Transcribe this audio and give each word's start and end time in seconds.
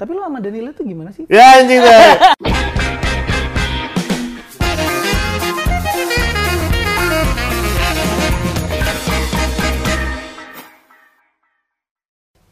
Tapi 0.00 0.16
lo 0.16 0.24
sama 0.24 0.40
Danila 0.40 0.72
tuh 0.72 0.88
gimana 0.88 1.12
sih? 1.12 1.28
Ya 1.28 1.60
anjing 1.60 1.76
dah. 1.76 2.32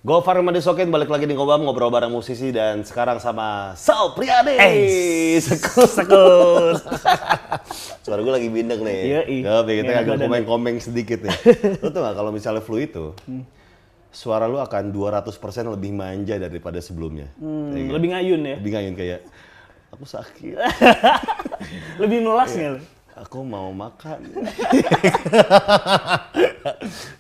Gofar 0.04 0.44
Madisokin 0.44 0.92
balik 0.92 1.08
lagi 1.08 1.24
di 1.24 1.32
Ngobam 1.32 1.64
ngobrol 1.64 1.88
bareng 1.88 2.12
musisi 2.12 2.52
dan 2.52 2.84
sekarang 2.84 3.16
sama 3.16 3.72
Sal 3.80 4.12
Priade. 4.12 4.60
Eh, 4.60 5.40
Sekut 5.40 5.88
Sekut. 5.88 6.84
Suara 8.04 8.20
gue 8.20 8.32
lagi 8.44 8.48
bindeng 8.52 8.84
nih. 8.84 9.24
Yoi. 9.24 9.36
Tapi 9.48 9.72
kita 9.80 9.88
Nggak 9.88 10.04
agak 10.04 10.16
komeng-komeng 10.20 10.76
sedikit 10.84 11.24
nih. 11.24 11.32
lu 11.80 11.88
tuh 11.88 12.00
gak 12.04 12.12
kalau 12.12 12.28
misalnya 12.28 12.60
flu 12.60 12.76
itu, 12.76 13.16
suara 14.18 14.50
lu 14.50 14.58
akan 14.58 14.90
200% 14.90 15.30
lebih 15.78 15.94
manja 15.94 16.34
daripada 16.34 16.82
sebelumnya. 16.82 17.30
Hmm, 17.38 17.70
Kayak 17.70 17.82
gitu. 17.86 17.94
lebih 17.94 18.08
ngayun 18.10 18.40
ya? 18.42 18.56
Lebih 18.58 18.72
ngayun 18.74 18.94
kayak, 18.98 19.20
aku 19.94 20.04
sakit, 20.04 20.54
Lebih 22.02 22.18
nulas 22.18 22.50
Iya. 22.50 22.58
nggak 22.58 22.72
lo? 22.74 22.80
aku 23.18 23.38
mau 23.42 23.74
makan. 23.74 24.18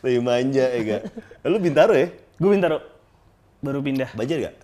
lebih 0.02 0.20
manja 0.22 0.64
ya 0.70 0.78
gak? 0.78 1.02
Lu 1.42 1.58
Bintaro 1.58 1.90
ya? 1.90 2.06
Gue 2.38 2.50
Bintaro. 2.54 2.78
Baru 3.58 3.82
pindah. 3.82 4.14
Banjir 4.14 4.46
gak? 4.46 4.54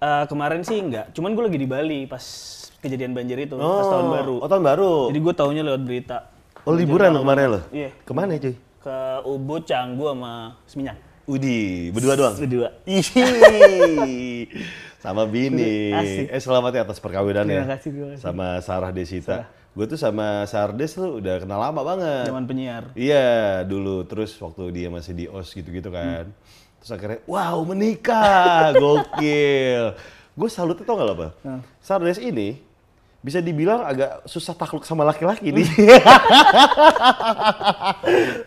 Eh, 0.00 0.24
kemarin 0.24 0.64
sih 0.64 0.80
enggak, 0.80 1.12
cuman 1.12 1.36
gue 1.36 1.44
lagi 1.44 1.58
di 1.60 1.68
Bali 1.68 2.08
pas 2.08 2.24
kejadian 2.80 3.12
banjir 3.12 3.36
itu, 3.36 3.52
pas 3.52 3.84
tahun 3.84 4.08
baru. 4.08 4.36
Oh 4.40 4.48
tahun 4.48 4.64
baru. 4.64 4.92
Jadi 5.12 5.20
gue 5.20 5.34
taunya 5.36 5.60
lewat 5.60 5.82
berita. 5.84 6.16
Oh 6.64 6.72
liburan 6.72 7.12
lo 7.12 7.20
kemarin 7.20 7.44
lo? 7.52 7.60
Iya. 7.68 7.92
Ke 8.00 8.12
mana 8.16 8.40
cuy? 8.40 8.56
Ke 8.80 8.96
Ubud, 9.28 9.68
Canggu 9.68 10.08
sama 10.08 10.56
Seminyak. 10.64 10.96
Udi, 11.30 11.94
berdua 11.94 12.18
doang? 12.18 12.34
Berdua. 12.34 12.74
Sama 14.98 15.30
Bini. 15.30 15.94
Asik. 15.94 16.26
Eh 16.26 16.42
selamat 16.42 16.70
ya 16.74 16.80
atas 16.82 16.98
perkawinannya. 16.98 17.62
Terima 17.62 17.70
kasih, 17.78 17.88
terima 17.94 18.08
kasih. 18.10 18.22
Sama 18.26 18.46
Sarah 18.58 18.90
Desita. 18.90 19.46
Gue 19.70 19.86
tuh 19.86 19.94
sama 19.94 20.42
Sardes 20.50 20.98
lu 20.98 21.22
udah 21.22 21.38
kenal 21.38 21.62
lama 21.62 21.86
banget. 21.86 22.26
Zaman 22.26 22.50
penyiar. 22.50 22.90
Iya, 22.98 23.62
dulu 23.62 24.02
terus 24.02 24.34
waktu 24.42 24.74
dia 24.74 24.90
masih 24.90 25.14
di 25.14 25.24
OS 25.30 25.54
gitu-gitu 25.54 25.94
kan. 25.94 26.26
Hmm. 26.26 26.34
Terus 26.82 26.90
akhirnya, 26.98 27.20
wow 27.30 27.62
menikah, 27.62 28.74
gokil. 28.74 29.94
Gue 30.38 30.50
salut 30.50 30.74
tau 30.82 30.98
gak 30.98 31.06
lo 31.06 31.14
apa? 31.14 31.28
Hmm. 31.46 31.62
Sardes 31.78 32.18
ini 32.18 32.58
bisa 33.20 33.44
dibilang 33.44 33.84
agak 33.84 34.24
susah 34.24 34.56
takluk 34.56 34.88
sama 34.88 35.04
laki-laki 35.04 35.52
nih. 35.52 35.68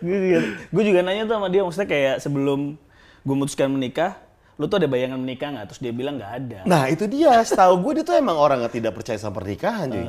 gue 0.05 0.17
juga, 0.17 0.39
gue 0.73 0.83
juga 0.83 0.99
nanya 1.05 1.29
tuh 1.29 1.35
sama 1.37 1.47
dia, 1.53 1.61
maksudnya 1.61 1.89
kayak 1.89 2.15
sebelum 2.25 2.73
gue 3.21 3.33
memutuskan 3.37 3.69
menikah, 3.69 4.17
lu 4.57 4.65
tuh 4.65 4.81
ada 4.81 4.89
bayangan 4.89 5.21
menikah 5.21 5.53
nggak? 5.53 5.65
Terus 5.69 5.79
dia 5.81 5.93
bilang 5.93 6.17
nggak 6.17 6.33
ada. 6.41 6.59
Nah 6.65 6.89
itu 6.89 7.05
dia, 7.05 7.37
setahu 7.45 7.85
gue 7.85 8.01
dia 8.01 8.05
tuh 8.05 8.17
emang 8.17 8.33
orang 8.33 8.65
yang 8.65 8.73
tidak 8.73 8.97
percaya 8.97 9.17
sama 9.21 9.37
pernikahan 9.37 9.93
cuy. 9.93 10.07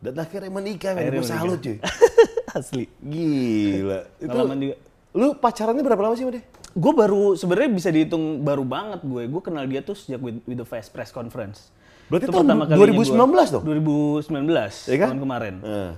Dan 0.00 0.14
akhirnya 0.16 0.50
menikah, 0.50 0.90
men. 0.90 0.98
Ah. 0.98 1.02
Akhirnya 1.06 1.20
gue 1.22 1.30
salut 1.30 1.58
cuy. 1.62 1.78
Asli. 2.58 2.84
Gila. 2.98 4.00
Itu, 4.18 4.34
juga. 4.34 4.76
lu 5.14 5.26
pacarannya 5.38 5.82
berapa 5.86 6.02
lama 6.02 6.14
sih 6.18 6.26
sama 6.26 6.34
dia? 6.34 6.44
Gue 6.70 6.92
baru 6.94 7.34
sebenarnya 7.38 7.70
bisa 7.70 7.88
dihitung 7.94 8.42
baru 8.42 8.66
banget 8.66 9.06
gue. 9.06 9.22
Gue 9.30 9.42
kenal 9.42 9.70
dia 9.70 9.86
tuh 9.86 9.94
sejak 9.94 10.18
with, 10.18 10.42
with 10.50 10.58
the 10.58 10.66
Fast 10.66 10.90
Press 10.90 11.14
Conference. 11.14 11.70
Berarti 12.10 12.26
Itu 12.26 12.32
tahun 12.34 12.42
pertama 12.44 12.62
kalinya 12.66 12.86
2019 12.90 13.54
dong? 13.54 13.62
2019 13.62 14.90
Iya 14.90 14.98
kan? 14.98 15.08
tahun 15.08 15.22
kemarin. 15.22 15.54
Eh. 15.62 15.90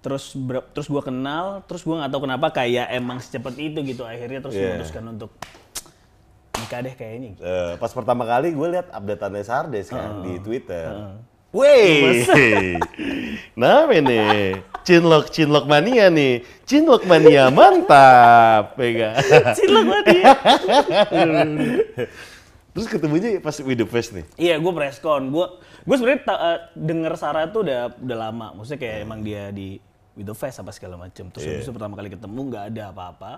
Terus 0.00 0.24
ber- 0.34 0.66
terus 0.68 0.88
gue 0.88 0.98
kenal, 1.00 1.44
terus 1.64 1.80
gue 1.80 1.92
nggak 1.92 2.10
tahu 2.10 2.22
kenapa 2.24 2.46
kayak 2.50 2.90
emang 2.90 3.20
secepat 3.20 3.54
itu 3.54 3.78
gitu 3.84 4.02
akhirnya 4.02 4.40
terus 4.40 4.56
Iya. 4.56 4.74
memutuskan 4.74 5.04
untuk 5.08 5.30
nikah 6.56 6.80
deh 6.80 6.92
kayaknya. 6.92 7.30
Eh, 7.36 7.72
pas 7.76 7.88
pertama 7.88 8.24
kali 8.24 8.50
gue 8.50 8.68
lihat 8.68 8.90
updateannya 8.90 9.42
Sardes 9.42 9.88
kan 9.88 10.20
di 10.20 10.36
Twitter. 10.38 11.16
Wey, 11.50 12.22
nah 13.60 13.82
ini 13.90 14.54
cinlok 14.80 15.28
cinlok 15.28 15.66
mania 15.66 16.06
nih, 16.06 16.46
cinlok 16.62 17.02
mania 17.04 17.50
mantap, 17.50 18.78
ya 18.78 18.90
kan? 18.94 19.14
Cilok 19.52 19.84
lah 19.84 20.02
dia. 20.06 20.30
Terus 22.70 22.86
ketemunya 22.86 23.42
pas 23.42 23.58
with 23.58 23.74
the 23.74 23.84
face 23.84 24.14
nih. 24.14 24.22
Iya, 24.38 24.54
gue 24.56 24.72
preskon. 24.72 25.34
Gue 25.34 25.46
gue 25.90 25.96
sebenarnya 25.98 26.22
eh, 26.22 26.58
denger 26.78 27.12
Sarah 27.18 27.50
tuh 27.50 27.66
udah 27.66 27.98
udah 27.98 28.16
lama. 28.30 28.46
Maksudnya 28.54 28.78
kayak 28.78 28.96
emang 29.02 29.26
dia 29.26 29.50
di 29.50 29.74
with 30.14 30.30
the 30.30 30.36
face 30.38 30.62
apa 30.62 30.70
segala 30.70 30.94
macem. 30.94 31.26
Terus 31.34 31.42
habis 31.50 31.66
itu 31.66 31.74
pertama 31.74 31.98
kali 31.98 32.14
ketemu 32.14 32.40
nggak 32.46 32.64
ada 32.70 32.82
apa-apa. 32.94 33.30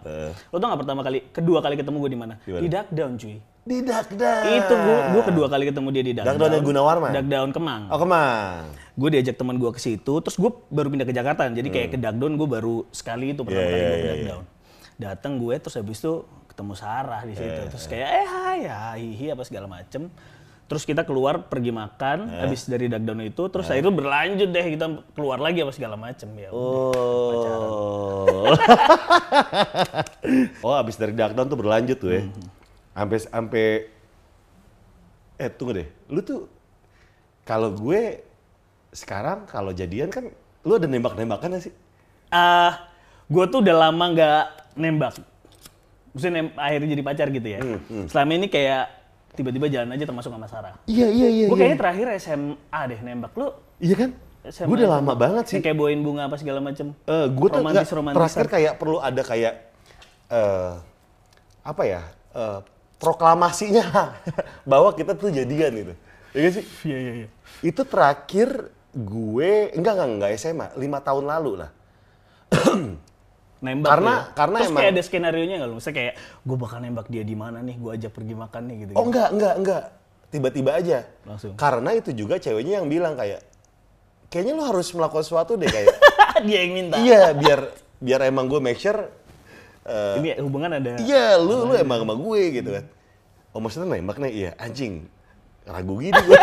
Lo 0.53 0.61
tau 0.61 0.69
nggak 0.69 0.81
pertama 0.85 1.01
kali, 1.01 1.19
kedua 1.33 1.65
kali 1.65 1.81
ketemu 1.81 1.97
gue 1.97 2.11
di 2.13 2.21
mana? 2.21 2.35
Di 2.45 2.69
Duck 2.69 2.89
Down 2.93 3.17
cuy. 3.17 3.41
Di 3.63 3.79
Dakda. 3.79 4.33
Itu 4.59 4.75
gue 4.75 4.99
gue 5.15 5.23
kedua 5.23 5.47
kali 5.47 5.65
ketemu 5.71 5.89
dia 5.95 6.03
di 6.03 6.13
Duck, 6.19 6.27
Duck 6.27 6.37
Down 6.43 6.53
yang 6.59 6.67
Gunawarman? 6.67 7.11
Duck 7.15 7.27
Down 7.31 7.51
Kemang. 7.55 7.83
Oh 7.89 7.99
kemang. 8.03 8.69
Gue 8.99 9.09
diajak 9.15 9.39
teman 9.39 9.57
gue 9.57 9.71
ke 9.71 9.81
situ, 9.81 10.15
terus 10.19 10.35
gue 10.35 10.51
baru 10.69 10.91
pindah 10.91 11.07
ke 11.07 11.15
Jakarta. 11.15 11.47
Jadi 11.47 11.69
kayak 11.71 11.89
ke 11.95 11.99
Duck 12.03 12.17
Down 12.19 12.35
gue 12.35 12.49
baru 12.51 12.85
sekali 12.91 13.31
itu 13.33 13.47
pertama 13.47 13.63
Iya, 13.63 13.71
kali 13.71 13.81
iya, 13.81 13.87
gue 13.87 13.95
ke 13.95 14.03
iya, 14.03 14.11
Duck 14.11 14.19
iya. 14.19 14.29
Down. 14.29 14.45
Datang 14.99 15.33
gue 15.39 15.55
terus 15.63 15.75
habis 15.79 15.99
itu 16.03 16.15
ketemu 16.51 16.73
Sarah 16.77 17.23
di 17.23 17.35
situ. 17.39 17.49
Iya, 17.65 17.71
Terus 17.71 17.87
kayak 17.89 18.09
eh 18.13 18.27
hai 18.29 18.61
hai 18.67 19.03
hihi 19.15 19.27
apa 19.33 19.43
segala 19.47 19.67
macem. 19.71 20.11
Terus 20.63 20.83
kita 20.83 21.05
keluar 21.05 21.47
pergi 21.47 21.69
makan, 21.69 22.33
Iya. 22.33 22.49
habis 22.49 22.65
dari 22.65 22.89
Duck 22.89 23.05
Down 23.05 23.21
itu, 23.21 23.45
terus 23.47 23.69
akhirnya 23.69 23.93
berlanjut 23.93 24.49
deh 24.49 24.67
kita 24.73 24.87
keluar 25.13 25.37
lagi 25.37 25.61
apa 25.61 25.69
segala 25.69 25.95
macem 25.95 26.33
ya. 26.33 26.49
Oh. 26.49 28.49
oh, 30.65 30.75
abis 30.75 30.97
dari 30.97 31.13
Duck 31.13 31.33
Down 31.33 31.47
tuh 31.47 31.59
berlanjut 31.59 31.99
tuh 32.01 32.11
ya. 32.11 32.23
Sampai 32.93 33.19
sampai 33.21 33.67
eh 35.37 35.51
tunggu 35.51 35.73
deh. 35.77 35.89
Lu 36.09 36.21
tuh 36.23 36.49
kalau 37.43 37.73
gue 37.73 38.23
sekarang 38.93 39.45
kalau 39.45 39.73
jadian 39.73 40.09
kan 40.09 40.29
lu 40.63 40.73
ada 40.77 40.87
nembak-nembakan 40.87 41.59
gak 41.59 41.65
sih? 41.69 41.75
Ah, 42.29 42.89
gue 43.27 43.45
tuh 43.49 43.61
udah 43.61 43.77
lama 43.89 44.05
nggak 44.09 44.45
nembak. 44.79 45.15
Maksudnya 46.13 46.33
nem- 46.39 46.57
akhirnya 46.57 46.89
jadi 46.93 47.05
pacar 47.05 47.27
gitu 47.29 47.49
ya. 47.49 47.61
Hmm, 47.61 48.07
Selama 48.09 48.33
ini 48.37 48.47
kayak 48.49 48.85
tiba-tiba 49.33 49.67
jalan 49.73 49.89
aja 49.97 50.05
termasuk 50.05 50.31
sama 50.33 50.47
Sarah. 50.49 50.75
Iya, 50.85 51.09
iya, 51.09 51.29
iya. 51.29 51.47
Gue 51.49 51.57
kayaknya 51.57 51.79
terakhir 51.81 52.07
SMA 52.21 52.81
deh 52.89 53.01
nembak 53.01 53.33
lu. 53.37 53.49
Iya 53.81 53.95
kan? 53.97 54.11
SMA 54.49 54.69
Gue 54.69 54.77
udah 54.83 54.91
lama 54.99 55.13
banget 55.17 55.45
sih. 55.49 55.59
Kayak 55.65 55.77
bawain 55.79 56.01
bunga 56.05 56.29
apa 56.29 56.37
segala 56.37 56.61
macem. 56.61 56.93
Eh, 57.09 57.27
gue 57.31 57.49
tuh 57.49 57.61
romantis 57.63 57.91
romantis. 57.95 58.19
terakhir 58.19 58.47
kayak 58.51 58.73
perlu 58.77 58.99
ada 59.01 59.23
kayak 59.23 59.55
eh 60.33 60.73
apa 61.63 61.83
ya 61.87 62.03
eh, 62.35 62.59
proklamasinya 62.99 63.85
bahwa 64.71 64.93
kita 64.93 65.17
tuh 65.17 65.33
jadian 65.33 65.73
gitu. 65.75 65.95
Ya 66.33 66.39
nggak 66.45 66.53
sih? 66.59 66.65
Iya 66.85 66.99
iya 66.99 67.13
iya. 67.25 67.29
Itu 67.65 67.83
terakhir 67.89 68.69
gue 68.93 69.73
enggak 69.73 69.93
enggak 69.97 70.09
enggak 70.11 70.31
SMA, 70.37 70.67
lima 70.77 70.99
tahun 71.01 71.25
lalu 71.25 71.53
lah. 71.65 71.71
Nembak 73.63 73.91
Karena- 73.95 74.11
lu 74.11 74.19
ya. 74.19 74.35
karena 74.35 74.57
Terus 74.59 74.69
emang- 74.69 74.81
kayak 74.83 74.93
ada 74.93 75.03
skenario 75.03 75.45
nya 75.47 75.57
nggak 75.57 75.71
lu? 75.71 75.77
Misalnya 75.79 75.97
kayak 75.97 76.15
gue 76.43 76.57
bakal 76.59 76.79
nembak 76.79 77.07
dia 77.07 77.23
di 77.23 77.37
mana 77.39 77.59
nih? 77.59 77.77
Gue 77.79 77.91
ajak 77.95 78.11
pergi 78.11 78.35
makan 78.35 78.63
nih 78.67 78.77
gitu. 78.83 78.93
Oh 78.93 79.05
enggak 79.07 79.29
enggak 79.31 79.55
enggak, 79.57 79.83
tiba-tiba 80.29 80.71
aja. 80.75 80.99
Langsung. 81.23 81.55
Karena 81.55 81.91
itu 81.95 82.11
juga 82.11 82.37
ceweknya 82.37 82.83
yang 82.83 82.91
bilang 82.91 83.15
kayak, 83.15 83.39
kayaknya 84.29 84.53
lo 84.53 84.67
harus 84.67 84.91
melakukan 84.91 85.23
sesuatu 85.23 85.55
deh 85.55 85.71
kayak. 85.71 85.95
dia 86.47 86.59
yang 86.59 86.73
minta. 86.75 86.97
iya 86.99 87.31
biar 87.31 87.71
biar 88.03 88.21
emang 88.25 88.51
gue 88.51 88.59
make 88.59 88.77
sure. 88.77 88.99
eh, 89.83 90.15
Ini 90.19 90.43
hubungan 90.43 90.71
ada. 90.73 90.99
Iya, 90.99 91.39
lu 91.39 91.63
lu 91.65 91.75
emang 91.75 92.03
sama 92.03 92.15
gue 92.15 92.41
gitu 92.53 92.71
kan. 92.73 92.85
Oh 93.51 93.61
maksudnya 93.61 93.87
nembak 93.89 94.19
nih, 94.19 94.33
iya 94.33 94.51
anjing. 94.59 95.07
Ragu 95.63 95.95
gini 95.97 96.19
gue. 96.19 96.35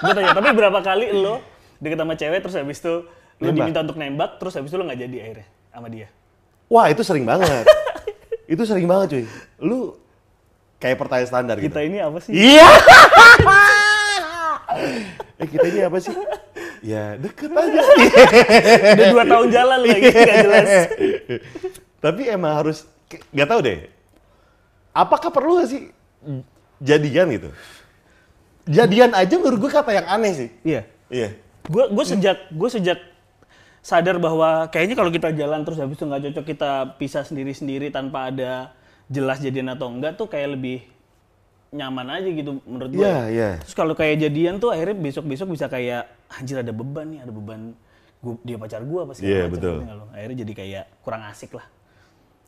gue 0.00 0.12
tanya, 0.12 0.32
tapi 0.32 0.48
berapa 0.50 0.80
kali 0.80 1.12
lo 1.12 1.44
deket 1.76 2.00
sama 2.00 2.16
cewek 2.16 2.40
terus 2.40 2.56
habis 2.56 2.80
itu 2.80 3.04
Nembak. 3.36 3.52
diminta 3.52 3.78
untuk 3.84 3.98
nembak 3.98 4.40
terus 4.40 4.56
habis 4.56 4.72
itu 4.72 4.76
lo 4.76 4.88
nggak 4.88 5.00
jadi 5.04 5.16
akhirnya 5.20 5.46
sama 5.68 5.88
dia. 5.92 6.08
Wah 6.74 6.90
itu 6.90 7.06
sering 7.06 7.22
banget. 7.22 7.62
itu 8.52 8.62
sering 8.66 8.90
banget 8.90 9.06
cuy. 9.14 9.24
Lu 9.62 9.94
kayak 10.82 10.98
pertanyaan 10.98 11.28
standar 11.30 11.56
gitu. 11.62 11.70
Kita 11.70 11.86
ini 11.86 12.02
apa 12.02 12.18
sih? 12.18 12.34
Iya. 12.34 12.66
eh 15.38 15.46
kita 15.46 15.66
ini 15.70 15.80
apa 15.86 15.98
sih? 16.02 16.14
Ya 16.82 17.14
deket 17.14 17.54
aja. 17.54 17.82
Udah 18.90 19.06
dua 19.14 19.24
tahun 19.24 19.48
jalan 19.54 19.78
lagi 19.86 20.10
nggak 20.10 20.38
jelas. 20.42 20.68
Tapi 22.02 22.22
emang 22.26 22.52
harus 22.58 22.90
nggak 23.30 23.48
tahu 23.54 23.60
deh. 23.62 23.78
Apakah 24.90 25.30
perlu 25.30 25.62
gak 25.62 25.70
sih 25.70 25.82
jadian 26.82 27.38
gitu? 27.38 27.50
Jadian 28.66 29.14
aja 29.14 29.34
menurut 29.38 29.62
gue 29.62 29.70
kata 29.70 29.94
yang 29.94 30.06
aneh 30.10 30.32
sih. 30.34 30.48
Iya. 30.66 30.82
Iya. 31.06 31.38
Gue 31.70 31.86
gue 31.86 32.04
sejak 32.04 32.50
gue 32.50 32.68
sejak 32.68 32.98
sadar 33.84 34.16
bahwa 34.16 34.64
kayaknya 34.72 34.96
kalau 34.96 35.12
kita 35.12 35.28
jalan 35.36 35.60
terus 35.60 35.76
habis 35.76 36.00
itu 36.00 36.08
nggak 36.08 36.22
cocok 36.32 36.44
kita 36.48 36.70
pisah 36.96 37.20
sendiri-sendiri 37.20 37.92
tanpa 37.92 38.32
ada 38.32 38.72
jelas 39.12 39.44
jadian 39.44 39.68
atau 39.68 39.92
enggak 39.92 40.16
tuh 40.16 40.24
kayak 40.24 40.56
lebih 40.56 40.88
nyaman 41.68 42.06
aja 42.08 42.28
gitu 42.30 42.64
menurut 42.64 42.90
gue. 42.94 43.02
Iya, 43.04 43.18
iya. 43.28 43.50
Terus 43.60 43.76
kalau 43.76 43.92
kayak 43.92 44.24
jadian 44.24 44.56
tuh 44.56 44.72
akhirnya 44.72 44.96
besok-besok 44.96 45.52
bisa 45.52 45.66
kayak 45.68 46.06
anjir 46.32 46.56
ada 46.56 46.72
beban 46.72 47.12
nih, 47.12 47.20
ada 47.26 47.32
beban 47.34 47.60
gua, 48.22 48.38
dia 48.40 48.56
pacar 48.56 48.80
gue 48.80 49.00
apa 49.04 49.12
segala 49.12 49.28
Iya, 49.28 49.44
betul. 49.50 49.74
ngerti 49.76 49.84
nggak 49.84 49.96
lo? 49.98 50.06
Akhirnya 50.14 50.36
jadi 50.46 50.52
kayak 50.54 50.84
kurang 51.04 51.22
asik 51.28 51.50
lah. 51.52 51.66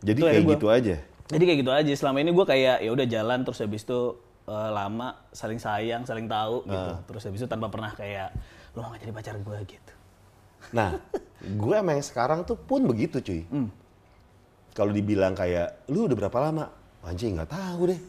Jadi 0.01 0.19
Itu 0.23 0.27
kayak 0.31 0.41
gua- 0.41 0.55
gitu 0.57 0.67
aja. 0.73 0.97
Jadi 1.27 1.43
kayak 1.43 1.59
gitu 1.61 1.73
aja. 1.75 1.93
Selama 1.93 2.19
ini 2.23 2.31
gue 2.33 2.47
kayak 2.47 2.77
ya 2.81 2.91
udah 2.95 3.07
jalan 3.11 3.39
terus 3.45 3.59
habis 3.61 3.83
itu 3.83 4.01
eh, 4.47 4.71
lama, 4.71 5.09
saling 5.35 5.59
sayang, 5.59 6.07
saling 6.07 6.31
tahu 6.31 6.63
gitu. 6.65 6.93
Ah. 6.95 7.03
Terus 7.05 7.23
habis 7.27 7.41
itu 7.43 7.49
tanpa 7.51 7.67
pernah 7.67 7.91
kayak 7.93 8.31
lo 8.73 8.87
mau 8.87 8.95
nggak 8.95 9.03
jadi 9.05 9.13
pacar 9.13 9.37
gue 9.37 9.59
gitu. 9.67 9.93
Nah, 10.75 10.99
gue 11.43 11.75
emang 11.75 12.01
sekarang 12.03 12.43
tuh 12.43 12.59
pun 12.59 12.83
begitu 12.87 13.23
cuy. 13.23 13.43
Kalau 14.73 14.93
dibilang 14.93 15.33
kayak, 15.33 15.89
lu 15.89 16.05
udah 16.05 16.17
berapa 16.17 16.39
lama? 16.39 16.65
Anjing 17.07 17.39
nggak 17.39 17.51
tahu 17.55 17.95
deh. 17.95 18.01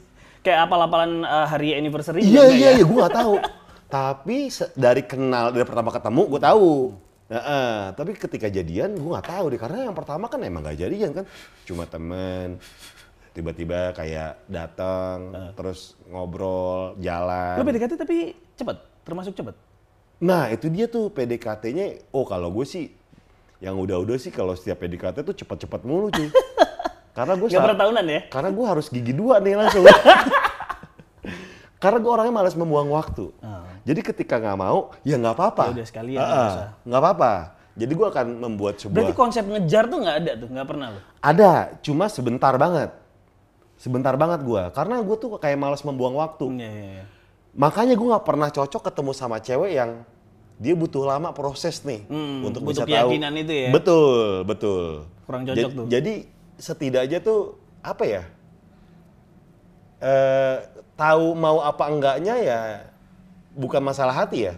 Kayak 0.41 0.67
apal-apalan 0.67 1.21
eh, 1.21 1.45
hari 1.47 1.69
anniversary 1.77 2.23
Iya 2.25 2.43
iya 2.49 2.69
ya? 2.73 2.81
iya, 2.81 2.83
gue 2.83 2.97
nggak 2.97 3.17
tahu. 3.17 3.35
tapi 3.87 4.51
dari 4.75 4.99
kenal 5.07 5.55
dari 5.55 5.63
pertama 5.63 5.93
ketemu 5.93 6.21
gue 6.27 6.41
tahu. 6.41 6.71
Nah, 7.27 7.43
eh, 7.43 7.81
tapi 7.95 8.11
ketika 8.15 8.47
jadian 8.47 8.95
gue 8.95 9.09
nggak 9.11 9.27
tahu 9.27 9.45
deh 9.51 9.59
karena 9.59 9.77
yang 9.91 9.95
pertama 9.95 10.31
kan 10.31 10.39
emang 10.43 10.63
gak 10.63 10.79
jadian 10.79 11.11
kan, 11.11 11.25
cuma 11.67 11.83
temen. 11.85 12.57
Tiba-tiba 13.35 13.93
kayak 13.93 14.49
datang, 14.49 15.29
terus 15.53 15.93
ngobrol, 16.09 16.97
jalan. 16.97 17.61
Lo 17.61 17.63
PDKT 17.69 17.93
tapi 17.93 18.33
cepet, 18.57 18.77
termasuk 19.05 19.37
cepet. 19.37 19.53
Nah 20.17 20.49
itu 20.49 20.65
dia 20.67 20.89
tuh 20.89 21.13
PDKT-nya, 21.13 22.09
oh 22.09 22.25
kalau 22.25 22.49
gue 22.49 22.65
sih 22.65 22.89
yang 23.57 23.77
udah-udah 23.77 24.17
sih 24.17 24.29
kalau 24.29 24.53
setiap 24.53 24.81
PDKT 24.81 25.21
tuh 25.21 25.33
cepat-cepat 25.33 25.81
mulu 25.81 26.09
cuy. 26.09 26.29
karena 27.13 27.33
gue 27.33 27.47
Gak 27.53 27.61
pernah 27.61 27.79
tahunan 27.85 28.05
ya? 28.05 28.21
karena 28.29 28.49
gue 28.53 28.65
harus 28.65 28.85
gigi 28.89 29.13
dua 29.13 29.37
nih 29.41 29.53
langsung. 29.57 29.85
karena 31.81 31.97
gue 32.01 32.11
orangnya 32.11 32.33
malas 32.33 32.57
membuang 32.57 32.89
waktu. 32.89 33.29
Jadi 33.85 34.01
ketika 34.03 34.41
nggak 34.41 34.57
mau, 34.57 34.91
ya 35.05 35.15
nggak 35.15 35.35
apa-apa. 35.37 35.63
Ya 35.69 35.73
udah 35.79 35.87
sekalian, 35.87 36.19
Ah, 36.19 36.73
nggak 36.83 37.01
apa-apa. 37.01 37.33
Jadi 37.77 37.93
gue 37.93 38.07
akan 38.09 38.27
membuat 38.41 38.81
sebuah 38.81 38.95
Berarti 38.97 39.13
konsep 39.13 39.45
ngejar 39.45 39.85
tuh 39.85 40.01
nggak 40.01 40.17
ada 40.17 40.31
tuh, 40.33 40.47
nggak 40.49 40.67
pernah 40.67 40.87
lo. 40.97 40.99
ada, 41.21 41.51
cuma 41.85 42.09
sebentar 42.09 42.57
banget. 42.57 42.89
Sebentar 43.77 44.17
banget 44.17 44.41
gue, 44.41 44.63
karena 44.73 44.97
gue 44.97 45.15
tuh 45.15 45.37
kayak 45.37 45.57
malas 45.61 45.85
membuang 45.85 46.17
waktu. 46.17 46.49
Iya, 46.57 46.65
iya, 46.65 46.85
iya. 46.97 47.05
Makanya 47.57 47.97
gue 47.97 48.07
nggak 48.07 48.21
pernah 48.23 48.47
cocok 48.47 48.81
ketemu 48.85 49.11
sama 49.11 49.41
cewek 49.41 49.71
yang 49.73 50.05
dia 50.57 50.73
butuh 50.73 51.03
lama 51.03 51.33
proses 51.33 51.81
nih 51.81 52.05
Hmm, 52.05 52.45
untuk 52.45 52.61
butuh 52.61 52.81
bisa 52.81 52.83
tahu. 52.85 53.09
keyakinan 53.09 53.33
itu 53.35 53.53
ya. 53.53 53.69
Betul, 53.69 54.21
betul. 54.43 54.85
Kurang 55.25 55.41
cocok 55.43 55.57
Ja- 55.59 55.73
tuh. 55.73 55.85
Jadi 55.87 56.13
setidaknya 56.55 57.19
tuh 57.19 57.39
apa 57.81 58.03
ya? 58.05 58.23
Eh, 59.97 60.57
tahu 60.93 61.33
mau 61.33 61.57
apa 61.59 61.89
enggaknya 61.89 62.35
ya 62.37 62.59
bukan 63.51 63.81
masalah 63.81 64.13
hati 64.15 64.45
ya. 64.45 64.53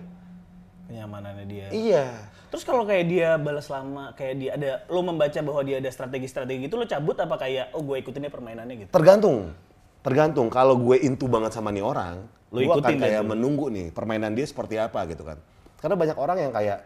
Kenyamanannya 0.86 1.46
dia. 1.48 1.68
Iya. 1.72 2.06
Terus 2.50 2.66
kalau 2.66 2.82
kayak 2.82 3.06
dia 3.06 3.30
balas 3.38 3.70
lama, 3.70 4.12
kayak 4.12 4.36
dia 4.36 4.52
ada, 4.52 4.70
lo 4.88 5.00
membaca 5.00 5.38
bahwa 5.40 5.62
dia 5.62 5.78
ada 5.78 5.88
strategi-strategi 5.88 6.66
gitu, 6.66 6.76
lo 6.76 6.84
cabut 6.84 7.14
apa 7.16 7.38
kayak, 7.38 7.72
oh 7.72 7.82
gue 7.82 8.02
ikutin 8.02 8.26
deh 8.26 8.34
permainannya 8.34 8.76
gitu? 8.76 8.90
Tergantung. 8.90 9.54
Tergantung 10.02 10.50
kalau 10.50 10.74
gue 10.76 10.98
into 10.98 11.30
banget 11.30 11.54
sama 11.54 11.70
nih 11.70 11.86
orang, 11.86 12.26
Lu 12.50 12.66
gue 12.66 12.76
akan 12.76 12.98
kayak 12.98 13.22
tuh. 13.22 13.30
menunggu 13.30 13.66
nih 13.70 13.88
permainan 13.94 14.34
dia 14.34 14.46
seperti 14.46 14.82
apa 14.82 15.06
gitu 15.06 15.22
kan. 15.22 15.38
Karena 15.78 15.96
banyak 15.96 16.18
orang 16.18 16.38
yang 16.40 16.52
kayak 16.52 16.80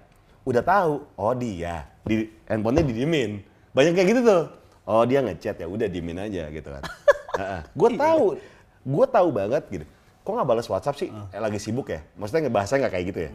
udah 0.43 0.63
tahu, 0.63 0.93
oh 1.15 1.33
dia, 1.33 1.87
di 2.03 2.27
handphonenya 2.45 2.83
didiemin. 2.83 3.31
Banyak 3.71 3.91
kayak 3.95 4.07
gitu 4.11 4.21
tuh. 4.27 4.43
Oh 4.83 5.07
dia 5.07 5.23
ngechat 5.23 5.55
ya, 5.55 5.67
udah 5.71 5.87
diemin 5.87 6.19
aja 6.19 6.51
gitu 6.51 6.67
kan. 6.67 6.83
gue 7.79 7.89
Iya. 7.95 7.99
tahu, 8.03 8.25
gue 8.83 9.05
tahu 9.07 9.27
banget 9.31 9.63
gitu. 9.71 9.85
Kok 10.23 10.31
nggak 10.35 10.47
balas 10.47 10.67
WhatsApp 10.67 10.99
sih? 10.99 11.09
Eh, 11.09 11.39
lagi 11.39 11.59
sibuk 11.59 11.87
ya? 11.87 12.03
Maksudnya 12.15 12.47
ngebahasnya 12.47 12.77
nggak 12.83 12.93
kayak 12.93 13.05
gitu 13.11 13.19
ya? 13.23 13.31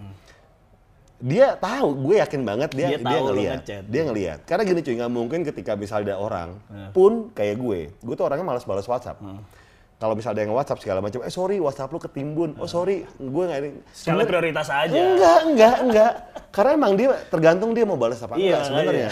Dia 1.19 1.47
tahu, 1.59 1.89
gue 1.99 2.15
yakin 2.23 2.43
banget 2.47 2.71
dia 2.79 2.95
Dia 2.95 2.99
dia, 3.03 3.19
ngechat. 3.59 3.83
Dia 3.91 4.03
ngeliat. 4.07 4.39
Karena 4.47 4.63
gini 4.63 4.81
cuy, 4.87 4.95
nggak 4.95 5.11
mungkin 5.11 5.41
ketika 5.43 5.73
misalnya 5.75 6.15
ada 6.15 6.17
orang 6.23 6.49
pun 6.95 7.35
kayak 7.35 7.57
gue, 7.59 7.81
gue 7.91 8.15
tuh 8.15 8.25
orangnya 8.29 8.47
malas 8.47 8.63
balas 8.63 8.87
WhatsApp. 8.87 9.19
Hmm. 9.19 9.43
Kalau 9.99 10.15
misalnya 10.15 10.39
ada 10.39 10.43
yang 10.47 10.55
WhatsApp 10.55 10.79
segala 10.79 11.03
macam, 11.03 11.27
eh 11.27 11.33
sorry 11.35 11.59
WhatsApp 11.59 11.91
lu 11.91 11.99
ketimbun, 11.99 12.55
oh 12.63 12.71
sorry 12.71 13.03
gue 13.19 13.45
nggak 13.51 13.59
ini. 13.67 13.71
Skala 13.91 14.23
prioritas 14.23 14.71
aja. 14.71 14.95
Enggak, 14.95 15.39
enggak, 15.43 15.77
enggak. 15.83 16.13
Karena 16.55 16.71
emang 16.79 16.93
dia 16.95 17.19
tergantung 17.27 17.75
dia 17.75 17.83
mau 17.83 17.99
balas 17.99 18.23
apa 18.23 18.39
Iya, 18.39 18.63
enggak 18.63 18.63
sebenarnya. 18.71 19.11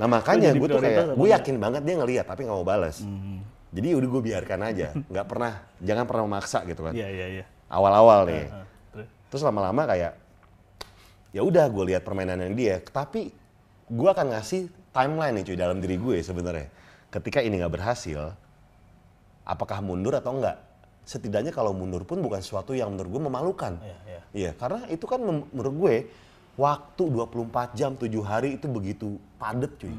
Nah 0.00 0.06
makanya 0.08 0.56
gue 0.56 0.68
tuh 0.72 0.80
kayak, 0.80 1.04
gue 1.12 1.20
enggak? 1.20 1.36
yakin 1.36 1.56
banget 1.60 1.82
dia 1.84 1.94
ngeliat 2.00 2.24
tapi 2.24 2.40
nggak 2.48 2.56
mau 2.56 2.64
balas. 2.64 3.04
Jadi 3.72 3.88
udah 3.92 4.08
gue 4.08 4.22
biarkan 4.24 4.60
aja, 4.72 4.88
nggak 4.96 5.26
pernah, 5.28 5.52
jangan 5.84 6.04
pernah 6.08 6.22
memaksa 6.24 6.64
gitu 6.64 6.80
kan. 6.80 6.92
Iya, 6.96 7.08
iya, 7.12 7.26
iya. 7.40 7.44
Awal-awal 7.68 8.28
nih. 8.28 8.48
Terus? 8.92 9.08
Terus 9.28 9.42
lama-lama 9.44 9.84
kayak 9.84 10.12
ya 11.32 11.40
udah 11.44 11.68
gue 11.68 11.84
lihat 11.92 12.08
permainan 12.08 12.40
yang 12.40 12.56
dia, 12.56 12.80
tapi 12.80 13.32
gue 13.88 14.08
akan 14.08 14.32
ngasih 14.32 14.72
timeline 14.96 15.40
nih 15.40 15.44
cuy 15.44 15.56
dalam 15.60 15.76
diri 15.76 16.00
gue 16.00 16.24
sebenarnya. 16.24 16.68
Ketika 17.12 17.44
ini 17.44 17.60
nggak 17.60 17.72
berhasil, 17.76 18.32
apakah 19.44 19.78
mundur 19.80 20.14
atau 20.14 20.36
enggak? 20.36 20.58
Setidaknya 21.02 21.50
kalau 21.50 21.74
mundur 21.74 22.06
pun 22.06 22.22
bukan 22.22 22.38
sesuatu 22.38 22.72
yang 22.72 22.94
menurut 22.94 23.10
gue 23.10 23.22
memalukan. 23.26 23.72
Iya, 23.82 23.98
iya. 24.06 24.20
Iya, 24.32 24.50
karena 24.54 24.86
itu 24.86 25.04
kan 25.04 25.18
menurut 25.50 25.74
gue 25.74 25.94
waktu 26.52 27.02
24 27.08 27.74
jam 27.74 27.96
7 27.96 28.06
hari 28.22 28.60
itu 28.60 28.66
begitu 28.70 29.08
padet 29.36 29.72
cuy. 29.80 29.92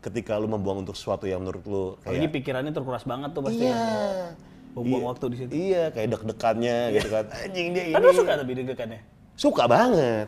Ketika 0.00 0.40
lu 0.40 0.48
membuang 0.48 0.82
untuk 0.82 0.96
sesuatu 0.98 1.28
yang 1.28 1.44
menurut 1.44 1.62
lu 1.68 1.82
kayak 2.02 2.32
pikirannya 2.34 2.72
terkuras 2.72 3.04
banget 3.06 3.30
tuh 3.30 3.42
pasti. 3.46 3.64
iya. 3.68 3.76
ya. 3.76 4.28
Buang-buang 4.70 5.02
Iya. 5.02 5.10
waktu 5.10 5.24
di 5.26 5.36
situ. 5.38 5.50
Iya, 5.50 5.84
kayak 5.90 6.08
deg-degannya 6.14 6.76
gitu 6.94 7.08
kan. 7.10 7.24
Anjing 7.30 7.68
dia 7.74 7.84
ini. 7.90 7.94
Kan 7.94 8.02
lo 8.02 8.12
suka 8.14 8.32
tapi 8.38 8.52
deg-degannya. 8.54 9.00
Suka 9.34 9.64
banget. 9.66 10.26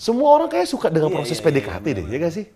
Semua 0.00 0.28
orang 0.36 0.48
kayak 0.48 0.66
suka 0.68 0.88
dengan 0.88 1.08
Iya, 1.12 1.16
proses 1.20 1.38
iya, 1.38 1.44
PDKT 1.44 1.86
deh, 1.96 2.06
ya 2.08 2.16
gak 2.18 2.32
sih? 2.34 2.46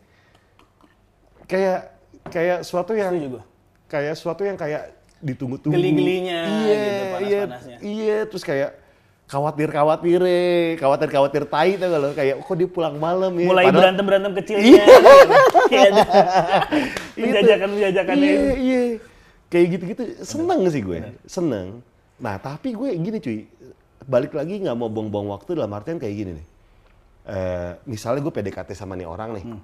Kayak 1.46 1.80
kayak 2.26 2.58
suatu 2.66 2.92
yang 2.92 3.14
gua. 3.30 3.42
kayak 3.86 4.18
suatu 4.18 4.42
yang 4.42 4.58
kayak 4.58 4.90
ditunggu-tunggu. 5.18 5.72
Geli-gelinya 5.72 6.40
iya, 6.44 6.76
gitu, 6.76 6.86
iya, 6.86 7.10
panas-panasnya. 7.42 7.76
iya, 7.80 8.18
terus 8.24 8.42
kayak 8.42 8.70
khawatir-khawatir, 9.26 10.20
khawatir-khawatir 10.76 11.42
tai 11.44 11.74
tuh 11.74 11.88
kalau 11.88 12.08
kayak 12.12 12.36
kok 12.38 12.54
dia 12.54 12.68
pulang 12.68 12.94
malam 12.96 13.32
ya. 13.34 13.46
Mulai 13.46 13.64
Padahal- 13.64 13.78
berantem-berantem 13.82 14.32
kecilnya. 14.34 14.82
Kayak 15.66 15.88
ada 15.90 16.04
penjajakan-penjajakannya 17.14 18.22
Iya, 18.22 18.34
itu. 18.38 18.52
iya. 18.60 18.80
Kayak 19.46 19.66
gitu-gitu 19.72 20.02
seneng 20.22 20.60
sih 20.68 20.80
gue, 20.80 20.98
seneng. 21.24 21.78
Nah 22.16 22.34
tapi 22.36 22.74
gue 22.74 22.88
gini 22.92 23.18
cuy, 23.18 23.46
balik 24.02 24.32
lagi 24.32 24.58
nggak 24.58 24.74
mau 24.74 24.86
buang-buang 24.86 25.30
waktu 25.30 25.54
dalam 25.54 25.70
artian 25.70 25.96
kayak 25.96 26.14
gini 26.14 26.32
nih. 26.34 26.46
Eh, 27.26 27.70
misalnya 27.84 28.20
gue 28.20 28.30
PDKT 28.32 28.70
sama 28.72 28.94
nih 28.94 29.02
orang 29.04 29.34
nih, 29.34 29.44
Hmm. 29.44 29.58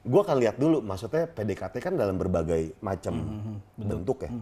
Gue 0.00 0.20
akan 0.20 0.36
lihat 0.38 0.56
dulu, 0.56 0.80
maksudnya 0.80 1.26
PDKT 1.26 1.74
kan 1.78 1.92
dalam 1.92 2.16
berbagai 2.16 2.72
macam 2.80 3.14
Hmm, 3.14 3.56
bentuk 3.76 4.24
ya. 4.24 4.32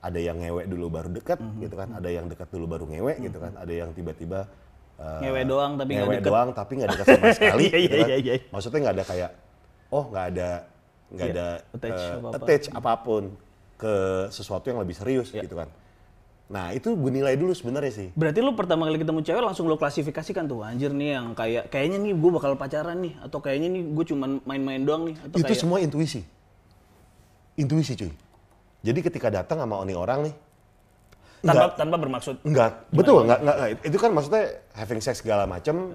Ada 0.00 0.18
yang 0.18 0.36
ngewek 0.36 0.66
dulu 0.66 0.86
baru 0.88 1.08
dekat, 1.08 1.38
gitu 1.58 1.74
kan. 1.74 1.92
Ada 1.92 2.08
yang 2.08 2.26
dekat 2.26 2.48
dulu 2.48 2.64
baru 2.66 2.84
ngewek, 2.86 3.22
gitu 3.22 3.38
kan. 3.38 3.52
Ada 3.54 3.72
yang 3.76 3.90
tiba-tiba 3.92 4.48
eh, 4.94 5.20
Ngewek 5.20 5.44
doang 5.46 5.72
tapi 5.74 5.90
nggak 5.90 6.02
ngewek 6.02 6.18
deket. 6.18 6.28
doang 6.28 6.48
tapi 6.50 6.72
nggak 6.74 6.90
dekat 6.90 7.06
sama 7.08 7.26
sekali. 7.30 7.64
Iya, 7.68 7.78
gitu 7.78 7.94
iya, 7.94 8.04
kan. 8.04 8.18
iya. 8.20 8.34
Maksudnya 8.48 8.78
nggak 8.80 8.94
ada 8.94 9.04
kayak, 9.04 9.30
oh 9.88 10.04
nggak 10.06 10.26
ada 10.28 10.50
nggak 11.08 11.28
Iya, 11.28 11.34
ada 11.34 11.46
attach 11.70 12.02
apa-apa. 12.08 12.36
attach 12.40 12.64
apa 12.72 12.92
pun 12.98 13.22
ke 13.76 13.94
sesuatu 14.30 14.64
yang 14.64 14.80
lebih 14.80 14.94
serius 14.94 15.28
Iya. 15.30 15.44
gitu 15.44 15.54
kan. 15.54 15.68
Nah 16.50 16.74
itu 16.74 16.92
gue 16.92 17.10
nilai 17.12 17.38
dulu 17.38 17.52
sebenarnya 17.54 17.92
sih. 17.92 18.08
Berarti 18.16 18.40
lu 18.42 18.52
pertama 18.56 18.88
kali 18.88 18.98
ketemu 19.00 19.20
cewek 19.22 19.42
langsung 19.42 19.70
lo 19.70 19.76
klasifikasikan 19.78 20.44
tuh 20.48 20.66
anjir 20.66 20.90
nih 20.90 21.16
yang 21.20 21.32
kayak 21.32 21.70
kayaknya 21.70 21.98
nih 22.02 22.12
gue 22.16 22.30
bakal 22.32 22.58
pacaran 22.58 22.98
nih 22.98 23.14
atau 23.22 23.38
kayaknya 23.38 23.68
nih 23.72 23.82
gue 23.92 24.04
cuman 24.12 24.30
main-main 24.44 24.82
doang 24.82 25.08
nih 25.08 25.16
atau 25.22 25.36
itu 25.38 25.46
kayak 25.48 25.62
semua 25.62 25.78
intuisi. 25.78 26.20
Intuisi 27.56 27.92
cuy. 27.94 28.12
Jadi 28.82 28.98
ketika 28.98 29.30
datang 29.30 29.62
sama 29.62 29.78
oni 29.78 29.94
orang 29.94 30.26
nih, 30.26 30.34
tanpa 31.46 31.66
tanpa 31.78 31.96
bermaksud 31.98 32.34
enggak, 32.42 32.86
betul, 32.90 33.22
enggak, 33.22 33.38
enggak, 33.42 33.56
enggak. 33.58 33.70
Itu 33.86 33.96
kan 34.02 34.10
maksudnya 34.10 34.44
having 34.74 35.00
sex 35.02 35.22
segala 35.22 35.44
macam 35.46 35.94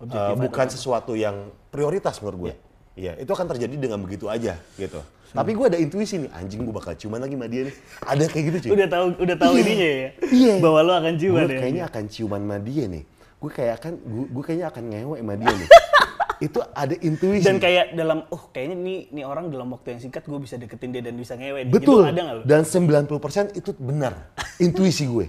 objektif 0.00 0.32
uh, 0.32 0.40
bukan 0.40 0.66
sesuatu 0.72 1.12
yang 1.12 1.52
prioritas 1.68 2.16
menurut 2.24 2.38
gue. 2.48 2.54
Iya, 3.00 3.12
itu 3.16 3.30
akan 3.32 3.46
terjadi 3.56 3.74
dengan 3.80 3.98
begitu 4.04 4.28
aja 4.28 4.60
gitu. 4.76 5.00
Tapi 5.30 5.50
gue 5.56 5.66
ada 5.72 5.78
intuisi 5.78 6.20
nih, 6.20 6.30
anjing 6.36 6.60
gue 6.66 6.74
bakal 6.74 6.92
ciuman 6.98 7.22
lagi 7.22 7.38
sama 7.38 7.46
dia 7.48 7.62
nih. 7.70 7.74
Ada 8.02 8.24
kayak 8.28 8.44
gitu 8.50 8.58
cuy. 8.66 8.70
udah 8.76 8.88
tahu 8.90 9.04
udah 9.24 9.36
tahu 9.38 9.52
ininya 9.56 9.88
ya 9.88 10.08
Iya. 10.26 10.54
bahwa 10.58 10.78
lo 10.84 10.92
akan 11.00 11.14
ciuman 11.16 11.40
gue 11.46 11.54
ya 11.54 11.60
kayaknya 11.62 11.84
akan 11.88 12.04
ciuman 12.10 12.40
sama 12.44 12.56
dia 12.60 12.84
nih. 12.90 13.02
Gue 13.40 13.50
kayak 13.56 13.72
akan, 13.80 13.92
gue, 14.28 14.42
kayaknya 14.44 14.66
akan 14.68 14.84
ngewe 14.92 15.16
sama 15.24 15.34
dia 15.40 15.52
nih. 15.56 15.68
itu 16.50 16.58
ada 16.72 16.94
intuisi. 17.00 17.44
dan 17.44 17.56
kayak 17.56 17.86
dalam 17.94 18.18
oh 18.28 18.42
kayaknya 18.48 18.76
nih 18.80 18.98
nih 19.12 19.24
orang 19.24 19.52
dalam 19.52 19.68
waktu 19.72 19.96
yang 19.96 20.00
singkat 20.00 20.24
gue 20.24 20.38
bisa 20.40 20.56
deketin 20.60 20.90
dia 20.92 21.00
dan 21.00 21.14
bisa 21.16 21.38
ngewe 21.40 21.60
nih. 21.64 21.72
Betul. 21.72 22.04
gitu, 22.04 22.10
ada 22.10 22.20
nggak 22.20 22.36
lo 22.36 22.42
Dan 22.44 22.62
90% 22.66 23.56
itu 23.56 23.70
benar. 23.80 24.12
Intuisi 24.58 25.08
gue. 25.08 25.26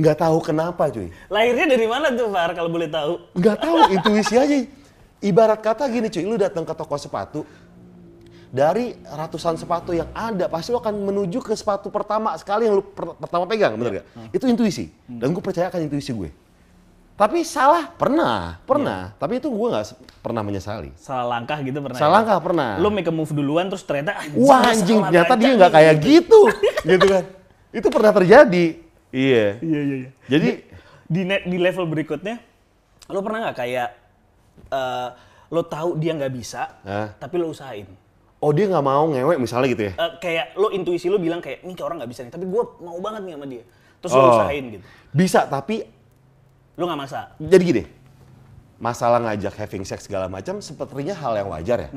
Nggak 0.00 0.16
tahu 0.16 0.38
kenapa 0.40 0.88
cuy. 0.88 1.12
lahirnya 1.28 1.76
dari 1.76 1.84
mana 1.84 2.08
tuh 2.14 2.30
Far 2.32 2.56
kalau 2.56 2.70
boleh 2.72 2.88
tahu 2.88 3.20
Nggak 3.36 3.56
tahu, 3.58 3.78
intuisi 3.90 4.34
aja. 4.38 4.56
Ibarat 5.20 5.60
kata 5.60 5.84
gini 5.86 6.08
cuy, 6.08 6.24
lu 6.24 6.34
datang 6.34 6.64
ke 6.64 6.72
toko 6.72 6.96
sepatu, 6.96 7.44
dari 8.48 8.96
ratusan 8.98 9.54
sepatu 9.54 9.92
yang 9.92 10.08
ada, 10.10 10.48
pasti 10.48 10.72
lu 10.72 10.80
akan 10.80 10.90
menuju 10.90 11.38
ke 11.38 11.52
sepatu 11.52 11.86
pertama 11.86 12.32
sekali 12.34 12.64
yang 12.64 12.74
lu 12.74 12.82
per- 12.82 13.14
pertama 13.14 13.44
pegang, 13.44 13.76
bener 13.76 14.00
gak? 14.00 14.06
Itu 14.32 14.48
intuisi. 14.48 14.88
Dan 15.06 15.30
gue 15.30 15.38
percaya 15.38 15.68
akan 15.68 15.86
intuisi 15.86 16.10
gue. 16.10 16.32
Tapi 17.14 17.44
salah, 17.44 17.92
pernah, 17.92 18.56
pernah. 18.64 19.12
Tapi 19.14 19.38
itu 19.38 19.46
gue 19.46 19.68
nggak 19.68 19.86
pernah 20.18 20.40
menyesali. 20.40 20.88
salah 20.96 21.28
langkah 21.30 21.60
gitu 21.60 21.76
pernah 21.78 22.00
Salah 22.00 22.20
ya? 22.20 22.26
nggak 22.26 22.42
pernah. 22.42 22.70
lo 22.80 22.88
make 22.88 23.04
a 23.04 23.12
move 23.12 23.28
duluan 23.28 23.68
terus 23.68 23.84
ternyata 23.84 24.16
anjing, 24.18 24.40
Wah 24.40 24.60
anjing, 24.64 24.98
ternyata 25.04 25.34
dia 25.36 25.50
nggak 25.52 25.72
kayak 25.76 25.94
gitu, 26.00 26.40
gitu 26.90 27.06
kan? 27.06 27.24
Itu 27.70 27.86
pernah 27.92 28.12
terjadi. 28.16 28.66
Iya. 29.12 29.46
Iya 29.60 29.80
iya 29.84 29.96
iya. 30.00 30.10
Jadi 30.26 30.48
Di 31.04 31.22
ne- 31.28 31.44
di 31.44 31.58
level 31.60 31.84
berikutnya, 31.84 32.40
lo 33.06 33.20
pernah 33.20 33.46
nggak 33.46 33.58
kayak 33.58 33.88
eh, 34.62 35.08
lo 35.48 35.62
tahu 35.62 35.96
dia 35.96 36.12
nggak 36.12 36.30
bisa, 36.30 36.78
Hah? 36.82 37.16
tapi 37.16 37.34
lo 37.36 37.48
usahain. 37.48 37.88
oh 38.38 38.50
dia 38.50 38.64
nggak 38.66 38.80
mau 38.82 39.04
ngewek 39.06 39.36
misalnya 39.36 39.68
gitu 39.68 39.82
ya. 39.86 39.92
Eh, 39.94 40.12
kayak 40.18 40.46
lo 40.54 40.68
intuisi 40.68 41.06
lo 41.06 41.16
bilang 41.16 41.38
kayak 41.38 41.60
ini 41.60 41.72
kayak 41.72 41.86
orang 41.86 41.98
nggak 42.00 42.10
bisa 42.10 42.20
nih, 42.22 42.32
tapi 42.32 42.44
gue 42.44 42.62
mau 42.80 42.96
banget 42.98 43.22
nih 43.22 43.34
sama 43.34 43.46
dia. 43.46 43.64
Terus 43.98 44.10
lo 44.10 44.20
Oh. 44.20 44.32
usahain 44.34 44.64
gitu. 44.70 44.84
Bisa 45.10 45.40
tapi 45.44 45.76
Lo 46.74 46.84
nggak 46.84 46.98
maksa. 46.98 47.20
jadi 47.36 47.60
gini. 47.62 47.84
Masalah 48.80 49.20
ngajak 49.20 49.52
having 49.54 49.84
sex 49.84 50.08
segala 50.08 50.24
macam 50.24 50.56
sepertinya 50.58 51.12
hal 51.12 51.36
yang 51.36 51.52
wajar 51.52 51.78
ya. 51.78 51.90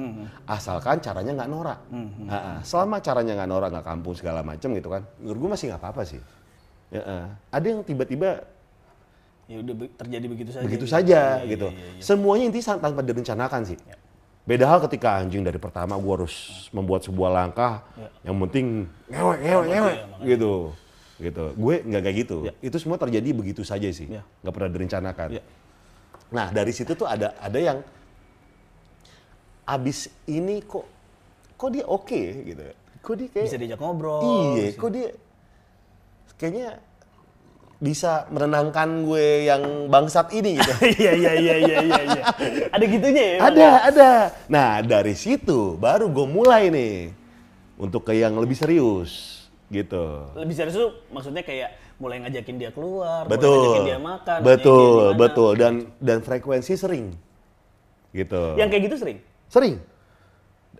Asalkan 0.43 0.99
caranya 0.99 1.31
nggak 1.33 1.47
norak. 1.47 1.79
Ha-ha. 2.27 2.59
Selama 2.59 2.99
caranya 2.99 3.39
nggak 3.39 3.47
norak, 3.47 3.69
nggak 3.71 3.87
kampung 3.87 4.11
segala 4.11 4.43
macam 4.43 4.67
gitu 4.69 4.91
kan. 4.91 5.07
Menurut 5.15 5.39
gue 5.39 5.49
masih 5.55 5.65
nggak 5.71 5.79
apa-apa 5.79 6.03
sih. 6.03 6.19
Ya, 6.91 6.99
eh. 6.99 7.25
Ada 7.49 7.65
yang 7.69 7.79
tiba-tiba 7.81 8.43
Ya 9.47 9.59
udah 9.59 9.75
terjadi 9.99 10.25
begitu 10.31 10.49
saja. 10.55 10.63
begitu 10.63 10.85
gitu. 10.87 10.93
saja 10.95 11.21
iya, 11.43 11.51
gitu. 11.51 11.67
iya, 11.67 11.83
iya. 11.99 12.01
Semuanya 12.01 12.43
intinya 12.47 12.79
tanpa 12.79 13.03
direncanakan 13.03 13.61
sih. 13.67 13.77
Ya. 13.83 13.99
Beda 14.43 14.67
hal 14.67 14.79
ketika 14.87 15.19
anjing 15.19 15.43
dari 15.43 15.59
pertama 15.59 15.95
gue 15.95 16.13
harus 16.19 16.67
membuat 16.75 17.03
sebuah 17.07 17.31
langkah 17.31 17.83
yang 18.27 18.35
penting 18.47 18.87
ngewek 19.07 19.39
ngewek 19.39 19.67
ngewek 19.71 19.97
gitu. 20.27 20.53
Gitu. 21.19 21.45
Gue 21.55 21.75
nggak 21.83 22.01
kayak 22.03 22.17
gitu. 22.27 22.37
Itu 22.59 22.77
semua 22.79 22.99
terjadi 22.99 23.29
begitu 23.35 23.63
saja 23.63 23.87
sih. 23.91 24.07
Ya. 24.07 24.23
nggak 24.43 24.53
pernah 24.55 24.71
direncanakan. 24.71 25.27
Ya. 25.39 25.43
Nah, 26.33 26.47
dari 26.49 26.71
situ 26.71 26.95
tuh 26.95 27.07
ada 27.07 27.35
ada 27.39 27.59
yang 27.59 27.79
abis 29.63 30.11
ini 30.27 30.59
kok 30.63 30.83
kok 31.55 31.69
dia 31.71 31.85
oke 31.87 32.21
gitu. 32.43 32.63
Kok 33.03 33.15
dia 33.19 33.27
kayak 33.31 33.47
Bisa 33.47 33.59
diajak 33.59 33.79
ngobrol. 33.79 34.19
Iya, 34.59 34.75
kok 34.75 34.89
dia 34.91 35.07
kayaknya 36.35 36.67
bisa 37.81 38.29
menenangkan 38.31 39.05
gue 39.05 39.49
yang 39.49 39.89
bangsat 39.91 40.31
ini 40.35 40.57
gitu. 40.57 40.73
Iya 41.03 41.11
iya 41.13 41.31
iya 41.35 41.55
iya 41.59 41.77
iya. 41.83 42.01
iya. 42.03 42.23
Ada 42.71 42.85
gitunya 42.87 43.23
ya? 43.23 43.37
ada, 43.43 43.69
ada. 43.89 44.09
Nah, 44.47 44.81
dari 44.81 45.13
situ 45.17 45.75
baru 45.77 46.07
gue 46.07 46.27
mulai 46.27 46.69
nih 46.71 47.11
untuk 47.75 48.07
ke 48.07 48.15
yang 48.15 48.37
lebih 48.39 48.55
serius 48.55 49.45
gitu. 49.67 50.29
Lebih 50.37 50.55
serius 50.55 50.77
tuh 50.77 50.91
maksudnya 51.09 51.43
kayak 51.43 51.97
mulai 51.97 52.19
ngajakin 52.23 52.55
dia 52.59 52.71
keluar, 52.71 53.25
mulai 53.25 53.33
Betul. 53.37 53.55
ngajakin 53.57 53.85
dia 53.87 53.99
makan, 53.99 54.37
nanyain 54.39 54.43
dia 54.43 54.57
betul, 54.57 55.03
betul 55.15 55.51
dan 55.55 55.73
dan 55.99 56.17
frekuensi 56.23 56.73
sering. 56.75 57.05
Gitu. 58.13 58.43
Yang 58.59 58.69
kayak 58.69 58.83
gitu 58.91 58.97
sering? 59.01 59.17
sering. 59.53 59.75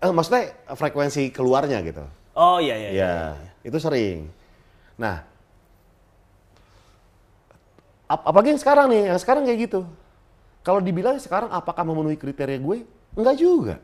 Eh, 0.02 0.12
maksudnya 0.12 0.52
frekuensi 0.74 1.30
keluarnya 1.30 1.80
gitu. 1.86 2.04
Oh 2.34 2.58
iya 2.58 2.76
iya. 2.76 2.90
Ya, 2.90 3.16
itu 3.62 3.78
sering. 3.78 4.26
Nah, 4.98 5.22
ap- 8.13 8.25
apalagi 8.29 8.53
yang 8.53 8.62
sekarang 8.62 8.88
nih, 8.93 9.10
yang 9.10 9.20
sekarang 9.20 9.43
kayak 9.43 9.60
gitu. 9.70 9.82
Kalau 10.63 10.79
dibilang 10.79 11.20
sekarang 11.20 11.51
apakah 11.51 11.84
memenuhi 11.84 12.15
kriteria 12.15 12.62
gue? 12.62 12.88
Enggak 13.17 13.36
juga. 13.36 13.75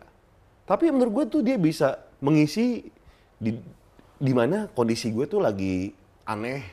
Tapi 0.64 0.94
menurut 0.94 1.12
gue 1.12 1.26
tuh 1.38 1.42
dia 1.42 1.58
bisa 1.58 1.98
mengisi 2.22 2.88
di 3.42 3.58
di 4.20 4.32
mana 4.36 4.70
kondisi 4.72 5.10
gue 5.10 5.26
tuh 5.26 5.42
lagi 5.42 5.92
aneh, 6.24 6.64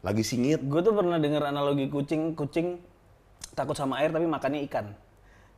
lagi 0.00 0.22
singit. 0.22 0.62
Gue 0.64 0.80
tuh 0.80 0.94
pernah 0.94 1.18
dengar 1.18 1.50
analogi 1.50 1.90
kucing, 1.90 2.32
kucing 2.38 2.78
takut 3.52 3.74
sama 3.74 4.00
air 4.00 4.14
tapi 4.14 4.24
makannya 4.24 4.64
ikan. 4.70 4.94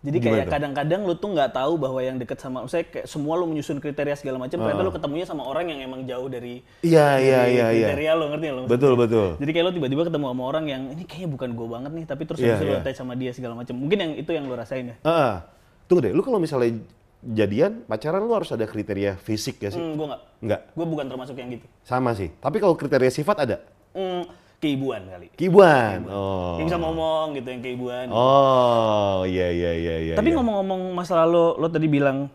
Jadi 0.04 0.22
kayak 0.22 0.46
kadang-kadang 0.52 1.02
lu 1.08 1.16
tuh 1.16 1.32
nggak 1.34 1.56
tahu 1.56 1.80
bahwa 1.80 1.98
yang 1.98 2.20
deket 2.20 2.38
sama, 2.38 2.62
saya 2.68 2.84
kayak 2.86 3.08
semua 3.10 3.34
lu 3.40 3.48
menyusun 3.48 3.80
kriteria 3.82 4.14
segala 4.14 4.38
macam, 4.38 4.60
ternyata 4.60 4.82
lu 4.84 4.92
ketemunya 4.92 5.26
sama 5.26 5.42
orang 5.42 5.72
yang 5.72 5.80
emang 5.88 6.04
jauh 6.06 6.28
dari 6.30 6.62
Iya, 6.84 7.18
iya, 7.18 7.40
iya, 7.48 7.66
iya. 7.74 7.88
kriteria 7.90 8.12
lo 8.14 8.24
ngerti 8.30 8.44
nggak 8.46 8.56
lo? 8.60 8.62
Betul, 8.70 8.92
betul. 8.94 9.28
Jadi 9.42 9.50
kayak 9.50 9.64
lo 9.66 9.72
tiba-tiba 9.74 10.02
ketemu 10.06 10.24
sama 10.30 10.42
orang 10.46 10.64
yang 10.70 10.82
ini 10.94 11.02
kayaknya 11.08 11.28
bukan 11.32 11.48
gue 11.56 11.66
banget 11.66 11.92
nih, 11.96 12.04
tapi 12.06 12.22
terus 12.28 12.38
habis 12.38 12.60
itu 12.60 12.66
lo 12.68 12.76
iya. 12.78 12.94
sama 12.94 13.12
dia 13.18 13.32
segala 13.34 13.54
macam. 13.58 13.74
Mungkin 13.74 13.98
yang 13.98 14.12
itu 14.14 14.30
yang 14.30 14.44
lo 14.46 14.54
rasain 14.54 14.94
ya? 14.94 14.96
Ah, 15.02 15.48
tunggu 15.90 16.06
deh, 16.06 16.12
lu 16.14 16.22
kalau 16.22 16.38
misalnya 16.38 16.78
jadian, 17.26 17.82
pacaran 17.90 18.22
lu 18.22 18.32
harus 18.36 18.52
ada 18.54 18.62
kriteria 18.68 19.18
fisik 19.18 19.58
ya 19.58 19.74
sih? 19.74 19.80
Hmm, 19.82 19.98
gue 19.98 20.06
nggak. 20.06 20.22
Enggak, 20.44 20.60
Gue 20.76 20.86
bukan 20.86 21.06
termasuk 21.10 21.34
yang 21.40 21.50
gitu. 21.50 21.66
sama 21.82 22.12
sih. 22.14 22.30
Tapi 22.38 22.62
kalau 22.62 22.76
kriteria 22.78 23.10
sifat 23.10 23.36
ada? 23.42 23.56
Hmm, 23.96 24.28
keibuan 24.58 25.02
kali. 25.06 25.28
Kibuan. 25.36 26.04
Oh. 26.08 26.56
Yang 26.58 26.72
bisa 26.72 26.78
ngomong 26.80 27.26
gitu, 27.36 27.48
yang 27.52 27.62
keibuan. 27.62 28.06
Oh, 28.08 29.22
iya 29.28 29.52
iya 29.52 29.72
iya 29.76 29.96
iya. 30.10 30.14
Tapi 30.16 30.32
iya. 30.32 30.36
ngomong-ngomong 30.40 30.96
masalah 30.96 31.28
lo, 31.28 31.60
lo 31.60 31.68
tadi 31.68 31.86
bilang 31.86 32.28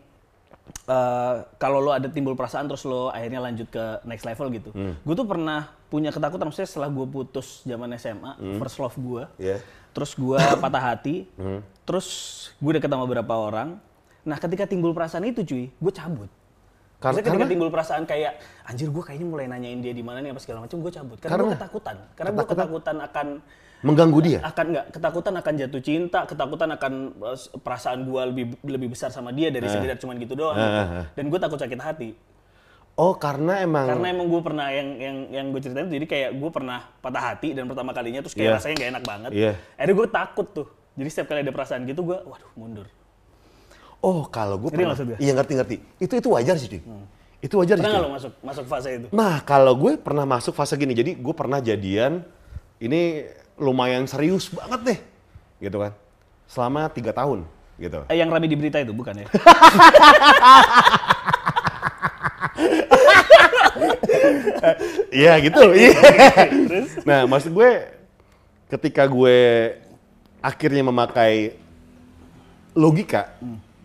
eh, 0.86 1.34
kalau 1.58 1.82
lo 1.82 1.90
ada 1.90 2.06
timbul 2.06 2.38
perasaan 2.38 2.70
terus 2.70 2.86
lo 2.86 3.10
akhirnya 3.10 3.42
lanjut 3.42 3.68
ke 3.68 3.84
next 4.06 4.24
level 4.24 4.46
gitu. 4.54 4.70
Hmm. 4.70 4.94
Gue 5.02 5.14
tuh 5.14 5.26
pernah 5.26 5.70
punya 5.90 6.08
ketakutan 6.08 6.48
maksudnya 6.48 6.70
setelah 6.70 6.88
gue 6.88 7.06
putus 7.06 7.60
zaman 7.66 7.90
SMA, 7.98 8.32
Hmm. 8.38 8.58
first 8.58 8.80
love 8.80 8.96
gue, 8.96 9.22
Iya. 9.36 9.58
terus 9.92 10.16
gue 10.16 10.38
patah 10.62 10.82
hati, 10.94 11.28
Hmm. 11.36 11.60
terus 11.84 12.06
gue 12.56 12.72
deket 12.78 12.88
sama 12.88 13.04
beberapa 13.04 13.34
orang. 13.36 13.76
Nah 14.22 14.38
ketika 14.38 14.64
timbul 14.64 14.94
perasaan 14.94 15.26
itu 15.26 15.42
cuy, 15.42 15.68
gue 15.68 15.92
cabut. 15.92 16.30
Kar- 17.02 17.10
Maksudnya 17.10 17.26
ketika 17.26 17.42
karena- 17.42 17.50
timbul 17.50 17.68
perasaan 17.68 18.02
kayak 18.06 18.32
anjir 18.62 18.88
gue 18.88 19.02
kayaknya 19.02 19.26
mulai 19.26 19.46
nanyain 19.46 19.76
dia 19.76 19.90
di 19.90 20.00
mana 20.00 20.22
nih 20.22 20.30
apa 20.30 20.38
segala 20.38 20.62
macam, 20.62 20.78
gue 20.78 20.92
cabut. 20.92 21.18
Karena, 21.18 21.26
gue 21.26 21.38
Karena- 21.42 21.54
ketakutan. 21.58 21.96
Karena 22.14 22.30
gue 22.32 22.46
ketakutan 22.46 22.96
akan 23.02 23.26
Mengganggu 23.82 24.18
dia. 24.22 24.38
akan 24.40 24.64
nggak 24.70 24.86
ketakutan 24.94 25.34
akan 25.36 25.52
jatuh 25.58 25.82
cinta, 25.82 26.18
ketakutan 26.22 26.70
akan 26.70 26.92
uh, 27.18 27.34
perasaan 27.58 28.06
gue 28.06 28.22
lebih 28.24 28.44
lebih 28.62 28.88
besar 28.88 29.10
sama 29.10 29.34
dia 29.34 29.50
dari 29.50 29.66
sekedar 29.66 29.98
cuman 29.98 30.14
gitu 30.16 30.38
doang. 30.38 30.54
ah, 30.54 31.02
ah. 31.02 31.04
Dan 31.12 31.26
gue 31.26 31.36
takut 31.36 31.58
sakit 31.58 31.76
hati. 31.76 32.14
Oh, 32.92 33.16
karena 33.16 33.58
emang 33.58 33.88
Karena 33.88 34.06
emang 34.06 34.28
gue 34.28 34.38
pernah 34.40 34.68
yang 34.68 34.88
yang 34.94 35.16
yang 35.32 35.46
gue 35.48 35.58
ceritain 35.58 35.88
tuh, 35.88 35.96
jadi 35.96 36.06
kayak 36.06 36.30
gue 36.36 36.50
pernah 36.52 36.86
patah 37.00 37.34
hati 37.34 37.50
dan 37.50 37.66
pertama 37.66 37.90
kalinya 37.90 38.20
terus 38.20 38.36
kayak 38.36 38.46
Iya. 38.46 38.56
rasanya 38.60 38.74
nggak 38.78 38.90
enak 38.92 39.04
banget. 39.04 39.30
Iya. 39.32 39.52
Akhirnya 39.74 39.94
gue 39.96 40.08
takut 40.12 40.46
tuh. 40.46 40.66
Jadi 40.92 41.08
setiap 41.08 41.26
kali 41.26 41.40
ada 41.40 41.50
perasaan 41.50 41.82
gitu 41.82 42.04
gue, 42.04 42.18
waduh 42.22 42.52
mundur. 42.54 42.86
Oh, 44.02 44.26
kalau 44.26 44.58
gue 44.58 44.70
pernah. 44.74 44.98
Iya 45.16 45.32
ngerti 45.38 45.52
ngerti. 45.54 45.76
Itu 46.02 46.18
itu 46.18 46.28
wajar 46.34 46.58
sih, 46.58 46.66
Ding. 46.66 46.84
Itu 47.38 47.62
wajar 47.62 47.78
sih. 47.78 47.86
Pernah 47.86 47.94
nggak 47.94 48.02
Ding. 48.02 48.10
lo 48.10 48.18
masuk 48.18 48.32
masuk 48.42 48.64
fase 48.66 48.88
itu? 48.98 49.06
Nah, 49.14 49.38
kalau 49.46 49.72
gue 49.78 49.94
pernah 49.94 50.26
masuk 50.26 50.52
fase 50.58 50.74
gini. 50.74 50.90
Jadi 50.92 51.14
gue 51.14 51.34
pernah 51.34 51.62
jadian 51.62 52.26
ini 52.82 53.30
lumayan 53.54 54.10
serius 54.10 54.50
banget 54.50 54.80
deh. 54.82 54.98
Gitu 55.62 55.78
kan. 55.78 55.94
Selama 56.50 56.90
tiga 56.90 57.14
tahun 57.14 57.46
gitu. 57.78 58.02
Eh, 58.10 58.18
yang 58.18 58.28
rame 58.28 58.50
di 58.50 58.58
berita 58.58 58.82
itu 58.82 58.90
bukan 58.90 59.22
ya? 59.22 59.26
Iya 65.12 65.32
gitu. 65.42 65.62
Iya. 65.76 65.94
nah, 67.04 67.20
maksud 67.28 67.52
gue 67.52 67.70
ketika 68.72 69.04
gue 69.04 69.38
akhirnya 70.40 70.82
memakai 70.86 71.56
logika, 72.72 73.36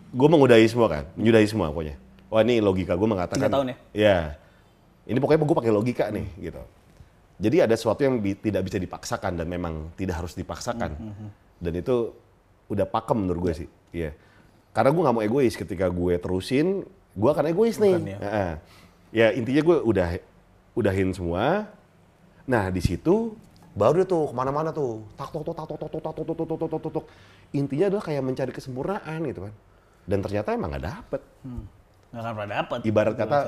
gue 0.08 0.28
mengudahi 0.28 0.66
semua 0.68 0.88
kan, 0.88 1.04
menyudahi 1.14 1.46
semua 1.48 1.68
pokoknya. 1.68 1.96
Wah 2.28 2.44
ini 2.44 2.60
logika 2.60 2.92
gue 2.96 3.08
mengatakan. 3.08 3.40
Tiga 3.40 3.52
tahun 3.52 3.66
ya? 3.72 3.76
Iya. 3.92 4.18
Ini 5.08 5.18
pokoknya 5.20 5.40
gue 5.40 5.58
pakai 5.64 5.72
logika 5.72 6.04
nih 6.12 6.26
gitu. 6.36 6.60
Jadi 7.38 7.56
ada 7.62 7.74
sesuatu 7.78 8.02
yang 8.04 8.18
bi- 8.18 8.36
tidak 8.36 8.66
bisa 8.68 8.76
dipaksakan 8.76 9.38
dan 9.38 9.46
memang 9.48 9.88
tidak 9.96 10.20
harus 10.20 10.36
dipaksakan. 10.36 10.92
Dan 11.56 11.72
itu 11.72 12.12
udah 12.68 12.84
pakem 12.84 13.24
menurut 13.24 13.40
gue 13.48 13.64
sih. 13.64 13.68
Iya. 13.94 14.12
Karena 14.76 14.92
gue 14.92 15.02
nggak 15.08 15.16
mau 15.16 15.24
egois 15.24 15.54
ketika 15.56 15.88
gue 15.88 16.14
terusin, 16.20 16.84
gue 17.16 17.30
akan 17.32 17.44
egois 17.48 17.80
nih. 17.80 17.94
ya. 17.96 18.18
Heeh. 18.20 18.52
Ya 19.08 19.26
intinya 19.32 19.62
gue 19.64 19.76
udah 19.80 20.08
udahin 20.76 21.16
semua. 21.16 21.64
Nah 22.44 22.68
di 22.68 22.84
situ 22.84 23.32
baru 23.72 24.04
deh 24.04 24.08
tuh 24.08 24.28
ke 24.28 24.34
mana-mana 24.36 24.68
tuh. 24.68 25.00
Tak 25.16 25.32
tok 25.32 25.48
tok 25.48 25.54
tak 25.56 25.66
tok 25.72 25.78
tok 25.80 25.88
tak 25.88 26.12
tok 26.12 26.12
tok 26.12 26.36
tok 26.36 26.46
tok 26.48 26.68
tok 26.68 26.80
tok 26.84 26.92
tok. 27.00 27.04
Intinya 27.56 27.88
adalah 27.88 28.04
kayak 28.04 28.20
mencari 28.20 28.52
kesempurnaan 28.52 29.20
gitu 29.24 29.48
kan. 29.48 29.54
Dan 30.08 30.24
ternyata 30.24 30.56
emang 30.56 30.72
nggak 30.72 30.86
dapet. 30.88 31.20
Nggak 32.08 32.22
akan 32.24 32.32
pernah 32.32 32.50
dapet. 32.56 32.78
Ibarat 32.82 33.14
kata 33.14 33.38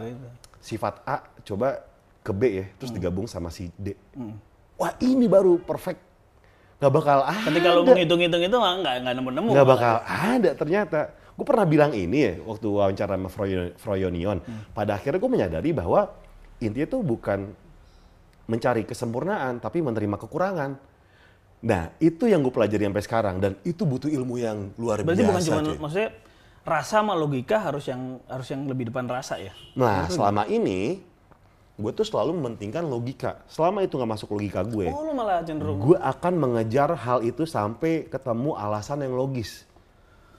sifat 0.60 0.94
A 1.08 1.16
coba 1.40 1.80
ke 2.20 2.32
B 2.36 2.42
ya, 2.52 2.66
terus 2.76 2.92
digabung 2.92 3.24
sama 3.24 3.48
si 3.48 3.72
D. 3.80 3.96
Wah 4.76 4.92
ini 5.00 5.24
baru 5.24 5.56
perfect. 5.56 6.04
Nggak 6.76 6.92
bakal 6.92 7.18
ada. 7.24 7.48
Ketika 7.48 7.68
lo 7.72 7.80
menghitung-hitung 7.84 8.42
itu 8.44 8.56
nggak 8.56 8.96
nggak 9.00 9.14
nemu-nemu. 9.16 9.48
nggak 9.56 9.68
bakal 9.68 9.94
ada 10.04 10.50
ternyata. 10.52 11.00
Gue 11.32 11.48
pernah 11.48 11.64
bilang 11.64 11.96
ini 11.96 12.18
ya 12.20 12.32
waktu 12.44 12.68
wawancara 12.68 13.16
sama 13.16 13.32
Froyo- 13.32 13.72
Froyonion. 13.80 14.44
Pada 14.76 15.00
akhirnya 15.00 15.16
gue 15.16 15.30
menyadari 15.32 15.72
bahwa 15.72 16.12
intinya 16.60 16.84
tuh 16.84 17.00
bukan 17.00 17.48
mencari 18.44 18.84
kesempurnaan, 18.84 19.56
tapi 19.56 19.80
menerima 19.80 20.20
kekurangan. 20.20 20.76
Nah 21.64 21.92
itu 21.96 22.28
yang 22.28 22.44
gue 22.44 22.52
pelajari 22.52 22.84
sampai 22.84 23.04
sekarang 23.04 23.36
dan 23.40 23.52
itu 23.64 23.84
butuh 23.84 24.08
ilmu 24.08 24.36
yang 24.36 24.68
luar 24.76 25.00
Berarti 25.00 25.24
biasa. 25.24 25.32
bukan 25.32 25.40
cuma 25.48 25.60
maksudnya 25.88 26.10
rasa 26.62 27.00
sama 27.00 27.16
logika 27.16 27.56
harus 27.58 27.88
yang 27.88 28.20
harus 28.28 28.48
yang 28.52 28.68
lebih 28.68 28.92
depan 28.92 29.08
rasa 29.08 29.40
ya. 29.40 29.52
Nah 29.74 30.06
selama 30.12 30.44
ini 30.46 31.00
gue 31.80 31.92
tuh 31.96 32.04
selalu 32.04 32.36
mementingkan 32.36 32.84
logika. 32.84 33.40
Selama 33.48 33.80
itu 33.80 33.96
nggak 33.96 34.10
masuk 34.12 34.36
logika 34.36 34.60
gue, 34.64 34.92
Oh 34.92 35.08
lo 35.08 35.12
malah 35.16 35.40
cenderung 35.40 35.80
gue 35.80 35.96
akan 35.96 36.34
mengejar 36.36 36.92
hal 36.92 37.24
itu 37.24 37.48
sampai 37.48 38.04
ketemu 38.06 38.56
alasan 38.56 39.00
yang 39.00 39.16
logis. 39.16 39.64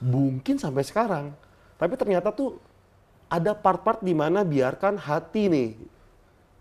Mungkin 0.02 0.62
sampai 0.62 0.86
sekarang. 0.86 1.34
Tapi 1.82 1.98
ternyata 1.98 2.30
tuh 2.30 2.62
ada 3.26 3.58
part-part 3.58 4.06
di 4.06 4.14
mana 4.14 4.46
biarkan 4.46 5.02
hati 5.02 5.50
nih, 5.50 5.70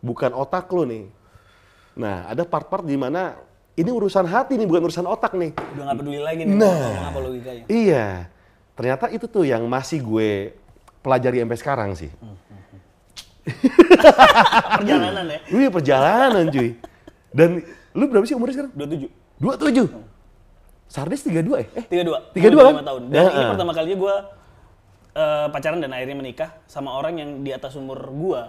bukan 0.00 0.32
otak 0.32 0.72
lo 0.72 0.88
nih, 0.88 1.04
Nah, 1.98 2.30
ada 2.30 2.46
part-part 2.46 2.86
di 2.86 2.94
mana 2.94 3.36
ini 3.74 3.90
urusan 3.92 4.24
hati 4.24 4.56
nih, 4.56 4.64
bukan 4.64 4.88
urusan 4.88 5.04
otak 5.04 5.34
nih. 5.34 5.52
Udah 5.52 5.84
nggak 5.90 5.96
peduli 6.00 6.20
lagi 6.22 6.42
nih 6.46 6.54
Nah. 6.56 7.10
apa 7.10 7.18
logikanya. 7.18 7.64
Iya. 7.66 8.06
Ternyata 8.80 9.12
itu 9.12 9.28
tuh 9.28 9.44
yang 9.44 9.60
masih 9.68 10.00
gue 10.00 10.56
pelajari 11.04 11.44
sampai 11.44 11.58
sekarang 11.60 11.90
sih. 11.92 12.08
Perjalanan 14.80 15.24
ya. 15.28 15.38
Wih, 15.52 15.68
perjalanan 15.68 16.48
cuy. 16.48 16.80
Dan 17.28 17.60
lu 17.92 18.08
berapa 18.08 18.24
sih 18.24 18.32
umurnya 18.32 18.64
sekarang? 18.64 18.72
27. 18.72 19.12
27. 19.36 19.84
Sardes 20.88 21.20
32 21.28 21.60
eh? 21.60 21.68
Eh, 21.76 21.84
32. 21.92 22.32
32 22.32 22.56
Umur 22.56 22.64
kan? 22.64 22.72
5 22.80 22.88
tahun. 22.88 23.02
Dan 23.12 23.20
Ya, 23.20 23.22
ini 23.28 23.44
ah. 23.44 23.50
pertama 23.52 23.72
kalinya 23.76 23.98
gue 24.00 24.14
eh, 25.12 25.46
pacaran 25.52 25.78
dan 25.84 25.90
akhirnya 25.92 26.16
menikah 26.16 26.50
sama 26.64 26.96
orang 26.96 27.14
yang 27.20 27.30
di 27.44 27.52
atas 27.52 27.76
umur 27.76 28.00
gue. 28.00 28.40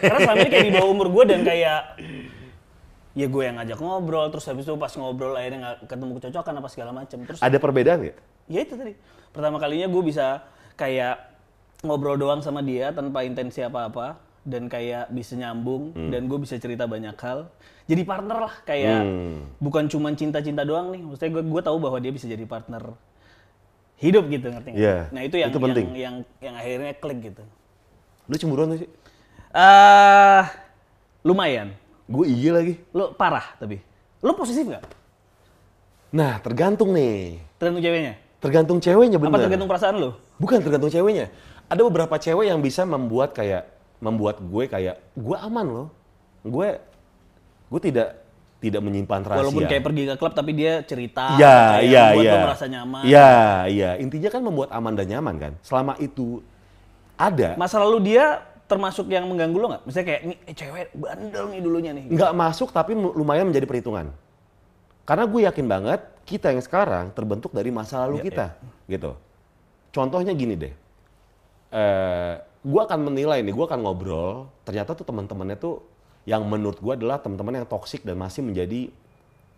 Karena 0.00 0.18
selama 0.24 0.40
ini 0.40 0.48
kayak 0.56 0.66
di 0.66 0.72
bawah 0.72 0.88
umur 0.88 1.12
gue 1.12 1.24
dan 1.36 1.44
kayak 1.44 2.00
ya 3.12 3.26
gue 3.28 3.42
yang 3.44 3.60
ngajak 3.60 3.76
ngobrol 3.76 4.32
terus 4.32 4.48
habis 4.48 4.64
itu 4.64 4.72
pas 4.80 4.92
ngobrol 4.96 5.36
akhirnya 5.36 5.58
nggak 5.60 5.76
ketemu 5.90 6.12
kecocokan 6.22 6.54
apa 6.62 6.68
segala 6.70 6.90
macam 6.94 7.18
terus 7.26 7.42
Ada 7.42 7.58
perbedaan 7.58 7.98
nggak? 8.06 8.16
ya 8.46 8.60
itu 8.62 8.74
tadi 8.78 8.94
pertama 9.30 9.56
kalinya 9.56 9.86
gue 9.86 10.02
bisa 10.02 10.42
kayak 10.74 11.16
ngobrol 11.80 12.14
doang 12.14 12.40
sama 12.40 12.60
dia 12.60 12.90
tanpa 12.90 13.22
intensi 13.22 13.60
apa-apa 13.60 14.18
dan 14.40 14.66
kayak 14.66 15.08
bisa 15.08 15.34
nyambung 15.34 15.92
dan 16.08 16.24
gue 16.24 16.38
bisa 16.38 16.56
cerita 16.56 16.84
banyak 16.84 17.12
hal 17.14 17.48
jadi 17.84 18.02
partner 18.02 18.36
lah 18.38 18.54
kayak 18.62 19.00
Hmm. 19.00 19.44
bukan 19.58 19.84
cuman 19.86 20.12
cinta-cinta 20.14 20.62
doang 20.62 20.90
nih 20.90 21.02
maksudnya 21.02 21.30
gue 21.30 21.44
gue 21.44 21.62
tahu 21.62 21.76
bahwa 21.76 21.98
dia 21.98 22.08
bisa 22.08 22.24
jadi 22.24 22.44
partner 22.44 22.96
hidup 23.96 24.24
gitu 24.26 24.48
ngerti 24.48 24.68
nggak? 24.70 24.80
Iya, 24.80 24.96
nah 25.10 25.20
itu 25.20 25.36
yang 25.36 25.50
itu 25.52 25.60
penting. 25.60 25.86
yang 25.86 25.94
yang 25.94 26.14
yang 26.40 26.54
akhirnya 26.56 26.92
klik 26.94 27.20
gitu 27.22 27.44
Lu 28.24 28.34
cemburuan 28.34 28.72
gak 28.72 28.80
sih? 28.80 28.90
eh 29.50 30.44
lumayan 31.20 31.74
Gue 32.06 32.26
iya 32.26 32.50
lagi. 32.52 32.74
lo 32.90 33.12
parah 33.12 33.54
tapi 33.56 33.76
lo 34.18 34.32
posesif 34.32 34.64
nggak 34.64 34.84
Nah, 36.10 36.42
tergantung 36.42 36.90
nih. 36.90 37.38
tergantung 37.54 37.84
ceweknya 37.84 38.14
Tergantung 38.40 38.80
ceweknya 38.80 39.20
bener. 39.20 39.36
apa 39.36 39.44
tergantung 39.44 39.68
perasaan 39.68 39.94
lo 40.00 40.10
Bukan 40.40 40.64
tergantung 40.64 40.88
ceweknya. 40.88 41.28
Ada 41.68 41.80
beberapa 41.84 42.16
cewek 42.16 42.48
yang 42.48 42.58
bisa 42.64 42.88
membuat 42.88 43.36
kayak 43.36 43.68
membuat 44.00 44.40
gue 44.40 44.64
kayak 44.64 44.96
gue 45.12 45.36
aman 45.36 45.66
loh. 45.68 45.88
Gue 46.40 46.80
gue 47.70 47.80
tidak 47.84 48.16
tidak 48.60 48.80
menyimpan 48.84 49.24
rahasia. 49.24 49.40
walaupun 49.40 49.64
kayak 49.64 49.84
pergi 49.84 50.02
ke 50.04 50.14
klub 50.20 50.32
tapi 50.36 50.52
dia 50.52 50.84
cerita 50.84 51.32
Iya, 51.40 51.80
iya, 51.80 52.04
iya. 52.12 52.32
merasa 52.44 52.68
nyaman 52.68 53.02
Iya, 53.08 53.32
iya. 53.72 53.90
Intinya 53.96 54.28
kan 54.28 54.42
membuat 54.44 54.68
aman 54.72 54.92
dan 54.92 55.08
nyaman 55.08 55.34
kan. 55.40 55.52
Selama 55.64 55.96
itu 55.96 56.44
ada, 57.16 57.56
masa 57.56 57.80
lalu 57.80 58.12
dia 58.12 58.44
termasuk 58.68 59.08
yang 59.12 59.28
mengganggu 59.28 59.58
lo 59.58 59.66
nggak? 59.76 59.82
Misalnya 59.88 60.06
kayak, 60.12 60.22
nih 60.24 60.36
eh, 60.46 60.54
cewek 60.56 60.86
bandel 60.94 61.44
nih 61.52 61.60
dulunya 61.60 61.90
nih. 61.96 62.04
nggak 62.12 62.32
masuk 62.36 62.68
tapi 62.70 62.92
lumayan 62.96 63.48
menjadi 63.48 63.66
perhitungan. 63.68 64.12
Karena 65.08 65.24
gue 65.26 65.40
yakin 65.42 65.66
banget 65.66 66.00
kita 66.30 66.54
yang 66.54 66.62
sekarang 66.62 67.10
terbentuk 67.10 67.50
dari 67.50 67.74
masa 67.74 68.06
lalu 68.06 68.22
Iya, 68.22 68.24
kita, 68.30 68.46
gitu. 68.86 69.18
Contohnya 69.90 70.30
gini 70.30 70.54
deh, 70.54 70.74
eh 71.74 72.34
gue 72.62 72.80
akan 72.80 73.10
menilai 73.10 73.42
nih, 73.42 73.50
gue 73.50 73.66
akan 73.66 73.80
ngobrol. 73.82 74.46
Ternyata 74.62 74.94
tuh 74.94 75.02
teman-temannya 75.02 75.58
tuh 75.58 75.82
yang 76.28 76.46
menurut 76.46 76.78
gue 76.78 76.92
adalah 76.94 77.18
teman-teman 77.18 77.64
yang 77.64 77.66
toksik 77.66 78.06
dan 78.06 78.14
masih 78.14 78.46
menjadi 78.46 78.94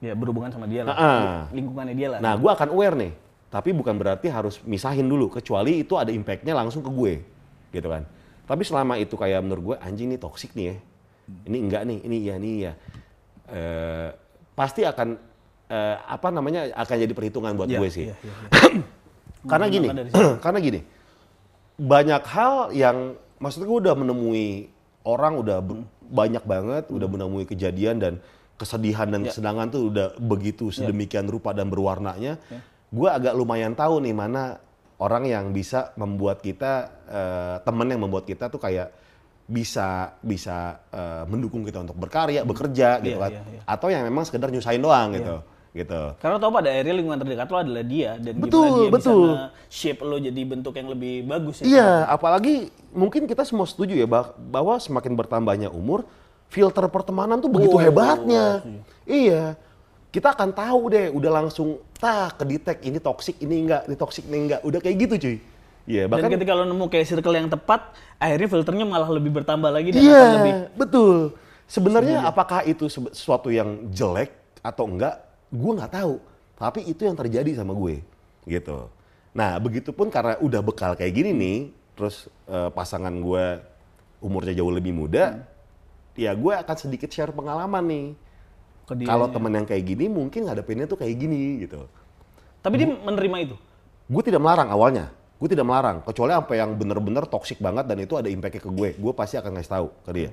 Ya 0.02 0.19
berhubungan 0.19 0.50
sama 0.50 0.67
dia 0.67 0.83
lah. 0.83 0.99
Ah. 0.99 1.41
Lingkungannya 1.55 1.95
dia 1.95 2.09
lah. 2.11 2.19
Nah, 2.19 2.35
gue 2.35 2.50
akan 2.50 2.75
aware 2.75 2.99
nih. 2.99 3.14
Tapi 3.55 3.71
bukan 3.71 3.95
berarti 3.95 4.26
harus 4.26 4.59
misahin 4.67 5.07
dulu, 5.07 5.31
kecuali 5.31 5.87
itu 5.87 5.95
ada 5.95 6.11
impactnya 6.11 6.59
langsung 6.59 6.83
ke 6.83 6.91
gue, 6.91 7.23
gitu 7.71 7.87
kan. 7.87 8.02
Tapi 8.49 8.67
selama 8.67 8.99
itu 8.99 9.14
kayak 9.14 9.45
menurut 9.47 9.62
gue 9.62 9.76
anjing 9.79 10.11
nih 10.11 10.19
toksik 10.19 10.59
nih 10.59 10.75
ya. 10.75 10.76
Ini 11.47 11.57
enggak 11.62 11.83
nih, 11.87 11.99
ini 12.02 12.17
iya, 12.19 12.35
ini 12.41 12.50
iya. 12.64 12.73
Eh, 13.47 14.09
pasti 14.59 14.83
akan 14.83 15.14
eh, 15.73 15.97
apa 15.99 16.29
namanya 16.29 16.69
akan 16.76 16.97
jadi 17.00 17.12
perhitungan 17.12 17.57
buat 17.57 17.64
Iya, 17.67 17.79
gue 17.81 17.88
sih. 17.88 18.05
iya, 18.07 18.17
iya, 18.21 18.35
iya. 18.37 18.85
Karena 19.51 19.66
gini, 19.66 19.88
karena 20.44 20.59
gini, 20.61 20.81
banyak 21.75 22.23
hal 22.25 22.55
yang 22.70 22.96
maksud 23.40 23.64
gue 23.64 23.77
udah 23.83 23.96
menemui 23.96 24.70
orang 25.03 25.35
udah 25.35 25.59
be- 25.59 25.83
banyak 26.07 26.44
banget, 26.44 26.85
udah 26.88 27.09
menemui 27.09 27.42
kejadian 27.42 27.99
dan 27.99 28.14
kesedihan 28.55 29.09
dan 29.09 29.25
Ya. 29.25 29.33
kesenangan 29.33 29.66
tuh 29.68 29.90
udah 29.90 30.14
begitu 30.16 30.70
sedemikian 30.70 31.27
rupa 31.27 31.51
dan 31.51 31.66
berwarnanya. 31.66 32.38
Gue 32.87 33.09
agak 33.09 33.33
lumayan 33.33 33.73
tahu 33.73 33.99
nih 33.99 34.12
mana 34.12 34.61
orang 35.01 35.27
yang 35.27 35.51
bisa 35.51 35.90
membuat 35.96 36.38
kita 36.38 36.73
eh, 37.03 37.57
temen 37.61 37.88
yang 37.88 37.99
membuat 37.99 38.23
kita 38.23 38.46
tuh 38.46 38.61
kayak 38.61 38.94
bisa 39.42 40.14
bisa 40.23 40.79
eh, 40.87 41.25
mendukung 41.27 41.66
kita 41.66 41.83
untuk 41.83 41.99
berkarya, 41.99 42.46
bekerja 42.46 43.03
gitu 43.03 43.18
Iya, 43.18 43.18
kan. 43.18 43.31
iya, 43.33 43.42
iya. 43.51 43.61
Atau 43.66 43.90
yang 43.90 44.07
memang 44.07 44.23
sekedar 44.23 44.49
nyusahin 44.49 44.79
doang 44.79 45.18
gitu. 45.18 45.42
Gitu. 45.72 46.02
Karena 46.20 46.37
tau 46.37 46.52
pada 46.52 46.68
akhirnya 46.68 46.94
lingkungan 47.00 47.16
terdekat 47.16 47.48
lo 47.48 47.56
adalah 47.56 47.80
dia 47.80 48.20
dan 48.20 48.35
Betul, 48.37 48.61
gimana 48.61 48.76
dia 48.76 48.90
betul. 48.92 49.24
bisa 49.24 49.40
shape 49.72 50.00
lo 50.04 50.16
jadi 50.20 50.40
bentuk 50.44 50.74
yang 50.76 50.88
lebih 50.92 51.24
bagus 51.24 51.56
ya. 51.61 51.64
Iya, 51.64 51.90
apalagi 52.12 52.68
mungkin 52.92 53.24
kita 53.24 53.40
semua 53.42 53.64
setuju 53.64 53.96
ya 53.96 54.04
bah- 54.04 54.37
bahwa 54.37 54.76
semakin 54.76 55.16
bertambahnya 55.16 55.72
umur, 55.72 56.04
filter 56.52 56.85
pertemanan 56.92 57.40
tuh 57.40 57.48
begitu 57.48 57.72
Oh, 57.72 57.80
hebatnya. 57.80 58.61
Iya. 59.08 59.56
Kita 60.12 60.37
akan 60.37 60.52
tahu 60.52 60.92
deh, 60.92 61.08
udah 61.08 61.40
langsung 61.40 61.80
tak 61.96 62.37
kedetek 62.37 62.85
ini 62.85 63.00
toksik, 63.00 63.40
ini 63.40 63.64
enggak, 63.64 63.88
ini 63.88 63.96
toksik, 63.96 64.28
ini 64.28 64.38
enggak. 64.44 64.61
Udah 64.61 64.76
kayak 64.76 64.96
gitu, 65.08 65.14
cuy. 65.16 65.37
Iya, 65.88 66.04
Dan 66.04 66.12
bahkan 66.12 66.30
ketika 66.30 66.52
lo 66.52 66.68
nemu 66.68 66.85
kayak 66.92 67.06
circle 67.08 67.32
yang 67.32 67.48
tepat, 67.48 67.96
akhirnya 68.20 68.44
filternya 68.46 68.85
malah 68.85 69.08
lebih 69.08 69.32
bertambah 69.32 69.72
lagi 69.72 69.88
dan 69.88 70.04
Iya, 70.04 70.20
akan 70.20 70.32
lebih 70.37 70.54
betul. 70.76 71.16
Sebenarnya 71.64 72.28
apakah 72.28 72.61
itu 72.68 72.92
sesuatu 72.92 73.48
yang 73.48 73.88
jelek 73.88 74.37
atau 74.61 74.85
enggak, 74.85 75.32
gue 75.53 75.73
nggak 75.77 75.93
tahu. 75.93 76.17
Tapi 76.57 76.88
itu 76.88 77.05
yang 77.05 77.19
terjadi 77.19 77.61
sama 77.61 77.77
gue, 77.77 78.01
gitu. 78.49 78.88
Nah, 79.35 79.59
begitupun 79.59 80.09
karena 80.09 80.38
udah 80.38 80.61
bekal 80.62 80.97
kayak 80.97 81.12
gini 81.12 81.31
nih, 81.35 81.59
terus 81.99 82.31
eh, 82.47 82.71
pasangan 82.71 83.12
gue 83.12 83.45
umurnya 84.23 84.55
jauh 84.57 84.71
lebih 84.71 84.95
muda, 84.95 85.43
ya 86.15 86.31
gue 86.33 86.53
akan 86.55 86.77
sedikit 86.79 87.11
share 87.11 87.35
pengalaman 87.35 87.85
nih. 87.85 88.07
Kalau 89.09 89.27
temen 89.33 89.53
yang 89.57 89.67
kayak 89.67 89.85
gini, 89.88 90.07
mungkin 90.11 90.47
ngadepinnya 90.47 90.85
tuh 90.85 91.01
kayak 91.01 91.15
gini, 91.17 91.65
gitu. 91.65 91.88
Tapi 92.62 92.75
dia 92.79 92.88
menerima 92.93 93.37
itu. 93.51 93.57
Gue 94.07 94.23
tidak 94.23 94.38
melarang 94.45 94.71
awalnya. 94.71 95.11
Gue 95.43 95.51
tidak 95.51 95.67
melarang. 95.67 95.99
Kecuali 96.07 96.31
apa 96.31 96.53
yang 96.55 96.79
bener-bener 96.79 97.27
toksik 97.27 97.59
banget 97.59 97.91
dan 97.91 97.99
itu 97.99 98.15
ada 98.15 98.31
impactnya 98.31 98.62
ke 98.62 98.71
gue. 98.71 98.91
Gue 98.95 99.12
pasti 99.17 99.35
akan 99.35 99.59
ngasih 99.59 99.73
tahu 99.75 99.88
ke 100.07 100.11
dia. 100.15 100.31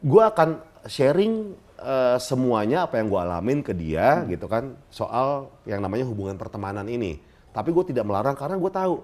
Gue 0.00 0.22
akan 0.24 0.62
sharing 0.88 1.52
eh, 1.78 2.16
semuanya 2.18 2.84
apa 2.84 2.98
yang 2.98 3.06
gue 3.06 3.20
alamin 3.20 3.58
ke 3.60 3.72
dia 3.72 4.26
gitu 4.26 4.46
kan. 4.46 4.76
Soal 4.88 5.48
yang 5.64 5.78
namanya 5.78 6.04
hubungan 6.04 6.34
pertemanan 6.34 6.84
ini. 6.84 7.18
Tapi 7.50 7.70
gue 7.70 7.84
tidak 7.86 8.04
melarang 8.04 8.34
karena 8.34 8.54
gue 8.54 8.70
tahu. 8.70 8.96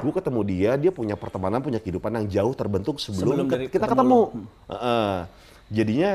Gue 0.00 0.12
ketemu 0.14 0.40
dia, 0.42 0.70
dia 0.76 0.88
punya 0.88 1.12
pertemanan, 1.12 1.60
punya 1.60 1.76
kehidupan 1.76 2.08
yang 2.14 2.26
jauh 2.26 2.54
terbentuk 2.56 2.96
sebelum, 2.96 3.36
Sebelum 3.36 3.46
ke- 3.48 3.68
kita 3.68 3.84
ketemu 3.84 3.92
ketemu. 3.92 4.20
Heeh. 4.72 5.14
jadinya 5.68 6.12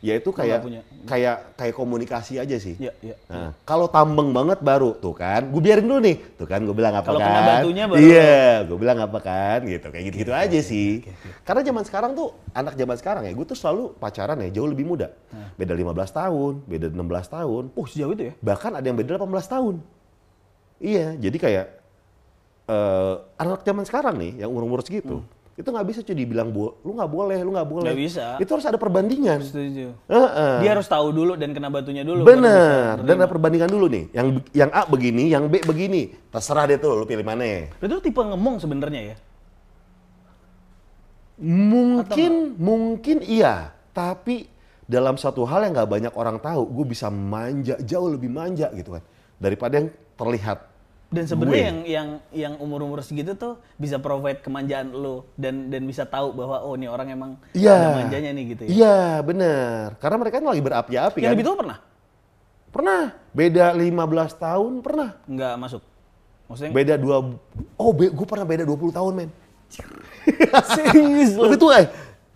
ya 0.00 0.16
itu 0.16 0.32
kayak 0.32 0.64
punya. 0.64 0.80
kayak 1.04 1.36
kayak 1.54 1.74
komunikasi 1.74 2.36
aja 2.36 2.56
sih. 2.56 2.72
Iya, 2.76 2.92
iya. 3.00 3.16
Nah, 3.28 3.52
kalau 3.62 3.84
tambeng 3.84 4.32
banget 4.32 4.58
baru 4.58 4.96
tuh 4.96 5.12
kan, 5.12 5.44
gue 5.44 5.60
biarin 5.60 5.84
dulu 5.84 6.00
nih, 6.00 6.16
tuh 6.34 6.44
kan 6.44 6.56
gue 6.58 6.72
bilang 6.72 6.96
apa 6.96 7.04
Kalau 7.04 7.20
kan? 7.20 7.28
kena 7.28 7.40
batunya 7.44 7.84
baru- 7.84 8.00
Iya, 8.00 8.36
gue 8.64 8.76
bilang 8.76 8.98
apa 8.98 9.18
kan, 9.20 9.58
gitu 9.62 9.86
kayak 9.86 10.04
gitu-gitu 10.08 10.32
aja 10.32 10.60
sih. 10.60 11.04
Karena 11.42 11.60
zaman 11.60 11.84
sekarang 11.84 12.12
tuh 12.12 12.28
anak 12.50 12.74
zaman 12.74 12.96
sekarang 12.96 13.22
ya, 13.24 13.32
gue 13.32 13.44
tuh 13.44 13.54
selalu 13.54 13.92
pacaran 13.94 14.40
ya 14.40 14.48
jauh 14.50 14.66
lebih 14.66 14.84
muda, 14.84 15.12
Nah. 15.30 15.52
beda 15.54 15.72
15 15.74 16.10
tahun, 16.10 16.52
beda 16.64 16.86
16 16.88 17.26
tahun, 17.28 17.62
Oh 17.72 17.84
sejauh 17.84 18.12
itu 18.12 18.24
ya? 18.28 18.34
bahkan 18.40 18.72
ada 18.72 18.82
yang 18.82 18.96
beda 18.96 19.14
18 19.14 19.46
tahun. 19.46 19.74
Iya, 20.80 21.12
jadi 21.14 21.36
kayak 21.36 21.66
eh 22.66 23.14
anak 23.36 23.60
zaman 23.62 23.84
sekarang 23.84 24.14
nih, 24.16 24.40
yang 24.40 24.48
umur-umur 24.48 24.80
segitu, 24.80 25.20
itu 25.60 25.68
nggak 25.68 25.86
bisa 25.92 26.00
cuy 26.00 26.16
dibilang 26.16 26.48
lu 26.56 26.90
nggak 26.96 27.10
boleh, 27.12 27.38
lu 27.44 27.52
nggak 27.52 27.68
boleh. 27.68 27.92
Nggak 27.92 28.00
bisa. 28.00 28.26
Itu 28.40 28.56
harus 28.56 28.64
ada 28.64 28.80
perbandingan. 28.80 29.44
Setuju. 29.44 29.92
Heeh. 30.08 30.54
Dia 30.64 30.70
harus 30.72 30.88
tahu 30.88 31.12
dulu 31.12 31.36
dan 31.36 31.52
kena 31.52 31.68
batunya 31.68 32.00
dulu. 32.00 32.24
Bener, 32.24 32.96
dan 33.04 33.14
ada 33.20 33.28
perbandingan 33.28 33.68
dulu 33.68 33.92
nih. 33.92 34.08
Yang 34.16 34.26
yang 34.56 34.70
A 34.72 34.88
begini, 34.88 35.28
yang 35.28 35.52
B 35.52 35.60
begini. 35.60 36.16
Terserah 36.32 36.64
deh 36.64 36.80
tuh, 36.80 36.96
lu 36.96 37.04
pilih 37.04 37.20
mana 37.20 37.44
ya. 37.44 37.68
Lu 37.84 38.00
tipe 38.00 38.24
ngemong 38.24 38.56
sebenarnya 38.56 39.12
ya? 39.12 39.16
Mungkin, 41.44 42.56
mungkin 42.56 43.20
iya. 43.20 43.76
Tapi 43.92 44.48
dalam 44.88 45.20
satu 45.20 45.44
hal 45.44 45.68
yang 45.68 45.76
nggak 45.76 45.90
banyak 45.92 46.14
orang 46.16 46.40
tahu, 46.40 46.64
gue 46.72 46.96
bisa 46.96 47.12
manja, 47.12 47.76
jauh 47.84 48.08
lebih 48.08 48.32
manja 48.32 48.72
gitu 48.72 48.96
kan. 48.96 49.04
Daripada 49.36 49.76
yang 49.76 49.92
terlihat. 50.16 50.69
Dan 51.10 51.26
sebenarnya 51.26 51.64
yang 51.66 51.78
yang 51.82 52.08
yang 52.30 52.54
umur-umur 52.62 53.02
segitu 53.02 53.34
tuh 53.34 53.58
bisa 53.74 53.98
provide 53.98 54.38
kemanjaan 54.46 54.94
lo 54.94 55.26
dan 55.34 55.66
dan 55.66 55.82
bisa 55.82 56.06
tahu 56.06 56.30
bahwa 56.30 56.62
oh 56.62 56.78
ini 56.78 56.86
orang 56.86 57.10
emang 57.10 57.30
Iya. 57.50 57.74
ada 57.74 57.88
manjanya 58.06 58.30
nih 58.30 58.44
gitu 58.54 58.62
ya. 58.64 58.70
Iya, 58.70 58.98
bener. 59.26 59.98
Karena 59.98 60.16
mereka 60.22 60.38
kan 60.38 60.46
lagi 60.46 60.62
berapi-api 60.62 61.18
Yang 61.18 61.26
kan. 61.26 61.34
lebih 61.34 61.46
tua 61.50 61.56
pernah? 61.58 61.78
Pernah. 62.70 63.02
Beda 63.34 63.66
15 63.74 63.90
tahun, 64.38 64.72
pernah. 64.78 65.10
Nggak 65.26 65.54
masuk. 65.58 65.82
Maksudnya 66.46 66.70
Beda 66.70 66.94
dua, 66.94 67.16
oh 67.74 67.90
gue 67.94 68.26
pernah 68.26 68.46
beda 68.46 68.62
20 68.62 68.94
tahun 68.94 69.12
men. 69.18 69.30
serius 70.78 71.34
lebih 71.38 71.58
tua 71.58 71.74
eh? 71.82 71.86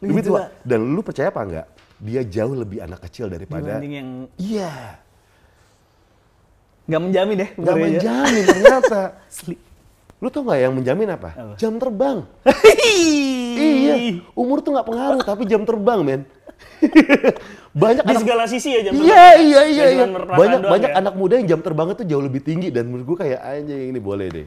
Lebih 0.02 0.10
lebih 0.10 0.22
tua. 0.26 0.40
tua. 0.50 0.66
Dan 0.66 0.78
lu 0.90 1.02
percaya 1.02 1.30
apa 1.30 1.42
enggak? 1.42 1.66
dia 2.04 2.20
jauh 2.26 2.52
lebih 2.58 2.82
anak 2.84 3.06
kecil 3.08 3.30
daripada 3.30 3.78
Dibanding 3.78 3.94
yang 3.94 4.08
iya 4.36 4.98
nggak 6.84 7.00
menjamin 7.00 7.34
deh. 7.36 7.50
nggak 7.54 7.74
benernya. 7.74 7.90
menjamin 7.96 8.42
ternyata 8.44 9.00
Asli. 9.24 9.56
lu 10.18 10.28
tau 10.28 10.42
nggak 10.42 10.58
yang 10.58 10.72
menjamin 10.72 11.08
apa? 11.10 11.30
Apa? 11.32 11.54
jam 11.56 11.72
terbang 11.76 12.18
iya 13.54 13.94
umur 14.32 14.60
tuh 14.60 14.72
nggak 14.72 14.86
pengaruh 14.86 15.20
tapi 15.20 15.42
jam 15.44 15.62
terbang 15.62 16.00
men 16.00 16.22
banyak 17.74 18.04
Di 18.04 18.10
anak 18.10 18.22
segala 18.22 18.44
sisi 18.46 18.70
ya 18.70 18.80
jam 18.82 18.92
Iya 18.94 19.02
terbang. 19.02 19.42
iya 19.42 19.60
iya 19.64 19.84
iya. 19.90 20.04
perasaan 20.06 20.38
Banyak 20.38 20.60
banyak 20.64 20.90
ya. 20.90 20.96
anak 20.96 21.14
muda 21.14 21.34
yang 21.36 21.48
jam 21.48 21.60
terbangnya 21.60 21.94
tuh 21.94 22.06
jauh 22.06 22.22
lebih 22.22 22.40
tinggi 22.40 22.68
dan 22.68 22.86
menurut 22.86 23.04
gue 23.04 23.18
kayak 23.18 23.40
anjing 23.40 23.90
ini 23.90 23.98
boleh 23.98 24.26
deh. 24.30 24.46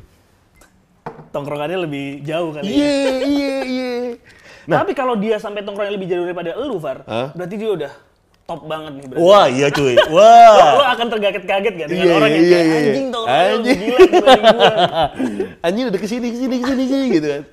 Tongkrongannya 1.30 1.80
lebih 1.84 2.06
jauh 2.21 2.52
kali 2.52 2.63
ya. 2.63 2.71
Iya 2.71 2.91
iya 3.23 3.56
iya. 3.63 3.91
Nah. 4.65 4.80
Tapi 4.80 4.91
kalau 4.91 5.15
dia 5.15 5.36
sampai 5.38 5.62
tongkrongnya 5.62 5.93
lebih 5.93 6.08
jauh 6.08 6.23
daripada 6.23 6.52
elu, 6.54 6.76
Far, 6.78 7.04
Hah? 7.04 7.32
berarti 7.32 7.56
dia 7.56 7.69
udah 7.69 7.91
top 8.47 8.63
banget 8.63 8.91
nih 8.95 9.05
berarti. 9.12 9.23
Wah 9.27 9.45
iya 9.45 9.67
cuy. 9.69 9.93
Lo, 9.93 10.15
Wah. 10.15 10.71
lo 10.79 10.86
akan 10.88 11.05
terkaget-kaget 11.12 11.73
gak 11.75 11.88
dengan 11.91 12.05
Iya, 12.07 12.13
orang 12.15 12.31
yang 12.31 12.45
kayak 12.45 12.63
iya, 12.63 12.63
iya. 12.63 12.79
anjing 12.79 13.07
tongkrongnya 13.12 13.43
lebih 13.43 13.60
Anjing. 13.60 13.77
gila 13.77 13.99
dibanding 13.99 14.55
gue. 14.55 14.71
Anjing 15.67 15.83
udah 15.86 15.99
ke 15.99 16.07
sini 16.07 16.27
ke 16.31 16.38
sini 16.38 16.55
ke 16.55 16.65
sini 16.65 16.81
ke 16.81 16.89
sini 16.89 17.05
gitu 17.12 17.27
kan. 17.27 17.43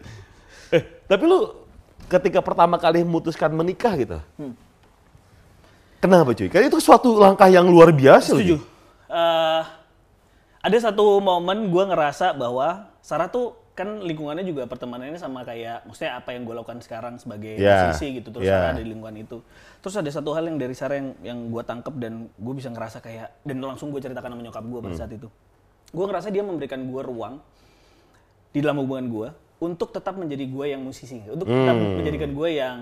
Eh 0.70 0.82
tapi 1.04 1.22
lu 1.26 1.38
ketika 2.06 2.38
pertama 2.38 2.76
kali 2.78 3.02
memutuskan 3.02 3.50
menikah 3.50 3.92
gitu. 3.94 4.18
Hmm. 4.38 4.54
Kenapa 5.98 6.30
cuy? 6.30 6.46
Karena 6.46 6.68
itu 6.68 6.78
suatu 6.78 7.16
langkah 7.16 7.48
yang 7.48 7.64
luar 7.64 7.88
biasa. 7.88 8.30
loh, 8.30 8.38
Setuju. 8.38 8.56
cuy. 8.56 8.68
Eh, 9.08 9.60
ada 10.60 10.76
satu 10.78 11.18
momen 11.18 11.68
gue 11.68 11.84
ngerasa 11.84 12.32
bahwa 12.32 12.86
Sarah 13.00 13.26
tuh 13.26 13.56
kan 13.74 14.06
lingkungannya 14.06 14.46
juga 14.46 14.70
pertemanannya 14.70 15.18
sama 15.18 15.42
kayak, 15.42 15.82
maksudnya 15.84 16.14
apa 16.14 16.30
yang 16.30 16.46
gue 16.46 16.54
lakukan 16.54 16.78
sekarang 16.78 17.18
sebagai 17.18 17.58
Ya, 17.58 17.90
musisi 17.90 18.22
gitu. 18.22 18.30
Terus. 18.30 18.46
Sarah 18.46 18.70
ada 18.70 18.78
di 18.78 18.86
lingkungan 18.86 19.18
itu. 19.18 19.42
Terus 19.82 19.94
ada 19.98 20.10
satu 20.10 20.30
hal 20.30 20.46
yang 20.46 20.62
dari 20.62 20.72
Sarah 20.72 20.94
yang, 20.94 21.10
yang 21.20 21.38
gue 21.50 21.58
tangkep 21.60 21.94
dan 21.98 22.30
gue 22.30 22.54
bisa 22.54 22.70
ngerasa 22.70 23.02
kayak, 23.02 23.34
dan 23.42 23.58
langsung 23.58 23.90
gue 23.90 23.98
ceritakan 23.98 24.38
sama 24.38 24.42
nyokap 24.42 24.62
gue 24.62 24.78
pada 24.80 24.94
Hmm. 24.94 25.00
saat 25.02 25.12
itu. 25.12 25.26
Gue 25.90 26.04
ngerasa 26.06 26.30
dia 26.30 26.46
memberikan 26.46 26.80
gue 26.80 27.02
ruang 27.02 27.42
di 28.50 28.62
dalam 28.62 28.78
hubungan 28.78 29.06
gue 29.10 29.28
untuk 29.58 29.90
tetap 29.90 30.14
menjadi 30.14 30.46
gue 30.46 30.64
yang 30.70 30.78
musisi, 30.78 31.18
untuk 31.26 31.50
tetap 31.50 31.74
Hmm. 31.74 31.98
menjadikan 31.98 32.30
gue 32.30 32.48
yang 32.54 32.78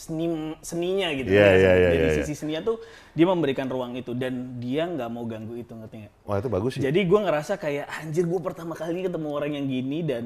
seni 0.00 0.56
seninya 0.64 1.12
gitu. 1.12 1.28
Iya, 1.28 1.48
iya, 1.52 1.72
iya, 1.76 1.88
Dari 1.92 2.06
iya, 2.08 2.16
sisi 2.24 2.32
seninya 2.32 2.64
tuh 2.64 2.80
dia 3.12 3.28
memberikan 3.28 3.68
ruang 3.68 3.92
itu 4.00 4.16
dan 4.16 4.56
dia 4.56 4.88
nggak 4.88 5.08
mau 5.12 5.28
ganggu 5.28 5.60
itu 5.60 5.76
ngerti 5.76 6.08
nggak? 6.08 6.12
Wah 6.24 6.36
itu 6.40 6.48
bagus 6.48 6.70
sih. 6.76 6.80
Jadi 6.80 7.04
gue 7.04 7.20
ngerasa 7.20 7.60
kayak 7.60 7.84
anjir 8.00 8.24
gue 8.24 8.40
pertama 8.40 8.72
kali 8.72 9.04
ketemu 9.04 9.28
orang 9.28 9.52
yang 9.60 9.66
gini 9.68 9.98
dan 10.00 10.24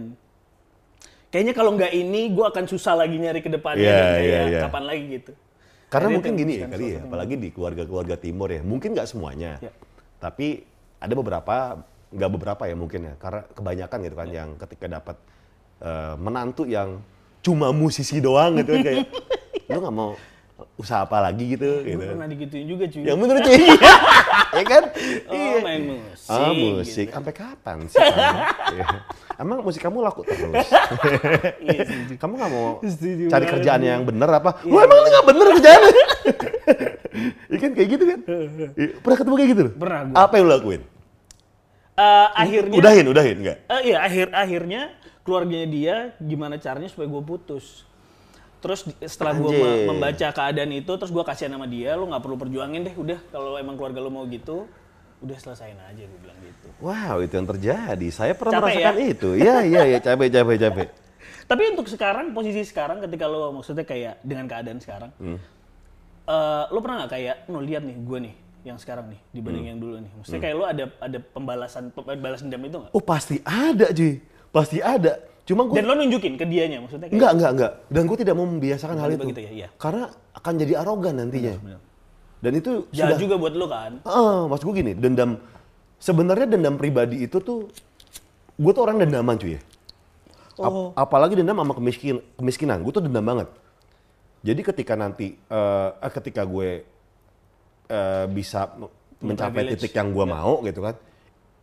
kayaknya 1.34 1.54
kalau 1.58 1.74
nggak 1.74 1.90
ini 1.90 2.30
gue 2.30 2.44
akan 2.46 2.64
susah 2.70 2.94
lagi 2.94 3.18
nyari 3.18 3.42
ke 3.42 3.50
depannya 3.50 3.82
Iya, 3.82 3.98
dan 3.98 4.06
kayak 4.14 4.22
iya, 4.22 4.40
iya. 4.46 4.60
kapan 4.70 4.84
lagi 4.86 5.04
gitu. 5.10 5.32
Karena 5.90 6.06
Jadi 6.10 6.14
mungkin 6.18 6.32
gini 6.34 6.52
ya 6.58 6.66
kali 6.66 6.86
ya, 6.90 7.00
apalagi 7.06 7.34
di 7.38 7.48
keluarga-keluarga 7.50 8.14
timur 8.18 8.48
ya. 8.50 8.62
Mungkin 8.62 8.94
nggak 8.94 9.08
semuanya, 9.10 9.58
Ya. 9.58 9.70
tapi 10.18 10.62
ada 10.98 11.14
beberapa, 11.14 11.54
nggak 12.10 12.30
beberapa 12.30 12.62
ya 12.66 12.74
mungkin 12.74 13.00
ya. 13.10 13.14
Karena 13.18 13.42
kebanyakan 13.50 13.98
gitu 14.02 14.14
Ya. 14.14 14.20
kan 14.22 14.28
yang 14.30 14.48
ketika 14.58 14.86
dapat 14.86 15.16
eh, 15.82 16.14
menantu 16.16 16.62
yang 16.64 17.02
cuma 17.44 17.68
musisi 17.74 18.22
doang 18.22 18.56
gitu 18.56 18.72
kan 18.78 18.82
kayak, 18.82 19.06
lu 19.68 19.78
nggak 19.80 19.96
mau 19.96 20.12
usaha 20.78 21.02
apa 21.02 21.18
lagi 21.18 21.58
gitu, 21.58 21.82
Gue 21.82 21.98
gitu. 21.98 22.06
pernah 22.14 22.30
digituin 22.30 22.66
juga 22.70 22.84
cuy. 22.86 23.02
Yang 23.02 23.18
bener 23.18 23.36
cuy, 23.42 23.62
ya 24.58 24.62
kan? 24.62 24.82
oh 25.26 25.56
main 25.66 25.82
musik. 25.82 26.30
Ah 26.30 26.50
musik, 26.54 27.06
gitu. 27.10 27.14
sampai 27.18 27.32
kapan 27.34 27.76
sih? 27.90 27.98
Iya. 27.98 28.86
Emang 29.34 29.66
musik 29.66 29.82
kamu 29.82 29.98
laku 29.98 30.22
terus? 30.22 30.54
Iya, 31.64 31.82
kamu 32.22 32.32
nggak 32.38 32.50
mau 32.54 32.78
Setuju 32.86 33.26
cari 33.34 33.46
kerjaan 33.50 33.82
yang 33.82 34.06
bener 34.06 34.30
apa? 34.30 34.62
Iya. 34.62 34.70
Wah 34.70 34.80
emang 34.86 34.98
ini 35.02 35.08
nggak 35.10 35.26
bener 35.26 35.46
kerjaannya? 35.58 35.92
Iya 37.50 37.58
kan 37.62 37.70
kayak 37.78 37.88
gitu 37.94 38.04
kan? 38.10 38.20
Iya, 38.74 38.88
Pernah 39.02 39.16
ketemu 39.22 39.34
kayak 39.38 39.50
gitu? 39.54 39.62
Pernah 39.78 40.00
gua. 40.06 40.16
Apa 40.26 40.34
yang 40.38 40.46
lo 40.46 40.52
lakuin? 40.58 40.82
Eh, 41.94 42.28
akhirnya 42.34 42.74
Udahin, 42.74 43.06
udahin 43.06 43.36
nggak? 43.38 43.58
Eh, 43.70 43.80
iya 43.90 44.02
akhir 44.02 44.34
akhirnya 44.34 44.90
keluarganya 45.22 45.68
dia 45.70 45.94
gimana 46.18 46.58
caranya 46.58 46.90
supaya 46.90 47.06
gue 47.06 47.22
putus. 47.22 47.86
Terus 48.64 48.80
setelah 49.04 49.36
gue 49.36 49.52
membaca 49.84 50.26
keadaan 50.32 50.72
itu, 50.72 50.88
terus 50.88 51.12
gue 51.12 51.20
kasihan 51.20 51.52
sama 51.52 51.68
dia, 51.68 51.92
lo 51.92 52.08
nggak 52.08 52.22
perlu 52.24 52.40
perjuangin 52.40 52.80
deh, 52.80 52.96
udah 52.96 53.20
kalau 53.28 53.60
emang 53.60 53.76
keluarga 53.76 54.00
lo 54.00 54.08
mau 54.08 54.24
gitu, 54.24 54.64
udah 55.20 55.36
selesain 55.36 55.76
aja 55.76 56.00
gue 56.00 56.18
bilang 56.18 56.38
gitu. 56.40 56.68
Wow, 56.80 57.20
itu 57.20 57.36
yang 57.36 57.44
terjadi. 57.44 58.08
Saya 58.08 58.32
pernah 58.32 58.56
Capek 58.56 58.64
merasakan 58.72 58.94
ya? 58.96 59.04
itu. 59.04 59.28
Iya, 59.36 59.56
iya, 59.62 59.82
iya, 59.84 59.98
capek, 60.00 60.28
capek, 60.32 60.56
capek. 60.58 60.88
Tapi 61.52 61.62
untuk 61.76 61.92
sekarang 61.92 62.32
posisi 62.32 62.64
sekarang 62.64 63.04
ketika 63.04 63.28
lo 63.28 63.52
maksudnya 63.52 63.84
kayak 63.84 64.24
dengan 64.24 64.48
keadaan 64.48 64.80
sekarang, 64.80 65.12
Hmm. 65.20 65.36
eh, 66.24 66.64
lo 66.72 66.80
pernah 66.80 67.04
nggak 67.04 67.12
kayak, 67.12 67.36
lo 67.52 67.60
lihat 67.60 67.84
nih 67.84 67.96
gue 68.00 68.18
nih 68.24 68.34
yang 68.64 68.80
sekarang 68.80 69.12
nih 69.12 69.20
dibanding 69.28 69.64
Hmm. 69.68 69.70
yang 69.76 69.78
dulu 69.78 69.94
nih, 70.00 70.12
maksudnya 70.16 70.40
kayak 70.40 70.56
lo 70.56 70.64
ada 70.64 70.84
ada 70.98 71.18
pembalasan 71.20 71.92
balas 72.16 72.40
dendam 72.40 72.64
itu 72.64 72.76
nggak? 72.80 72.92
Oh 72.96 73.04
pasti 73.04 73.44
ada 73.44 73.92
cuy, 73.92 74.24
pasti 74.48 74.80
ada. 74.80 75.20
Cuma 75.44 75.68
gue 75.68 75.76
Dan 75.76 75.84
lo 75.84 75.94
nunjukin 76.00 76.40
ke 76.40 76.44
dianya 76.48 76.80
maksudnya 76.80 77.06
kayak 77.12 77.16
Enggak, 77.20 77.30
enggak, 77.36 77.50
enggak. 77.52 77.72
Dan 77.92 78.02
gue 78.08 78.16
tidak 78.16 78.34
mau 78.34 78.46
membiasakan 78.48 78.96
hal 78.96 79.10
itu. 79.12 79.24
ya, 79.36 79.50
iya. 79.52 79.68
Karena 79.76 80.08
akan 80.32 80.52
jadi 80.56 80.72
arogan 80.80 81.14
nantinya. 81.20 81.54
benar. 81.60 81.80
Dan 82.40 82.52
itu 82.60 82.70
jahat 82.92 83.16
sudah... 83.16 83.20
juga 83.20 83.34
buat 83.36 83.52
lo 83.56 83.66
kan. 83.68 83.92
Ah, 84.04 84.48
maksud 84.48 84.64
gue 84.68 84.76
gini, 84.80 84.92
dendam... 84.96 85.36
Sebenarnya 86.00 86.48
dendam 86.48 86.76
pribadi 86.76 87.24
itu 87.24 87.40
tuh... 87.40 87.68
Gue 88.56 88.72
tuh 88.72 88.82
orang 88.84 89.00
dendaman 89.04 89.36
cuy 89.36 89.56
ya. 89.56 89.62
Ap- 90.60 90.70
Oh. 90.70 90.94
apalagi 90.94 91.34
dendam 91.34 91.58
sama 91.58 91.74
kemiskin, 91.74 92.22
kemiskinan. 92.40 92.80
Gue 92.80 92.92
tuh 92.94 93.04
dendam 93.04 93.24
banget. 93.24 93.48
Jadi 94.44 94.60
ketika 94.64 94.96
nanti... 94.96 95.36
eh, 95.36 95.90
eh, 95.92 96.12
ketika 96.12 96.44
gue 96.48 96.84
eh, 97.88 98.26
bisa 98.32 98.72
mencapai 99.20 99.76
titik 99.76 99.92
yang 99.92 100.08
gue 100.12 100.24
mau 100.24 100.60
gitu 100.64 100.80
kan. 100.84 100.96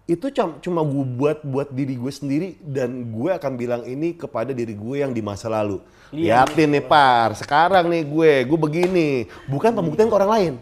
Itu 0.10 0.28
cuma 0.34 0.82
gue 0.82 1.06
buat 1.16 1.40
buat 1.46 1.70
diri 1.72 1.96
gue 1.96 2.12
sendiri 2.12 2.50
dan 2.60 3.14
gue 3.14 3.30
akan 3.32 3.52
bilang 3.56 3.82
ini 3.86 4.18
kepada 4.18 4.52
diri 4.52 4.74
gue 4.74 4.96
yang 5.02 5.14
di 5.14 5.22
masa 5.22 5.48
lalu. 5.48 5.80
Lihat 6.12 6.52
Liatin 6.52 6.76
nih 6.76 6.84
par, 6.84 7.38
sekarang 7.40 7.88
nih 7.88 8.04
gue, 8.04 8.32
gue 8.44 8.60
begini. 8.60 9.10
Bukan 9.48 9.72
pembuktian 9.72 10.12
ke 10.12 10.16
orang 10.16 10.32
lain. 10.32 10.54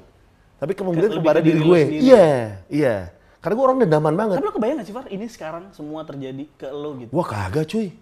Tapi 0.60 0.72
pembuktian 0.76 1.10
kepada 1.18 1.40
ke 1.42 1.46
diri 1.50 1.60
gue. 1.64 1.82
Iya, 2.04 2.30
iya. 2.70 2.96
Karena 3.40 3.54
gue 3.56 3.66
orang 3.66 3.80
dendaman 3.80 4.14
banget. 4.14 4.36
Tapi 4.38 4.46
lo 4.46 4.54
kebayang 4.54 4.78
gak 4.84 4.88
sih 4.92 4.96
Far, 4.96 5.08
ini 5.08 5.26
sekarang 5.32 5.64
semua 5.72 6.04
terjadi 6.04 6.44
ke 6.60 6.68
lo 6.70 7.00
gitu? 7.00 7.12
Wah 7.16 7.24
kagak 7.26 7.72
cuy. 7.72 7.96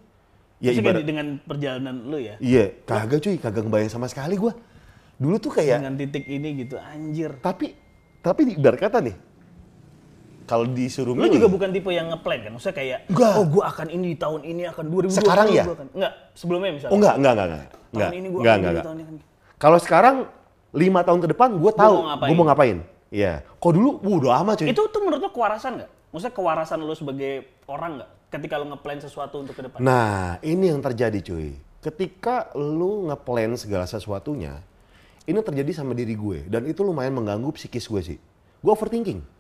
Ya 0.58 0.74
ibarat, 0.74 1.06
dengan 1.06 1.38
perjalanan 1.46 2.10
lo 2.10 2.18
ya? 2.18 2.34
iya 2.42 2.74
kagak 2.90 3.22
cuy, 3.22 3.38
kagak 3.38 3.62
ngebayang 3.62 3.94
sama 3.94 4.10
sekali 4.10 4.34
gue. 4.42 4.50
Dulu 5.22 5.38
tuh 5.38 5.54
kayak, 5.54 5.86
Dengan 5.86 5.94
titik 5.98 6.26
ini 6.26 6.66
gitu, 6.66 6.82
anjir. 6.82 7.38
tapi 7.42 7.78
tapi 8.26 8.58
ibarat 8.58 8.82
kata 8.82 8.98
nih, 9.06 9.14
kalau 10.48 10.64
disuruh 10.64 11.12
Lo 11.12 11.28
milih, 11.28 11.44
juga 11.44 11.50
bukan 11.52 11.70
tipe 11.76 11.92
yang 11.92 12.08
ngeplan 12.08 12.40
kan? 12.48 12.52
Maksudnya 12.56 12.76
kayak, 12.80 13.00
Enggak. 13.12 13.34
oh 13.36 13.46
gue 13.52 13.64
akan 13.68 13.88
ini 13.92 14.06
di 14.16 14.18
tahun 14.18 14.42
ini, 14.48 14.62
akan 14.72 14.86
2020. 14.88 15.20
Sekarang 15.20 15.48
ya? 15.52 15.64
gua 15.68 15.76
akan. 15.76 15.88
Enggak, 15.92 16.14
sebelumnya 16.32 16.70
misalnya. 16.72 16.94
oh 16.96 16.98
enggak, 16.98 17.16
enggak, 17.20 17.34
enggak, 17.36 17.48
enggak, 17.48 17.68
Tahun 17.68 17.92
enggak, 17.92 18.10
ini 18.16 18.28
gue 18.28 18.40
enggak, 18.40 18.56
akan 18.56 18.58
enggak, 18.58 18.72
ini, 18.72 18.72
enggak. 18.72 18.88
tahun 18.88 18.98
ini. 19.04 19.22
Kalau 19.60 19.78
sekarang 19.84 20.16
lima 20.72 21.00
tahun 21.04 21.20
ke 21.20 21.28
depan, 21.36 21.50
gue 21.60 21.72
tahu 21.76 21.96
mau 22.00 22.08
ngapain. 22.08 22.30
gue 22.32 22.36
mau 22.40 22.48
ngapain. 22.48 22.78
Iya. 23.12 23.34
Kok 23.60 23.72
dulu, 23.76 23.90
udah 24.04 24.32
amat 24.44 24.56
cuy. 24.64 24.68
Itu 24.72 24.82
tuh 24.88 25.02
menurut 25.04 25.20
lo 25.20 25.30
kewarasan 25.36 25.72
nggak? 25.84 25.90
Maksudnya 26.16 26.34
kewarasan 26.36 26.78
lo 26.84 26.94
sebagai 26.96 27.32
orang 27.68 27.92
nggak? 28.00 28.10
Ketika 28.28 28.54
lo 28.60 28.66
ngeplan 28.72 29.00
sesuatu 29.04 29.36
untuk 29.44 29.56
ke 29.56 29.62
depan. 29.68 29.80
Nah, 29.84 30.40
ini 30.44 30.72
yang 30.72 30.80
terjadi 30.80 31.20
cuy. 31.20 31.56
Ketika 31.84 32.52
lu 32.56 33.08
ngeplan 33.12 33.56
segala 33.60 33.88
sesuatunya, 33.88 34.60
ini 35.28 35.40
terjadi 35.40 35.72
sama 35.76 35.92
diri 35.96 36.16
gue. 36.16 36.48
Dan 36.48 36.68
itu 36.68 36.84
lumayan 36.84 37.16
mengganggu 37.16 37.52
psikis 37.56 37.88
gue 37.88 38.02
sih. 38.04 38.18
Gue 38.60 38.72
overthinking. 38.72 39.37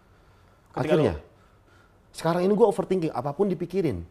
Ketika 0.77 0.93
Akhirnya. 0.93 1.15
Sekarang 2.13 2.41
ini 2.45 2.53
gue 2.53 2.67
overthinking, 2.67 3.13
apa 3.13 3.31
pun 3.33 3.49
dipikirin. 3.49 4.01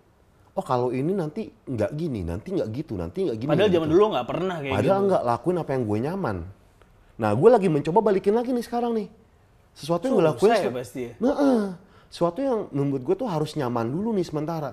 Oh 0.57 0.65
kalau 0.65 0.89
ini 0.89 1.13
nanti 1.13 1.53
nggak 1.53 1.91
gini, 1.93 2.25
nanti 2.25 2.49
nggak 2.55 2.69
gitu, 2.73 2.97
nanti 2.97 3.29
nggak 3.29 3.37
gini. 3.37 3.51
Padahal 3.51 3.71
zaman 3.71 3.89
gitu. 3.89 3.95
dulu 3.99 4.05
nggak 4.17 4.27
pernah 4.27 4.57
kayak 4.63 4.73
Padahal 4.73 5.01
gitu. 5.01 5.09
nggak 5.13 5.23
lakuin 5.29 5.57
apa 5.61 5.71
yang 5.77 5.83
gue 5.85 5.99
nyaman. 6.01 6.37
Nah, 7.17 7.31
gue 7.33 7.49
lagi 7.49 7.69
mencoba 7.69 7.99
balikin 8.01 8.35
lagi 8.37 8.51
nih 8.53 8.65
sekarang 8.65 8.93
nih. 8.97 9.09
Sesuatu 9.77 10.09
yang 10.09 10.17
gue 10.17 10.27
lakuin. 10.33 10.53
Ya 10.53 10.73
pasti 10.73 11.01
ya? 11.05 11.13
Nah, 11.21 11.35
eh, 11.37 11.65
sesuatu 12.09 12.39
yang 12.41 12.59
menurut 12.73 13.03
gue 13.05 13.17
tuh 13.21 13.29
harus 13.29 13.53
nyaman 13.57 13.89
dulu 13.89 14.17
nih 14.17 14.25
sementara. 14.25 14.73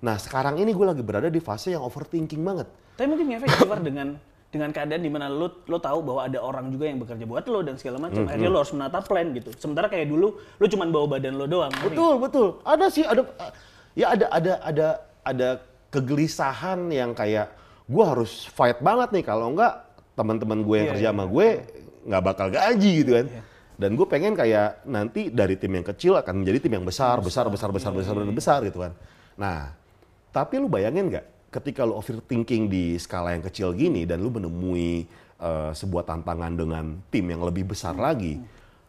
Nah, 0.00 0.16
sekarang 0.16 0.56
ini 0.62 0.72
gue 0.72 0.86
lagi 0.86 1.02
berada 1.04 1.28
di 1.28 1.40
fase 1.42 1.74
yang 1.76 1.84
overthinking 1.84 2.40
banget. 2.40 2.68
Tapi 2.96 3.06
mungkin 3.10 3.26
ngefek 3.34 3.50
dengan 3.84 4.16
dengan 4.48 4.72
keadaan 4.72 5.04
di 5.04 5.12
mana 5.12 5.28
lo 5.28 5.60
lo 5.68 5.76
tahu 5.76 6.00
bahwa 6.00 6.20
ada 6.24 6.40
orang 6.40 6.72
juga 6.72 6.88
yang 6.88 6.96
bekerja 6.96 7.24
buat 7.28 7.44
lo 7.44 7.60
dan 7.60 7.76
segala 7.76 8.00
macam. 8.00 8.24
Hmm, 8.24 8.28
Akhirnya 8.32 8.48
lo 8.48 8.58
harus 8.64 8.72
menata 8.72 8.98
plan 9.04 9.26
gitu. 9.36 9.52
Sementara 9.60 9.92
kayak 9.92 10.08
dulu 10.08 10.40
lo 10.40 10.66
cuma 10.66 10.88
bawa 10.88 11.06
badan 11.16 11.36
lo 11.36 11.44
doang. 11.44 11.68
ngerti 11.68 11.84
nggak? 11.84 11.92
Betul, 11.92 12.14
betul. 12.16 12.48
Ada 12.64 12.86
sih, 12.88 13.04
ada 13.04 13.22
ya 13.92 14.06
ada 14.16 14.26
ada 14.32 14.52
ada 14.64 14.88
ada 15.22 15.48
kegelisahan 15.92 16.88
yang 16.88 17.12
kayak 17.12 17.52
gue 17.84 18.04
harus 18.04 18.48
fight 18.48 18.80
banget 18.80 19.20
nih 19.20 19.24
kalau 19.24 19.52
enggak 19.52 19.84
teman-teman 20.16 20.64
gue 20.64 20.76
yang 20.76 20.86
Iya, 20.88 20.92
kerja 20.96 21.04
iya. 21.04 21.12
sama 21.12 21.24
gue 21.28 21.46
nggak 22.08 22.22
bakal 22.24 22.46
gaji 22.48 22.92
gitu 23.04 23.12
kan. 23.20 23.26
Dan 23.78 23.90
gue 23.94 24.06
pengen 24.10 24.34
kayak 24.34 24.82
nanti 24.88 25.30
dari 25.30 25.54
tim 25.54 25.70
yang 25.70 25.86
kecil 25.86 26.18
akan 26.18 26.42
menjadi 26.42 26.58
tim 26.66 26.72
yang 26.74 26.86
besar, 26.88 27.20
besar, 27.20 27.46
besar, 27.46 27.70
besar, 27.70 27.92
besar, 27.94 28.16
besar, 28.16 28.32
besar 28.34 28.58
gitu 28.66 28.82
kan. 28.82 28.92
Nah, 29.38 29.70
tapi 30.34 30.58
lu 30.58 30.66
bayangin 30.66 31.12
nggak 31.12 31.26
ketika 31.48 31.84
lu 31.84 31.96
overthinking 31.96 32.68
di 32.68 33.00
skala 33.00 33.32
yang 33.32 33.44
kecil 33.44 33.72
gini 33.72 34.04
dan 34.04 34.20
lu 34.20 34.28
menemui 34.28 35.08
eh, 35.40 35.70
sebuah 35.72 36.04
tantangan 36.04 36.52
dengan 36.52 36.84
tim 37.08 37.24
yang 37.28 37.40
lebih 37.44 37.72
besar 37.72 37.96
lagi, 37.96 38.40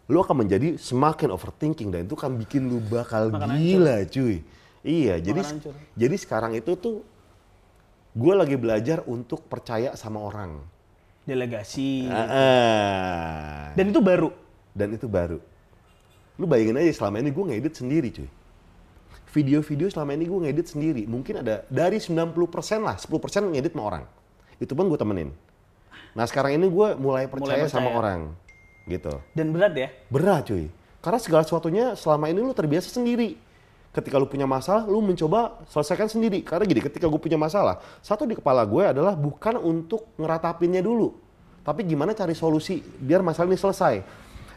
lu 0.10 0.17
akan 0.19 0.43
menjadi 0.45 0.76
semakin 0.76 1.32
overthinking 1.32 1.89
dan 1.93 2.02
itu 2.10 2.17
kan 2.17 2.36
bikin 2.36 2.67
lu 2.67 2.84
bakal 2.84 3.32
Makan 3.32 3.56
gila, 3.62 3.98
cuy. 4.10 4.43
Iya, 4.80 5.19
jadi 5.19 5.43
hancur. 5.43 5.76
jadi 5.93 6.15
sekarang 6.15 6.56
itu 6.56 6.72
tuh 6.80 7.04
gue 8.15 8.34
lagi 8.34 8.56
belajar 8.56 9.04
untuk 9.06 9.43
percaya 9.45 9.93
sama 10.00 10.24
orang. 10.24 10.60
Delegasi. 11.28 12.10
Ah, 12.10 12.26
ah. 12.26 13.63
Dan 13.78 13.93
itu 13.93 14.02
baru. 14.02 14.34
Dan 14.74 14.98
itu 14.98 15.06
baru. 15.06 15.38
Lu 16.39 16.48
bayangin 16.48 16.80
aja 16.80 16.89
selama 16.95 17.22
ini 17.22 17.30
gue 17.30 17.43
ngedit 17.43 17.74
sendiri, 17.76 18.10
cuy. 18.10 18.30
Video-video 19.30 19.88
selama 19.94 20.18
ini 20.18 20.26
gue 20.26 20.39
ngedit 20.50 20.68
sendiri. 20.74 21.04
Mungkin 21.06 21.46
ada 21.46 21.62
dari 21.70 22.02
90% 22.02 22.34
lah, 22.82 22.98
10% 22.98 23.54
ngedit 23.54 23.78
sama 23.78 23.84
orang. 23.86 24.04
Itu 24.58 24.74
pun 24.74 24.89
gue 24.89 24.98
temenin. 24.98 25.30
Nah 26.18 26.26
sekarang 26.26 26.58
ini 26.58 26.65
gue 26.65 26.88
mulai 26.98 27.30
percaya, 27.30 27.70
sama 27.70 27.94
percaya. 27.94 28.00
orang. 28.02 28.20
Gitu. 28.89 29.13
Dan 29.38 29.54
berat 29.54 29.74
ya. 29.78 29.94
Berat 30.10 30.50
cuy. 30.50 30.65
Karena 31.00 31.20
segala 31.22 31.46
sesuatunya 31.46 31.94
selama 31.94 32.26
ini 32.28 32.42
lu 32.42 32.52
terbiasa 32.58 32.89
sendiri. 32.89 33.38
Ketika 33.89 34.22
lu 34.22 34.30
punya 34.30 34.46
masalah, 34.46 34.86
lu 34.86 35.02
mencoba 35.02 35.62
selesaikan 35.70 36.06
sendiri. 36.06 36.46
Karena 36.46 36.65
gini, 36.65 36.82
ketika 36.82 37.10
gue 37.10 37.22
punya 37.22 37.38
masalah, 37.38 37.82
satu 38.06 38.26
di 38.26 38.38
kepala 38.38 38.62
gue 38.65 38.86
adalah 38.86 39.18
bukan 39.18 39.58
untuk 39.58 40.13
ngeratapinnya 40.18 40.82
dulu. 40.82 41.13
Tapi 41.65 41.86
gimana 41.86 42.13
cari 42.13 42.38
solusi 42.38 42.82
biar 42.82 43.26
masalah 43.26 43.50
ini 43.50 43.58
selesai. 43.58 43.96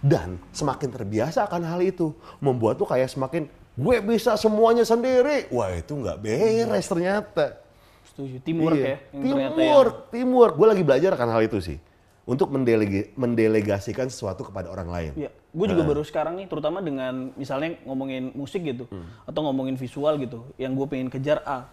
Dan 0.02 0.36
semakin 0.52 0.88
terbiasa 0.92 1.46
akan 1.48 1.62
hal 1.64 1.80
itu, 1.80 2.12
membuat 2.44 2.76
tuh 2.76 2.90
kayak 2.90 3.08
semakin 3.08 3.48
gue 3.72 3.96
bisa 4.04 4.36
semuanya 4.36 4.84
sendiri. 4.84 5.48
Wah 5.48 5.72
itu 5.72 5.92
nggak 5.92 6.18
beres 6.18 6.86
ternyata. 6.86 7.56
Setuju. 8.04 8.44
Teamwork 8.44 8.76
Iya. 8.76 8.84
ya. 8.84 8.96
yang 9.10 9.22
ternyata 9.24 9.60
yang- 9.60 9.92
Teamwork. 10.12 10.54
Gue 10.56 10.68
lagi 10.68 10.82
belajar 10.84 11.10
akan 11.16 11.28
hal 11.32 11.42
itu 11.44 11.58
sih. 11.58 11.78
Untuk 12.22 12.54
mendelege- 12.54 13.10
mendelegasikan 13.18 14.06
sesuatu 14.06 14.46
kepada 14.46 14.70
orang 14.70 14.86
lain. 14.86 15.12
Iya, 15.18 15.30
gue 15.34 15.66
juga 15.66 15.82
baru 15.82 16.06
sekarang 16.06 16.38
nih, 16.38 16.46
terutama 16.46 16.78
dengan 16.78 17.34
misalnya 17.34 17.74
ngomongin 17.82 18.30
musik 18.38 18.62
gitu, 18.62 18.86
Hmm. 18.86 19.10
atau 19.26 19.42
ngomongin 19.50 19.74
visual 19.74 20.14
gitu, 20.22 20.46
yang 20.54 20.70
gue 20.70 20.86
pengen 20.86 21.10
kejar 21.10 21.42
A. 21.42 21.66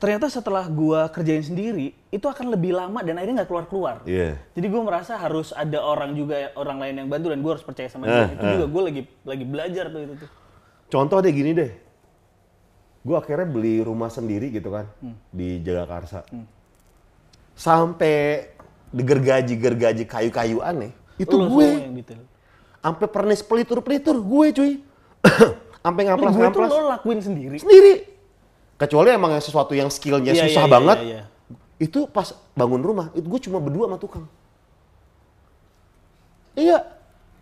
Ternyata 0.00 0.32
setelah 0.32 0.64
gue 0.64 1.00
kerjain 1.12 1.44
sendiri, 1.44 1.92
itu 2.08 2.24
akan 2.24 2.48
lebih 2.48 2.72
lama 2.72 3.04
dan 3.04 3.20
akhirnya 3.20 3.44
nggak 3.44 3.50
keluar-keluar. 3.50 4.00
Iya. 4.08 4.40
Jadi 4.56 4.66
gue 4.72 4.80
merasa 4.80 5.20
harus 5.20 5.52
ada 5.52 5.84
orang 5.84 6.16
juga, 6.16 6.48
orang 6.56 6.78
lain 6.80 6.94
yang 7.04 7.08
bantu 7.12 7.28
dan 7.28 7.42
gue 7.44 7.52
harus 7.52 7.66
percaya 7.66 7.92
sama 7.92 8.08
dia. 8.08 8.24
Itu 8.30 8.44
eh. 8.46 8.52
juga 8.56 8.66
gue 8.72 8.82
lagi 8.88 9.02
lagi 9.26 9.44
belajar 9.44 9.84
tuh 9.92 10.00
itu 10.00 10.14
tuh. 10.16 10.30
Contoh 10.88 11.20
deh 11.20 11.32
gini 11.32 11.52
deh. 11.52 11.70
Gue 13.04 13.16
akhirnya 13.16 13.48
beli 13.48 13.80
rumah 13.80 14.08
sendiri 14.08 14.48
gitu 14.52 14.72
kan 14.72 14.88
di 15.32 15.60
Jagakarsa. 15.60 16.24
Sampai 17.52 18.48
digergaji-gergaji 18.92 20.08
kayu-kayu 20.08 20.64
aneh. 20.64 20.92
Itu 21.20 21.36
Lu 21.36 21.60
gue. 21.60 21.68
Sampai 22.80 23.06
pernis 23.10 23.44
pelitur-pelitur 23.44 24.16
gue 24.16 24.46
cuy. 24.54 24.72
Sampai 25.84 26.02
ngamplas-ngamplas 26.08 26.70
lo 26.72 26.84
lakuin 26.88 27.20
sendiri. 27.20 27.56
sendiri. 27.60 27.94
Kecuali 28.78 29.10
emang 29.10 29.34
sesuatu 29.42 29.74
yang 29.74 29.90
skillnya 29.90 30.30
Iya, 30.30 30.46
susah 30.46 30.64
iya, 30.64 30.68
iya, 30.70 30.74
banget. 30.78 30.96
iya, 31.02 31.08
iya. 31.10 31.22
Itu 31.78 32.06
pas 32.10 32.34
bangun 32.54 32.82
rumah, 32.82 33.10
itu 33.14 33.26
gue 33.26 33.40
cuma 33.46 33.58
berdua 33.58 33.90
sama 33.90 33.98
tukang. 33.98 34.26
Iya. 36.58 36.97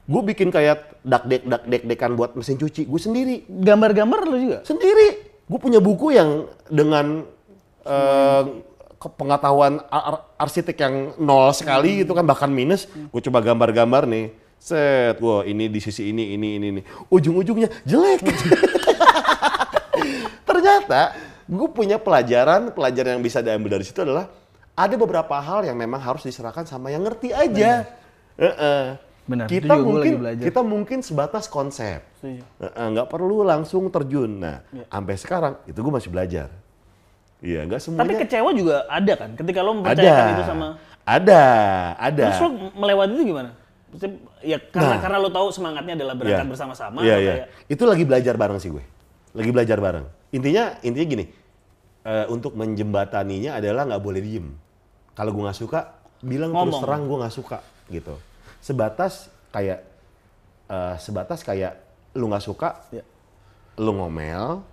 Gue 0.06 0.22
bikin 0.24 0.48
kayak 0.48 1.02
dak 1.02 1.26
dek 1.26 1.42
dak 1.44 1.62
dek 1.66 1.82
dekan 1.84 2.14
buat 2.14 2.32
mesin 2.32 2.54
cuci, 2.54 2.86
gue 2.86 2.96
sendiri. 2.96 3.42
Gambar-gambar 3.44 4.18
lo 4.24 4.36
juga. 4.38 4.58
Sendiri. 4.62 5.34
Gue 5.46 5.58
punya 5.58 5.78
buku 5.78 6.10
yang 6.10 6.50
dengan 6.66 7.22
eh, 7.82 8.42
ke- 8.96 9.12
pengetahuan 9.12 9.82
ar- 9.86 10.04
ar- 10.14 10.24
arsitek 10.38 10.76
yang 10.76 10.94
nol 11.18 11.50
sekali 11.50 12.02
gitu 12.02 12.12
kan 12.12 12.22
bahkan 12.22 12.46
minus. 12.46 12.86
Gue 13.10 13.20
coba 13.20 13.42
gambar-gambar 13.42 14.06
nih. 14.06 14.26
Set, 14.56 15.20
wah 15.20 15.42
ini 15.42 15.68
di 15.68 15.78
sisi 15.78 16.10
ini, 16.10 16.34
ini, 16.34 16.58
ini, 16.58 16.66
ini. 16.70 16.80
Ujung-ujungnya 17.06 17.70
jelek. 17.82 18.22
Ternyata 20.48 21.14
gue 21.46 21.68
punya 21.70 21.96
pelajaran, 21.98 22.72
pelajaran 22.72 23.18
yang 23.18 23.24
bisa 23.24 23.38
diambil 23.38 23.78
dari 23.78 23.84
situ 23.86 24.02
adalah 24.02 24.30
ada 24.76 24.94
beberapa 24.94 25.34
hal 25.38 25.64
yang 25.64 25.76
memang 25.76 25.98
harus 25.98 26.22
diserahkan 26.22 26.66
sama 26.66 26.90
yang 26.90 27.02
ngerti 27.02 27.30
aja. 27.30 27.86
Heeh. 28.36 28.84
Benar, 29.26 29.46
itu 29.46 29.58
Kita 29.58 29.66
juga 29.68 29.76
gua 29.76 29.86
mungkin 29.90 30.06
lagi 30.06 30.20
belajar. 30.22 30.44
kita 30.46 30.60
mungkin 30.62 30.98
sebatas 31.02 31.44
konsep. 31.46 32.00
Setuju. 32.16 32.42
Nggak 32.62 33.06
perlu 33.06 33.42
langsung 33.42 33.90
terjun. 33.90 34.38
Nah, 34.38 34.62
Iya. 34.70 34.86
sampai 34.86 35.14
sekarang 35.14 35.54
itu 35.64 35.74
gue 35.76 35.92
masih 35.92 36.10
belajar. 36.10 36.48
Iya, 37.38 37.66
nggak 37.66 37.78
Tapi 37.78 37.86
semuanya. 37.92 38.18
kecewa 38.22 38.50
juga 38.54 38.76
ada 38.86 39.12
kan, 39.12 39.30
ketika 39.34 39.60
lo 39.60 39.70
ada, 39.70 39.78
mempercayakan 39.82 40.26
itu 40.30 40.44
sama 40.46 40.66
ada, 41.02 41.42
ada. 41.96 42.24
Terus 42.30 42.40
lo 42.40 42.48
melewati 42.72 43.12
itu 43.12 43.24
gimana? 43.28 43.50
Ya 44.40 44.58
karena 44.62 44.94
Nah. 44.94 45.00
karena 45.00 45.16
lo 45.18 45.28
tahu 45.28 45.48
semangatnya 45.50 45.94
adalah 45.94 46.14
berangkat 46.14 46.42
Iya. 46.42 46.50
bersama-sama. 46.50 46.98
Iya, 47.02 47.16
iya. 47.16 47.32
kayak- 47.44 47.48
Itu 47.68 47.82
lagi 47.84 48.04
belajar 48.04 48.34
bareng 48.34 48.58
sih 48.58 48.70
gue. 48.70 48.84
Lagi 49.32 49.50
belajar 49.50 49.78
bareng. 49.78 50.06
Intinya, 50.30 50.78
intinya 50.80 51.08
gini. 51.08 51.26
eh, 52.06 52.22
untuk 52.30 52.54
menjembataninya 52.54 53.58
adalah 53.58 53.82
nggak 53.82 53.98
boleh 53.98 54.22
diem. 54.22 54.54
Kalau 55.10 55.34
gue 55.34 55.42
nggak 55.42 55.58
suka, 55.58 55.90
bilang 56.22 56.54
terus 56.54 56.62
Ngomong. 56.70 56.82
terang 56.86 57.02
gue 57.02 57.16
nggak 57.18 57.34
suka 57.34 57.58
gitu. 57.88 58.14
Sebatas 58.66 59.30
kayak, 59.48 59.78
eh, 60.66 60.94
sebatas 60.98 61.40
kayak 61.40 61.78
lu 62.12 62.26
nggak 62.26 62.42
suka, 62.42 62.82
Iya. 62.90 63.04
lu 63.78 63.94
ngomel, 63.94 64.66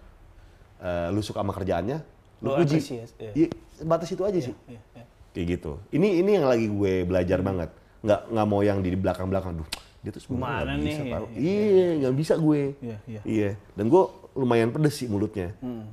eh, 0.82 1.08
lu 1.10 1.21
suka 1.21 1.39
sama 1.39 1.53
kerjaannya, 1.53 2.01
lu 2.41 2.49
Lu 2.49 2.58
puji. 2.58 2.82
apresiasi, 2.82 3.13
iya. 3.19 3.32
Iya, 3.36 3.47
sebatas 3.75 4.10
itu 4.10 4.23
aja 4.23 4.39
sih. 4.41 4.56
Iya, 4.65 4.82
iya. 4.95 5.03
Kayak 5.32 5.45
gitu. 5.51 5.71
Ini 5.91 6.08
ini 6.19 6.32
yang 6.34 6.47
lagi 6.47 6.65
gue 6.65 6.93
belajar 7.03 7.39
banget. 7.39 7.69
Nggak 8.01 8.21
nggak 8.29 8.47
mau 8.47 8.62
yang 8.62 8.82
di 8.82 8.89
belakang-belakang. 8.91 9.53
Duh, 9.56 9.69
dia 10.01 10.10
tuh 10.10 10.21
sebenarnya 10.21 10.73
nggak 10.73 10.77
bisa. 10.79 11.01
nih? 11.01 11.12
Pak. 11.12 11.19
Iya, 11.32 11.62
Iya, 11.63 11.88
nggak 11.99 12.15
bisa 12.15 12.34
gue. 12.36 12.62
Iya, 12.79 12.97
iya. 13.08 13.21
Iya. 13.23 13.49
Dan 13.73 13.86
gue 13.88 14.03
lumayan 14.34 14.69
pedes 14.69 14.93
sih 14.95 15.06
mulutnya. 15.06 15.53
Hmm. 15.60 15.86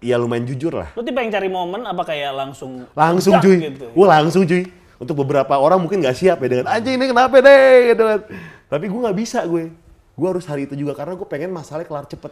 Iya 0.00 0.16
lumayan 0.16 0.46
jujur 0.46 0.72
lah. 0.72 0.88
Lo 0.94 1.02
tipe 1.02 1.18
yang 1.18 1.28
cari 1.28 1.46
momen 1.46 1.84
apa 1.84 2.00
kayak 2.02 2.32
langsung 2.32 2.86
Langsung 2.94 3.36
cuy. 3.36 3.58
gitu. 3.60 3.86
Gue 3.90 4.06
langsung 4.06 4.42
cuy. 4.44 4.64
Untuk 5.00 5.16
beberapa 5.16 5.56
orang 5.56 5.80
mungkin 5.80 6.04
nggak 6.04 6.12
siap 6.12 6.44
ya 6.44 6.48
dengan 6.60 6.68
anjing 6.68 7.00
ini 7.00 7.08
kenapa 7.08 7.40
deh 7.40 7.96
gitu 7.96 8.04
kan. 8.04 8.20
Tapi 8.68 8.84
gue 8.84 9.00
nggak 9.00 9.16
bisa 9.16 9.40
gue. 9.48 9.72
Gue 10.12 10.28
harus 10.28 10.44
hari 10.44 10.68
itu 10.68 10.76
juga 10.76 10.92
karena 10.92 11.16
gue 11.16 11.24
pengen 11.24 11.48
masalahnya 11.50 11.88
kelar 11.88 12.04
cepet. 12.04 12.28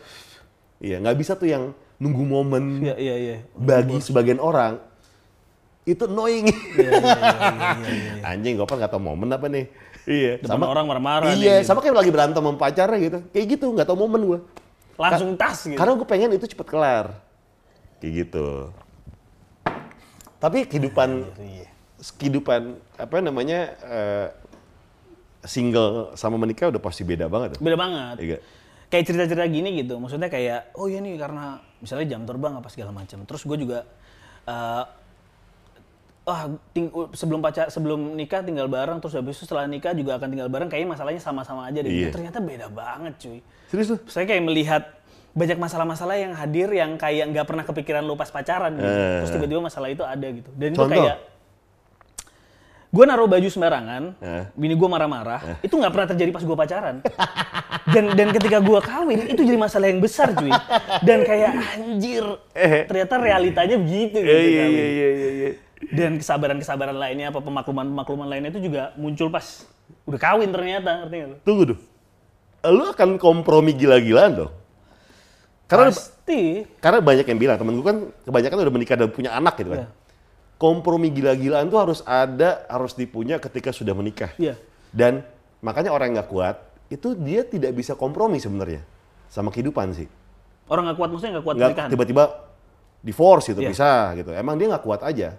Iya 0.78 1.00
nggak 1.00 1.16
bisa 1.16 1.32
tuh 1.34 1.48
yang 1.48 1.72
nunggu 1.98 2.22
momen 2.22 2.84
Iya, 2.84 2.94
iya, 2.94 3.14
iya. 3.18 3.36
bagi 3.58 3.98
sebagian 3.98 4.38
orang 4.38 4.78
itu 5.82 6.04
annoying. 6.04 6.52
Iya, 6.76 6.90
iya, 6.92 7.16
iya, 7.16 7.72
iya. 7.88 8.12
Anjing 8.36 8.60
gue 8.60 8.66
kan 8.68 8.76
nggak 8.76 8.92
tahu 8.92 9.00
momen 9.02 9.32
apa 9.32 9.48
nih. 9.48 9.64
Iya. 10.04 10.32
Depan 10.44 10.68
orang 10.68 10.84
marah-marah 10.84 11.32
Iya, 11.32 11.36
nih, 11.36 11.48
gitu. 11.64 11.68
sama 11.72 11.80
kayak 11.80 11.96
lagi 11.96 12.12
berantem 12.12 12.40
sama 12.44 12.60
pacarnya 12.60 12.98
gitu. 13.00 13.18
Kayak 13.32 13.46
gitu, 13.56 13.66
nggak 13.72 13.88
tahu 13.88 13.96
momen 13.96 14.20
gue. 14.28 14.38
Langsung 15.00 15.32
tas 15.40 15.64
gitu. 15.64 15.80
Karena 15.80 15.96
gue 15.96 16.04
pengen 16.08 16.30
itu 16.36 16.44
cepet 16.44 16.68
kelar. 16.68 17.16
Kayak 18.04 18.12
gitu. 18.28 18.46
Tapi 20.38 20.68
kehidupan 20.68 21.24
Iya. 21.40 21.68
Kehidupan 21.98 22.78
apa 22.94 23.16
namanya 23.18 23.60
eh, 23.82 24.28
single 25.42 26.14
sama 26.14 26.38
menikah 26.38 26.70
udah 26.70 26.82
pasti 26.82 27.02
beda 27.02 27.26
banget. 27.26 27.58
Beda 27.58 27.78
banget. 27.78 28.16
Iya. 28.22 28.38
Kayak 28.88 29.04
cerita-cerita 29.04 29.46
gini 29.50 29.82
gitu. 29.84 30.00
Maksudnya 30.00 30.32
kayak, 30.32 30.72
oh 30.78 30.88
iya 30.88 30.98
nih 31.02 31.18
karena 31.20 31.60
misalnya 31.82 32.06
jam 32.16 32.22
terbang 32.24 32.56
apa 32.56 32.68
segala 32.72 32.90
macam. 32.94 33.22
Terus 33.26 33.42
gue 33.44 33.56
juga 33.60 33.78
ah 34.48 34.88
ting- 36.76 36.92
sebelum 37.16 37.40
pacar 37.40 37.72
sebelum 37.72 38.12
nikah 38.12 38.44
tinggal 38.44 38.68
bareng 38.68 39.00
terus 39.00 39.16
habis 39.16 39.40
itu 39.40 39.48
setelah 39.48 39.64
nikah 39.64 39.96
juga 39.96 40.20
akan 40.20 40.28
tinggal 40.28 40.52
bareng 40.52 40.68
kayaknya 40.68 40.92
masalahnya 40.92 41.22
sama-sama 41.22 41.64
aja 41.64 41.80
deh. 41.80 41.88
Iya. 41.88 42.08
Ternyata 42.12 42.38
beda 42.44 42.66
banget 42.68 43.16
cuy. 43.16 43.40
Serius 43.72 43.88
tuh? 43.96 43.98
Saya 44.08 44.24
kayak 44.28 44.44
melihat 44.44 44.82
banyak 45.32 45.56
masalah-masalah 45.60 46.16
yang 46.18 46.32
hadir 46.36 46.68
yang 46.72 46.98
kayak 47.00 47.32
nggak 47.32 47.46
pernah 47.48 47.64
kepikiran 47.64 48.02
lu 48.04 48.16
pas 48.16 48.28
pacaran 48.28 48.74
gitu. 48.76 48.88
Eh. 48.88 49.24
Terus 49.24 49.30
tiba-tiba 49.36 49.60
masalah 49.64 49.88
itu 49.88 50.04
ada 50.04 50.26
gitu. 50.28 50.50
Dan 50.56 50.68
itu 50.76 50.80
Contoh? 50.80 50.96
kayak 50.96 51.16
gue 52.88 53.04
naruh 53.04 53.28
baju 53.28 53.48
sembarangan, 53.48 54.16
Eh. 54.16 54.44
bini 54.56 54.72
gue 54.72 54.88
marah-marah, 54.88 55.60
itu 55.60 55.76
nggak 55.76 55.92
pernah 55.92 56.08
terjadi 56.08 56.30
pas 56.32 56.40
gue 56.40 56.56
pacaran. 56.56 56.96
dan 57.92 58.04
dan 58.16 58.28
ketika 58.32 58.58
gue 58.60 58.80
kawin 58.80 59.28
itu 59.28 59.40
jadi 59.44 59.58
masalah 59.60 59.92
yang 59.92 60.00
besar 60.00 60.32
cuy. 60.32 60.48
Dan 61.04 61.24
kayak 61.24 61.52
anjir, 61.76 62.24
ternyata 62.88 63.14
realitanya 63.20 63.76
begitu 63.76 64.16
gitu. 64.20 64.28
Eh. 64.28 64.44
Iya 64.48 64.64
iya 64.64 64.86
iya 64.88 65.08
iya 65.08 65.30
iya. 65.30 65.50
Dan 65.88 66.16
kesabaran-kesabaran 66.16 66.96
lainnya 66.96 67.28
apa 67.28 67.38
pemakluman-pemakluman 67.38 68.26
lainnya 68.26 68.50
itu 68.50 68.60
juga 68.60 68.92
muncul 68.96 69.28
pas 69.28 69.68
udah 70.04 70.20
kawin 70.20 70.48
ternyata, 70.48 71.04
ngerti 71.04 71.14
nggak 71.16 71.28
lu? 71.28 71.36
Tunggu 71.44 71.62
tuh. 71.72 71.78
Lu 72.72 72.84
akan 72.88 73.20
kompromi 73.20 73.76
gila-gilaan 73.76 74.32
dong. 74.44 74.52
Karena 75.68 75.92
Pasti. 75.92 76.64
karena 76.80 77.04
banyak 77.04 77.28
yang 77.28 77.38
bilang 77.38 77.56
temen 77.60 77.76
gue 77.76 77.84
kan 77.84 77.98
kebanyakan 78.24 78.56
udah 78.64 78.72
menikah 78.72 78.96
dan 78.96 79.08
punya 79.12 79.36
anak 79.36 79.60
gitu 79.60 79.76
kan. 79.76 79.80
Iya. 79.84 79.88
Kompromi 80.58 81.08
gila-gilaan 81.08 81.70
tuh 81.70 81.78
harus 81.78 82.00
ada, 82.02 82.66
harus 82.66 82.92
dipunya 82.92 83.38
ketika 83.38 83.70
sudah 83.70 83.94
menikah. 83.94 84.34
Iya. 84.34 84.58
Dan 84.90 85.22
makanya 85.62 85.94
orang 85.94 86.10
yang 86.10 86.16
nggak 86.18 86.30
kuat 86.30 86.56
itu 86.88 87.14
dia 87.14 87.46
tidak 87.46 87.72
bisa 87.72 87.94
kompromi 87.94 88.42
sebenarnya 88.42 88.82
sama 89.30 89.48
kehidupan 89.48 89.94
sih. 89.94 90.10
Orang 90.66 90.84
nggak 90.84 90.98
kuat 90.98 91.08
maksudnya 91.08 91.32
nggak 91.38 91.46
kuat 91.46 91.54
Nggak 91.56 91.68
pernikahan. 91.70 91.90
tiba-tiba 91.94 92.24
divorce 92.98 93.46
gitu 93.48 93.60
Iya. 93.62 93.70
bisa 93.70 93.90
gitu. 94.18 94.30
Emang 94.34 94.58
dia 94.58 94.66
nggak 94.68 94.84
kuat 94.84 95.02
aja. 95.02 95.38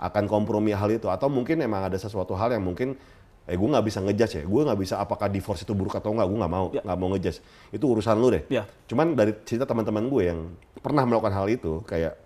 akan 0.00 0.24
kompromi 0.24 0.72
hal 0.72 0.88
itu 0.88 1.12
atau 1.12 1.28
mungkin 1.28 1.60
emang 1.60 1.84
ada 1.84 1.92
sesuatu 1.92 2.32
hal 2.32 2.48
yang 2.56 2.64
mungkin 2.64 2.96
eh 3.44 3.52
gue 3.52 3.68
nggak 3.68 3.84
bisa 3.84 4.00
ngejudge 4.00 4.32
ya 4.32 4.44
gue 4.48 4.62
nggak 4.64 4.80
bisa 4.80 4.96
apakah 4.96 5.28
divorce 5.28 5.60
itu 5.60 5.76
buruk 5.76 5.92
atau 5.92 6.16
nggak 6.16 6.24
gue 6.24 6.38
nggak 6.40 6.52
mau 6.56 6.66
nggak 6.72 6.96
mau 6.96 7.08
ngejudge 7.12 7.44
itu 7.68 7.84
urusan 7.84 8.16
lu 8.16 8.32
deh 8.32 8.40
Ya. 8.48 8.64
cuman 8.88 9.12
dari 9.12 9.36
cerita 9.44 9.68
teman-teman 9.68 10.08
gue 10.08 10.22
yang 10.24 10.56
pernah 10.80 11.04
melakukan 11.04 11.36
hal 11.36 11.52
itu 11.52 11.84
kayak 11.84 12.16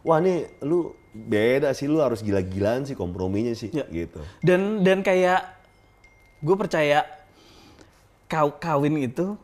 wah 0.00 0.16
nih 0.16 0.48
lu 0.64 0.96
beda 1.12 1.70
sih 1.72 1.86
lu 1.86 2.00
harus 2.00 2.20
gila-gilaan 2.20 2.82
sih 2.82 2.92
komprominya 2.92 3.52
sih 3.52 3.68
Ya. 3.68 3.84
gitu 3.86 4.20
Dan 4.40 4.80
dan 4.80 5.00
kayak 5.00 5.44
gue 6.40 6.56
percaya 6.56 7.04
kau 8.26 8.48
kawin 8.52 8.96
itu 8.98 9.36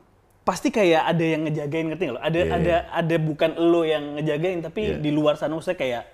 pasti 0.43 0.73
kayak 0.73 1.05
ada 1.07 1.21
yang 1.21 1.45
ngejagain 1.45 1.87
ngerti 1.87 2.03
nggak 2.09 2.17
lo? 2.17 2.23
Ada 2.25 2.39
Iya, 2.39 2.49
ada 2.51 2.75
ada 2.91 3.17
bukan 3.21 3.51
lo 3.61 3.85
yang 3.85 4.17
ngejagain 4.17 4.65
tapi 4.65 4.81
Iya. 4.83 4.97
di 4.97 5.11
luar 5.13 5.37
sana 5.37 5.53
maksudnya 5.53 5.77
kayak 5.77 6.05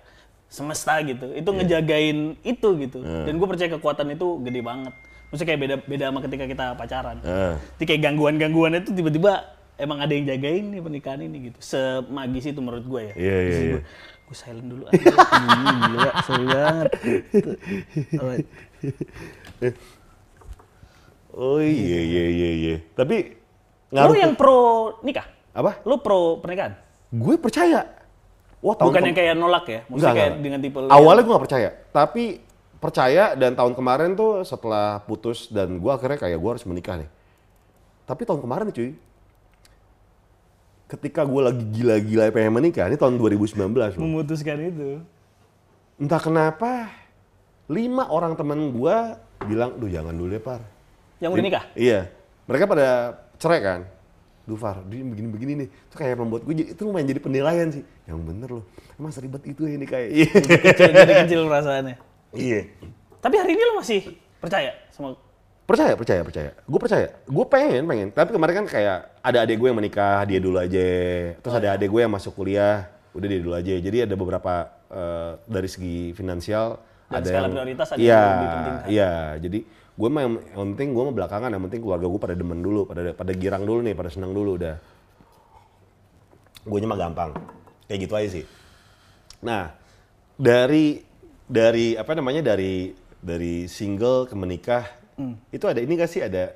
semesta 0.51 0.99
gitu. 1.01 1.31
Itu 1.33 1.55
ngejagain 1.55 2.35
itu 2.43 2.69
gitu. 2.83 2.99
Iya. 3.01 3.31
Dan 3.31 3.39
gue 3.39 3.47
percaya 3.47 3.71
kekuatan 3.71 4.11
itu 4.11 4.43
gede 4.43 4.61
banget. 4.61 4.91
Maksudnya 5.31 5.49
kayak 5.49 5.61
beda 5.63 5.77
beda 5.87 6.05
sama 6.11 6.21
ketika 6.21 6.45
kita 6.47 6.65
pacaran. 6.75 7.17
Ah. 7.23 7.55
Jadi 7.79 7.85
kayak 7.87 8.01
gangguan-gangguan 8.03 8.75
itu 8.75 8.91
tiba-tiba 8.91 9.33
emang 9.75 9.99
ada 9.99 10.11
yang 10.11 10.27
jagain 10.27 10.67
nih 10.67 10.83
pernikahan 10.83 11.21
ini 11.23 11.37
gitu. 11.51 11.59
Semagis 11.63 12.45
itu 12.45 12.59
menurut 12.59 12.83
gue 12.85 13.03
ya. 13.11 13.15
Iya, 13.15 13.37
iya, 13.39 13.55
iya. 13.55 13.71
Gue 13.71 13.83
silent 14.35 14.67
dulu. 14.67 14.85
aja. 14.85 14.99
Gila, 15.89 16.11
sorry 16.23 16.45
banget. 16.47 16.89
Alright. 18.15 18.47
oh 21.33 21.59
iya 21.59 22.01
iya 22.01 22.25
iya 22.29 22.51
iya 22.55 22.77
tapi 22.95 23.41
Lu 23.91 24.13
yang 24.13 24.35
pro 24.35 24.59
nikah? 25.01 25.27
apa 25.51 25.79
Lu 25.87 25.99
pro 25.99 26.39
pernikahan? 26.39 26.75
gue 27.09 27.35
percaya 27.39 27.87
wah 28.59 28.75
tahun 28.75 28.91
Bukan 28.91 29.03
yang 29.07 29.17
kayak 29.17 29.35
nolak 29.35 29.65
ya? 29.65 29.81
Maksudnya 29.87 29.95
Enggak, 29.95 30.15
kayak 30.15 30.31
enggak. 30.31 30.43
dengan 30.43 30.59
tipe 30.61 30.79
lu 30.79 30.89
Awalnya 30.91 31.23
gue 31.23 31.33
gak 31.33 31.45
percaya, 31.47 31.69
tapi 31.91 32.25
percaya 32.77 33.25
dan 33.33 33.53
tahun 33.55 33.73
kemarin 33.73 34.11
tuh 34.13 34.43
setelah 34.43 35.01
putus 35.01 35.47
dan 35.49 35.79
gue 35.79 35.89
akhirnya 35.89 36.19
kayak 36.19 36.37
gue 36.37 36.51
harus 36.51 36.65
menikah 36.65 36.97
nih. 36.99 37.09
Tapi 38.05 38.23
tahun 38.25 38.41
kemarin 38.41 38.69
cuy, 38.69 38.93
ketika 40.85 41.25
gue 41.25 41.41
lagi 41.41 41.65
gila-gila 41.73 42.29
pengen 42.31 42.53
menikah, 42.55 42.87
ini 42.87 42.97
tahun 43.01 43.17
2019 43.17 43.57
yang 43.57 43.73
loh. 43.75 44.01
memutuskan 44.05 44.59
itu. 44.61 44.91
Entah 45.97 46.21
kenapa, 46.21 46.91
lima 47.71 48.11
orang 48.11 48.35
temen 48.35 48.75
gue 48.75 48.97
bilang, 49.47 49.79
duh 49.79 49.89
jangan 49.89 50.13
dulu 50.13 50.33
ya 50.35 50.43
par. 50.43 50.61
Yang 51.23 51.31
udah 51.39 51.45
nikah? 51.45 51.65
Iya, 51.73 52.01
mereka 52.45 52.65
pada 52.69 52.87
cerai 53.41 53.61
kan. 53.63 53.81
Duh 54.45 54.61
Far, 54.61 54.85
dia 54.93 55.01
begini-begini 55.01 55.65
nih. 55.65 55.69
Itu 55.89 55.97
kayak 55.97 56.21
membuat 56.21 56.45
gue, 56.45 56.53
jadi- 56.53 56.77
itu 56.77 56.83
lumayan 56.85 57.09
jadi 57.09 57.21
penilaian 57.25 57.69
sih. 57.73 57.81
Yang 58.05 58.19
bener 58.29 58.49
loh, 58.61 58.65
emang 59.01 59.09
seribet 59.09 59.41
itu 59.49 59.65
ya 59.65 59.73
ini 59.81 59.87
kayak. 59.89 60.09
Iya. 60.13 60.29
Kecil 60.69 60.91
dari 60.93 61.13
kecil 61.25 61.41
perasaannya. 61.49 61.97
Iya. 62.37 62.61
Tapi 63.25 63.35
hari 63.41 63.57
ini 63.57 63.63
lu 63.65 63.75
masih 63.81 64.01
percaya 64.37 64.77
sama 64.93 65.17
Percaya, 65.65 65.97
percaya, 65.97 66.21
percaya. 66.21 66.51
Gue 66.69 66.77
percaya. 66.77 67.09
Gue 67.25 67.45
pengen, 67.49 67.89
pengen. 67.89 68.09
Tapi 68.13 68.37
kemarin 68.37 68.55
kan 68.65 68.67
kayak 68.69 68.99
ada 69.25 69.39
adik 69.49 69.57
gue 69.57 69.69
yang 69.73 69.79
menikah, 69.81 70.21
dia 70.29 70.37
dulu 70.37 70.61
aja. 70.61 70.89
Terus 71.41 71.55
ada 71.57 71.69
adik 71.73 71.89
gue 71.89 72.01
yang 72.05 72.13
masuk 72.13 72.37
kuliah, 72.37 72.93
udah 73.17 73.29
dia 73.33 73.41
dulu 73.41 73.57
aja. 73.57 73.75
Jadi 73.81 74.05
ada 74.05 74.13
beberapa 74.13 74.69
eh, 74.93 75.33
dari 75.49 75.69
segi 75.73 76.13
finansial 76.13 76.77
Dan 77.09 77.21
ada 77.21 77.27
skala 77.29 77.45
yang 77.49 77.55
prioritas 77.57 77.89
ada 77.93 78.01
iya, 78.01 78.13
yang 78.13 78.29
lebih 78.29 78.49
penting 78.49 78.75
kan? 78.77 78.87
Iya, 78.93 79.13
jadi 79.41 79.59
gue 79.95 80.09
mah 80.11 80.21
yang, 80.21 80.33
yang 80.37 80.61
penting 80.75 80.89
gue 80.93 81.03
mah 81.09 81.15
belakangan, 81.17 81.49
yang 81.49 81.63
penting 81.65 81.81
keluarga 81.81 82.07
gue 82.13 82.21
pada 82.21 82.35
demen 82.37 82.61
dulu, 82.61 82.81
pada 82.85 83.01
pada 83.17 83.33
girang 83.33 83.65
dulu 83.65 83.81
nih, 83.81 83.95
pada 83.97 84.11
senang 84.13 84.33
dulu 84.37 84.51
udah. 84.61 84.77
Gue 86.69 86.79
mah 86.85 87.01
gampang. 87.01 87.31
Kayak 87.89 88.01
gitu 88.05 88.15
aja 88.17 88.29
sih. 88.29 88.45
Nah, 89.41 89.73
dari 90.37 91.01
dari 91.49 91.97
apa 91.97 92.13
namanya 92.13 92.53
dari 92.53 92.93
dari 93.21 93.65
single 93.65 94.29
ke 94.29 94.37
menikah 94.37 95.04
itu 95.51 95.65
ada 95.65 95.79
ini 95.79 95.93
gak 95.95 96.11
sih 96.11 96.23
ada 96.23 96.51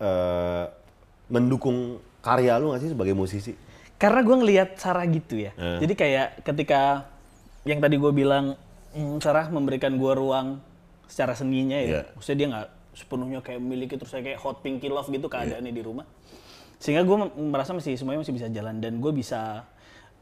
eh 0.00 0.64
mendukung 1.24 1.98
karya 2.20 2.60
lu 2.60 2.72
gak 2.76 2.82
sih 2.84 2.90
sebagai 2.92 3.16
musisi? 3.16 3.52
Karena 3.96 4.20
gue 4.20 4.36
ngelihat 4.36 4.68
Sarah 4.76 5.06
gitu 5.08 5.38
ya. 5.40 5.56
Eh. 5.56 5.80
Jadi 5.80 5.94
kayak 5.96 6.28
ketika 6.44 7.08
yang 7.64 7.80
tadi 7.80 7.96
gue 7.96 8.12
bilang 8.12 8.58
mm, 8.92 9.22
Sarah 9.24 9.48
memberikan 9.48 9.96
gue 9.96 10.12
ruang 10.12 10.60
secara 11.08 11.32
seninya 11.32 11.78
ya. 11.80 11.88
Iya. 11.88 12.02
Maksudnya 12.12 12.36
dia 12.36 12.48
nggak 12.52 12.68
sepenuhnya 12.94 13.38
kayak 13.40 13.60
memiliki 13.62 13.94
terus 13.96 14.12
kayak 14.12 14.38
hot 14.38 14.60
pinky 14.60 14.92
love 14.92 15.08
gitu 15.08 15.26
Iya. 15.30 15.32
keadaannya 15.32 15.72
di 15.72 15.82
rumah. 15.82 16.06
Sehingga 16.76 17.00
gue 17.06 17.16
merasa 17.40 17.72
masih 17.72 17.96
semuanya 17.96 18.20
masih 18.26 18.34
bisa 18.36 18.48
jalan 18.52 18.82
dan 18.82 19.00
gue 19.00 19.12
bisa. 19.14 19.64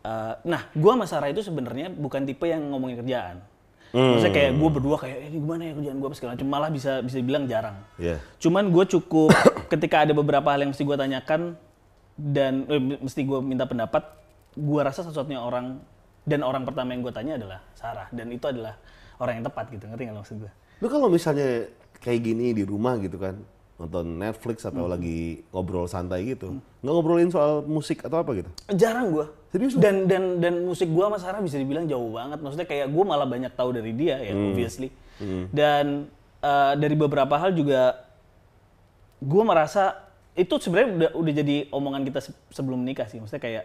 eh, 0.03 0.35
nah, 0.47 0.67
gue 0.75 0.91
sama 0.91 1.07
Sarah 1.07 1.31
itu 1.31 1.47
sebenarnya 1.47 1.91
bukan 1.91 2.27
tipe 2.27 2.47
yang 2.47 2.63
ngomongin 2.71 2.99
kerjaan. 3.03 3.39
Maksudnya 3.93 4.33
kayak 4.33 4.53
gue 4.57 4.69
berdua 4.73 4.97
kayak 4.97 5.17
"Eh, 5.21 5.29
ini 5.29 5.37
gimana 5.37 5.63
ya 5.69 5.73
kerjaan 5.77 5.97
gue 6.01 6.09
apa 6.09 6.17
segala 6.17 6.31
macam 6.33 6.49
malah 6.49 6.71
bisa 6.73 6.93
bisa 7.05 7.17
dibilang 7.21 7.45
jarang. 7.45 7.77
Iya. 8.01 8.17
Cuman 8.41 8.73
gue 8.73 8.85
cukup 8.89 9.31
ketika 9.73 10.09
ada 10.09 10.17
beberapa 10.17 10.49
hal 10.49 10.65
yang 10.65 10.73
mesti 10.73 10.85
gue 10.85 10.97
tanyakan 10.97 11.41
dan 12.17 12.65
eh, 12.73 12.81
mesti 13.01 13.21
gue 13.25 13.39
minta 13.45 13.69
pendapat, 13.69 14.03
gue 14.57 14.81
rasa 14.81 15.05
satu-satunya 15.05 15.41
orang 15.45 15.81
dan 16.25 16.41
orang 16.41 16.65
pertama 16.65 16.97
yang 16.97 17.05
gue 17.05 17.13
tanya 17.13 17.37
adalah 17.37 17.61
Sarah 17.77 18.09
dan 18.15 18.33
itu 18.33 18.45
adalah 18.49 18.81
orang 19.21 19.41
yang 19.41 19.45
tepat 19.45 19.65
gitu 19.71 19.85
ngerti 19.85 20.03
nggak 20.09 20.19
maksud 20.25 20.37
gue? 20.41 20.53
Lu 20.81 20.89
kalau 20.89 21.13
misalnya 21.13 21.69
kayak 22.01 22.21
gini 22.25 22.57
di 22.57 22.65
rumah 22.65 22.97
gitu 22.99 23.21
kan, 23.21 23.39
nonton 23.83 24.07
Netflix 24.23 24.63
atau 24.63 24.87
lagi 24.87 25.43
ngobrol 25.51 25.91
santai 25.91 26.23
gitu, 26.31 26.63
nggak 26.81 26.93
ngobrolin 26.95 27.35
soal 27.35 27.67
musik 27.67 28.07
atau 28.07 28.23
apa 28.23 28.31
gitu? 28.39 28.51
Jarang 28.71 29.11
gue. 29.11 29.27
Serius 29.51 29.75
Dan 29.77 30.07
dan 30.07 30.39
dan 30.39 30.63
musik 30.65 30.87
gue 30.89 31.03
sama 31.03 31.19
Sarah 31.19 31.43
bisa 31.43 31.59
dibilang 31.59 31.85
jauh 31.91 32.15
banget. 32.15 32.39
Maksudnya 32.39 32.65
kayak 32.65 32.87
gue 32.89 33.05
malah 33.05 33.27
banyak 33.27 33.53
tahu 33.53 33.75
dari 33.75 33.93
dia 33.93 34.23
ya 34.23 34.33
obviously. 34.33 34.89
Dan 35.51 36.07
eh, 36.41 36.73
dari 36.79 36.95
beberapa 36.95 37.35
hal 37.37 37.53
juga 37.53 38.07
gue 39.19 39.43
merasa 39.43 39.99
itu 40.33 40.57
sebenarnya 40.57 40.89
udah 40.89 41.11
udah 41.19 41.33
jadi 41.37 41.57
omongan 41.69 42.03
kita 42.09 42.25
se- 42.25 42.39
sebelum 42.49 42.81
nikah 42.87 43.05
sih. 43.11 43.21
Maksudnya 43.21 43.43
kayak 43.43 43.65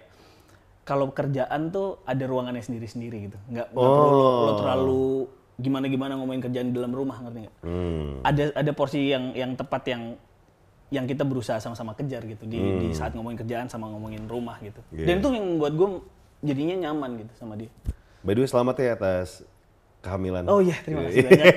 kalau 0.84 1.12
kerjaan 1.12 1.72
tuh 1.72 2.00
ada 2.04 2.24
ruangannya 2.28 2.64
sendiri-sendiri 2.64 3.32
gitu. 3.32 3.38
Nggak, 3.48 3.72
nggak 3.72 3.92
perlu 3.96 4.10
lo, 4.12 4.30
lo 4.44 4.52
terlalu 4.60 5.08
gimana-gimana 5.58 6.14
ngomongin 6.22 6.42
kerjaan 6.46 6.70
di 6.70 6.76
dalam 6.78 6.94
rumah 6.94 7.18
ngerti 7.26 7.40
nggak? 7.50 7.56
Hmm. 7.66 8.22
Ada 8.22 8.44
ada 8.54 8.72
porsi 8.78 9.10
yang 9.10 9.34
yang 9.34 9.58
tepat 9.58 9.84
yang 9.90 10.14
yang 10.88 11.04
kita 11.04 11.28
berusaha 11.28 11.60
sama-sama 11.60 11.92
kejar 12.00 12.24
gitu 12.24 12.48
di, 12.48 12.56
di 12.58 12.88
saat 12.96 13.12
ngomongin 13.12 13.44
kerjaan 13.44 13.68
sama 13.68 13.92
ngomongin 13.92 14.24
rumah 14.24 14.56
gitu. 14.64 14.80
Iya. 14.96 15.04
Dan 15.04 15.16
itu 15.20 15.28
yang 15.36 15.46
membuat 15.56 15.74
gue 15.76 15.90
jadinya 16.48 16.76
nyaman 16.88 17.28
gitu 17.28 17.34
sama 17.36 17.60
dia. 17.60 17.68
By 18.24 18.38
the 18.38 18.46
way, 18.46 18.50
selamat 18.50 18.76
ya 18.80 18.96
atas 18.96 19.44
kehamilan. 20.00 20.48
Oh 20.48 20.64
iya, 20.64 20.80
terima 20.88 21.10
kasih 21.10 21.28
banyak. 21.28 21.56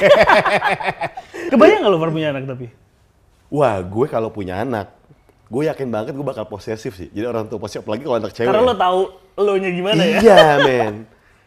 Kebayang 1.54 1.78
nggak 1.86 1.92
lo 1.94 1.98
baru 2.02 2.10
punya 2.10 2.28
anak 2.34 2.44
tapi? 2.50 2.66
Wah, 3.50 3.78
gue 3.82 4.06
kalau 4.10 4.30
punya 4.34 4.62
anak, 4.62 4.90
gue 5.46 5.62
yakin 5.66 5.88
banget 5.90 6.12
gue 6.14 6.26
bakal 6.26 6.46
posesif 6.50 6.98
sih. 6.98 7.10
Jadi 7.14 7.26
orang 7.26 7.46
tua 7.46 7.62
posesif, 7.62 7.86
apalagi 7.86 8.02
kalau 8.06 8.18
anak 8.18 8.32
cewek. 8.34 8.50
Karena 8.50 8.66
lo 8.66 8.74
tahu 8.74 9.00
lo 9.46 9.52
nya 9.58 9.70
gimana 9.70 10.02
ya? 10.02 10.18
Iya, 10.22 10.42
men. 10.62 10.94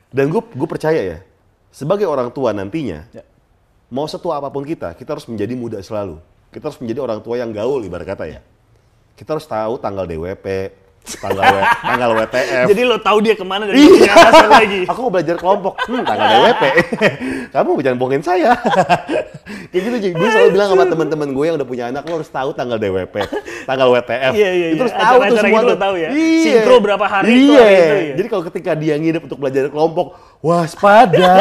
Dan 0.08 0.32
gue 0.32 0.40
gue 0.40 0.68
percaya 0.72 1.02
ya, 1.04 1.18
sebagai 1.74 2.06
orang 2.06 2.30
tua 2.30 2.54
nantinya, 2.54 3.10
Ya. 3.10 3.26
mau 3.90 4.06
setua 4.06 4.38
apa 4.38 4.48
pun 4.48 4.62
kita, 4.62 4.94
kita 4.94 5.10
harus 5.12 5.26
menjadi 5.26 5.54
muda 5.54 5.82
selalu. 5.82 6.22
Kita 6.48 6.70
harus 6.70 6.78
menjadi 6.78 7.02
orang 7.02 7.20
tua 7.20 7.36
yang 7.36 7.50
gaul, 7.50 7.82
ibarat 7.82 8.06
kata 8.06 8.30
ya. 8.30 8.40
Kita 9.14 9.34
harus 9.34 9.44
tahu 9.44 9.82
tanggal 9.82 10.06
DWP, 10.06 10.46
tanggal 11.18 11.44
W, 11.44 11.58
tanggal 11.90 12.10
WTF. 12.16 12.66
Jadi 12.70 12.82
lo 12.84 12.98
tahu 12.98 13.18
dia 13.20 13.34
ke 13.34 13.42
mana 13.42 13.66
dan 13.66 13.74
Iya. 13.74 14.14
lagi. 14.48 14.82
Aku 14.86 15.00
mau 15.04 15.12
belajar 15.12 15.36
kelompok. 15.36 15.74
Hmm, 15.84 16.06
tanggal 16.06 16.28
DWP. 16.30 16.64
Kamu 17.54 17.82
jangan 17.82 17.98
bohongin 17.98 18.22
saya. 18.22 18.54
Kayak 19.44 19.84
gitu, 19.84 19.98
jadi 20.00 20.14
gue 20.16 20.30
selalu 20.32 20.50
bilang 20.56 20.70
sama 20.72 20.86
teman-teman 20.88 21.28
gue 21.36 21.46
yang 21.52 21.56
udah 21.60 21.68
punya 21.68 21.86
anak, 21.92 22.08
lo 22.08 22.16
harus 22.16 22.32
tahu 22.32 22.56
tanggal 22.56 22.80
DWP, 22.80 23.16
tanggal 23.70 23.92
WTF. 23.92 24.32
Iya, 24.32 24.50
iya, 24.56 24.68
Itu 24.72 24.80
iya. 24.80 24.84
harus 24.88 24.96
tahu 24.96 25.18
tuh 25.20 25.38
semua 25.44 25.60
gitu 25.60 25.68
tuh. 25.68 25.80
tahu 25.84 25.96
ya? 26.00 26.10
Iya. 26.16 26.44
Sinkro 26.48 26.76
berapa 26.80 27.06
hari 27.06 27.28
itu, 27.28 27.52
iya. 27.52 27.60
hari 27.60 27.76
itu 27.76 27.96
ya? 28.00 28.16
Jadi 28.16 28.28
kalau 28.32 28.44
ketika 28.48 28.72
dia 28.80 28.96
nginep 28.96 29.24
untuk 29.28 29.40
belajar 29.44 29.68
kelompok, 29.68 30.16
waspada. 30.40 31.36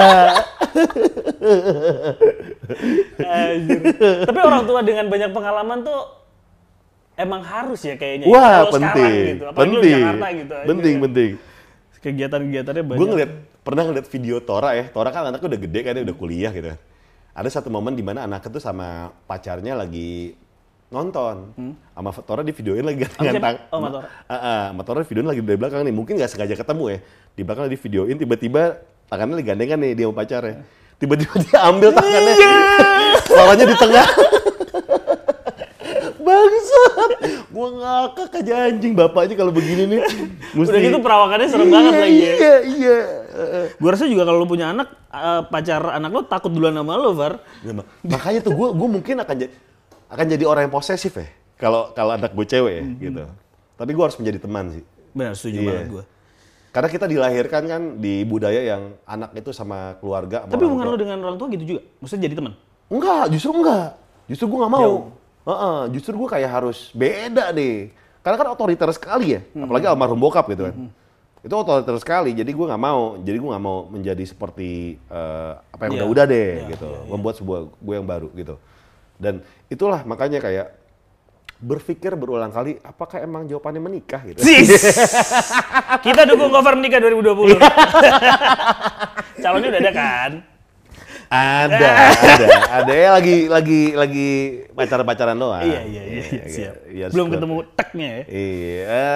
Tapi 4.26 4.39
orang 4.43 4.62
tua 4.66 4.81
dengan 4.83 5.07
banyak 5.07 5.31
pengalaman 5.31 5.79
tuh 5.87 6.01
emang 7.14 7.43
harus 7.47 7.81
ya 7.87 7.95
kayaknya. 7.95 8.26
ya. 8.26 8.33
Wah, 8.35 8.43
Kalau 8.66 8.72
sekarang 8.74 8.95
penting. 8.99 9.22
gitu. 9.22 9.45
Apalagi 9.47 9.70
penting. 9.70 9.93
Jakarta 9.95 10.26
gitu. 10.35 10.53
aja. 10.55 10.66
penting, 10.66 10.95
penting. 10.99 11.31
Kegiatan-kegiatannya 12.03 12.83
banyak. 12.83 12.99
Gue 12.99 13.09
ngeliat, 13.14 13.33
pernah 13.62 13.83
ngeliat 13.87 14.07
video 14.11 14.37
Tora 14.43 14.74
ya. 14.74 14.91
Tora 14.91 15.14
kan 15.14 15.31
anaknya 15.31 15.55
udah 15.55 15.61
gede 15.62 15.81
kan, 15.87 15.93
dia 15.95 16.03
udah 16.03 16.16
kuliah 16.18 16.51
gitu. 16.51 16.74
Ada 17.33 17.49
satu 17.51 17.68
momen 17.68 17.93
di 17.93 18.05
mana 18.05 18.22
anaknya 18.22 18.51
tuh 18.51 18.61
sama 18.61 18.89
pacarnya 19.24 19.72
lagi 19.72 20.37
nonton. 20.89 21.57
Sama 21.91 22.11
Tora 22.18 22.43
di 22.43 22.53
videoin 22.53 22.85
lagi 22.85 23.09
Hmm. 23.09 23.24
Siapa? 23.24 23.41
tang- 23.41 23.62
Oh, 23.68 23.78
sama 23.78 23.89
Tora. 23.91 24.07
Ah, 24.26 24.35
ah, 24.35 24.62
sama 24.68 24.83
Tora 24.83 25.01
videoin 25.03 25.24
lagi 25.26 25.41
dari 25.41 25.57
belakang 25.57 25.80
nih. 25.83 25.95
Mungkin 25.95 26.14
nggak 26.14 26.28
sengaja 26.28 26.55
ketemu 26.55 26.85
ya. 26.87 26.99
Di 27.33 27.43
belakang 27.43 27.64
di 27.66 27.78
videoin, 27.78 28.14
tiba-tiba 28.14 28.62
tangannya 29.09 29.35
lagi 29.35 29.49
gandengan 29.49 29.78
nih 29.78 29.93
dia 29.95 30.05
sama 30.05 30.16
pacarnya. 30.18 30.57
Tiba-tiba 30.97 31.35
dia 31.41 31.59
ambil 31.64 31.91
tangannya, 31.91 32.33
Iya. 32.33 32.53
lawannya 33.33 33.66
di 33.66 33.76
tengah. 33.76 34.07
Bangsat, 36.22 37.11
gua 37.51 37.68
ngakak 37.72 38.30
aja 38.39 38.55
anjing 38.68 38.93
bapaknya 38.93 39.35
kalau 39.35 39.51
begini 39.51 39.89
nih. 39.89 40.01
Udah 40.55 40.78
gitu 40.78 40.99
perawakannya 41.01 41.49
serem 41.49 41.66
banget 41.66 41.93
Iya, 41.93 41.99
lagi 41.99 42.18
ya. 42.20 42.30
Iya, 42.30 42.55
iya. 42.68 42.99
Gue 43.74 43.89
rasa 43.89 44.05
juga 44.05 44.22
kalau 44.22 44.39
lu 44.39 44.47
punya 44.47 44.70
anak, 44.70 44.89
eh, 45.07 45.43
pacar 45.47 45.83
anak 45.91 46.11
lo 46.11 46.22
takut 46.22 46.49
duluan 46.49 46.72
sama 46.72 46.95
lo, 46.95 47.12
Var. 47.12 47.33
Ya, 47.61 47.72
mak- 47.72 47.89
makanya 48.03 48.41
tuh 48.43 48.53
gue 48.53 48.68
gue 48.70 48.89
mungkin 48.91 49.16
akan 49.18 49.37
jadi 49.39 49.53
akan 50.07 50.24
jadi 50.28 50.45
orang 50.45 50.62
yang 50.62 50.74
posesif 50.74 51.12
ya 51.14 51.24
kalau 51.55 51.91
kalau 51.91 52.12
anak 52.12 52.30
gue 52.30 52.45
cewek 52.45 52.74
ya 52.74 52.85
gitu. 53.03 53.22
Tapi 53.74 53.91
gue 53.91 54.03
harus 54.03 54.16
menjadi 54.16 54.39
teman 54.39 54.64
sih. 54.70 54.85
Benar, 55.11 55.33
setuju 55.33 55.59
Iya. 55.59 55.68
banget 55.68 55.87
gue. 55.91 56.05
Karena 56.68 56.89
kita 56.89 57.05
dilahirkan 57.05 57.62
kan 57.66 57.83
di 57.97 58.14
budaya 58.22 58.61
yang 58.66 58.83
anak 59.03 59.33
itu 59.35 59.51
sama 59.51 59.97
keluarga. 59.99 60.45
sama 60.45 60.51
Tapi 60.51 60.62
hubungan 60.62 60.87
tua. 60.87 60.93
lo 60.93 60.99
dengan 60.99 61.18
orang 61.22 61.37
tua 61.37 61.49
gitu 61.51 61.64
juga? 61.66 61.80
Maksudnya 61.99 62.22
jadi 62.22 62.35
teman? 62.35 62.53
Enggak, 62.89 63.24
justru 63.28 63.51
enggak. 63.55 63.89
Justru 64.24 64.45
gue 64.47 64.59
nggak 64.59 64.72
mau. 64.72 64.80
Jauh. 64.83 65.03
Heeh, 65.43 65.78
justru 65.91 66.14
gue 66.14 66.28
kayak 66.30 66.51
harus 66.51 66.78
beda 66.93 67.51
deh. 67.51 67.93
Karena 68.22 68.37
kan 68.39 68.49
otoriter 68.49 68.89
sekali 68.91 69.35
ya, 69.35 69.41
Hmm. 69.51 69.66
apalagi 69.66 69.85
almarhum 69.85 70.16
bokap 70.16 70.47
gitu 70.47 70.70
kan. 70.70 70.74
Itu 71.43 71.53
otoriter 71.53 71.99
sekali, 71.99 72.30
jadi 72.32 72.47
gue 72.49 72.66
nggak 72.66 72.78
mau. 72.80 73.18
Jadi 73.18 73.34
gue 73.34 73.51
nggak 73.51 73.64
mau 73.64 73.78
menjadi 73.84 74.22
seperti 74.22 74.95
eh, 74.97 75.53
apa 75.59 75.82
yang 75.84 75.93
Iya. 75.93 76.01
udah-udah 76.01 76.24
deh 76.24 76.51
Iya, 76.57 76.68
gitu. 76.70 76.86
iya, 76.88 76.99
iya. 76.99 77.11
Membuat 77.11 77.34
sebuah 77.36 77.61
gue 77.68 77.95
yang 77.95 78.07
baru 78.07 78.28
gitu. 78.32 78.55
Dan 79.18 79.34
itulah 79.66 80.03
makanya 80.03 80.38
kayak 80.38 80.78
berpikir 81.59 82.14
berulang 82.14 82.51
kali, 82.51 82.78
apakah 82.80 83.18
emang 83.18 83.47
jawabannya 83.47 83.78
menikah 83.80 84.18
gitu? 84.24 84.38
Sis! 84.38 84.70
Kita 86.07 86.22
dukung 86.24 86.51
cover 86.51 86.74
menikah 86.74 86.99
2020. 86.99 87.55
Calonnya 89.43 89.68
udah 89.70 89.80
ada 89.80 89.93
kan? 89.93 90.30
Ada, 91.32 91.90
ada, 92.28 92.47
ada 92.82 92.93
ya 92.93 93.09
lagi 93.11 93.49
lagi 93.49 93.80
lagi 93.95 94.28
pacar-pacaran 94.70 95.32
doang. 95.34 95.64
iya, 95.64 95.80
iya, 95.82 96.03
iya, 96.05 96.22
Iya, 96.28 96.45
siap. 96.47 96.74
iya, 96.86 97.07
Belum 97.09 97.30
ketemu 97.30 97.57
teknya 97.72 98.09
ya? 98.11 98.22
Iya, 98.28 99.11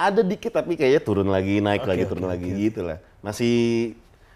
ada 0.00 0.20
dikit 0.20 0.50
tapi 0.50 0.74
kayaknya 0.74 1.00
turun 1.00 1.28
lagi, 1.28 1.60
naik 1.60 1.84
lagi, 1.84 2.04
turun 2.04 2.24
lagi 2.24 2.48
gitu 2.50 2.80
lah. 2.82 2.96
Masih 3.20 3.92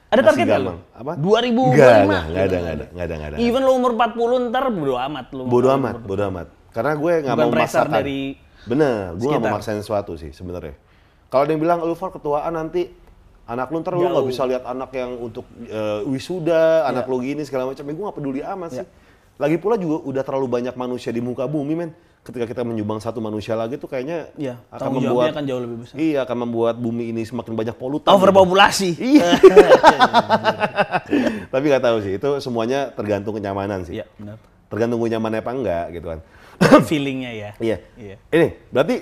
Ada 0.06 0.20
masih 0.20 0.28
target 0.28 0.44
nggak 0.44 0.60
gampang. 0.60 0.78
lu? 0.78 0.92
Apa? 0.94 1.12
2025? 1.16 1.64
Enggak, 1.64 1.96
enggak, 1.96 2.22
enggak 2.22 2.44
ada, 2.44 2.54
enggak 2.54 2.74
ada, 2.74 2.84
enggak 2.84 3.04
ada, 3.04 3.14
enggak 3.14 3.30
ada. 3.30 3.36
Even 3.40 3.62
lo 3.62 3.72
umur 3.72 3.92
40 3.92 4.48
ntar 4.48 4.64
bodo 4.68 4.94
amat 4.96 5.26
lu. 5.32 5.42
Bodoh 5.44 5.70
amat, 5.72 5.94
bodoh 6.00 6.26
amat. 6.28 6.46
Karena 6.70 6.92
gue 6.94 7.12
nggak 7.20 7.36
mau 7.36 7.50
memaksakan. 7.50 7.90
dari 7.92 8.20
Bener, 8.64 8.94
gue 9.12 9.20
nggak 9.20 9.40
mau 9.40 9.48
sekitar. 9.48 9.54
maksain 9.54 9.78
sesuatu 9.78 10.12
sih 10.14 10.30
sebenarnya. 10.30 10.74
Kalau 11.26 11.42
ada 11.42 11.50
yang 11.50 11.60
bilang 11.60 11.78
lu 11.80 11.94
Far 11.94 12.10
ketuaan 12.10 12.52
nanti 12.52 12.88
anak 13.44 13.68
lu 13.68 13.80
ntar 13.80 13.92
lu 13.92 14.04
nggak 14.04 14.26
bisa 14.26 14.42
lihat 14.44 14.62
anak 14.64 14.90
yang 14.92 15.16
untuk 15.16 15.44
eh, 15.60 16.00
wisuda, 16.04 16.86
anak 16.86 17.04
Iya. 17.04 17.10
lu 17.10 17.18
gini 17.20 17.42
segala 17.42 17.66
macam. 17.66 17.82
Ya, 17.82 17.92
gue 17.92 18.04
nggak 18.04 18.16
peduli 18.16 18.40
amat 18.40 18.70
sih. 18.72 18.86
Lagi 19.34 19.56
pula 19.58 19.74
juga 19.74 19.98
udah 20.00 20.22
terlalu 20.22 20.46
banyak 20.48 20.74
manusia 20.74 21.10
di 21.10 21.18
muka 21.18 21.44
bumi 21.44 21.74
men. 21.74 21.90
Ketika 22.24 22.48
kita 22.48 22.64
menyumbang 22.64 23.04
satu 23.04 23.20
manusia 23.20 23.52
lagi 23.52 23.76
tuh 23.76 23.84
kayaknya 23.84 24.32
Iya, 24.40 24.56
akan 24.72 24.96
membuat 24.96 25.36
akan 25.36 25.44
jauh 25.44 25.60
lebih 25.60 25.76
besar. 25.84 25.94
Iya, 26.00 26.24
akan 26.24 26.36
membuat 26.48 26.80
bumi 26.80 27.12
ini 27.12 27.20
semakin 27.20 27.52
banyak 27.52 27.76
polutan. 27.76 28.08
gitu. 28.08 28.16
Overpopulasi. 28.16 28.90
Iya. 29.12 29.36
Tapi 31.52 31.64
nggak 31.68 31.84
tahu 31.84 31.96
sih, 32.00 32.12
itu 32.16 32.28
semuanya 32.40 32.88
tergantung 32.96 33.36
kenyamanan 33.36 33.84
sih. 33.84 34.00
Iya, 34.00 34.08
benar. 34.16 34.40
Tergantung 34.72 34.98
gue 35.04 35.10
nyamannya 35.12 35.40
apa 35.44 35.52
enggak 35.52 35.86
gitu 35.92 36.06
kan. 36.08 36.20
Feelingnya 36.88 37.32
ya. 37.36 37.50
Iya. 37.60 37.76
Iya. 37.94 38.16
Ini 38.32 38.46
berarti 38.72 38.96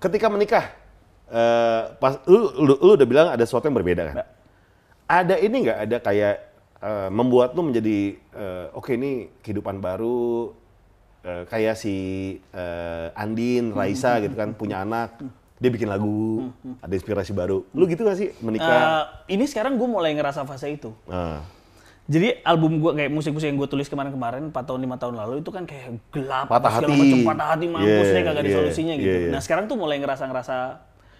ketika 0.00 0.26
menikah, 0.32 0.64
eh, 1.28 1.82
pas 2.00 2.24
lu, 2.24 2.56
lu, 2.56 2.74
lu 2.80 2.90
udah 2.96 3.06
bilang 3.06 3.28
ada 3.28 3.44
sesuatu 3.44 3.68
yang 3.68 3.76
berbeda 3.76 4.02
kan? 4.08 4.14
Mbak. 4.16 4.28
Ada 5.10 5.34
ini 5.42 5.56
nggak 5.68 5.78
ada 5.84 5.96
kayak 6.00 6.34
eh, 6.80 7.08
membuat 7.12 7.52
lu 7.52 7.68
menjadi 7.68 7.98
eh, 8.16 8.64
oke 8.72 8.96
ini 8.96 9.28
kehidupan 9.44 9.76
baru 9.76 10.56
eh, 11.22 11.42
kayak 11.46 11.74
si 11.74 11.94
eh, 12.50 13.08
Andin, 13.14 13.70
Raisa 13.70 14.18
gitu 14.18 14.32
kan 14.32 14.52
punya 14.52 14.80
anak, 14.80 15.20
dia 15.56 15.68
bikin 15.68 15.86
lagu, 15.86 16.48
ada 16.78 16.90
inspirasi 16.90 17.30
baru. 17.30 17.64
Lu 17.70 17.84
gitu 17.84 18.02
gak 18.02 18.16
sih 18.16 18.32
menikah? 18.40 18.68
Eh, 19.28 19.36
ini 19.36 19.44
sekarang 19.44 19.76
gue 19.76 19.84
mulai 19.84 20.12
ngerasa 20.12 20.44
fase 20.44 20.70
itu. 20.70 20.90
Ah. 21.06 21.44
Jadi 22.10 22.42
album 22.42 22.82
gue 22.82 22.90
kayak 22.90 23.06
musik-musik 23.08 23.46
yang 23.46 23.54
gue 23.54 23.70
tulis 23.70 23.86
kemarin-kemarin 23.86 24.50
4 24.50 24.66
tahun 24.66 24.80
5 24.82 24.98
tahun 24.98 25.14
lalu 25.14 25.34
itu 25.40 25.50
kan 25.54 25.62
kayak 25.62 25.94
gelap, 26.10 26.50
Patah 26.50 26.82
hati. 26.82 26.90
macam 26.90 27.18
patah 27.22 27.48
hati 27.54 27.66
mampus 27.70 27.86
Yeah, 27.86 28.10
deh 28.10 28.22
kagak 28.26 28.34
ada 28.34 28.50
yeah, 28.50 28.58
solusinya 28.58 28.94
gitu. 28.98 29.06
yeah, 29.06 29.20
yeah. 29.28 29.32
Nah 29.32 29.40
sekarang 29.40 29.64
tuh 29.70 29.76
mulai 29.78 30.02
ngerasa-ngerasa 30.02 30.56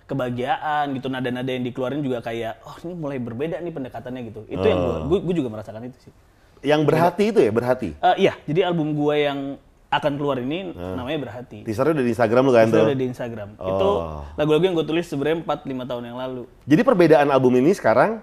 kebahagiaan 0.04 0.90
gitu 0.98 1.06
nada-nada 1.06 1.46
yang 1.46 1.62
dikeluarin 1.62 2.02
juga 2.02 2.18
kayak 2.18 2.58
oh 2.66 2.74
ini 2.82 2.98
mulai 2.98 3.22
berbeda 3.22 3.62
nih 3.62 3.70
pendekatannya 3.70 4.20
gitu. 4.26 4.40
Itu 4.50 4.66
yang 4.66 4.80
Oh. 4.82 5.06
gue 5.06 5.18
gue 5.22 5.34
juga 5.38 5.48
merasakan 5.48 5.86
itu 5.86 5.98
sih. 6.02 6.12
Yang 6.60 6.80
berhati 6.82 7.24
itu 7.30 7.38
ya 7.38 7.52
berhati. 7.54 7.90
Eh, 7.94 8.16
iya, 8.18 8.34
jadi 8.42 8.66
album 8.66 8.90
gue 8.92 9.14
yang 9.14 9.38
akan 9.90 10.12
keluar 10.14 10.38
ini 10.38 10.70
namanya 10.70 11.18
Berhati. 11.20 11.66
Teasernya 11.66 11.92
udah 11.92 12.06
di 12.06 12.12
Instagram 12.14 12.42
lu 12.42 12.52
kan 12.52 12.64
Itu 12.64 12.72
tuh. 12.72 12.86
ada 12.86 12.94
di 12.94 13.06
Instagram. 13.06 13.48
Itu 13.54 13.88
Oh. 13.90 14.22
lagu-lagu 14.34 14.62
yang 14.62 14.74
gue 14.74 14.86
tulis 14.86 15.02
sebenarnya 15.04 15.42
4-5 15.42 15.82
tahun 15.84 16.02
yang 16.06 16.16
lalu. 16.16 16.42
Jadi 16.62 16.82
perbedaan 16.84 17.28
album 17.28 17.52
ini 17.56 17.74
sekarang 17.74 18.22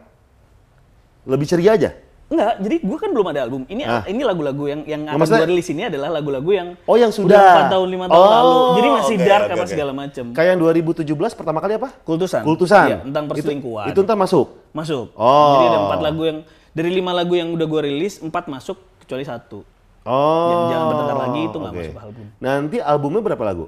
lebih 1.24 1.43
ceria 1.43 1.76
aja. 1.76 1.91
Enggak, 2.28 2.59
jadi 2.59 2.76
gue 2.84 2.97
kan 2.99 3.09
belum 3.09 3.28
ada 3.32 3.39
album. 3.41 3.63
Ini 3.65 3.84
Ah. 3.84 4.03
ini 4.03 4.20
lagu-lagu 4.20 4.63
yang 4.65 4.84
yang 4.84 4.99
Nggak, 5.01 5.11
akan 5.11 5.20
maksudnya- 5.22 5.43
gue 5.43 5.51
rilis 5.51 5.68
ini 5.70 5.84
adalah 5.86 6.09
lagu-lagu 6.09 6.51
yang 6.51 6.68
Oh 6.84 6.95
yang 6.95 7.07
sudah. 7.07 7.36
udah 7.36 7.51
4 7.57 7.68
tahun 7.70 7.88
5 7.89 8.05
tahun 8.05 8.20
Oh, 8.22 8.32
lalu. 8.34 8.55
Jadi 8.74 8.88
masih 8.89 9.15
oke, 9.15 9.24
dark 9.26 9.43
oke, 9.43 9.53
apa 9.53 9.63
oke. 9.63 9.72
segala 9.72 9.91
macem. 9.93 10.26
Kayak 10.32 10.49
yang 10.51 10.59
2017 10.61 11.32
pertama 11.34 11.59
kali 11.59 11.74
apa? 11.76 11.89
Kultusan. 12.01 12.41
Kultusan. 12.43 12.86
Iya, 12.86 12.97
tentang 13.01 13.24
perselingkuhan. 13.28 13.86
Itu, 13.88 13.91
itu 13.93 13.99
ntar 14.03 14.15
masuk. 14.15 14.47
masuk. 14.72 15.07
Oh. 15.13 15.51
Jadi 15.53 15.65
ada 15.65 15.80
empat 15.86 15.99
lagu 16.01 16.22
yang 16.22 16.38
dari 16.72 16.89
lima 16.91 17.11
lagu 17.11 17.32
yang 17.34 17.47
udah 17.49 17.63
gue 17.65 17.82
rilis, 17.82 18.20
empat 18.20 18.43
masuk 18.45 18.76
kecuali 18.99 19.24
satu. 19.24 19.63
Oh. 20.08 20.47
Yang 20.47 20.62
Jangan 20.72 20.86
Bertengkar 20.88 21.18
Lagi 21.20 21.41
itu 21.43 21.58
nggak 21.58 21.74
oke. 21.74 21.80
masuk 21.84 21.99
album. 21.99 22.26
Nanti 22.39 22.78
albumnya 22.80 23.22
berapa 23.22 23.43
lagu? 23.43 23.66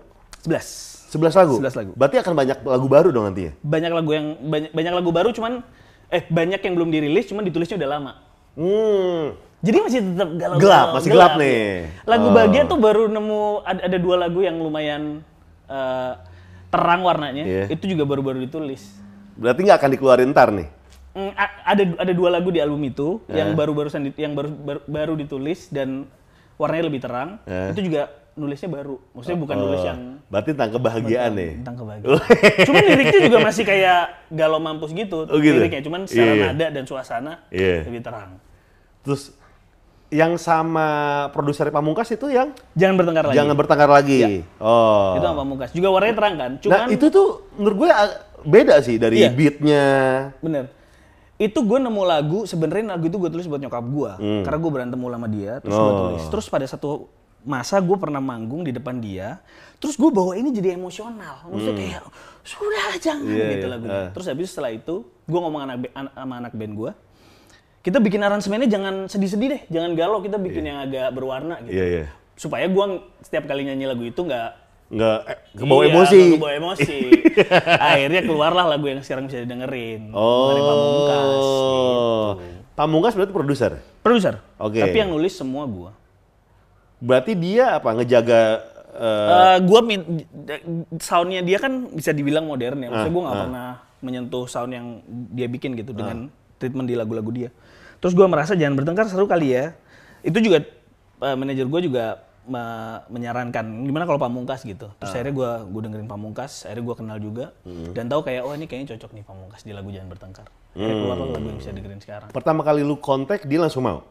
11. 0.47 1.11
11 1.11 1.35
lagu. 1.35 1.55
11 1.59 1.75
lagu. 1.75 1.91
Berarti 1.99 2.15
akan 2.17 2.33
banyak 2.33 2.57
lagu 2.63 2.87
baru 2.87 3.09
dong 3.11 3.25
nantinya. 3.27 3.51
Banyak 3.59 3.91
lagu 3.91 4.11
yang 4.13 4.25
banyak, 4.39 4.71
banyak 4.71 4.93
lagu 4.95 5.09
baru 5.11 5.29
cuman 5.29 5.53
eh 6.09 6.23
banyak 6.25 6.61
yang 6.63 6.73
belum 6.73 6.89
dirilis 6.89 7.25
cuman 7.27 7.43
ditulisnya 7.43 7.75
udah 7.75 7.89
lama. 7.91 8.11
Hmm. 8.55 9.35
Jadi 9.59 9.77
masih 9.83 9.99
tetap 9.99 10.29
galau. 10.39 10.55
Gelap, 10.57 10.87
masih 10.95 11.09
gelap 11.11 11.33
nih. 11.35 11.91
Lagu 12.07 12.27
Oh. 12.27 12.33
bahagia 12.33 12.63
tuh 12.63 12.79
baru 12.79 13.11
nemu 13.11 13.41
ada, 13.67 13.81
ada 13.91 13.97
dua 13.99 14.15
lagu 14.15 14.39
yang 14.39 14.55
lumayan 14.55 15.19
eh, 15.67 16.11
terang 16.71 17.03
warnanya. 17.03 17.43
Iya. 17.43 17.65
Itu 17.67 17.85
juga 17.85 18.07
baru-baru 18.07 18.39
ditulis. 18.39 18.95
Berarti 19.35 19.59
nggak 19.67 19.77
akan 19.77 19.89
dikeluarin 19.91 20.31
ntar 20.31 20.49
nih. 20.49 20.67
Mm, 21.09 21.31
ada 21.65 21.83
ada 21.99 22.13
dua 22.13 22.29
lagu 22.31 22.49
di 22.49 22.61
album 22.61 22.79
itu 22.85 23.19
Eh. 23.27 23.35
yang 23.35 23.51
baru-barusan 23.53 24.07
yang 24.15 24.37
baru, 24.37 24.49
baru 24.55 24.79
baru 24.87 25.13
ditulis 25.17 25.67
dan 25.67 26.07
warnanya 26.59 26.85
lebih 26.85 26.99
terang. 26.99 27.39
Eh. 27.47 27.71
Itu 27.71 27.81
juga 27.81 28.11
nulisnya 28.35 28.69
baru. 28.69 28.95
Maksudnya 29.11 29.39
bukan 29.39 29.55
nulis 29.57 29.79
Oh. 29.79 29.87
yang 29.87 29.99
Berarti 30.29 30.49
tentang 30.53 30.71
kebahagiaan 30.71 31.31
nih. 31.33 31.51
tentang 31.59 31.75
kebahagiaan. 31.77 32.19
cuman 32.67 32.81
liriknya 32.85 33.19
juga 33.25 33.37
masih 33.41 33.63
kayak 33.63 34.01
galau 34.29 34.59
mampus 34.59 34.91
gitu. 34.91 35.25
Oh, 35.25 35.39
gitu? 35.39 35.57
Liriknya 35.57 35.81
cuman 35.81 36.01
secara 36.05 36.31
Iya. 36.31 36.45
nada 36.51 36.67
dan 36.69 36.83
suasana 36.83 37.33
Iya. 37.49 37.83
lebih 37.83 38.01
terang. 38.01 38.37
Terus 39.01 39.33
yang 40.09 40.35
sama 40.35 40.87
produser 41.29 41.69
Pamungkas 41.69 42.09
itu 42.09 42.27
yang 42.27 42.49
Jangan 42.73 42.95
bertengkar 42.97 43.23
lagi. 43.25 43.35
jangan 43.37 43.53
bertengkar 43.55 43.89
lagi. 43.89 44.21
Oh. 44.57 45.13
Itu 45.15 45.23
sama 45.23 45.37
Pamungkas. 45.39 45.69
Juga 45.71 45.87
warnanya 45.89 46.15
terang 46.15 46.35
kan. 46.35 46.51
Cuman 46.59 46.75
Nah 46.75 46.85
itu 46.89 47.05
tuh 47.07 47.27
menurut 47.55 47.77
gue 47.77 47.89
beda 48.41 48.75
sih 48.79 48.95
dari 48.95 49.21
Iya. 49.21 49.29
beatnya. 49.31 49.85
Bener. 50.39 50.65
Itu 51.39 51.63
gue 51.63 51.79
nemu 51.79 52.03
lagu, 52.03 52.43
sebenarnya 52.43 52.93
lagu 52.93 53.07
itu 53.07 53.15
gue 53.15 53.31
tulis 53.31 53.47
buat 53.47 53.57
nyokap 53.57 53.79
gue. 53.81 54.11
Karena 54.43 54.57
gue 54.59 54.71
berantem 54.71 54.99
mulu 54.99 55.15
sama 55.15 55.27
dia, 55.27 55.57
terus 55.57 55.71
gue 55.71 55.81
Hmm. 55.81 55.95
Oh. 55.95 56.01
tulis. 56.11 56.23
Terus 56.27 56.45
pada 56.45 56.65
satu 56.67 56.89
masa 57.39 57.79
gue 57.79 57.95
pernah 57.95 58.19
manggung 58.19 58.61
di 58.61 58.69
depan 58.69 58.99
dia, 58.99 59.39
terus 59.79 59.95
gue 59.95 60.11
bawa 60.11 60.35
ini 60.35 60.51
jadi 60.51 60.75
emosional. 60.75 61.47
Maksudnya 61.47 61.71
kayak, 61.73 62.01
sudah 62.43 62.87
jangan 62.99 63.23
Hmm. 63.23 63.33
Iya, 63.33 63.47
gitu 63.49 63.65
iya. 63.65 63.71
lagunya. 63.71 63.95
Ah. 63.97 64.09
Terus 64.11 64.25
habis 64.27 64.47
setelah 64.51 64.71
itu, 64.71 64.95
gue 65.07 65.39
ngomong 65.39 65.61
anak, 65.63 65.75
an- 65.95 66.11
sama 66.11 66.35
anak 66.37 66.51
band 66.51 66.75
gue, 66.75 66.91
kita 67.79 67.97
bikin 67.97 68.19
aransemennya 68.19 68.67
jangan 68.67 68.95
sedih-sedih 69.07 69.47
deh, 69.47 69.61
jangan 69.71 69.95
galau, 69.95 70.19
kita 70.19 70.35
bikin 70.35 70.67
yang 70.67 70.83
agak 70.83 71.07
berwarna 71.09 71.63
gitu. 71.63 71.79
Iya 71.79 71.85
iya. 71.87 72.05
Supaya 72.35 72.67
gue 72.67 72.85
setiap 73.21 73.47
kali 73.47 73.63
nyanyi 73.63 73.87
lagu 73.87 74.03
itu 74.03 74.19
nggak 74.19 74.68
Nggak 74.89 75.17
eh, 75.23 75.37
kebawa 75.53 75.81
Iya, 75.81 75.91
emosi. 75.93 76.21
kebawa 76.33 76.53
emosi. 76.57 76.99
Akhirnya 77.89 78.21
keluarlah 78.25 78.65
lagu 78.67 78.85
yang 78.89 79.05
sekarang 79.05 79.29
bisa 79.29 79.37
didengerin. 79.39 80.09
Dari 80.09 80.61
Pamungkas. 80.61 81.25
Oh. 81.37 82.29
Pamungkas 82.73 83.13
berarti 83.13 83.29
produser. 83.29 83.71
Produser. 84.01 84.41
Oke. 84.57 84.81
Tapi 84.81 84.97
yang 84.97 85.13
nulis 85.13 85.31
semua 85.31 85.69
gua. 85.69 85.93
Berarti 86.99 87.31
dia 87.31 87.77
apa 87.77 87.93
ngejaga 87.93 88.41
eh, 88.91 89.29
Eh 89.29 89.57
gua 89.63 89.79
min- 89.79 90.25
soundnya 90.97 91.45
dia 91.45 91.61
kan 91.61 91.93
bisa 91.93 92.09
dibilang 92.09 92.49
modern 92.49 92.81
ya. 92.81 92.87
Ah, 92.87 92.91
Maksudnya 92.91 93.13
gua 93.13 93.23
nggak 93.23 93.39
pernah 93.45 93.69
menyentuh 93.99 94.45
sound 94.47 94.71
yang 94.71 94.87
dia 95.29 95.45
bikin 95.45 95.75
gitu 95.75 95.91
dengan 95.91 96.31
treatment 96.57 96.89
di 96.89 96.97
lagu-lagu 96.97 97.29
dia. 97.29 97.49
Terus 97.99 98.17
gua 98.17 98.25
merasa 98.25 98.57
jangan 98.57 98.73
bertengkar 98.73 99.05
seru 99.05 99.29
kali 99.29 99.53
ya. 99.53 99.77
Itu 100.25 100.41
juga 100.41 100.65
eh, 101.19 101.35
manajer 101.37 101.69
gua 101.69 101.79
juga 101.79 102.05
me- 102.49 102.99
menyarankan 103.07 103.61
gimana 103.81 104.03
kalau 104.03 104.17
Pamungkas 104.17 104.61
gitu. 104.61 104.89
Terus 104.91 105.11
akhirnya 105.11 105.31
gua 105.31 105.51
gua 105.63 105.81
dengerin 105.85 106.05
Pamungkas, 106.05 106.65
akhirnya 106.65 106.83
gua 106.83 106.95
kenal 106.95 107.17
juga 107.17 107.53
dan 107.93 108.05
tahu 108.05 108.21
kayak 108.21 108.41
oh 108.41 108.51
ini 108.51 108.65
kayaknya 108.65 108.93
cocok 108.93 109.11
nih 109.13 109.23
Pamungkas 109.23 109.61
di 109.61 109.71
lagu 109.71 109.87
jangan 109.87 110.09
bertengkar. 110.09 110.47
Akhirnya 110.71 110.95
keluar 110.97 111.17
lagu 111.19 111.33
yang 111.39 111.57
bisa 111.57 111.69
dengerin 111.69 111.99
sekarang. 111.99 112.29
pertama 112.29 112.61
kali 112.61 112.81
lu 112.81 112.97
kontak 112.97 113.45
dia 113.45 113.57
langsung 113.57 113.81
mau. 113.81 114.01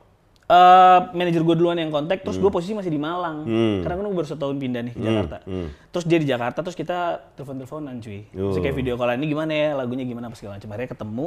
Eh 0.47 1.01
manajer 1.13 1.45
gue 1.45 1.55
duluan 1.55 1.77
yang 1.77 1.93
kontak, 1.93 2.25
terus 2.25 2.35
Hmm. 2.35 2.49
gue 2.49 2.51
posisi 2.51 2.73
masih 2.73 2.89
di 2.89 2.97
Malang. 2.97 3.45
Karena 3.79 3.95
kan 3.95 4.03
gue 4.03 4.17
baru 4.17 4.25
setahun 4.25 4.57
pindah 4.57 4.81
nih 4.81 4.93
ke 4.93 5.03
Jakarta. 5.03 5.37
hmm. 5.45 5.93
Terus 5.93 6.05
dia 6.05 6.19
di 6.19 6.25
Jakarta, 6.25 6.59
terus 6.63 6.73
kita 6.73 6.99
telepon-teleponan 7.37 8.01
cuy. 8.01 8.25
Terus 8.27 8.57
Oh. 8.57 8.63
kayak 8.63 8.73
video 8.73 8.97
call 8.97 9.13
ini 9.13 9.29
gimana 9.29 9.53
ya, 9.53 9.69
lagunya 9.75 10.03
gimana 10.03 10.27
apa 10.27 10.37
segala 10.37 10.57
macam. 10.57 10.73
Akhirnya 10.73 10.91
ketemu, 10.91 11.27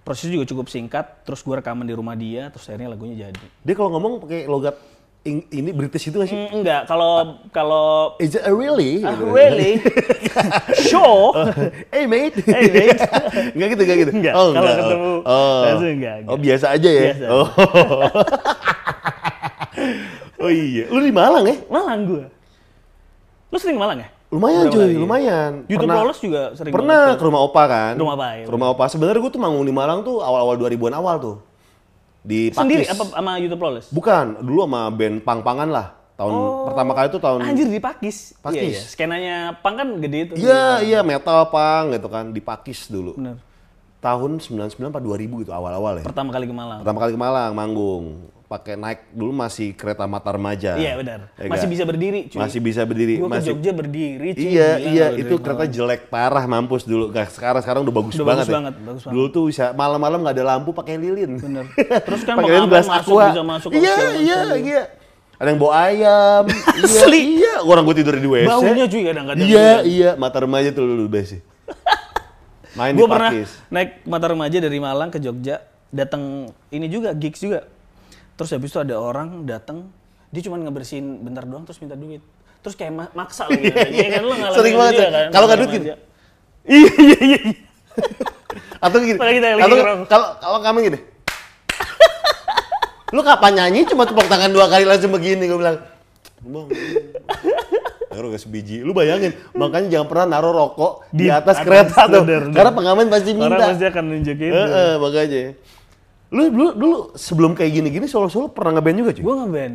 prosesnya 0.00 0.32
juga 0.34 0.46
cukup 0.46 0.66
singkat 0.68 1.24
terus 1.24 1.40
gue 1.40 1.54
rekaman 1.54 1.80
di 1.82 1.92
rumah 1.92 2.12
dia 2.12 2.48
terus 2.48 2.64
akhirnya 2.66 2.88
lagunya 2.88 3.16
jadi 3.18 3.40
Dia 3.58 3.72
kalau 3.72 3.88
ngomong 3.90 4.20
pakai 4.20 4.44
logat 4.44 4.76
ing- 5.24 5.48
ini 5.50 5.70
British 5.70 6.04
itu 6.04 6.14
nggak 6.14 6.28
sih? 6.28 6.36
Mm, 6.36 6.50
enggak 6.54 6.80
kalau 6.84 7.12
kalau 7.48 8.12
Is 8.16 8.32
it 8.32 8.42
a 8.42 8.52
really? 8.52 9.00
Gitu. 9.00 9.24
really 9.26 9.80
sure 10.86 11.32
hey 11.88 12.04
mate. 12.04 12.36
Hey, 12.40 12.68
mate. 12.68 13.00
enggak 13.54 13.68
gitu, 13.70 13.82
enggak 13.82 13.98
gitu. 14.00 14.12
Enggak, 14.12 14.32
Oh, 14.32 14.48
kalau 14.50 14.64
enggak. 14.64 14.76
ketemu 14.78 15.12
oh. 15.24 15.60
langsung 15.64 15.90
enggak, 15.90 16.14
enggak. 16.20 16.30
Oh, 16.30 16.38
biasa 16.38 16.66
aja 16.70 16.90
ya. 16.90 17.02
Biasa. 17.10 17.26
Oh. 17.26 17.48
oh 20.42 20.50
iya. 20.50 20.84
Lu 20.86 21.00
di 21.00 21.10
Malang 21.10 21.44
ya? 21.44 21.56
Malang 21.66 22.00
gue 22.04 22.24
lu 23.48 23.56
sering 23.56 23.78
Malang 23.78 23.98
ya 24.00 24.08
Lumayan 24.28 24.66
Berapa 24.66 24.74
cuy, 24.74 24.92
lumayan. 24.98 25.50
YouTube 25.62 25.78
Pernah- 25.78 25.94
Flawless 25.96 26.18
juga 26.18 26.42
sering 26.58 26.72
Pernah 26.74 27.04
ke 27.14 27.22
rumah 27.22 27.40
opa 27.40 27.62
kan? 27.64 27.94
Rumah 27.94 28.14
opa, 28.14 28.26
ya. 28.34 28.42
Ke 28.42 28.50
rumah 28.50 28.68
opa. 28.68 28.84
Sebenarnya 28.90 29.22
gue 29.22 29.30
tuh 29.30 29.38
manggung 29.38 29.62
di 29.62 29.70
Malang 29.70 30.02
tuh 30.02 30.18
awal-awal 30.18 30.58
2000-an 30.58 30.90
awal 30.92 31.16
tuh. 31.22 31.36
Di 32.24 32.48
Pakis. 32.48 32.56
sendiri 32.56 32.84
apa 32.88 33.04
sama 33.12 33.32
YouTube 33.36 33.60
Flawless 33.60 33.86
Bukan, 33.92 34.40
dulu 34.40 34.64
sama 34.64 34.88
band 34.88 35.16
Pang-Pangan 35.20 35.68
lah. 35.68 35.86
Tahun 36.14 36.32
pertama 36.70 36.90
kali 36.94 37.06
itu 37.10 37.18
tahun 37.18 37.38
Anjir 37.42 37.68
di 37.68 37.80
Pakis. 37.82 38.16
Pakis. 38.38 38.56
Iya, 38.56 38.64
iya. 38.70 38.80
Skenanya 38.86 39.36
pang 39.60 39.74
kan 39.74 39.88
gede 39.98 40.18
itu. 40.30 40.34
Iya, 40.38 40.78
iya 40.80 41.00
metal 41.02 41.50
pang 41.50 41.90
gitu 41.90 42.06
kan 42.06 42.30
di 42.30 42.38
Pakis 42.38 42.86
dulu. 42.86 43.18
Bener. 43.18 43.36
Tahun 43.98 44.30
99 44.38 44.94
apa 44.94 45.00
2000 45.02 45.42
gitu 45.42 45.52
awal-awal 45.52 46.00
ya. 46.00 46.04
Pertama 46.06 46.30
kali 46.30 46.46
ke 46.46 46.54
Malang. 46.54 46.80
Pertama 46.86 46.98
kali 47.02 47.12
ke 47.12 47.20
Malang 47.20 47.50
manggung. 47.52 48.30
Pakai 48.44 48.76
naik 48.76 49.08
dulu 49.10 49.32
masih 49.32 49.72
kereta 49.72 50.04
Mata 50.04 50.28
Remaja. 50.28 50.76
Iya 50.76 51.00
benar. 51.00 51.32
Ya 51.34 51.48
Masih 51.48 51.64
kan? 51.64 51.72
bisa 51.72 51.84
berdiri 51.84 52.20
cuy. 52.28 52.38
Masih 52.38 52.60
bisa 52.60 52.80
berdiri. 52.84 53.14
Gua 53.16 53.26
ke 53.26 53.32
masih 53.34 53.48
Jogja 53.50 53.72
berdiri 53.72 54.28
cuy. 54.30 54.44
Iya, 54.46 54.68
Gila 54.76 54.84
iya, 54.86 55.06
kalau 55.08 55.18
itu 55.18 55.34
kereta 55.38 55.58
Malang. 55.58 55.72
jelek 55.72 56.00
parah 56.06 56.44
mampus 56.44 56.82
dulu. 56.84 57.04
Gak, 57.08 57.32
sekarang 57.32 57.60
sekarang 57.60 57.80
udah 57.82 57.94
bagus 57.96 58.14
Udah 58.14 58.26
banget 58.26 58.38
bagus 58.38 58.46
ya. 58.46 58.54
banget, 58.54 58.74
bagus 58.78 59.02
banget. 59.02 59.14
Dulu 59.16 59.26
tuh 59.28 59.42
bisa 59.48 59.64
malam-malam 59.72 60.18
nggak 60.20 60.34
ada 60.34 60.44
lampu 60.46 60.70
pakai 60.70 60.94
lilin. 60.94 61.30
Bener. 61.34 61.64
Terus 62.06 62.20
kan 62.22 62.34
Pakai 62.36 62.52
lilin 62.52 62.68
gelas 62.68 62.86
masuk, 62.86 63.16
aqua. 63.16 63.24
bisa 63.26 63.42
masuk 63.42 63.68
ke 63.70 63.76
Iya, 63.80 63.94
iya, 64.14 64.38
macam. 64.44 64.60
iya. 64.62 64.82
Ada 65.34 65.48
yang 65.48 65.58
bawa 65.58 65.72
ayam. 65.82 66.42
iya, 66.78 66.84
Asli. 66.84 67.20
iya. 67.40 67.54
Orang 67.60 67.82
gue 67.82 67.96
tidur 67.96 68.14
di 68.14 68.28
WC. 68.28 68.46
Baunya 68.46 68.84
cuy 68.86 69.02
kadang-kadang. 69.02 69.46
Iya, 69.48 69.68
iya. 69.82 70.10
Mata 70.14 70.38
remaja 70.38 70.68
tuh 70.70 70.84
dulu 70.84 71.08
best 71.08 71.28
sih. 71.32 71.40
Main 72.74 72.92
Gue 72.92 73.06
di 73.06 73.10
pernah 73.10 73.30
naik 73.68 74.02
mata 74.04 74.26
remaja 74.26 74.58
dari 74.58 74.76
Malang 74.76 75.06
ke 75.08 75.16
Jogja, 75.16 75.62
datang 75.88 76.44
ini 76.68 76.86
juga 76.86 77.14
gigs 77.14 77.38
juga. 77.38 77.70
Terus 78.34 78.50
habis 78.50 78.68
itu 78.68 78.78
ada 78.78 78.96
orang 78.96 79.44
datang, 79.44 79.86
dia 80.28 80.42
cuma 80.42 80.58
ngebersihin 80.58 81.22
bentar 81.22 81.44
doang 81.44 81.62
terus 81.62 81.78
minta 81.78 81.94
duit. 81.94 82.18
Terus 82.60 82.74
kayak 82.74 82.92
ma- 82.92 83.12
maksa 83.14 83.46
lagi. 83.46 83.70
Iya 83.94 84.08
kan 84.10 84.22
lu 84.22 84.32
ngalamin 84.32 84.56
Sering 84.56 84.74
banget 84.74 84.94
ya. 84.94 85.06
kan, 85.06 85.26
Kalau 85.30 85.44
nggak 85.46 85.58
duit 85.58 85.70
gini. 85.70 85.84
remaja. 85.84 85.96
Iya 86.64 86.92
iya 86.98 87.18
iya. 87.20 87.38
Atau 88.84 88.98
gini. 89.00 89.18
Atau 89.20 89.76
ngerokok. 89.76 90.06
kalau 90.08 90.26
kalau 90.40 90.58
kamu 90.60 90.78
gini. 90.84 90.98
Lu 93.14 93.22
kapan 93.22 93.52
nyanyi 93.54 93.86
cuma 93.86 94.02
tepuk 94.02 94.26
tangan 94.26 94.50
dua 94.50 94.66
kali 94.66 94.82
langsung 94.82 95.14
begini 95.14 95.46
gue 95.46 95.54
bilang. 95.54 95.78
Bang. 96.42 96.66
Naruh 98.10 98.30
gas 98.30 98.42
biji. 98.44 98.82
Lu 98.82 98.90
bayangin, 98.90 99.30
makanya 99.54 99.88
jangan 99.90 100.06
pernah 100.06 100.26
naruh 100.28 100.50
rokok 100.50 101.06
di, 101.10 101.26
Di 101.26 101.26
atas, 101.30 101.58
atas, 101.58 101.66
kereta 101.66 102.10
tuh. 102.10 102.22
Karena 102.50 102.72
pengamen 102.74 103.06
pasti 103.06 103.30
minta. 103.30 103.70
pasti 103.70 103.86
akan 103.86 104.04
nunjuk 104.08 104.36
itu. 104.36 104.50
Heeh, 104.50 104.92
makanya. 104.98 105.42
Lu 106.34 106.50
dulu 106.50 106.68
dulu 106.74 106.96
sebelum 107.14 107.54
kayak 107.54 107.70
gini-gini 107.72 108.04
solo-solo 108.04 108.50
pernah 108.50 108.74
ngeband 108.74 108.96
juga, 108.98 109.10
cuy? 109.14 109.22
Gue 109.22 109.34
ngeband. 109.38 109.74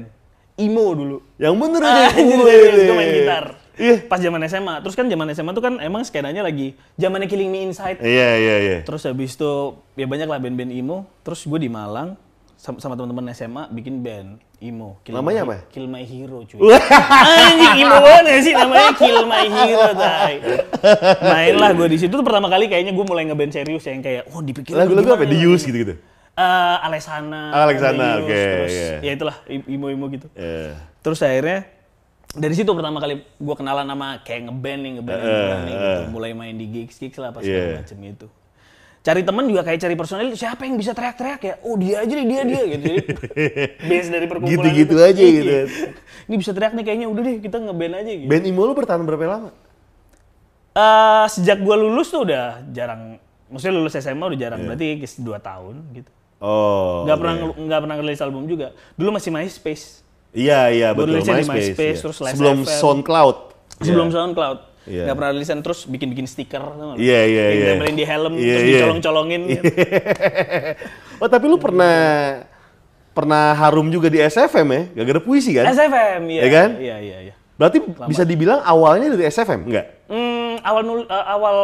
Imo 0.59 0.91
dulu. 0.91 1.17
Yang 1.39 1.55
bener 1.55 1.81
Ah, 1.81 2.11
aja. 2.11 2.19
Wih. 2.19 2.35
serius, 2.35 2.83
gue 2.83 2.95
main 2.95 3.11
gitar. 3.15 3.45
Iya. 3.79 3.95
Pas 4.03 4.19
zaman 4.19 4.43
SMA. 4.43 4.75
Terus 4.83 4.91
kan 4.93 5.07
zaman 5.07 5.27
SMA 5.31 5.51
tuh 5.55 5.63
kan 5.63 5.79
emang 5.79 6.03
skenanya 6.03 6.43
lagi 6.43 6.75
zamannya 6.99 7.31
Killing 7.31 7.47
Me 7.47 7.63
Inside. 7.63 8.03
Iya, 8.03 8.29
iya, 8.35 8.55
iya. 8.59 8.77
Terus 8.83 9.07
habis 9.07 9.33
itu 9.33 9.51
ya 9.95 10.03
banyak 10.03 10.27
lah 10.27 10.35
band-band 10.35 10.67
emo. 10.69 11.07
Terus 11.23 11.47
gue 11.47 11.55
di 11.57 11.71
Malang 11.71 12.19
sama, 12.59 12.75
sama 12.83 12.99
teman-teman 12.99 13.31
SMA 13.31 13.71
bikin 13.71 14.03
band 14.03 14.43
emo. 14.59 14.99
Kill 14.99 15.15
Namanya 15.15 15.47
My, 15.47 15.63
apa? 15.63 15.71
Kill 15.71 15.87
My 15.87 16.03
Hero 16.03 16.43
cuy. 16.43 16.59
Anjing 16.59 17.71
emo 17.79 17.97
banget 18.03 18.23
gak 18.27 18.41
sih 18.43 18.51
namanya 18.51 18.91
Kill 18.99 19.19
My 19.23 19.45
Hero 19.47 19.89
tay. 19.95 20.33
Main 21.23 21.55
lah 21.55 21.71
gue 21.71 21.87
di 21.87 21.97
situ 21.97 22.11
tuh 22.11 22.25
pertama 22.27 22.51
kali 22.51 22.67
kayaknya 22.67 22.91
gue 22.91 23.05
mulai 23.07 23.23
ngeband 23.23 23.55
serius 23.55 23.87
yang 23.87 24.03
kayak 24.03 24.27
oh 24.27 24.43
dipikir 24.43 24.75
Lagu-lagu 24.75 25.07
apa? 25.07 25.23
Di 25.23 25.39
Use 25.39 25.63
gitu-gitu. 25.63 25.95
Eh, 26.39 26.77
Alexana, 26.87 27.51
Alexana, 27.51 28.23
oke, 28.23 28.31
terus 28.31 28.71
iya. 28.71 28.95
ya 29.03 29.11
itulah 29.11 29.35
emo-emo 29.43 30.07
gitu. 30.07 30.31
Iya. 30.39 30.79
Terus 31.03 31.19
akhirnya 31.19 31.67
dari 32.31 32.55
situ 32.55 32.71
pertama 32.71 33.03
kali 33.03 33.19
gue 33.27 33.55
kenalan 33.59 33.83
sama 33.83 34.23
kayak 34.23 34.47
ngeband 34.47 34.79
nih, 34.79 34.91
ngeband 34.95 35.19
yang 35.19 35.27
beneran 35.35 35.59
nih, 35.59 35.75
gitu. 35.75 36.01
Mulai 36.15 36.31
main 36.31 36.55
di 36.55 36.65
gigs 36.71 36.95
gigs 36.95 37.19
lah 37.19 37.35
pas 37.35 37.43
segala 37.43 37.75
Iya. 37.75 37.77
macem 37.83 37.99
itu. 38.07 38.27
Cari 38.99 39.21
temen 39.23 39.43
juga 39.51 39.63
kayak 39.63 39.79
cari 39.79 39.95
personil, 39.99 40.31
siapa 40.35 40.63
yang 40.63 40.75
bisa 40.75 40.91
teriak-teriak 40.91 41.41
ya? 41.43 41.53
Oh 41.63 41.75
dia 41.75 42.03
aja 42.03 42.13
nih, 42.15 42.23
dia 42.27 42.41
dia 42.47 42.61
gitu. 42.71 42.83
Jadi 42.87 42.99
base 43.91 44.07
dari 44.07 44.25
perkumpulan 44.27 44.55
Gitu-gitu 44.63 44.95
itu. 44.95 45.03
aja 45.03 45.23
gitu. 45.23 45.51
Iya. 45.51 45.63
Ini 46.31 46.35
bisa 46.39 46.51
teriak 46.55 46.71
nih 46.71 46.83
kayaknya 46.87 47.07
udah 47.11 47.21
deh 47.25 47.35
kita 47.43 47.57
ngeband 47.59 47.93
aja 47.99 48.11
gitu. 48.15 48.29
Band 48.31 48.45
Imo 48.47 48.61
lu 48.63 48.73
bertahan 48.79 49.03
berapa 49.03 49.23
lama? 49.27 49.49
Eh, 50.71 51.25
sejak 51.27 51.59
gue 51.59 51.75
lulus 51.75 52.07
tuh 52.07 52.23
udah 52.23 52.63
jarang, 52.71 53.19
maksudnya 53.51 53.75
lulus 53.75 53.91
SMA 53.97 54.23
udah 54.23 54.39
jarang, 54.39 54.63
berarti 54.63 55.03
2 55.19 55.35
tahun 55.41 55.75
gitu. 55.91 56.11
Oh. 56.39 57.03
Nggak 57.03 57.15
oke. 57.15 57.21
pernah 57.21 57.35
nggak 57.55 57.79
pernah 57.83 57.95
rilis 57.99 58.21
album 58.23 58.43
juga. 58.47 58.71
Dulu 58.95 59.09
masih 59.15 59.29
MySpace. 59.31 60.07
Iya, 60.31 60.71
iya 60.71 60.89
betul. 60.95 61.19
nulisnya 61.19 61.35
di 61.41 61.45
MySpace. 61.45 61.69
MySpace, 61.75 61.97
iya. 61.99 62.03
terus 62.03 62.17
Sebelum 62.17 62.57
FM. 62.63 62.79
SoundCloud. 62.79 63.37
Sebelum 63.83 64.07
SoundCloud. 64.09 64.59
Iya. 64.89 65.03
Nggak 65.05 65.15
pernah 65.21 65.31
rilisan 65.35 65.59
terus 65.61 65.79
bikin-bikin 65.85 66.25
stiker. 66.25 66.63
Iya, 66.97 67.19
iya, 67.27 67.45
iya. 67.53 67.65
ditempelin 67.75 67.95
di 67.99 68.05
helm, 68.07 68.33
Iya, 68.33 68.41
terus 68.41 68.63
iya. 68.63 68.77
dicolong-colongin. 68.79 69.41
gitu. 69.51 69.63
oh, 71.21 71.29
tapi 71.29 71.45
lu 71.45 71.57
pernah 71.61 71.97
pernah 73.11 73.51
harum 73.59 73.91
juga 73.91 74.07
di 74.07 74.23
SFM 74.23 74.67
ya? 74.71 74.81
Gara-gara 74.95 75.21
puisi 75.21 75.51
kan? 75.51 75.67
SFM, 75.69 76.21
iya. 76.31 76.41
Iya 76.41 76.49
kan? 76.49 76.69
Iya, 76.79 76.97
iya, 77.03 77.17
iya. 77.29 77.33
Berarti 77.59 77.83
bisa 78.07 78.23
dibilang 78.23 78.63
awalnya 78.63 79.11
dari 79.11 79.27
SFM, 79.27 79.67
enggak? 79.67 80.07
Hmm, 80.07 80.63
awal 80.63 80.81
nul, 80.87 81.03
eh, 81.03 81.25
awal 81.27 81.57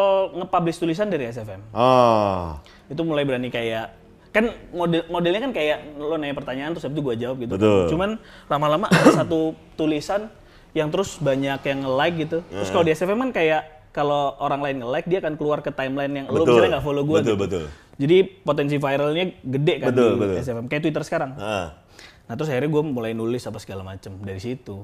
nge-publish 0.43 0.77
tulisan 0.83 1.07
dari 1.07 1.31
SFM. 1.31 1.71
Oh. 1.71 2.59
Itu 2.91 3.01
mulai 3.07 3.23
berani 3.23 3.47
kayak 3.47 4.04
kan 4.35 4.51
model 4.75 5.07
modelnya 5.07 5.39
kan 5.47 5.55
kayak 5.55 5.95
lo 5.95 6.19
nanya 6.19 6.35
pertanyaan 6.35 6.75
terus 6.75 6.83
habis 6.83 6.99
itu 6.99 7.03
gue 7.07 7.15
jawab 7.23 7.37
gitu. 7.39 7.55
Betul. 7.55 7.87
Cuman 7.87 8.19
lama-lama 8.51 8.91
ada 8.91 9.11
satu 9.23 9.55
tulisan 9.79 10.27
yang 10.75 10.91
terus 10.91 11.15
banyak 11.23 11.63
yang 11.63 11.79
nge-like 11.87 12.15
gitu. 12.27 12.37
Terus 12.51 12.67
kalau 12.67 12.83
di 12.83 12.91
SFM 12.91 13.19
kan 13.23 13.31
kayak 13.31 13.61
kalau 13.95 14.35
orang 14.43 14.59
lain 14.59 14.83
nge-like 14.83 15.07
dia 15.07 15.23
akan 15.23 15.39
keluar 15.39 15.63
ke 15.63 15.71
timeline 15.71 16.11
yang 16.11 16.25
lo 16.27 16.43
Betul. 16.43 16.51
misalnya 16.51 16.69
nggak 16.75 16.83
follow 16.83 17.03
gue 17.07 17.19
Betul, 17.23 17.31
gitu. 17.31 17.43
betul. 17.47 17.63
Jadi 17.95 18.17
potensi 18.43 18.75
viralnya 18.75 19.25
gede 19.39 19.73
kan 19.79 19.87
Betul, 19.95 20.11
di 20.11 20.19
betul. 20.19 20.35
SFM 20.43 20.65
kayak 20.67 20.81
Twitter 20.83 21.03
sekarang. 21.07 21.31
Ah. 21.39 21.79
Nah 22.27 22.33
terus 22.35 22.51
akhirnya 22.51 22.75
gue 22.75 22.83
mulai 22.91 23.15
nulis 23.15 23.39
apa 23.47 23.55
segala 23.63 23.87
macem 23.87 24.19
dari 24.19 24.43
situ. 24.43 24.83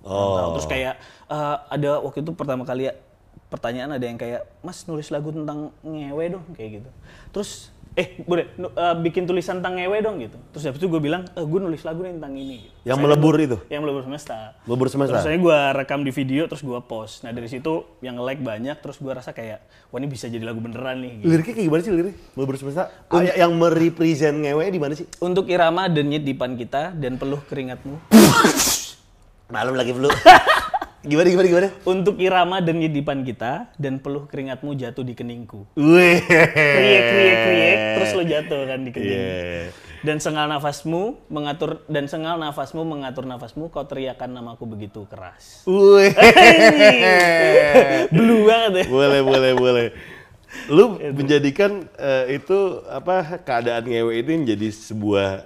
Oh. 0.00 0.32
Nah, 0.40 0.56
terus 0.56 0.64
kayak 0.64 0.96
eh, 1.28 1.56
ada 1.76 2.00
waktu 2.00 2.24
itu 2.24 2.32
pertama 2.32 2.64
kali 2.64 2.88
ya, 2.88 2.96
pertanyaan 3.52 4.00
ada 4.00 4.04
yang 4.08 4.16
kayak 4.16 4.48
Mas 4.64 4.88
nulis 4.88 5.12
lagu 5.12 5.28
tentang 5.28 5.76
ngewe 5.84 6.24
dong 6.32 6.44
kayak 6.56 6.80
gitu. 6.80 6.90
Terus 7.36 7.68
eh 7.98 8.22
boleh 8.22 8.46
eh, 8.54 8.94
bikin 9.02 9.26
tulisan 9.26 9.58
tentang 9.58 9.74
ngewe 9.74 9.98
dong 9.98 10.22
gitu. 10.22 10.38
Terus 10.54 10.62
habis 10.64 10.78
itu 10.78 10.86
gue 10.86 11.02
bilang 11.02 11.26
eh, 11.26 11.42
gue 11.42 11.58
nulis 11.58 11.82
lagu 11.82 12.06
nih 12.06 12.14
tentang 12.14 12.30
ini. 12.32 12.62
Gitu. 12.62 12.86
Yang 12.86 12.94
Saya- 12.94 13.04
melebur 13.04 13.34
itu? 13.36 13.56
Yang 13.66 13.80
melebur 13.82 14.02
semesta. 14.06 14.36
Melebur 14.62 14.86
semesta? 14.86 15.12
Terus 15.12 15.26
saya 15.26 15.36
gue 15.36 15.58
rekam 15.74 16.00
di 16.00 16.12
video 16.14 16.46
terus 16.46 16.62
gue 16.62 16.78
post. 16.80 17.26
Nah 17.26 17.34
dari 17.34 17.50
situ 17.50 17.82
yang 17.98 18.14
like 18.16 18.38
banyak 18.38 18.78
terus 18.78 18.96
gue 18.96 19.10
rasa 19.10 19.34
kayak 19.34 19.58
wah 19.90 19.98
ini 19.98 20.06
bisa 20.06 20.30
jadi 20.30 20.46
lagu 20.46 20.62
beneran 20.62 21.02
nih. 21.02 21.12
Gitu. 21.18 21.26
Liriknya 21.26 21.54
kayak 21.54 21.66
gimana 21.66 21.82
sih 21.82 21.92
lirik? 21.92 22.16
Melebur 22.32 22.54
semesta? 22.54 22.82
Ah, 23.10 23.18
ya- 23.20 23.36
yang 23.36 23.52
merepresent 23.52 24.36
ngewe 24.38 24.64
di 24.70 24.78
mana 24.78 24.94
sih? 24.94 25.10
Untuk 25.18 25.50
irama 25.50 25.90
denyut 25.90 26.22
dipan 26.22 26.54
kita 26.54 26.94
dan 26.94 27.18
peluh 27.18 27.42
keringatmu. 27.42 27.98
Malam 29.54 29.74
lagi 29.74 29.90
flu. 29.90 30.06
gimana 31.04 31.26
gimana 31.30 31.46
gimana? 31.46 31.68
Untuk 31.86 32.18
irama 32.18 32.58
denyut 32.58 32.90
dipan 32.90 33.22
kita 33.22 33.70
dan 33.78 34.02
peluh 34.02 34.26
keringatmu 34.26 34.74
jatuh 34.74 35.06
di 35.06 35.14
keningku. 35.14 35.62
Wih. 35.78 36.18
kriek 36.26 37.02
kriek 37.06 37.36
kriek 37.44 37.78
terus 37.94 38.10
lo 38.12 38.22
jatuh 38.22 38.60
kan 38.66 38.78
di 38.82 38.90
kening 38.90 39.14
Iya. 39.14 39.70
dan 39.98 40.16
sengal 40.18 40.46
nafasmu 40.46 41.18
mengatur 41.26 41.82
dan 41.90 42.06
sengal 42.06 42.38
nafasmu 42.38 42.82
mengatur 42.82 43.26
nafasmu 43.26 43.66
kau 43.66 43.82
teriakan 43.82 44.30
namaku 44.30 44.62
begitu 44.66 45.06
keras 45.06 45.66
Wih. 45.66 46.14
blue 48.14 48.46
banget 48.46 48.82
ya 48.82 48.84
boleh 48.88 49.20
boleh 49.22 49.52
boleh. 49.54 49.86
Lu 50.72 50.96
menjadikan 50.96 51.84
eh, 51.94 52.40
itu 52.40 52.80
apa 52.88 53.42
keadaan 53.44 53.84
ngewe 53.84 54.16
itu 54.16 54.30
menjadi 54.32 54.68
sebuah 54.72 55.44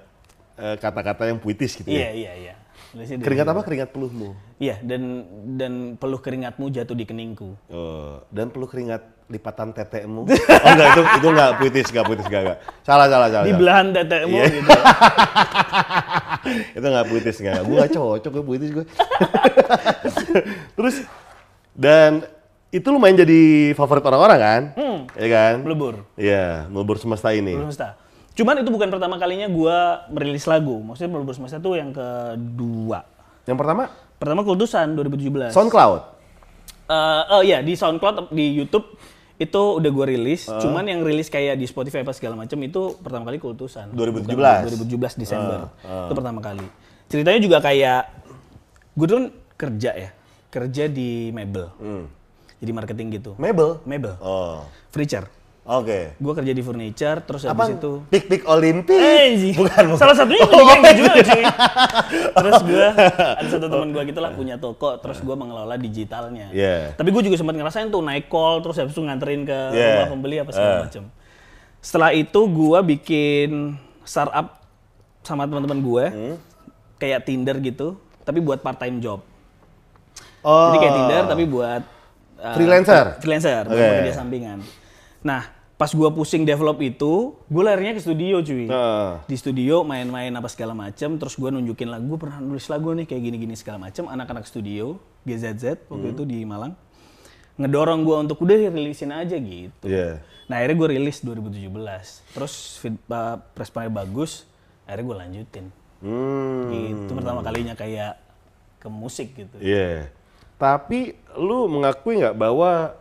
eh, 0.56 0.76
kata-kata 0.78 1.26
yang 1.26 1.42
puitis 1.42 1.74
gitu 1.74 1.90
iya 1.90 2.08
ya. 2.08 2.10
iya 2.14 2.32
iya 2.38 2.54
Tulisnya 2.92 3.16
Keringat 3.18 3.46
apa? 3.46 3.60
Keringat 3.62 3.88
peluhmu. 3.88 4.36
iya 4.56 4.76
dan 4.78 5.24
dan 5.50 5.72
peluh 5.96 6.20
keringatmu 6.20 6.68
jatuh 6.68 6.92
di 6.92 7.02
keningku 7.02 7.56
Oh, 7.66 8.20
dan 8.28 8.46
peluh 8.46 8.68
keringat 8.68 9.00
lipatan 9.26 9.72
tetekmu. 9.72 10.28
Oh 10.64 10.70
enggak 10.70 10.88
itu 10.90 11.02
itu 11.16 11.26
enggak 11.26 11.50
puitis, 11.56 11.86
enggak 11.88 12.04
puitis 12.04 12.26
enggak, 12.26 12.42
enggak. 12.44 12.58
Salah 12.82 13.06
salah 13.08 13.28
salah. 13.28 13.42
di 13.42 13.52
belahan 13.52 13.86
tetekmu 13.90 14.36
Iya. 14.36 14.44
gitu 14.50 14.70
itu 16.74 16.84
nggak 16.84 17.06
puitis 17.06 17.36
nggak 17.38 17.58
gue 17.62 17.76
nggak 17.76 17.92
cocok 17.92 18.30
gue 18.30 18.44
puitis 18.44 18.70
gue 18.70 18.84
terus 20.76 21.06
dan 21.72 22.26
itu 22.68 22.88
lumayan 22.88 23.16
jadi 23.18 23.40
favorit 23.72 24.00
orang-orang 24.02 24.38
kan? 24.38 24.62
Hmm. 24.74 24.98
Ya 25.12 25.28
kan? 25.28 25.54
Melebur. 25.60 26.08
Iya, 26.16 26.64
melebur 26.68 26.96
semesta 26.96 27.28
ini. 27.30 27.52
Melebur 27.52 27.68
Semesta. 27.68 28.00
Cuman 28.32 28.64
itu 28.64 28.70
bukan 28.72 28.88
pertama 28.88 29.20
kalinya 29.20 29.48
gua 29.52 30.08
merilis 30.08 30.48
lagu. 30.48 30.80
Maksudnya 30.80 31.10
Melebur 31.12 31.36
Semesta 31.36 31.60
tuh 31.60 31.76
yang 31.76 31.92
kedua. 31.92 33.04
Yang 33.44 33.58
pertama, 33.58 33.92
Pertama 34.22 34.46
Kultusan 34.46 34.94
2017. 34.94 35.50
SoundCloud. 35.50 36.00
Eh, 36.86 37.22
oh 37.34 37.42
iya 37.42 37.58
di 37.58 37.74
SoundCloud 37.74 38.30
di 38.30 38.54
YouTube 38.54 38.86
itu 39.34 39.62
udah 39.82 39.90
gue 39.90 40.06
rilis. 40.14 40.46
Cuman 40.46 40.86
yang 40.86 41.02
rilis 41.02 41.26
kayak 41.26 41.58
di 41.58 41.66
Spotify 41.66 42.06
apa 42.06 42.14
segala 42.14 42.38
macam 42.38 42.54
itu 42.62 42.94
pertama 43.02 43.26
kali 43.26 43.42
Kultusan. 43.42 43.90
2017. 43.90 44.30
Bukan 44.30 44.86
2017 44.86 45.18
Desember. 45.18 45.58
Itu 45.82 46.14
pertama 46.14 46.38
kali. 46.38 46.62
Ceritanya 47.10 47.40
juga 47.42 47.58
kayak 47.58 48.02
gue 48.94 49.06
dulu 49.10 49.18
kan 49.18 49.26
kerja 49.58 49.90
ya, 49.98 50.10
kerja 50.54 50.86
di 50.86 51.34
Mebel. 51.34 51.66
Jadi 52.62 52.70
marketing 52.70 53.06
gitu. 53.18 53.34
Mebel. 53.42 53.82
Mebel. 53.82 54.14
Oh, 54.22 54.62
Furniture. 54.94 55.26
Oke. 55.64 55.98
Gue 56.16 56.32
kerja 56.34 56.52
di 56.52 56.60
furniture 56.60 57.18
terus 57.22 57.42
Apa? 57.44 57.64
habis 57.64 57.76
itu 57.76 57.92
Pik 58.08 58.24
Pik 58.26 58.42
Olimpik. 58.44 58.98
Eh, 58.98 59.54
bukan, 59.54 59.82
bukan. 59.88 59.98
Salah 59.98 60.14
satunya 60.14 60.40
itu 60.40 60.52
juga 60.52 60.90
juga, 60.92 61.12
cuy. 61.18 61.44
Terus 62.36 62.60
gue 62.62 62.86
ada 63.14 63.46
satu 63.46 63.66
teman 63.66 63.88
gue 63.90 64.02
gitu 64.04 64.20
lah 64.20 64.30
punya 64.32 64.56
toko, 64.56 64.98
terus 64.98 65.18
gue 65.18 65.32
mengelola 65.32 65.76
digitalnya. 65.76 66.50
Iya. 66.50 66.92
Tapi 66.94 67.08
gue 67.08 67.22
juga 67.24 67.36
sempat 67.36 67.54
ngerasain 67.54 67.88
tuh 67.88 68.00
naik 68.00 68.26
call, 68.26 68.58
terus 68.60 68.76
habis 68.76 68.90
itu 68.90 69.00
nganterin 69.00 69.44
ke 69.44 69.58
Yeah. 69.70 70.04
rumah 70.04 70.10
pembeli 70.10 70.36
apa 70.38 70.50
segala 70.50 70.84
macam. 70.84 71.04
Setelah 71.78 72.10
itu 72.12 72.40
gue 72.42 72.78
bikin 72.88 73.50
startup 74.02 74.58
sama 75.22 75.46
teman-teman 75.46 75.78
gue, 75.78 76.04
Hmm. 76.08 76.36
kayak 76.96 77.22
Tinder 77.22 77.56
gitu, 77.58 77.94
tapi 78.22 78.38
buat 78.38 78.58
part 78.58 78.76
time 78.76 78.98
job. 78.98 79.22
Oh. 80.42 80.70
Jadi 80.70 80.78
kayak 80.80 80.94
Tinder 80.96 81.22
tapi 81.28 81.44
buat 81.44 81.82
uh, 82.36 82.54
Freelancer? 82.54 83.04
Freelancer, 83.18 83.62
buat 83.64 83.78
Oke. 83.78 83.86
pekerja 83.88 84.14
sampingan. 84.16 84.58
Nah, 85.22 85.46
pas 85.74 85.90
gua 85.90 86.14
pusing 86.14 86.46
develop 86.46 86.78
itu, 86.78 87.34
gue 87.46 87.62
larinya 87.62 87.98
ke 87.98 88.02
studio 88.02 88.38
cuy. 88.38 88.70
Heeh. 88.70 89.10
Di 89.26 89.36
studio 89.38 89.82
main-main 89.82 90.30
apa 90.30 90.46
segala 90.46 90.74
macam, 90.74 91.18
terus 91.18 91.34
gua 91.34 91.50
nunjukin 91.50 91.90
lagu, 91.90 92.06
gue 92.06 92.18
pernah 92.22 92.38
nulis 92.38 92.66
lagu 92.70 92.94
nih 92.94 93.06
kayak 93.06 93.22
gini-gini 93.22 93.54
segala 93.58 93.82
macam. 93.82 94.06
Anak-anak 94.06 94.46
studio 94.46 94.98
GZZ 95.26 95.86
waktu 95.90 96.06
Hmm. 96.10 96.14
itu 96.14 96.22
di 96.22 96.42
Malang 96.46 96.74
ngedorong 97.58 98.02
gua 98.02 98.22
untuk 98.22 98.40
udah 98.42 98.56
rilisin 98.70 99.10
aja 99.12 99.36
gitu. 99.36 99.86
Iya. 99.86 100.22
Nah 100.50 100.58
akhirnya 100.58 100.76
gue 100.76 100.88
rilis 100.98 101.22
2017, 101.22 102.24
terus 102.34 102.76
feedback 102.76 103.54
responnya 103.54 103.88
bagus, 103.88 104.44
akhirnya 104.84 105.04
gue 105.06 105.16
lanjutin. 105.16 105.66
Hmm. 106.02 106.68
Gitu 106.68 107.10
pertama 107.14 107.40
kalinya 107.40 107.72
kayak 107.72 108.18
ke 108.82 108.88
musik 108.90 109.38
gitu. 109.38 109.56
Iya. 109.62 110.10
Tapi 110.58 111.14
lu 111.38 111.70
mengakui 111.70 112.18
nggak 112.18 112.34
bahwa 112.34 112.98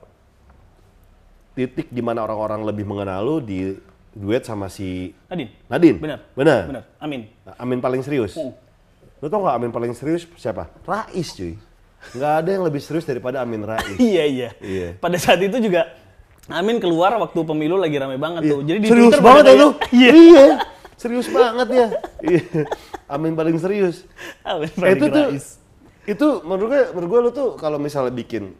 titik 1.51 1.87
di 1.87 1.99
mana 1.99 2.21
orang-orang 2.21 2.63
lebih 2.63 2.83
mengenal 2.83 3.19
lu 3.21 3.35
di 3.37 3.75
duet 4.11 4.43
sama 4.43 4.67
si 4.67 5.15
Nadine, 5.27 5.51
Nadine? 5.67 5.97
benar. 5.97 6.19
Benar. 6.31 6.61
Benar. 6.67 6.83
Amin. 6.97 7.21
Amin 7.55 7.79
paling 7.79 8.01
serius. 8.01 8.35
Hmm. 8.35 8.51
Lu 9.17 9.27
tau 9.27 9.39
nggak 9.39 9.55
Amin 9.55 9.71
paling 9.71 9.91
serius 9.91 10.27
siapa? 10.35 10.67
Rais 10.81 11.29
cuy. 11.31 11.55
Nggak 12.11 12.33
ada 12.35 12.49
yang 12.49 12.63
lebih 12.65 12.81
serius 12.81 13.05
daripada 13.05 13.39
Amin 13.39 13.61
Rais. 13.61 13.95
Iya 14.01 14.23
iya. 14.25 14.49
Iya. 14.57 14.87
Pada 14.97 15.15
saat 15.15 15.39
itu 15.39 15.59
juga 15.59 15.91
Amin 16.49 16.81
keluar 16.81 17.15
waktu 17.15 17.39
pemilu 17.41 17.77
lagi 17.77 17.95
rame 17.95 18.17
banget 18.17 18.49
tuh. 18.49 18.59
Jadi 18.61 18.77
di 18.79 18.87
Iya. 18.87 18.91
serius 18.91 19.07
Twitter 19.07 19.21
banget 19.21 19.43
ya 19.45 19.53
lu? 19.55 19.69
Iya. 19.93 20.09
Iya. 20.11 20.45
Serius 20.97 21.27
banget 21.29 21.67
ya. 21.69 21.87
Iya. 22.21 22.43
Amin 23.07 23.33
paling 23.33 23.57
serius. 23.57 23.95
Amin 24.41 24.67
Eh, 24.67 24.75
paling 24.75 24.91
itu 24.93 25.05
tuh 25.07 25.25
Rais. 25.29 25.47
itu 26.03 26.27
menurut 26.41 26.67
gue 26.67 26.81
menurut 26.91 27.09
gue 27.09 27.19
lu 27.21 27.31
tuh 27.31 27.49
kalau 27.55 27.77
misalnya 27.77 28.11
bikin 28.11 28.57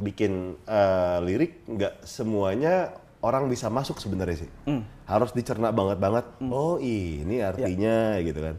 bikin 0.00 0.32
eh, 0.62 1.18
lirik 1.22 1.62
nggak 1.66 2.02
semuanya 2.02 2.90
orang 3.20 3.46
bisa 3.46 3.68
masuk 3.68 3.96
sebenarnya 3.96 4.42
sih 4.42 4.50
Hmm. 4.64 4.82
harus 5.04 5.30
dicerna 5.30 5.68
banget 5.70 5.96
banget 5.96 6.24
oh 6.42 6.76
ini 6.76 7.38
artinya 7.38 8.16
Ya. 8.16 8.24
gitu 8.24 8.40
kan 8.40 8.56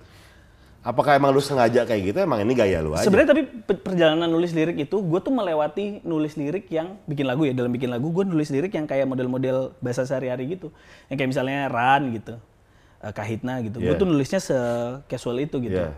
apakah 0.82 1.14
emang 1.14 1.30
lu 1.30 1.38
sengaja 1.40 1.82
kayak 1.84 2.02
gitu 2.04 2.18
emang 2.20 2.42
ini 2.42 2.54
gaya 2.54 2.78
lu 2.80 2.90
aja 2.92 3.06
Sebenarnya 3.06 3.30
tapi 3.32 3.42
pe- 3.46 3.78
perjalanan 3.80 4.26
nulis 4.26 4.50
lirik 4.50 4.78
itu, 4.80 4.98
gue 4.98 5.20
tuh 5.20 5.30
melewati 5.30 6.02
nulis 6.02 6.34
lirik 6.34 6.66
yang 6.70 6.98
bikin 7.06 7.22
lagu 7.24 7.46
ya. 7.46 7.54
Dalam 7.54 7.70
bikin 7.70 7.86
lagu, 7.88 8.10
gue 8.10 8.26
nulis 8.26 8.50
lirik 8.50 8.74
yang 8.74 8.90
kayak 8.90 9.06
model-model 9.06 9.78
bahasa 9.78 10.02
sehari-hari 10.04 10.50
gitu. 10.52 10.74
Yang 11.06 11.18
kayak 11.18 11.30
misalnya 11.30 11.60
Ran 11.70 12.10
gitu, 12.12 12.34
eh, 13.00 13.14
Kahitna 13.14 13.62
gitu. 13.62 13.78
Gue 13.78 13.94
Iya. 13.94 14.02
tuh 14.02 14.08
nulisnya 14.10 14.42
se-casual 14.42 15.38
itu 15.40 15.62
gitu. 15.62 15.78
Iya. 15.80 15.94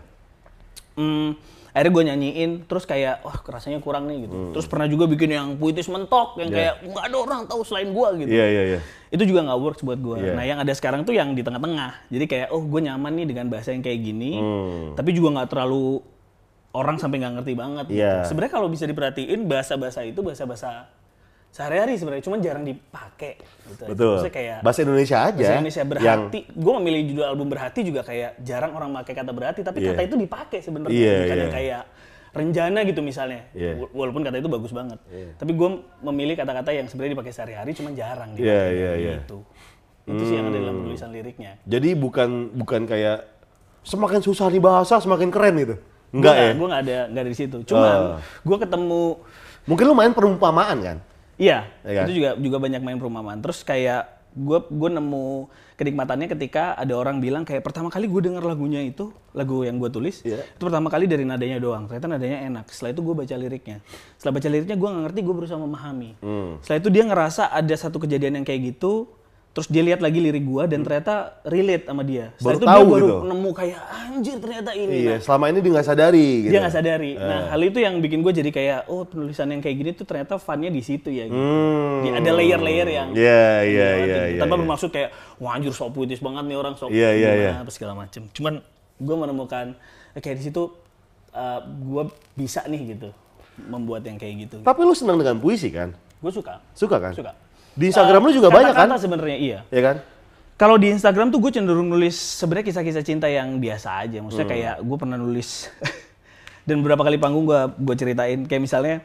Hmm, 0.94 1.32
akhirnya 1.74 1.90
gue 1.90 2.04
nyanyiin, 2.06 2.50
terus 2.64 2.86
kayak, 2.86 3.20
wah 3.20 3.34
rasanya 3.44 3.82
kurang 3.82 4.06
nih 4.06 4.24
gitu. 4.24 4.54
Terus 4.54 4.64
pernah 4.64 4.86
juga 4.86 5.04
bikin 5.04 5.26
yang 5.28 5.58
puitis 5.58 5.90
mentok, 5.90 6.38
yang 6.38 6.48
Iya. 6.48 6.56
kayak 6.56 6.74
nggak 6.86 7.04
ada 7.04 7.16
orang 7.18 7.40
tahu 7.44 7.60
selain 7.60 7.90
gue 7.90 8.08
gitu. 8.16 8.30
iya 8.30 8.46
iya 8.46 8.62
iya 8.64 8.80
Itu 9.10 9.26
juga 9.26 9.42
nggak 9.42 9.58
works 9.58 9.82
buat 9.82 9.98
gue. 9.98 10.16
Iya. 10.22 10.32
Nah 10.32 10.44
yang 10.44 10.58
ada 10.58 10.70
sekarang 10.70 11.02
tuh 11.02 11.12
yang 11.12 11.34
di 11.34 11.42
tengah-tengah. 11.42 12.06
Jadi 12.08 12.24
kayak, 12.24 12.48
oh 12.48 12.62
gue 12.62 12.80
nyaman 12.80 13.12
nih 13.12 13.26
dengan 13.26 13.50
bahasa 13.50 13.70
yang 13.70 13.82
kayak 13.82 14.00
gini, 14.00 14.38
Hmm. 14.38 14.94
tapi 14.94 15.10
juga 15.10 15.34
nggak 15.34 15.50
terlalu 15.50 15.98
orang 16.70 16.96
sampai 16.96 17.18
nggak 17.18 17.34
ngerti 17.38 17.52
banget. 17.54 17.84
gitu. 17.86 17.98
Iya. 17.98 18.22
Sebenarnya 18.22 18.52
kalau 18.52 18.68
bisa 18.70 18.86
diperhatiin 18.86 19.40
bahasa-bahasa 19.44 20.02
itu 20.02 20.22
bahasa-bahasa 20.22 20.93
sehari-hari 21.54 21.94
sebenarnya, 21.94 22.24
cuman 22.24 22.38
jarang 22.42 22.64
dipakai. 22.64 23.38
Gitu. 23.38 23.84
betul 23.86 24.18
Maksudnya 24.18 24.34
kayak 24.34 24.56
bahasa 24.60 24.80
Indonesia 24.82 25.18
aja 25.22 25.38
bahasa 25.38 25.54
Indonesia 25.54 25.80
yang 25.80 25.90
berhati. 25.92 26.40
Gue 26.50 26.72
memilih 26.82 27.00
judul 27.06 27.24
album 27.24 27.46
berhati 27.46 27.80
juga 27.80 28.00
kayak 28.02 28.42
jarang 28.42 28.74
orang 28.74 28.90
pakai 28.96 29.14
kata 29.14 29.30
berhati, 29.30 29.60
tapi 29.62 29.78
Iya. 29.80 29.94
kata 29.94 30.02
itu 30.02 30.16
dipakai 30.18 30.58
sebenarnya. 30.58 30.90
Bukan 30.90 31.36
yang 31.38 31.46
iya. 31.46 31.54
kayak 31.54 31.82
renjana 32.34 32.80
gitu 32.82 33.00
misalnya. 33.00 33.46
Wa- 33.54 33.92
Walaupun 33.94 34.26
kata 34.26 34.36
itu 34.36 34.50
bagus 34.50 34.72
banget. 34.72 34.98
Tapi 35.38 35.52
gue 35.54 35.68
memilih 36.02 36.34
kata-kata 36.34 36.70
yang 36.70 36.90
sebenarnya 36.90 37.14
dipakai 37.14 37.32
sehari-hari, 37.32 37.70
cuman 37.70 37.94
jarang 37.94 38.34
dipakai. 38.34 38.50
Iya, 38.50 38.62
iya, 38.68 38.92
iya. 38.98 39.14
Gitu. 39.22 39.38
Itu 40.04 40.22
sih 40.26 40.34
yang 40.34 40.50
ada 40.50 40.58
dalam 40.58 40.76
tulisan 40.82 41.08
liriknya. 41.08 41.56
jadi 41.64 41.94
bukan 41.94 42.52
bukan 42.52 42.84
kayak 42.84 43.24
semakin 43.80 44.20
susah 44.20 44.50
nih 44.50 44.58
bahasa 44.58 44.98
semakin 44.98 45.28
keren 45.28 45.54
gitu 45.54 45.76
enggak 46.10 46.34
ya 46.34 46.50
Gue 46.52 46.68
nggak 46.68 46.82
ada 46.82 46.98
nggak 47.08 47.22
ada 47.22 47.30
di 47.30 47.38
situ. 47.38 47.58
Cuman 47.64 47.96
Oh. 47.96 48.18
gue 48.20 48.56
ketemu 48.58 49.02
mungkin 49.64 49.84
lu 49.86 49.94
main 49.94 50.12
perumpamaan 50.12 50.78
kan 50.82 50.98
Iya, 51.34 51.66
Iya 51.82 51.92
kan? 51.92 52.04
itu 52.06 52.12
juga 52.16 52.30
juga 52.38 52.56
banyak 52.58 52.80
main 52.80 52.98
perumpamaan. 52.98 53.38
Terus 53.42 53.62
kayak 53.62 54.02
gue 54.34 54.58
gue 54.66 54.90
nemu 54.90 55.46
kenikmatannya 55.78 56.26
ketika 56.26 56.74
ada 56.74 56.90
orang 56.94 57.22
bilang 57.22 57.46
kayak 57.46 57.62
pertama 57.62 57.86
kali 57.86 58.10
gue 58.10 58.18
denger 58.18 58.42
lagunya 58.42 58.82
itu 58.82 59.14
lagu 59.30 59.62
yang 59.62 59.78
gue 59.78 59.86
tulis 59.90 60.26
Iya. 60.26 60.42
itu 60.42 60.62
pertama 60.62 60.90
kali 60.90 61.06
dari 61.06 61.22
nadanya 61.22 61.58
doang. 61.58 61.86
Ternyata 61.86 62.06
nadanya 62.10 62.38
enak. 62.44 62.66
Setelah 62.70 62.90
itu 62.94 63.00
gue 63.02 63.14
baca 63.14 63.34
liriknya. 63.34 63.78
Setelah 64.18 64.34
baca 64.34 64.48
liriknya 64.50 64.76
gue 64.78 64.88
nggak 64.90 65.04
ngerti, 65.10 65.20
gue 65.22 65.34
berusaha 65.34 65.58
memahami. 65.58 66.10
Hmm. 66.18 66.52
Setelah 66.62 66.78
itu 66.82 66.90
dia 66.90 67.04
ngerasa 67.06 67.42
ada 67.48 67.74
satu 67.74 67.98
kejadian 67.98 68.42
yang 68.42 68.46
kayak 68.46 68.74
gitu. 68.74 69.06
Terus 69.54 69.70
dia 69.70 69.86
lihat 69.86 70.02
lagi 70.02 70.18
lirik 70.18 70.42
gue 70.42 70.62
dan 70.66 70.82
ternyata 70.82 71.38
relate 71.46 71.86
sama 71.86 72.02
dia. 72.02 72.34
Setelah 72.34 72.42
Baru 72.42 72.58
itu 72.58 72.66
tahu 72.66 72.74
dia 72.74 72.90
baru 72.90 73.06
gitu. 73.06 73.18
nemu 73.30 73.50
kayak 73.54 73.80
anjir 73.86 74.36
ternyata 74.42 74.70
ini. 74.74 74.94
iya 74.98 75.14
Nah, 75.14 75.18
selama 75.22 75.44
ini 75.46 75.58
dia 75.62 75.70
nggak 75.70 75.86
sadari 75.86 76.28
gitu 76.42 76.50
dia 76.50 76.58
nggak 76.58 76.74
sadari. 76.74 77.12
Nah, 77.14 77.40
hal 77.54 77.60
itu 77.62 77.78
yang 77.78 77.94
bikin 78.02 78.18
gue 78.26 78.32
jadi 78.34 78.50
kayak, 78.50 78.80
oh 78.90 79.06
penulisan 79.06 79.46
yang 79.54 79.62
kayak 79.62 79.76
gini 79.78 79.90
tuh 79.94 80.06
ternyata 80.10 80.42
funnya 80.42 80.74
di 80.74 80.82
situ 80.82 81.06
ya. 81.06 81.30
Gitu. 81.30 81.38
Hmm. 81.38 82.18
Ada 82.18 82.30
layer-layer 82.34 82.88
yang 82.90 83.08
Iya, 83.14 83.46
iya, 83.62 83.88
iya, 84.02 84.22
iya, 84.34 84.40
Tanpa 84.42 84.58
iya. 84.58 84.62
bermaksud 84.66 84.90
kayak, 84.90 85.10
wah 85.38 85.54
anjir 85.54 85.70
sok 85.70 85.94
puitis 85.94 86.18
banget 86.18 86.50
nih 86.50 86.56
orang 86.58 86.74
sok 86.74 86.90
Iya, 86.90 87.10
iya, 87.14 87.30
iya. 87.38 87.52
apa 87.62 87.70
segala 87.70 87.94
macem. 87.94 88.26
Cuman 88.34 88.58
gue 88.98 89.16
menemukan 89.22 89.78
eh, 90.18 90.20
kayak 90.20 90.42
di 90.42 90.50
situ 90.50 90.66
uh, 91.30 91.60
gue 91.62 92.02
bisa 92.34 92.66
nih 92.66 92.98
gitu 92.98 93.14
membuat 93.70 94.02
yang 94.02 94.18
kayak 94.18 94.50
gitu. 94.50 94.56
Tapi 94.66 94.80
lu 94.82 94.98
senang 94.98 95.14
dengan 95.14 95.38
puisi 95.38 95.70
kan? 95.70 95.94
Gue 96.18 96.34
suka. 96.34 96.58
Suka 96.74 96.98
kan? 96.98 97.14
Suka. 97.14 97.43
Di 97.74 97.90
Instagram 97.90 98.22
Uh, 98.22 98.26
lu 98.30 98.32
juga 98.38 98.48
banyak 98.54 98.74
kan? 98.74 98.88
sebenarnya 98.96 99.36
iya. 99.38 99.58
Ya 99.68 99.82
kan? 99.82 99.96
Kalau 100.54 100.78
di 100.78 100.94
Instagram 100.94 101.34
tuh 101.34 101.42
gue 101.42 101.50
cenderung 101.50 101.90
nulis 101.90 102.14
sebenarnya 102.14 102.70
kisah-kisah 102.70 103.02
cinta 103.02 103.26
yang 103.26 103.58
biasa 103.58 104.06
aja. 104.06 104.22
Hmm. 104.22 104.30
Maksudnya 104.30 104.48
kayak 104.48 104.74
gue 104.86 104.96
pernah 104.98 105.18
nulis 105.18 105.66
dan 106.66 106.78
beberapa 106.80 107.02
kali 107.02 107.18
panggung 107.18 107.44
gue 107.44 107.60
gue 107.74 107.94
ceritain 107.98 108.46
kayak 108.46 108.62
misalnya 108.62 109.02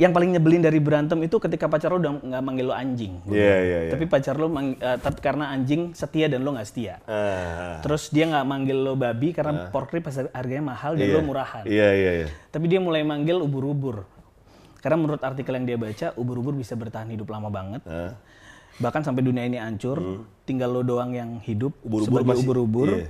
yang 0.00 0.16
paling 0.16 0.32
nyebelin 0.32 0.64
dari 0.64 0.80
berantem 0.80 1.20
itu 1.20 1.36
ketika 1.36 1.68
pacar 1.68 1.92
lo 1.92 2.00
udah 2.00 2.24
nggak 2.24 2.42
manggil 2.42 2.72
lo 2.72 2.74
anjing. 2.74 3.20
Iya, 3.28 3.36
bilang. 3.36 3.60
iya, 3.68 3.78
iya. 3.84 3.90
Tapi 3.92 4.04
pacar 4.08 4.34
lo 4.40 4.48
mang- 4.48 4.80
eh, 4.80 4.96
tapi 4.96 5.20
karena 5.20 5.52
anjing 5.52 5.92
setia 5.92 6.24
dan 6.24 6.40
lo 6.40 6.56
nggak 6.56 6.68
setia. 6.72 7.04
Ah, 7.04 7.84
Terus 7.84 8.08
dia 8.08 8.24
nggak 8.24 8.44
manggil 8.48 8.80
lo 8.80 8.96
babi 8.96 9.36
karena 9.36 9.68
pork 9.68 9.92
rib 9.92 10.08
pas 10.08 10.16
harganya 10.32 10.72
mahal 10.72 10.96
dan 10.96 11.04
iya. 11.04 11.14
lo 11.14 11.20
murahan. 11.20 11.64
Iya, 11.68 11.88
iya, 11.92 12.10
iya. 12.24 12.28
Tapi 12.48 12.64
dia 12.64 12.80
mulai 12.80 13.04
manggil 13.04 13.44
ubur-ubur. 13.44 14.08
Karena 14.80 14.96
menurut 14.96 15.20
artikel 15.20 15.52
yang 15.52 15.66
dia 15.68 15.76
baca, 15.76 16.16
ubur-ubur 16.16 16.52
bisa 16.52 16.72
bertahan 16.72 17.08
hidup 17.08 17.28
lama 17.28 17.48
banget. 17.48 17.84
Ah. 17.84 18.16
Bahkan 18.80 19.04
sampai 19.04 19.20
dunia 19.20 19.44
ini 19.44 19.60
hancur, 19.60 20.24
tinggal 20.42 20.72
lo 20.72 20.80
doang 20.80 21.12
yang 21.12 21.36
hidup 21.44 21.76
Hmm. 21.78 21.86
Ubur-ubur 21.86 22.20
sebagai 22.24 22.40
ubur-ubur. 22.40 22.88
iya. 22.96 23.08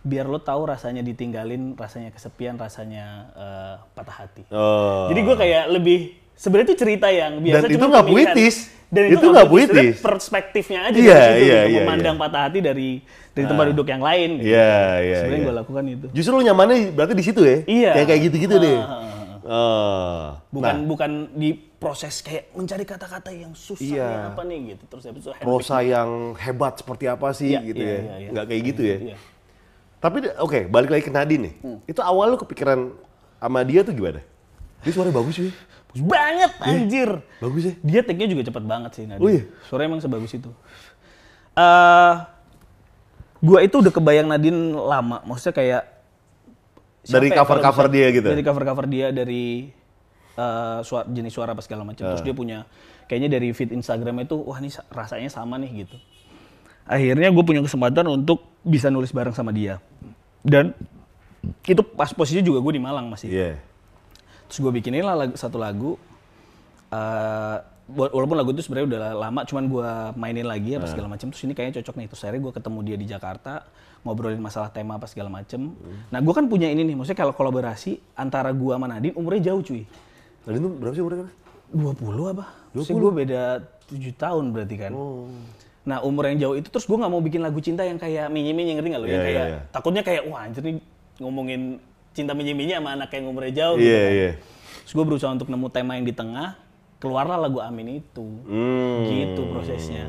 Biar 0.00 0.24
lo 0.24 0.40
tahu 0.40 0.64
rasanya 0.64 1.04
ditinggalin, 1.04 1.76
rasanya 1.76 2.08
kesepian, 2.08 2.56
rasanya 2.56 3.28
eh, 3.36 3.74
patah 3.92 4.16
hati. 4.24 4.42
Oh. 4.48 5.12
Jadi 5.12 5.20
gue 5.20 5.36
kayak 5.36 5.64
lebih 5.68 5.98
sebenarnya 6.32 6.72
itu 6.72 6.76
cerita 6.80 7.06
yang 7.12 7.36
biasa 7.38 7.68
Dan 7.68 7.70
itu 7.76 7.84
nggak 7.84 8.06
puitis. 8.08 8.56
Dan 8.90 9.02
Itu 9.06 9.26
nggak 9.30 9.46
puitis. 9.46 9.94
Perspektifnya 10.02 10.90
aja 10.90 10.98
Iya, 10.98 11.14
dari 11.14 11.22
situ, 11.22 11.44
iya, 11.46 11.58
gitu, 11.62 11.70
iya, 11.70 11.80
memandang 11.86 12.16
iya. 12.18 12.22
patah 12.26 12.42
hati 12.42 12.58
dari 12.58 12.88
dari 13.30 13.46
tempat 13.46 13.64
duduk 13.70 13.86
yang 13.86 14.02
lain. 14.02 14.30
Gitu. 14.42 14.50
Iya, 14.50 14.74
iya, 14.98 15.16
Sebenarnya 15.22 15.38
iya. 15.38 15.46
gue 15.46 15.54
lakukan 15.62 15.84
itu. 15.86 16.06
Justru 16.10 16.32
lu 16.34 16.42
nyamannya 16.42 16.76
berarti 16.90 17.14
di 17.14 17.22
situ 17.22 17.40
ya? 17.46 17.56
Iya. 17.70 17.90
Kayak 17.94 18.06
kayak 18.10 18.20
gitu-gitu 18.26 18.56
deh. 18.58 18.78
Ah, 18.82 19.09
Oh. 19.42 20.36
Bukan 20.50 20.74
Nah, 20.74 20.86
bukan 20.86 21.10
di 21.32 21.50
proses 21.54 22.20
kayak 22.20 22.52
mencari 22.52 22.84
kata-kata 22.84 23.32
yang 23.32 23.56
susah 23.56 23.80
Iya. 23.80 24.10
apa 24.32 24.44
nih 24.44 24.76
gitu. 24.76 24.84
Terus 24.86 25.04
habis 25.08 25.22
itu 25.24 25.32
prosa 25.40 25.80
yang 25.80 26.36
hebat 26.36 26.76
seperti 26.76 27.08
apa 27.08 27.32
sih 27.32 27.56
Iya, 27.56 27.60
gitu 27.64 27.80
iya, 27.80 27.90
ya. 27.90 28.00
iya, 28.00 28.14
iya. 28.20 28.28
Nggak 28.30 28.44
kayak 28.46 28.62
gitu 28.68 28.82
ya. 28.84 28.96
Iya. 29.00 29.16
Hmm. 29.16 29.28
Tapi 30.00 30.16
oke, 30.40 30.58
balik 30.68 30.90
lagi 30.90 31.02
ke 31.04 31.12
Nadine 31.12 31.42
nih. 31.44 31.54
Itu 31.84 32.00
awal 32.00 32.32
lu 32.32 32.38
kepikiran 32.38 32.92
sama 33.36 33.60
dia 33.64 33.80
tuh 33.80 33.92
gimana? 33.92 34.20
Dia 34.80 34.92
suaranya 34.92 35.16
bagus 35.16 35.36
sih. 35.36 35.52
Bagus 35.92 36.02
banget 36.06 36.52
anjir. 36.58 37.10
Bagus 37.36 37.62
ya. 37.68 37.74
Dia 37.84 38.00
take-nya 38.00 38.28
juga 38.28 38.42
cepet 38.48 38.64
banget 38.64 38.90
sih 38.96 39.04
Nadine. 39.04 39.20
Oh 39.20 39.28
iya? 39.28 39.44
Suaranya 39.68 39.88
emang 39.92 40.00
sebagus 40.00 40.32
itu. 40.32 40.48
Eh 41.52 42.14
gua 43.40 43.58
itu 43.60 43.76
udah 43.76 43.92
kebayang 43.92 44.28
Nadine 44.28 44.72
lama. 44.72 45.20
Maksudnya 45.24 45.52
kayak 45.52 45.82
siapa 47.00 47.24
ya 47.26 47.40
cover-cover 47.40 47.86
kalau 47.86 47.94
dia 47.94 48.06
gitu? 48.12 48.28
Dari 48.28 48.42
cover-cover 48.42 48.86
dia 48.86 49.06
dari 49.10 49.72
eh, 50.34 50.78
suara, 50.82 51.04
jenis 51.06 51.32
suara 51.32 51.52
apa 51.52 51.62
segala 51.62 51.82
macam. 51.82 52.04
Ah. 52.04 52.12
Terus 52.12 52.22
dia 52.22 52.34
punya 52.34 52.58
kayaknya 53.06 53.36
dari 53.36 53.50
feed 53.50 53.72
Instagram 53.72 54.22
itu 54.22 54.36
wah 54.36 54.58
ini 54.58 54.68
sa- 54.68 54.86
rasanya 54.88 55.28
sama 55.28 55.56
nih 55.56 55.84
gitu. 55.84 55.96
Akhirnya 56.84 57.30
gue 57.30 57.44
punya 57.44 57.62
kesempatan 57.62 58.04
untuk 58.06 58.42
bisa 58.60 58.90
nulis 58.90 59.10
bareng 59.10 59.32
sama 59.32 59.50
dia. 59.50 59.78
Dan 60.42 60.72
itu 61.64 61.80
pas 61.84 62.10
posisinya 62.10 62.42
juga 62.42 62.58
gue 62.60 62.72
di 62.76 62.82
Malang 62.82 63.08
masih. 63.08 63.28
Iya. 63.30 63.52
Terus 64.50 64.58
gue 64.60 64.72
bikinin 64.74 65.04
lah 65.04 65.16
lagu, 65.16 65.34
satu 65.36 65.56
lagu. 65.56 65.94
eh, 66.90 67.56
wa- 67.90 68.10
walaupun 68.10 68.34
lagu 68.34 68.50
itu 68.50 68.62
sebenarnya 68.62 68.86
udah 68.90 69.00
lama, 69.16 69.40
cuman 69.46 69.64
gue 69.66 69.88
mainin 70.18 70.42
lagi 70.42 70.74
apa 70.74 70.90
segala 70.90 71.06
macam. 71.08 71.30
Terus 71.30 71.42
ini 71.44 71.54
kayaknya 71.54 71.78
cocok 71.78 71.94
nih. 71.96 72.06
Terus 72.10 72.20
akhirnya 72.20 72.42
gue 72.42 72.52
ketemu 72.54 72.78
dia 72.82 72.96
di 72.98 73.06
Jakarta, 73.06 73.52
ngobrolin 74.00 74.40
masalah 74.40 74.68
tema 74.68 74.96
apa 74.96 75.04
segala 75.04 75.28
macem. 75.28 75.76
Nah 76.08 76.18
gue 76.18 76.32
kan 76.32 76.46
punya 76.46 76.66
ini 76.66 76.82
nih, 76.82 76.96
maksudnya 76.96 77.20
kalau 77.20 77.32
kolaborasi 77.32 78.00
antara 78.14 78.48
gue 78.50 78.72
sama 78.72 78.86
Nadine 78.86 79.12
umurnya 79.12 79.52
jauh 79.52 79.60
cuy. 79.60 79.84
Nadine 80.44 80.62
tuh 80.62 80.72
berapa 80.74 80.94
sih 80.94 81.02
umurnya? 81.02 81.28
20 81.70 82.32
apa? 82.32 82.44
Terus 82.72 82.88
gue 82.88 83.12
beda 83.14 83.42
7 83.86 83.96
tahun 84.16 84.44
berarti 84.50 84.74
kan. 84.76 84.92
Nah 85.80 86.00
umur 86.00 86.28
yang 86.28 86.38
jauh 86.38 86.54
itu 86.54 86.68
terus 86.68 86.84
gue 86.84 86.92
nggak 86.92 87.08
mau 87.08 87.20
bikin 87.20 87.40
lagu 87.40 87.60
cinta 87.60 87.82
yang 87.82 87.96
kayak 87.96 88.28
minyi-minyi 88.28 88.76
ngerti 88.76 88.88
nggak 88.88 89.00
lo? 89.00 89.06
yang 89.06 89.16
Iya, 89.16 89.24
kayak 89.24 89.36
iya, 89.38 89.52
iya. 89.52 89.60
takutnya 89.68 90.02
kayak 90.02 90.22
wah 90.28 90.44
anjir 90.44 90.60
nih 90.60 90.76
ngomongin 91.18 91.60
cinta 92.10 92.32
minyi-minyi 92.32 92.74
sama 92.74 92.96
anak 92.96 93.12
yang 93.12 93.24
umurnya 93.26 93.52
jauh 93.54 93.76
gitu 93.76 93.86
Iya, 93.86 94.00
kan. 94.00 94.12
iya. 94.12 94.30
Terus 94.82 94.92
gue 94.92 95.04
berusaha 95.06 95.30
untuk 95.30 95.46
nemu 95.46 95.66
tema 95.68 95.92
yang 95.94 96.02
di 96.02 96.10
tengah, 96.10 96.58
keluarlah 96.98 97.38
lagu 97.38 97.60
Amin 97.60 98.02
itu. 98.02 98.24
Hmm. 98.44 99.06
Gitu 99.06 99.40
prosesnya. 99.46 100.04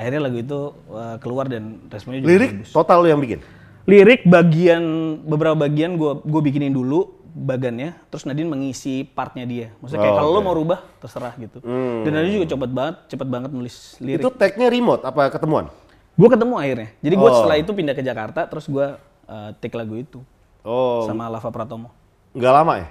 Akhirnya 0.00 0.20
lagu 0.22 0.40
itu 0.40 0.58
uh, 0.88 1.20
keluar 1.20 1.44
dan 1.44 1.62
responnya 1.86 2.24
juga 2.24 2.30
Lirik 2.32 2.50
bagus. 2.56 2.72
total 2.72 3.04
lu 3.04 3.08
yang 3.08 3.20
bikin? 3.20 3.44
Lirik 3.84 4.24
bagian 4.24 4.82
beberapa 5.20 5.52
bagian 5.54 5.94
gue 5.94 6.12
gue 6.18 6.40
bikinin 6.42 6.72
dulu 6.72 7.20
bagannya, 7.30 7.94
terus 8.08 8.24
Nadine 8.24 8.48
mengisi 8.48 9.04
partnya 9.04 9.44
dia. 9.44 9.76
Maksudnya 9.78 10.00
kayak 10.00 10.14
Oh, 10.14 10.18
kalau 10.18 10.30
lo 10.30 10.38
oke. 10.38 10.46
mau 10.46 10.54
rubah 10.54 10.78
terserah 10.98 11.36
gitu. 11.36 11.60
Dan 12.00 12.10
Nadine 12.10 12.34
juga 12.34 12.48
cepet 12.48 12.70
banget, 12.70 12.96
cepet 13.06 13.28
banget 13.28 13.50
nulis 13.50 13.76
lirik. 13.98 14.18
Itu 14.18 14.32
tag-nya 14.32 14.66
remote 14.66 15.04
apa 15.04 15.28
ketemuan? 15.28 15.68
Gue 16.16 16.28
ketemu 16.28 16.54
akhirnya. 16.56 16.88
Jadi 16.98 17.14
gue 17.14 17.28
Oh. 17.28 17.36
setelah 17.36 17.56
itu 17.56 17.70
pindah 17.70 17.92
ke 17.92 18.00
Jakarta, 18.00 18.40
terus 18.42 18.64
gue 18.66 18.86
uh, 19.26 19.50
take 19.56 19.74
lagu 19.74 19.94
itu 19.94 20.24
Oh, 20.60 21.04
sama 21.04 21.28
Lava 21.28 21.48
Pratomo. 21.48 21.92
nggak 22.30 22.52
lama 22.52 22.72
ya? 22.78 22.88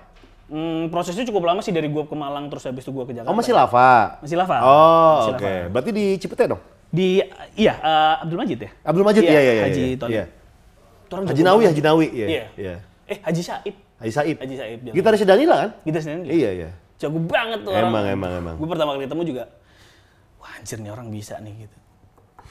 Hmm, 0.48 0.90
prosesnya 0.90 1.22
cukup 1.24 1.46
lama 1.46 1.62
sih 1.62 1.70
dari 1.70 1.86
gue 1.86 2.04
ke 2.04 2.16
Malang 2.16 2.48
terus 2.48 2.64
habis 2.64 2.82
itu 2.82 2.90
gue 2.90 3.06
ke 3.06 3.14
Jakarta. 3.14 3.30
Oh, 3.30 3.38
masih 3.38 3.52
lava? 3.52 4.18
Masih 4.20 4.34
Lava. 4.36 4.58
Oh, 4.60 5.18
oke. 5.30 5.38
Lava. 5.38 5.70
Berarti 5.70 5.90
di 5.92 6.06
Cipete 6.16 6.48
dong? 6.48 6.62
Di 6.90 7.22
iya 7.54 7.74
eh, 7.78 8.16
Abdul 8.26 8.40
Majid 8.42 8.60
ya? 8.66 8.70
Abdul 8.82 9.06
Majid? 9.06 9.22
Iya, 9.24 9.40
iya, 9.40 9.54
iya. 9.54 9.64
Haji 9.70 9.82
iya. 9.82 9.98
Tony. 9.98 10.12
Iya. 10.14 10.26
Itu 11.06 11.14
orang 11.14 11.28
Haji 11.30 11.42
Nawi. 11.46 11.64
Haji 11.70 11.82
Nawi. 11.86 12.08
Iya. 12.10 12.28
Iya. 12.28 12.46
iya. 12.58 12.76
Eh 13.10 13.18
Haji 13.22 13.42
Said. 13.46 13.76
Haji 14.02 14.12
Said. 14.14 14.38
Haji 14.42 14.56
Said. 14.58 14.80
jangan. 14.86 14.96
Gitarisnya 14.98 15.28
Danila 15.30 15.56
kan? 15.62 15.72
Kita 15.86 15.98
sendiri. 16.02 16.34
Iya, 16.34 16.50
iya. 16.54 16.70
Jago 17.00 17.18
banget 17.24 17.64
tuh 17.64 17.72
Emang, 17.72 18.04
orang. 18.04 18.12
emang, 18.12 18.32
emang. 18.44 18.56
Gue 18.60 18.68
pertama 18.68 18.92
kali 18.92 19.08
ketemu 19.08 19.24
juga, 19.24 19.44
wah 20.44 20.52
anjir 20.60 20.78
nih 20.84 20.92
orang 20.92 21.08
bisa 21.08 21.40
nih 21.40 21.54
gitu. 21.64 21.78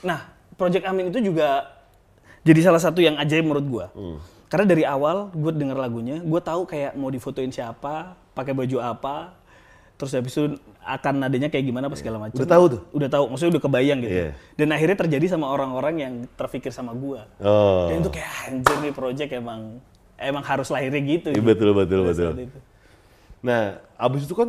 Nah, 0.09 0.33
Project 0.57 0.89
Amin 0.89 1.13
itu 1.13 1.21
juga 1.21 1.69
jadi 2.49 2.61
salah 2.65 2.81
satu 2.81 3.05
yang 3.05 3.21
ajaib 3.21 3.45
menurut 3.45 3.67
gue. 3.69 3.87
Hmm. 3.93 4.19
Karena 4.49 4.65
dari 4.65 4.85
awal 4.89 5.29
gue 5.37 5.53
denger 5.53 5.77
lagunya, 5.77 6.17
gue 6.25 6.41
tahu 6.41 6.65
kayak 6.65 6.97
mau 6.97 7.13
difotoin 7.13 7.53
siapa, 7.53 8.17
pakai 8.33 8.57
baju 8.57 8.81
apa, 8.81 9.37
terus 10.01 10.17
habis 10.17 10.33
itu 10.33 10.57
akan 10.89 11.21
nadanya 11.21 11.53
kayak 11.53 11.65
gimana 11.65 11.93
apa 11.93 11.97
segala 12.01 12.17
macam. 12.17 12.41
Udah 12.41 12.49
tahu 12.49 12.65
tuh? 12.73 12.81
Udah 12.97 13.09
tahu, 13.13 13.25
maksudnya 13.29 13.53
udah 13.59 13.63
kebayang 13.63 13.99
gitu. 14.01 14.15
Iya. 14.17 14.29
Dan 14.57 14.69
akhirnya 14.73 14.97
terjadi 14.97 15.27
sama 15.29 15.47
orang-orang 15.53 15.95
yang 16.01 16.15
terpikir 16.33 16.73
sama 16.73 16.97
gue. 16.97 17.21
Oh. 17.45 17.93
Dan 17.93 18.01
itu 18.01 18.11
kayak 18.11 18.31
anjir 18.49 18.77
nih 18.81 18.93
project 18.97 19.31
emang 19.31 19.61
emang 20.17 20.43
harus 20.43 20.69
lahirnya 20.73 21.01
gitu. 21.05 21.29
Iya, 21.31 21.37
gitu. 21.37 21.45
betul, 21.45 21.71
betul, 21.77 22.01
betul. 22.03 22.33
itu. 22.41 22.59
Nah, 23.45 23.77
abis 23.95 24.25
itu 24.25 24.33
kan 24.33 24.49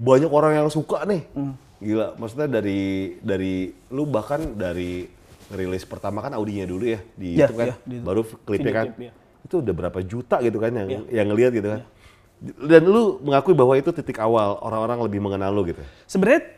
banyak 0.00 0.30
orang 0.32 0.52
yang 0.56 0.68
suka 0.72 1.04
nih. 1.04 1.22
Hmm. 1.36 1.54
Gila, 1.78 2.18
maksudnya 2.18 2.48
dari 2.50 2.80
dari 3.22 3.54
lu 3.92 4.02
bahkan 4.02 4.56
dari 4.56 5.06
rilis 5.48 5.86
pertama 5.86 6.18
kan 6.18 6.34
audinya 6.34 6.66
dulu 6.66 6.84
ya 6.84 7.00
di 7.14 7.38
Ya, 7.38 7.46
YouTube 7.46 7.56
kan, 7.56 7.66
ya, 7.70 7.74
di- 7.86 8.02
baru 8.02 8.20
klipnya 8.42 8.72
kan. 8.74 8.86
ya. 8.98 9.12
Itu 9.46 9.62
udah 9.62 9.74
berapa 9.74 9.98
juta 10.02 10.42
gitu 10.42 10.58
kan 10.58 10.72
yang 10.74 10.88
Ya. 10.90 11.22
yang 11.22 11.26
ngelihat 11.30 11.52
gitu 11.54 11.68
kan. 11.70 11.80
Dan 12.40 12.82
lu 12.84 13.18
mengakui 13.20 13.50
bahwa 13.50 13.74
itu 13.74 13.90
titik 13.90 14.16
awal 14.16 14.58
orang-orang 14.58 14.98
lebih 15.02 15.18
mengenal 15.18 15.50
lu 15.50 15.66
gitu. 15.66 15.82
Sebenarnya 16.04 16.54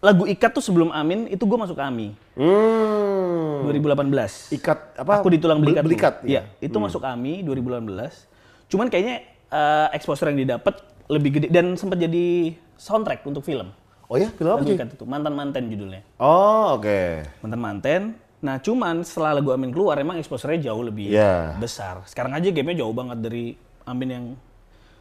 lagu 0.00 0.24
Ikat 0.24 0.50
tuh 0.50 0.64
sebelum 0.64 0.88
Amin 0.90 1.28
itu 1.28 1.44
gue 1.44 1.58
masuk 1.58 1.76
ke 1.76 1.82
AMI 1.82 2.08
Hmm. 2.34 3.68
2018. 3.68 4.48
Ikat 4.50 4.78
apa? 4.96 5.20
Aku 5.20 5.28
di 5.28 5.36
tulang 5.36 5.60
belikat. 5.60 5.82
Bel- 5.82 5.86
Belikat. 5.86 6.14
Iya, 6.24 6.48
itu 6.58 6.72
masuk 6.74 7.02
AMI 7.02 7.44
2018. 7.44 8.24
Cuman 8.66 8.88
kayaknya 8.88 9.20
eh, 9.46 9.88
exposure 9.92 10.30
yang 10.30 10.40
didapat 10.40 10.80
lebih 11.06 11.30
gede 11.36 11.46
dan 11.50 11.74
sempat 11.74 11.98
jadi 11.98 12.54
soundtrack 12.76 13.20
untuk 13.24 13.42
film. 13.42 13.68
Oh 14.06 14.16
ya, 14.16 14.30
film 14.30 14.50
apa? 14.50 14.64
Ikat 14.64 14.94
itu 14.94 15.04
mantan-mantan 15.04 15.68
judulnya. 15.68 16.02
Oh, 16.16 16.74
oke. 16.74 17.28
Mantan-mantan. 17.42 18.16
Nah, 18.40 18.56
cuman 18.56 19.04
setelah 19.04 19.36
lagu 19.36 19.52
Amin 19.52 19.68
keluar 19.68 19.94
emang 19.94 20.16
exposure-nya 20.16 20.64
jauh 20.64 20.80
lebih 20.80 21.12
Iya. 21.12 21.60
besar. 21.60 22.00
Sekarang 22.06 22.32
aja 22.32 22.48
game-nya 22.48 22.80
jauh 22.80 22.90
banget 22.90 23.20
dari 23.20 23.52
Amin 23.84 24.08
yang 24.08 24.24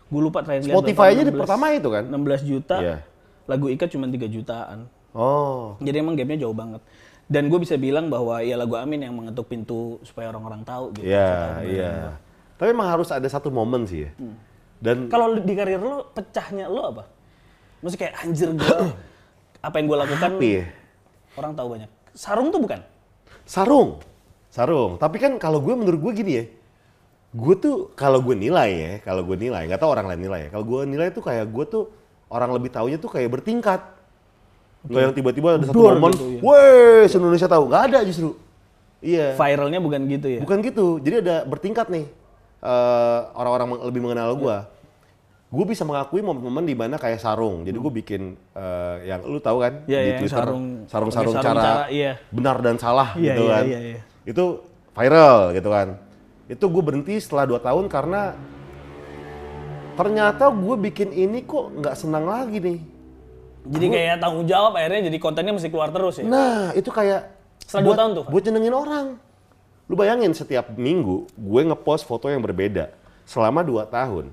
gue 0.10 0.22
lupa 0.22 0.42
terakhir 0.42 0.66
lihat 0.66 0.76
Spotify 0.76 1.08
aja 1.14 1.24
di 1.24 1.34
16 1.34 1.42
pertama 1.46 1.66
itu 1.74 1.90
kan? 1.94 2.04
16 2.10 2.50
juta. 2.50 2.78
Iya. 2.82 2.98
Lagu 3.46 3.66
Ikat 3.70 3.90
cuma 3.94 4.06
3 4.10 4.26
jutaan. 4.30 4.80
Oh. 5.14 5.78
Jadi 5.82 5.98
emang 6.02 6.18
game-nya 6.18 6.46
jauh 6.46 6.54
banget. 6.54 6.82
Dan 7.30 7.46
gue 7.46 7.60
bisa 7.62 7.78
bilang 7.78 8.10
bahwa 8.10 8.42
ya 8.42 8.58
lagu 8.58 8.74
Amin 8.74 9.06
yang 9.06 9.14
mengetuk 9.14 9.46
pintu 9.54 10.02
supaya 10.02 10.34
orang-orang 10.34 10.66
tahu 10.66 10.98
gitu. 10.98 11.06
Iya, 11.06 11.62
iya. 11.62 11.94
Tapi 12.58 12.74
emang 12.74 12.90
harus 12.90 13.14
ada 13.14 13.26
satu 13.30 13.54
momen 13.54 13.86
sih 13.86 14.10
ya. 14.10 14.12
Hmm. 14.18 14.36
Dan 14.82 14.98
Kalau 15.14 15.38
di 15.38 15.54
karir 15.54 15.78
lo, 15.78 16.10
pecahnya 16.10 16.66
lo 16.66 16.90
apa? 16.90 17.04
Maksudnya 17.86 18.02
kayak 18.10 18.16
anjir 18.26 18.50
gue, 18.58 18.78
apa 19.68 19.76
yang 19.78 19.86
gue 19.88 19.98
lakukan, 20.02 20.32
apa 20.36 20.44
ya? 20.44 20.66
orang 21.38 21.52
tahu 21.54 21.68
banyak. 21.78 21.90
Sarung 22.18 22.50
tuh 22.50 22.60
bukan? 22.60 22.80
Sarung. 23.46 24.02
Sarung. 24.50 24.98
Tapi 24.98 25.18
kan 25.22 25.38
kalau 25.38 25.62
gue 25.62 25.72
menurut 25.78 26.00
gue 26.02 26.14
gini 26.18 26.32
ya. 26.34 26.44
Gue 27.30 27.54
tuh 27.54 27.94
kalau 27.94 28.20
gue 28.20 28.34
nilai 28.34 28.70
ya, 28.74 28.94
kalau 29.06 29.22
gue 29.22 29.38
nilai, 29.38 29.70
nggak 29.70 29.78
tahu 29.78 29.92
orang 29.94 30.10
lain 30.10 30.22
nilai 30.26 30.40
ya. 30.46 30.50
Kalau 30.50 30.66
gue 30.66 30.82
nilai 30.84 31.08
tuh 31.14 31.22
kayak 31.22 31.46
gue 31.46 31.66
tuh 31.68 31.84
orang 32.28 32.50
lebih 32.50 32.74
taunya 32.74 32.98
tuh 32.98 33.06
kayak 33.08 33.30
bertingkat. 33.30 33.82
Nggak 34.82 35.02
yang 35.02 35.14
tiba-tiba 35.14 35.48
ada 35.56 35.66
satu 35.68 35.78
momen, 35.94 36.10
gitu, 36.16 36.26
iya. 36.26 36.42
weh, 36.42 37.02
se-Indonesia 37.06 37.46
tahu. 37.46 37.64
Nggak 37.70 37.84
ada 37.92 38.00
justru. 38.02 38.34
Iya. 39.00 39.36
Viralnya 39.36 39.78
bukan 39.78 40.02
gitu 40.08 40.28
ya? 40.28 40.40
Bukan 40.42 40.58
gitu. 40.60 40.98
Jadi 41.00 41.16
ada 41.22 41.46
bertingkat 41.46 41.88
nih. 41.88 42.06
eh, 42.60 43.20
orang-orang 43.40 43.68
meng- 43.72 43.84
lebih 43.88 44.02
mengenal 44.04 44.36
gue. 44.36 44.58
Gue 45.48 45.66
bisa 45.66 45.88
mengakui 45.88 46.20
momen-momen 46.20 46.68
di 46.68 46.76
mana 46.76 47.00
kayak 47.00 47.16
sarung. 47.18 47.64
Jadi 47.64 47.78
gue 47.78 47.94
bikin 47.96 48.22
eh, 48.52 48.96
yang 49.08 49.24
lu 49.24 49.40
tahu 49.40 49.64
kan 49.64 49.88
Iya, 49.88 50.00
di 50.00 50.10
iya, 50.12 50.20
Twitter 50.20 50.44
sarung- 50.44 50.84
sarung-sarung 50.84 51.32
pakai 51.32 51.40
sarung 51.40 51.56
cara, 51.56 51.64
cara, 51.64 51.86
iya. 51.88 52.20
benar 52.28 52.60
dan 52.60 52.76
salah 52.76 53.16
Iya, 53.16 53.32
gitu 53.32 53.42
iya, 53.42 53.54
kan. 53.54 53.64
iya, 53.64 53.80
iya. 53.80 54.00
Itu 54.28 54.44
viral 54.92 55.56
gitu 55.56 55.70
kan. 55.72 55.88
Itu 56.50 56.66
gue 56.66 56.82
berhenti 56.82 57.22
setelah 57.22 57.46
2 57.46 57.62
tahun 57.62 57.86
karena 57.94 58.34
ternyata 59.94 60.50
gue 60.50 60.76
bikin 60.90 61.14
ini 61.14 61.46
kok 61.46 61.78
nggak 61.78 61.94
senang 61.94 62.26
lagi 62.26 62.58
nih. 62.58 62.80
Jadi 63.70 63.86
kayak 63.92 64.18
tanggung 64.18 64.50
jawab 64.50 64.74
akhirnya 64.74 65.14
jadi 65.14 65.18
kontennya 65.22 65.54
mesti 65.54 65.70
keluar 65.70 65.94
terus 65.94 66.18
ya? 66.18 66.26
Nah, 66.26 66.74
itu 66.74 66.90
kayak 66.90 67.38
Setelah 67.70 67.84
buat, 67.86 67.94
dua 67.94 68.00
tahun 68.02 68.12
tuh, 68.18 68.26
buat 68.34 68.44
nyenengin 68.50 68.74
orang. 68.74 69.06
Lu 69.86 69.94
bayangin 69.94 70.34
setiap 70.34 70.74
minggu 70.74 71.30
gue 71.38 71.62
ngepost 71.70 72.10
foto 72.10 72.32
yang 72.34 72.42
berbeda 72.42 72.90
selama 73.30 73.62
2 73.62 73.86
tahun. 73.94 74.26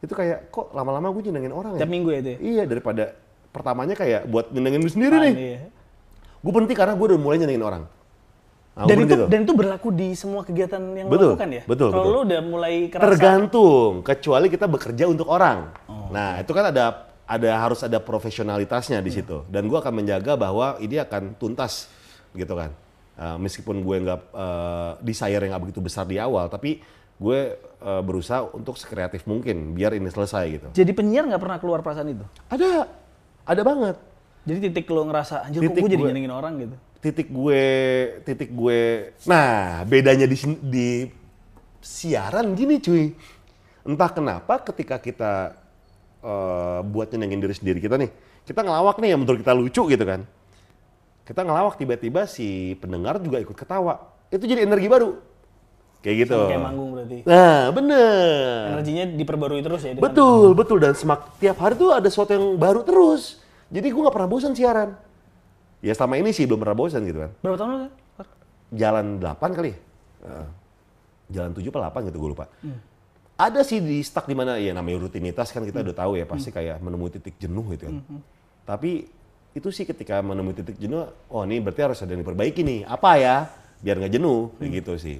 Itu 0.00 0.14
kayak 0.14 0.54
kok 0.54 0.70
lama-lama 0.70 1.10
gue 1.10 1.22
nyenengin 1.30 1.50
orang 1.50 1.74
ya? 1.74 1.82
Tiap 1.82 1.90
minggu 1.90 2.08
ya 2.14 2.18
itu 2.22 2.30
ya? 2.30 2.38
Iya, 2.38 2.62
daripada 2.70 3.04
pertamanya 3.50 3.98
kayak 3.98 4.30
buat 4.30 4.54
nyenengin 4.54 4.86
lu 4.86 4.90
sendiri 4.92 5.16
nih. 5.18 5.34
Iya. 5.34 5.60
Gue 6.40 6.52
berhenti 6.54 6.74
karena 6.78 6.94
gue 6.94 7.06
udah 7.10 7.18
mulai 7.18 7.42
nyenengin 7.42 7.64
orang. 7.66 7.82
Dan 8.70 8.96
itu, 9.02 9.14
tuh. 9.18 9.28
dan 9.28 9.38
itu 9.44 9.52
berlaku 9.52 9.88
di 9.92 10.08
semua 10.14 10.46
kegiatan 10.46 10.80
yang 10.94 11.10
lo 11.10 11.12
Betul, 11.12 11.30
lakukan 11.34 11.50
ya? 11.50 11.62
betul, 11.66 11.88
Kalau 11.90 12.04
betul. 12.06 12.14
lo 12.14 12.20
udah 12.22 12.40
mulai 12.40 12.74
kerasa, 12.88 13.06
Tergantung, 13.12 13.92
kecuali 14.00 14.46
kita 14.46 14.66
bekerja 14.70 15.04
untuk 15.10 15.26
orang. 15.26 15.74
Oh. 15.90 16.08
Nah, 16.14 16.40
itu 16.40 16.52
kan 16.54 16.70
ada 16.70 17.10
ada 17.26 17.50
harus 17.60 17.82
ada 17.82 17.98
profesionalitasnya 17.98 19.02
di 19.02 19.10
situ. 19.10 19.42
Dan 19.50 19.66
gue 19.66 19.78
akan 19.78 20.02
menjaga 20.02 20.38
bahwa 20.38 20.78
ini 20.78 21.02
akan 21.02 21.36
tuntas, 21.36 21.90
gitu 22.32 22.54
kan. 22.56 22.70
Uh, 23.20 23.36
meskipun 23.36 23.84
gue 23.84 23.96
nggak 24.00 24.20
uh, 24.32 24.96
desire 25.04 25.42
yang 25.44 25.52
nggak 25.52 25.64
begitu 25.68 25.80
besar 25.84 26.08
di 26.08 26.16
awal, 26.16 26.48
tapi 26.48 26.80
gue 27.20 27.40
eh, 27.60 28.02
berusaha 28.02 28.48
untuk 28.56 28.80
sekreatif 28.80 29.28
mungkin 29.28 29.76
biar 29.76 29.92
ini 29.92 30.08
selesai 30.08 30.44
gitu. 30.56 30.68
Jadi 30.72 30.90
penyiar 30.96 31.28
nggak 31.28 31.42
pernah 31.44 31.58
keluar 31.60 31.84
perasaan 31.84 32.16
itu. 32.16 32.24
Ada, 32.48 32.88
ada 33.44 33.60
banget. 33.60 33.96
Jadi 34.48 34.58
titik 34.72 34.88
lo 34.88 35.04
ngerasa 35.04 35.44
anjir 35.44 35.60
kok 35.60 35.68
Titik 35.68 35.82
gue 35.84 35.90
jadi 35.92 36.04
nyenengin 36.08 36.32
orang 36.32 36.56
gitu. 36.56 36.76
Titik 37.00 37.32
gue, 37.32 37.64
titik 38.22 38.52
gue. 38.52 39.12
Nah, 39.24 39.80
bedanya 39.88 40.28
di 40.28 40.36
di 40.60 40.88
siaran 41.80 42.52
gini 42.52 42.76
cuy. 42.76 43.16
Entah 43.80 44.12
kenapa 44.12 44.60
ketika 44.60 45.00
kita 45.00 45.56
eh, 46.20 46.78
buat 46.84 47.08
nyenengin 47.08 47.40
diri 47.40 47.56
sendiri 47.56 47.80
kita 47.80 47.96
nih, 47.96 48.12
kita 48.44 48.60
ngelawak 48.60 49.00
nih 49.00 49.16
yang 49.16 49.20
menurut 49.24 49.40
kita 49.40 49.56
lucu 49.56 49.82
gitu 49.88 50.04
kan. 50.04 50.28
Kita 51.24 51.40
ngelawak 51.40 51.80
tiba-tiba 51.80 52.28
si 52.28 52.76
pendengar 52.76 53.16
juga 53.16 53.40
ikut 53.40 53.56
ketawa. 53.56 53.96
Itu 54.28 54.44
jadi 54.44 54.68
energi 54.68 54.84
baru. 54.84 55.16
Kayak 56.00 56.16
gitu. 56.28 56.36
Sama 56.36 56.48
kayak 56.52 56.64
manggung 56.64 56.88
berarti. 56.92 57.18
Nah, 57.24 57.60
bener. 57.72 58.76
Energinya 58.76 59.04
diperbarui 59.16 59.60
terus 59.60 59.80
ya. 59.80 59.92
dengan- 59.96 60.04
Betul, 60.04 60.52
betul. 60.52 60.78
Dan 60.80 60.92
semak 60.92 61.32
tiap 61.36 61.56
hari 61.56 61.76
tuh 61.76 61.92
ada 61.92 62.08
sesuatu 62.08 62.32
yang 62.36 62.60
baru 62.60 62.84
terus. 62.84 63.40
Jadi 63.72 63.88
gue 63.88 64.00
nggak 64.00 64.12
pernah 64.12 64.28
bosan 64.28 64.52
siaran. 64.52 64.96
Ya 65.80 65.92
selama 65.96 66.20
ini 66.20 66.30
sih 66.30 66.44
belum 66.44 66.60
pernah 66.60 66.76
bosan 66.76 67.08
gitu 67.08 67.24
kan. 67.24 67.30
Berapa 67.40 67.56
tahun? 67.56 67.72
Far? 68.16 68.26
Jalan 68.70 69.06
8 69.16 69.56
kali 69.56 69.70
ya? 69.72 69.78
Heeh. 70.28 70.48
Jalan 71.30 71.50
7 71.56 71.72
apa 71.72 72.00
8 72.00 72.08
gitu 72.12 72.16
gue 72.20 72.30
lupa. 72.36 72.46
Ada 73.40 73.64
sih 73.64 73.80
di 73.80 74.04
stuck 74.04 74.28
di 74.28 74.36
mana 74.36 74.60
ya 74.60 74.76
namanya 74.76 75.00
rutinitas 75.00 75.48
kan 75.48 75.64
kita 75.64 75.80
udah 75.80 75.96
tahu 75.96 76.20
ya 76.20 76.28
pasti 76.28 76.52
kayak 76.52 76.84
menemui 76.84 77.08
titik 77.08 77.40
jenuh 77.40 77.64
gitu 77.72 77.88
kan. 77.88 77.96
Tapi 78.68 79.08
itu 79.50 79.68
sih 79.72 79.88
ketika 79.88 80.20
menemui 80.20 80.52
titik 80.52 80.76
jenuh, 80.76 81.08
oh 81.32 81.42
ini 81.48 81.58
berarti 81.58 81.80
harus 81.80 81.98
ada 82.04 82.12
yang 82.12 82.20
diperbaiki 82.20 82.60
nih. 82.60 82.80
Apa 82.84 83.16
ya? 83.16 83.48
Biar 83.80 83.96
nggak 83.96 84.12
jenuh 84.12 84.52
kayak 84.60 84.84
gitu 84.84 84.92
sih. 85.00 85.18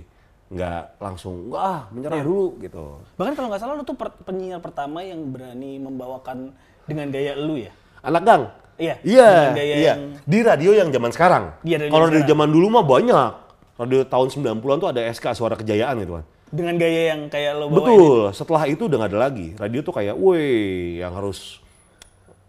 Nggak 0.53 1.01
langsung 1.01 1.49
wah 1.49 1.89
menyerah 1.89 2.21
dulu 2.21 2.61
gitu. 2.61 3.01
Bahkan 3.17 3.33
kalau 3.33 3.49
nggak 3.49 3.63
salah 3.65 3.75
lo 3.79 3.87
tuh 3.89 3.97
per- 3.97 4.21
penyiar 4.21 4.61
pertama 4.61 5.01
yang 5.01 5.25
berani 5.33 5.81
membawakan 5.81 6.53
dengan 6.85 7.09
gaya 7.09 7.33
lu 7.41 7.57
ya. 7.57 7.73
Anak 8.05 8.23
gang. 8.29 8.43
Iya. 8.81 8.95
Iya, 9.05 9.31
iya. 9.55 9.76
yang 9.87 9.99
Di 10.24 10.39
radio 10.41 10.72
yang 10.72 10.89
zaman 10.89 11.12
sekarang. 11.12 11.45
Iya, 11.61 11.87
Kalau 11.87 12.09
dari 12.09 12.24
zaman 12.24 12.49
dulu 12.49 12.66
mah 12.70 12.83
banyak. 12.83 13.33
Radio 13.76 14.05
tahun 14.05 14.28
90-an 14.28 14.76
tuh 14.76 14.89
ada 14.89 15.01
SK 15.07 15.33
Suara 15.33 15.55
Kejayaan 15.55 16.01
gitu 16.01 16.16
kan. 16.16 16.24
dengan 16.51 16.74
gaya 16.74 17.14
yang 17.14 17.31
kayak 17.31 17.53
lo 17.55 17.64
bawain. 17.64 17.78
Betul. 17.78 18.18
Setelah 18.35 18.62
itu 18.66 18.83
udah 18.85 18.97
nggak 18.99 19.11
ada 19.14 19.20
lagi. 19.22 19.55
Radio 19.55 19.81
tuh 19.81 19.95
kayak, 19.95 20.18
woi, 20.18 20.51
yang 20.99 21.14
harus 21.14 21.62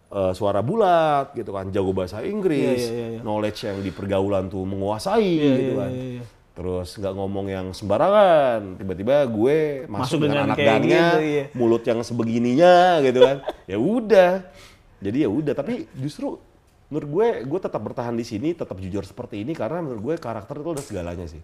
eh, 0.09 0.33
suara 0.33 0.59
bulat 0.59 1.31
gitu 1.31 1.53
kan, 1.53 1.69
jago 1.69 1.93
bahasa 1.93 2.19
Inggris, 2.19 2.81
Iya, 2.81 2.91
iya, 2.91 3.07
iya. 3.15 3.19
knowledge 3.21 3.63
yang 3.63 3.77
di 3.79 3.91
pergaulan 3.91 4.49
tuh 4.49 4.65
menguasai 4.65 5.21
Iya, 5.23 5.51
gitu 5.53 5.61
iya, 5.63 5.77
kan. 5.77 5.91
iya, 5.93 6.05
iya. 6.17 6.23
Terus 6.51 6.89
nggak 6.97 7.13
ngomong 7.15 7.45
yang 7.47 7.67
sembarangan, 7.71 8.75
tiba-tiba 8.75 9.23
gue 9.23 9.57
masuk, 9.87 10.01
Masuk 10.03 10.19
dengan, 10.19 10.35
dengan 10.35 10.47
anak 10.51 10.57
gangnya, 10.59 11.05
gitu, 11.07 11.19
iya. 11.23 11.45
mulut 11.55 11.83
yang 11.85 11.99
sebegininya 12.03 12.75
gitu 12.99 13.19
kan. 13.21 13.37
ya 13.71 13.77
udah. 13.79 14.31
Jadi 15.01 15.25
ya 15.25 15.29
udah, 15.33 15.57
tapi 15.57 15.89
justru 15.97 16.37
menurut 16.93 17.09
gue 17.09 17.27
gue 17.49 17.59
tetap 17.59 17.81
bertahan 17.81 18.13
di 18.13 18.21
sini, 18.21 18.53
tetap 18.53 18.77
jujur 18.77 19.01
seperti 19.01 19.41
ini 19.41 19.57
karena 19.57 19.81
menurut 19.81 20.01
gue 20.01 20.15
karakter 20.21 20.61
itu 20.61 20.69
udah 20.77 20.85
segalanya 20.85 21.25
sih. 21.25 21.41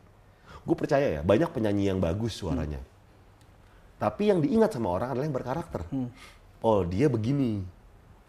Gue 0.62 0.76
percaya 0.78 1.20
ya, 1.20 1.22
banyak 1.26 1.50
penyanyi 1.50 1.90
yang 1.90 1.98
bagus 1.98 2.38
suaranya. 2.38 2.78
Tapi 3.98 4.30
yang 4.30 4.46
diingat 4.46 4.78
sama 4.78 4.94
orang 4.94 5.10
adalah 5.18 5.26
yang 5.26 5.34
berkarakter. 5.34 5.82
Oh, 6.62 6.86
dia 6.86 7.10
begini. 7.10 7.66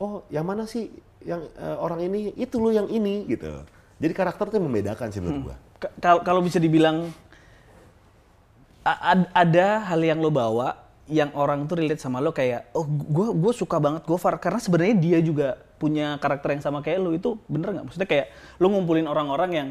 Oh, 0.00 0.24
yang 0.32 0.48
mana 0.48 0.64
sih 0.64 0.88
yang 1.20 1.44
eh, 1.44 1.76
orang 1.76 2.00
ini? 2.08 2.32
Itu 2.32 2.56
loh 2.62 2.72
yang 2.72 2.88
ini 2.88 3.28
gitu. 3.28 3.66
Jadi 3.98 4.12
karakter 4.14 4.48
yang 4.54 4.64
membedakan 4.64 5.12
sih 5.12 5.20
menurut 5.20 5.52
gue. 5.52 5.56
Ka- 6.00 6.22
Kalau 6.24 6.40
bisa 6.40 6.56
dibilang 6.56 7.10
ada 9.34 9.84
hal 9.84 10.00
yang 10.00 10.16
lo 10.16 10.32
bawa 10.32 10.87
yang 11.08 11.32
orang 11.32 11.64
tuh 11.64 11.76
relate 11.76 11.98
sama 11.98 12.20
lo 12.20 12.30
kayak 12.30 12.70
oh 12.72 12.84
gue 12.84 13.32
gue 13.32 13.52
suka 13.52 13.76
banget 13.76 14.04
Gofar 14.04 14.36
karena 14.36 14.56
sebenarnya 14.56 14.94
dia 14.94 15.18
juga 15.18 15.48
punya 15.76 16.16
karakter 16.16 16.52
yang 16.52 16.62
sama 16.62 16.78
kayak 16.78 16.98
lo 16.98 17.10
itu 17.10 17.40
bener 17.44 17.72
nggak 17.72 17.84
maksudnya 17.84 18.04
kayak 18.04 18.26
lo 18.56 18.68
ngumpulin 18.68 19.04
orang-orang 19.04 19.50
yang 19.50 19.68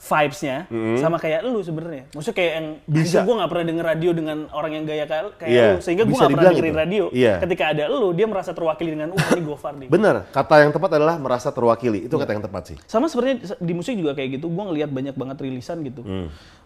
vibes-nya 0.00 0.64
sama 0.96 1.20
kayak 1.20 1.44
lu 1.44 1.60
sebenarnya 1.60 2.08
maksudnya 2.10 2.32
kayak 2.32 2.52
yang. 2.56 2.66
Bisa. 2.88 3.20
gue 3.20 3.34
nggak 3.36 3.50
pernah 3.52 3.66
denger 3.68 3.84
radio 3.84 4.10
dengan 4.16 4.38
orang 4.48 4.72
yang 4.72 4.84
gaya 4.88 5.04
kayak 5.04 5.36
kayak 5.36 5.52
Iya, 5.52 5.66
lu 5.68 5.76
sehingga 5.84 6.02
gue 6.02 6.16
nggak 6.16 6.32
pernah 6.32 6.48
dengerin 6.48 6.72
itu. 6.72 6.80
radio 6.80 7.04
Iya. 7.12 7.34
ketika 7.44 7.64
ada 7.68 7.84
lu 7.84 8.08
dia 8.12 8.24
merasa 8.24 8.50
terwakili 8.56 8.96
dengan 8.96 9.12
uh 9.12 9.20
ini 9.30 9.42
Gofar 9.44 9.76
nih 9.76 9.92
Bener, 9.92 10.24
kata 10.32 10.54
yang 10.58 10.72
tepat 10.72 10.90
adalah 10.96 11.20
merasa 11.20 11.52
terwakili. 11.52 12.08
Itu 12.08 12.16
kata 12.16 12.32
yang 12.32 12.40
tepat 12.40 12.62
sih. 12.64 12.76
sama 12.88 13.12
sebenarnya 13.12 13.52
di 13.60 13.72
musik 13.76 13.92
juga 13.92 14.16
kayak 14.16 14.40
gitu 14.40 14.48
gue 14.48 14.64
ngelihat 14.66 14.88
banyak 14.88 15.12
banget 15.12 15.36
rilisan 15.36 15.84
gitu 15.84 16.00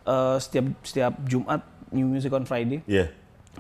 Eh, 0.05 0.37
setiap 0.39 0.71
setiap 0.85 1.17
Jumat 1.27 1.59
New 1.91 2.07
Music 2.07 2.31
on 2.31 2.47
Friday 2.47 2.87
Iya. 2.87 3.11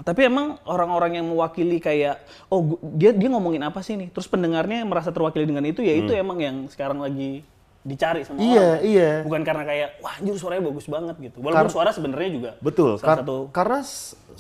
Tapi 0.03 0.26
emang 0.26 0.59
orang-orang 0.66 1.22
yang 1.22 1.26
mewakili 1.28 1.78
kayak 1.78 2.18
oh 2.49 2.74
dia 2.82 3.14
dia 3.14 3.28
ngomongin 3.30 3.62
apa 3.62 3.78
sih 3.78 3.95
nih? 3.95 4.11
Terus 4.11 4.26
pendengarnya 4.26 4.82
merasa 4.82 5.14
terwakili 5.14 5.47
dengan 5.47 5.62
itu 5.62 5.80
ya 5.80 5.95
itu 5.95 6.11
emang 6.11 6.42
yang 6.42 6.57
sekarang 6.66 6.99
lagi 6.99 7.47
dicari 7.84 8.24
sama 8.24 8.40
Iya, 8.40 8.80
orang. 8.80 8.80
iya. 8.80 9.11
bukan 9.20 9.42
karena 9.45 9.62
kayak 9.62 9.88
wah 10.01 10.16
anjir 10.16 10.34
suaranya 10.34 10.64
bagus 10.66 10.88
banget 10.88 11.16
gitu. 11.20 11.36
Walaupun 11.38 11.68
suara 11.68 11.92
sebenarnya 11.92 12.30
juga 12.32 12.51
Betul. 12.59 12.97
salah 12.97 13.07
kar- 13.12 13.20
satu 13.22 13.36
karena 13.53 13.78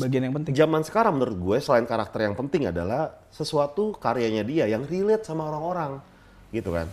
bagian 0.00 0.22
yang 0.24 0.34
penting. 0.34 0.52
zaman 0.56 0.80
sekarang 0.80 1.12
menurut 1.20 1.36
gue 1.36 1.56
selain 1.60 1.84
karakter 1.84 2.24
yang 2.24 2.34
penting 2.34 2.66
adalah 2.66 3.20
sesuatu 3.28 3.92
karyanya 3.94 4.42
dia 4.42 4.64
yang 4.64 4.82
relate 4.82 5.22
sama 5.22 5.44
orang-orang 5.46 6.00
gitu 6.50 6.72
kan. 6.72 6.88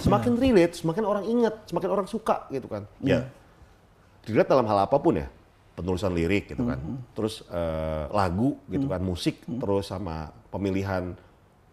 Semakin 0.00 0.40
relate 0.40 0.74
semakin 0.74 1.04
orang 1.04 1.24
ingat 1.28 1.68
semakin 1.68 1.90
orang 1.92 2.06
suka 2.08 2.48
gitu 2.48 2.64
kan. 2.66 2.88
Ya 3.04 3.28
relate 4.24 4.48
dalam 4.48 4.64
hal 4.64 4.88
apa 4.88 4.96
pun 4.96 5.14
ya 5.14 5.28
penulisan 5.80 6.12
lirik 6.12 6.52
gitu 6.52 6.68
kan 6.68 6.76
terus 7.16 7.40
eh, 7.48 8.04
lagu 8.12 8.60
gitu 8.68 8.84
kan 8.84 9.00
musik 9.00 9.40
terus 9.48 9.88
sama 9.88 10.28
pemilihan 10.52 11.16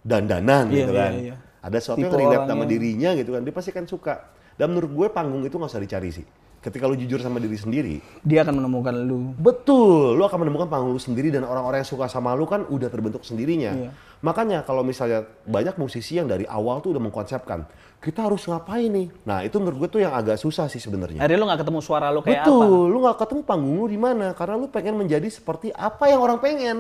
dandanan 0.01 0.72
Iya, 0.72 0.78
gitu 0.88 0.93
iya, 0.95 1.01
kan 1.03 1.12
iya. 1.20 1.36
ada 1.60 1.78
sesuatu 1.78 1.99
Tipe 1.99 2.08
yang 2.08 2.20
relate 2.24 2.45
sama 2.47 2.53
orangnya. 2.64 2.72
dirinya 2.72 3.10
gitu 3.20 3.30
kan 3.36 3.41
dia 3.43 3.53
pasti 3.53 3.72
kan 3.76 3.84
suka 3.84 4.16
dan 4.55 4.72
menurut 4.72 4.91
gue 4.95 5.08
panggung 5.12 5.43
itu 5.43 5.60
nggak 5.60 5.70
usah 5.70 5.84
dicari 5.84 6.10
sih 6.16 6.26
ketika 6.58 6.89
lu 6.89 6.97
jujur 6.97 7.22
sama 7.22 7.38
diri 7.38 7.53
sendiri 7.53 7.95
dia 8.26 8.41
akan 8.41 8.60
menemukan 8.60 8.95
lu 8.97 9.32
Betul, 9.38 10.18
lu 10.18 10.24
akan 10.26 10.47
menemukan 10.47 10.68
panggung 10.68 10.91
lu 10.95 10.99
sendiri 10.99 11.30
dan 11.30 11.45
orang-orang 11.45 11.86
yang 11.86 11.89
suka 11.89 12.10
sama 12.10 12.34
lu 12.34 12.49
kan 12.49 12.66
udah 12.68 12.89
terbentuk 12.89 13.22
sendirinya. 13.22 13.72
Iya. 13.78 13.89
Makanya 14.26 14.66
kalau 14.66 14.82
misalnya 14.82 15.24
banyak 15.45 15.78
musisi 15.78 16.18
yang 16.18 16.26
dari 16.26 16.43
awal 16.49 16.82
tuh 16.82 16.97
udah 16.97 17.03
mengkonsepkan, 17.05 17.70
kita 17.98 18.30
harus 18.30 18.45
ngapain 18.45 18.88
nih? 18.88 19.08
Nah 19.26 19.41
itu 19.41 19.58
menurut 19.58 19.78
gue 19.86 19.89
tuh 19.98 20.02
yang 20.06 20.14
agak 20.14 20.38
susah 20.38 20.70
sih 20.70 20.78
sebenarnya. 20.78 21.18
akhirnya 21.18 21.39
lu 21.41 21.45
nggak 21.50 21.62
ketemu 21.66 21.80
suara 21.82 22.08
lu 22.14 22.22
kayak 22.22 22.45
Betul, 22.45 22.62
apa 22.62 22.91
lu 22.93 22.98
nggak 23.04 23.18
ketemu 23.26 23.41
panggung 23.43 23.76
lu 23.82 23.86
di 23.89 24.00
mana 24.00 24.28
karena 24.38 24.56
lu 24.56 24.68
pengen 24.70 24.95
menjadi 24.95 25.28
seperti 25.28 25.74
apa 25.74 26.06
yang 26.08 26.22
orang 26.22 26.38
pengen, 26.38 26.78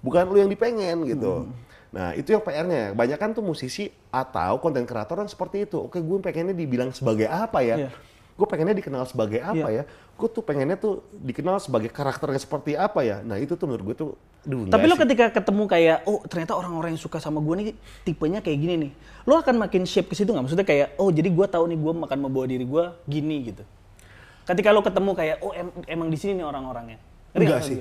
bukan 0.00 0.24
lu 0.24 0.40
yang 0.40 0.50
dipengen 0.50 1.04
gitu. 1.04 1.44
Hmm. 1.44 1.52
Nah 1.94 2.08
itu 2.18 2.34
yang 2.34 2.42
PR-nya. 2.42 2.90
Banyak 2.90 3.18
kan 3.20 3.30
tuh 3.30 3.44
musisi 3.46 3.86
atau 4.10 4.58
konten 4.58 4.82
kreator 4.82 5.22
yang 5.22 5.30
seperti 5.30 5.68
itu. 5.68 5.78
Oke, 5.78 6.02
gue 6.02 6.18
pengennya 6.18 6.56
dibilang 6.56 6.90
sebagai 6.90 7.30
apa 7.30 7.62
ya? 7.62 7.86
Iya. 7.86 7.90
Gue 8.34 8.46
pengennya 8.50 8.74
dikenal 8.74 9.06
sebagai 9.06 9.38
apa 9.38 9.68
ya? 9.70 9.82
Gue 10.18 10.26
tuh 10.26 10.42
pengennya 10.42 10.74
tuh 10.74 11.06
dikenal 11.14 11.62
sebagai 11.62 11.86
karakternya 11.86 12.42
seperti 12.42 12.74
apa 12.74 13.06
ya? 13.06 13.22
Nah 13.22 13.38
itu 13.38 13.54
tuh 13.54 13.70
menurut 13.70 13.94
gue 13.94 13.96
tuh, 13.98 14.10
duh, 14.42 14.66
Tapi 14.66 14.90
lo 14.90 14.98
sih. 14.98 15.02
ketika 15.06 15.30
ketemu 15.38 15.62
kayak, 15.70 15.96
oh 16.10 16.18
ternyata 16.26 16.58
orang-orang 16.58 16.98
yang 16.98 17.02
suka 17.02 17.22
sama 17.22 17.38
gue 17.38 17.54
nih 17.54 17.66
tipenya 18.02 18.42
kayak 18.42 18.58
gini 18.58 18.74
nih. 18.74 18.92
Lo 19.22 19.38
akan 19.38 19.62
makin 19.62 19.86
shape 19.86 20.10
ke 20.10 20.18
situ 20.18 20.34
nggak? 20.34 20.50
Maksudnya 20.50 20.66
kayak, 20.66 20.98
oh 20.98 21.14
jadi 21.14 21.30
gue 21.30 21.46
tahu 21.46 21.64
nih 21.70 21.78
gue 21.78 21.92
akan 21.94 22.18
membawa 22.18 22.46
diri 22.50 22.66
gue 22.66 22.84
gini 23.06 23.54
gitu. 23.54 23.62
Ketika 24.44 24.74
lo 24.74 24.82
ketemu 24.82 25.10
kayak, 25.14 25.36
oh 25.38 25.54
em- 25.54 25.86
emang 25.86 26.10
di 26.10 26.18
sini 26.18 26.42
nih 26.42 26.46
orang-orangnya. 26.46 26.98
Enggak 27.34 27.46
nggak 27.48 27.62
sih, 27.62 27.76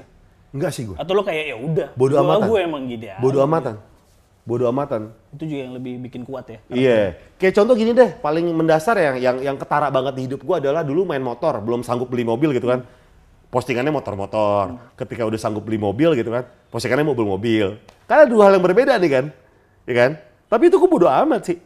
enggak 0.53 0.71
sih 0.73 0.83
gue. 0.85 0.97
Atau 1.01 1.13
lo 1.17 1.25
kayak 1.25 1.43
ya 1.49 1.57
udah, 1.57 1.87
Bodoh 1.97 2.17
amatan. 2.21 2.45
Gue 2.45 2.59
emang 2.61 2.81
gini. 2.85 3.05
Bodoh 3.17 3.41
amatan. 3.41 3.75
Bodoh 4.43 4.67
amatan. 4.67 5.15
Itu 5.31 5.47
juga 5.47 5.61
yang 5.63 5.73
lebih 5.79 6.03
bikin 6.03 6.27
kuat 6.27 6.51
ya. 6.51 6.59
Iya, 6.67 7.15
kayak 7.39 7.53
contoh 7.55 7.79
gini 7.79 7.95
deh, 7.95 8.11
paling 8.19 8.43
mendasar 8.51 8.99
yang 8.99 9.15
yang 9.15 9.37
yang 9.39 9.55
ketara 9.55 9.87
banget 9.87 10.19
di 10.19 10.21
hidup 10.27 10.43
gua 10.43 10.59
adalah 10.59 10.83
dulu 10.83 11.07
main 11.07 11.23
motor, 11.23 11.63
belum 11.63 11.79
sanggup 11.79 12.11
beli 12.11 12.27
mobil 12.27 12.51
gitu 12.51 12.67
kan. 12.67 12.83
Postingannya 13.47 13.93
motor-motor. 13.95 14.75
Ketika 14.99 15.23
udah 15.23 15.39
sanggup 15.39 15.63
beli 15.63 15.79
mobil 15.79 16.11
gitu 16.19 16.27
kan, 16.27 16.43
postingannya 16.67 17.07
mobil-mobil. 17.07 17.79
Karena 18.03 18.27
dua 18.27 18.51
hal 18.51 18.59
yang 18.59 18.65
berbeda 18.67 18.99
nih 18.99 19.11
kan, 19.15 19.25
ya 19.87 19.93
kan? 19.95 20.11
Tapi 20.51 20.63
itu 20.67 20.75
gua 20.75 20.89
bodo 20.91 21.07
amat 21.07 21.41
sih, 21.47 21.57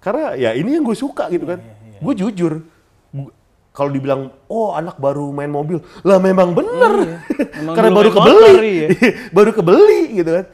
karena 0.00 0.32
ya 0.32 0.56
ini 0.56 0.80
yang 0.80 0.84
gue 0.84 0.96
suka 0.96 1.28
gitu 1.28 1.44
kan. 1.44 1.60
Gue 2.00 2.14
jujur, 2.16 2.64
Gua- 3.12 3.32
kalau 3.74 3.90
dibilang, 3.92 4.32
oh 4.48 4.72
anak 4.72 4.96
baru 4.96 5.28
main 5.28 5.50
mobil, 5.50 5.82
lah 6.06 6.16
memang 6.16 6.56
bener, 6.56 7.20
Emang 7.60 7.74
karena 7.76 7.90
baru 7.92 8.10
kebeli, 8.12 8.32
motor, 8.48 8.64
iya. 8.64 8.88
baru 9.36 9.50
kebeli 9.52 10.00
gitu 10.24 10.30
kan. 10.40 10.44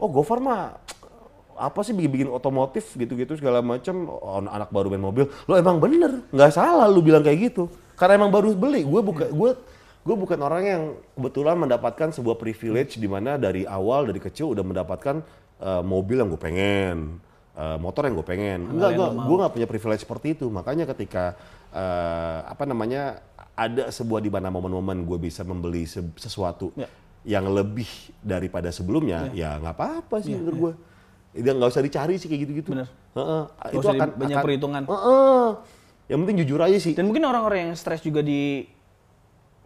Oh 0.00 0.08
Gofar 0.08 0.40
mah 0.40 0.80
apa 1.60 1.84
sih 1.84 1.92
bikin-bikin 1.92 2.26
otomotif 2.26 2.96
gitu-gitu 2.96 3.36
segala 3.36 3.60
macam? 3.60 4.08
Oh, 4.08 4.40
anak 4.40 4.72
baru 4.72 4.88
main 4.88 5.04
mobil. 5.04 5.28
Lo 5.44 5.54
emang 5.54 5.76
bener. 5.76 6.24
Nggak 6.32 6.56
salah 6.56 6.88
lu 6.88 7.04
bilang 7.04 7.20
kayak 7.20 7.52
gitu. 7.52 7.68
Karena 7.94 8.16
emang 8.16 8.32
baru 8.32 8.56
beli. 8.56 8.80
Gue 8.82 9.04
bukan 9.04 9.28
gue 9.28 9.50
gue 10.00 10.16
bukan 10.16 10.38
orang 10.40 10.62
yang 10.64 10.82
kebetulan 11.12 11.60
mendapatkan 11.60 12.08
sebuah 12.08 12.40
privilege 12.40 12.96
di 12.96 13.04
mana 13.04 13.36
dari 13.36 13.68
awal 13.68 14.08
dari 14.08 14.16
kecil 14.16 14.56
udah 14.56 14.64
mendapatkan 14.64 15.20
eh, 15.60 15.82
mobil 15.84 16.16
yang 16.24 16.32
gue 16.32 16.40
pengen 16.40 17.20
eh, 17.52 17.76
motor 17.76 18.08
yang 18.08 18.16
gue 18.16 18.24
pengen. 18.24 18.64
Enggak 18.72 18.96
gue 18.96 19.06
gue 19.20 19.36
nggak 19.44 19.52
punya 19.52 19.68
privilege 19.68 20.02
seperti 20.08 20.32
itu. 20.32 20.48
Makanya 20.48 20.88
ketika 20.88 21.36
eh, 21.70 22.38
apa 22.48 22.64
namanya 22.64 23.20
ada 23.52 23.92
sebuah 23.92 24.24
di 24.24 24.32
mana 24.32 24.48
momen-momen 24.48 25.04
gue 25.04 25.18
bisa 25.20 25.44
membeli 25.44 25.84
se- 25.84 26.16
sesuatu 26.16 26.72
Ya. 26.80 26.88
yang 27.28 27.52
lebih 27.52 27.84
daripada 28.24 28.72
sebelumnya, 28.72 29.28
ya. 29.36 29.60
nggak 29.60 29.74
apa-apa 29.76 30.24
sih 30.24 30.32
menurut 30.32 30.56
gue. 30.56 30.72
Dia 31.30 31.52
nggak 31.54 31.70
usah 31.70 31.82
dicari 31.82 32.18
sih 32.18 32.26
kayak 32.26 32.40
gitu-gitu. 32.46 32.70
Bener. 32.74 32.88
Heeh. 33.14 33.42
Nggak 33.46 33.70
itu 33.72 33.86
akan 33.86 34.08
banyak 34.18 34.36
akan- 34.36 34.46
perhitungan. 34.46 34.82
Heeh. 34.86 35.46
Yang 36.10 36.18
penting 36.26 36.36
jujur 36.42 36.60
aja 36.60 36.78
sih. 36.82 36.92
Dan 36.98 37.06
mungkin 37.06 37.22
orang-orang 37.22 37.70
yang 37.70 37.72
stres 37.78 38.02
juga 38.02 38.18
di 38.18 38.66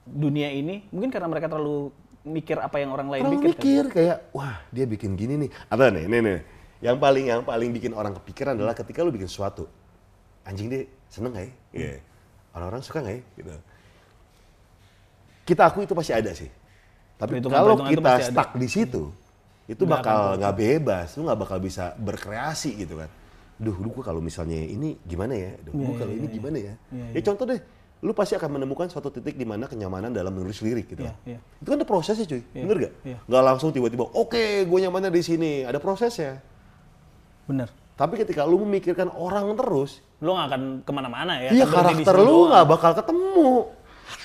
dunia 0.05 0.53
ini, 0.53 0.85
mungkin 0.93 1.09
karena 1.09 1.25
mereka 1.25 1.49
terlalu 1.49 1.89
mikir 2.25 2.61
apa 2.61 2.77
yang 2.81 2.93
orang 2.93 3.09
lain 3.09 3.23
Terlalu 3.25 3.37
mikir. 3.41 3.49
kan? 3.49 3.57
mikir 3.61 3.85
kayak 3.89 4.17
wah 4.33 4.57
dia 4.69 4.85
bikin 4.85 5.17
gini 5.17 5.35
nih. 5.41 5.51
Atau 5.73 5.89
nih, 5.89 6.05
nih 6.05 6.21
nih. 6.21 6.39
Yang 6.85 6.97
paling 7.01 7.25
yang 7.33 7.41
paling 7.49 7.71
bikin 7.73 7.93
orang 7.97 8.13
kepikiran 8.21 8.61
adalah 8.61 8.77
ketika 8.77 9.01
lu 9.01 9.09
bikin 9.09 9.25
sesuatu. 9.25 9.65
Anjing 10.45 10.69
deh, 10.69 10.85
seneng 11.09 11.33
gak 11.33 11.49
ya? 11.49 11.53
Iya. 11.73 11.97
Orang-orang 12.53 12.85
suka 12.85 13.01
gak 13.01 13.17
ya? 13.17 13.23
Gitu. 13.41 13.49
Kita 15.45 15.63
aku 15.69 15.85
itu 15.85 15.97
pasti 15.97 16.13
ada 16.13 16.33
sih. 16.37 16.49
Tapi 17.17 17.41
kalau 17.41 17.81
kita 17.89 18.01
pasti 18.05 18.23
ada. 18.29 18.33
stuck 18.33 18.51
di 18.57 18.69
situ, 18.69 19.03
itu 19.65 19.83
Nggak 19.85 20.03
bakal 20.05 20.21
nggak 20.41 20.55
bebas. 20.57 21.09
Lu 21.17 21.25
nggak 21.25 21.41
bakal 21.41 21.59
bisa 21.61 21.97
berkreasi 21.97 22.77
gitu 22.85 23.01
kan. 23.01 23.11
Duh, 23.55 23.77
lu 23.79 23.89
gua 23.95 24.11
kalau 24.11 24.19
misalnya 24.21 24.59
ini 24.59 24.99
gimana 25.07 25.33
ya? 25.39 25.55
Duh, 25.63 25.73
Iya, 25.73 25.85
gua 25.87 25.95
kalau 26.05 26.13
ini 26.13 26.27
gimana 26.27 26.57
ya? 26.59 26.75
Ya 27.15 27.21
contoh 27.23 27.47
deh, 27.47 27.61
lu 28.03 28.13
pasti 28.13 28.35
akan 28.35 28.61
menemukan 28.61 28.91
suatu 28.91 29.09
titik 29.09 29.39
di 29.39 29.47
mana 29.47 29.65
kenyamanan 29.65 30.11
dalam 30.13 30.35
menulis 30.35 30.59
lirik 30.61 30.91
gitu. 30.93 31.07
Iya, 31.07 31.15
kan. 31.15 31.17
iya. 31.25 31.39
Itu 31.63 31.69
kan 31.73 31.79
ada 31.81 31.89
prosesnya 31.89 32.27
cuy, 32.29 32.43
bener 32.53 32.77
gak? 32.91 32.93
iya. 33.07 33.19
Nggak 33.25 33.43
langsung 33.47 33.71
tiba-tiba, 33.73 34.05
oke 34.11 34.67
gue 34.67 34.79
nyamannya 34.85 35.09
di 35.15 35.23
sini, 35.25 35.53
ada 35.65 35.79
prosesnya. 35.81 36.43
Bener. 37.49 37.71
Tapi 37.95 38.19
ketika 38.19 38.43
lu 38.43 38.59
memikirkan 38.67 39.07
orang 39.15 39.55
terus, 39.55 40.03
Lo 40.19 40.35
nggak 40.35 40.49
akan 40.51 40.63
ke 40.83 40.93
mana-mana 40.93 41.39
ya. 41.39 41.55
iya 41.55 41.67
karakter 41.69 42.15
lu 42.19 42.51
nggak 42.51 42.67
bakal 42.67 42.91
ketemu. 42.99 43.71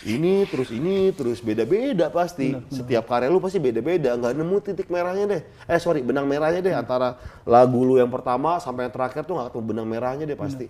Ini 0.03 0.47
terus 0.47 0.69
ini 0.71 1.11
terus 1.11 1.43
beda-beda 1.43 2.07
pasti. 2.11 2.55
Setiap 2.71 3.07
karya 3.07 3.27
lu 3.27 3.43
pasti 3.43 3.59
beda-beda, 3.59 4.15
nggak 4.15 4.33
nemu 4.35 4.57
titik 4.63 4.87
merahnya 4.87 5.25
deh. 5.27 5.41
Eh 5.67 5.79
sorry, 5.79 5.99
benang 6.05 6.27
merahnya 6.27 6.63
deh 6.63 6.75
antara 6.75 7.19
lagu 7.43 7.83
lu 7.83 7.99
yang 7.99 8.11
pertama 8.11 8.59
sampai 8.63 8.87
yang 8.87 8.93
terakhir 8.93 9.27
tuh 9.27 9.35
nggak 9.35 9.51
ketemu 9.51 9.63
benang 9.65 9.87
merahnya 9.87 10.25
deh 10.27 10.39
pasti. 10.39 10.67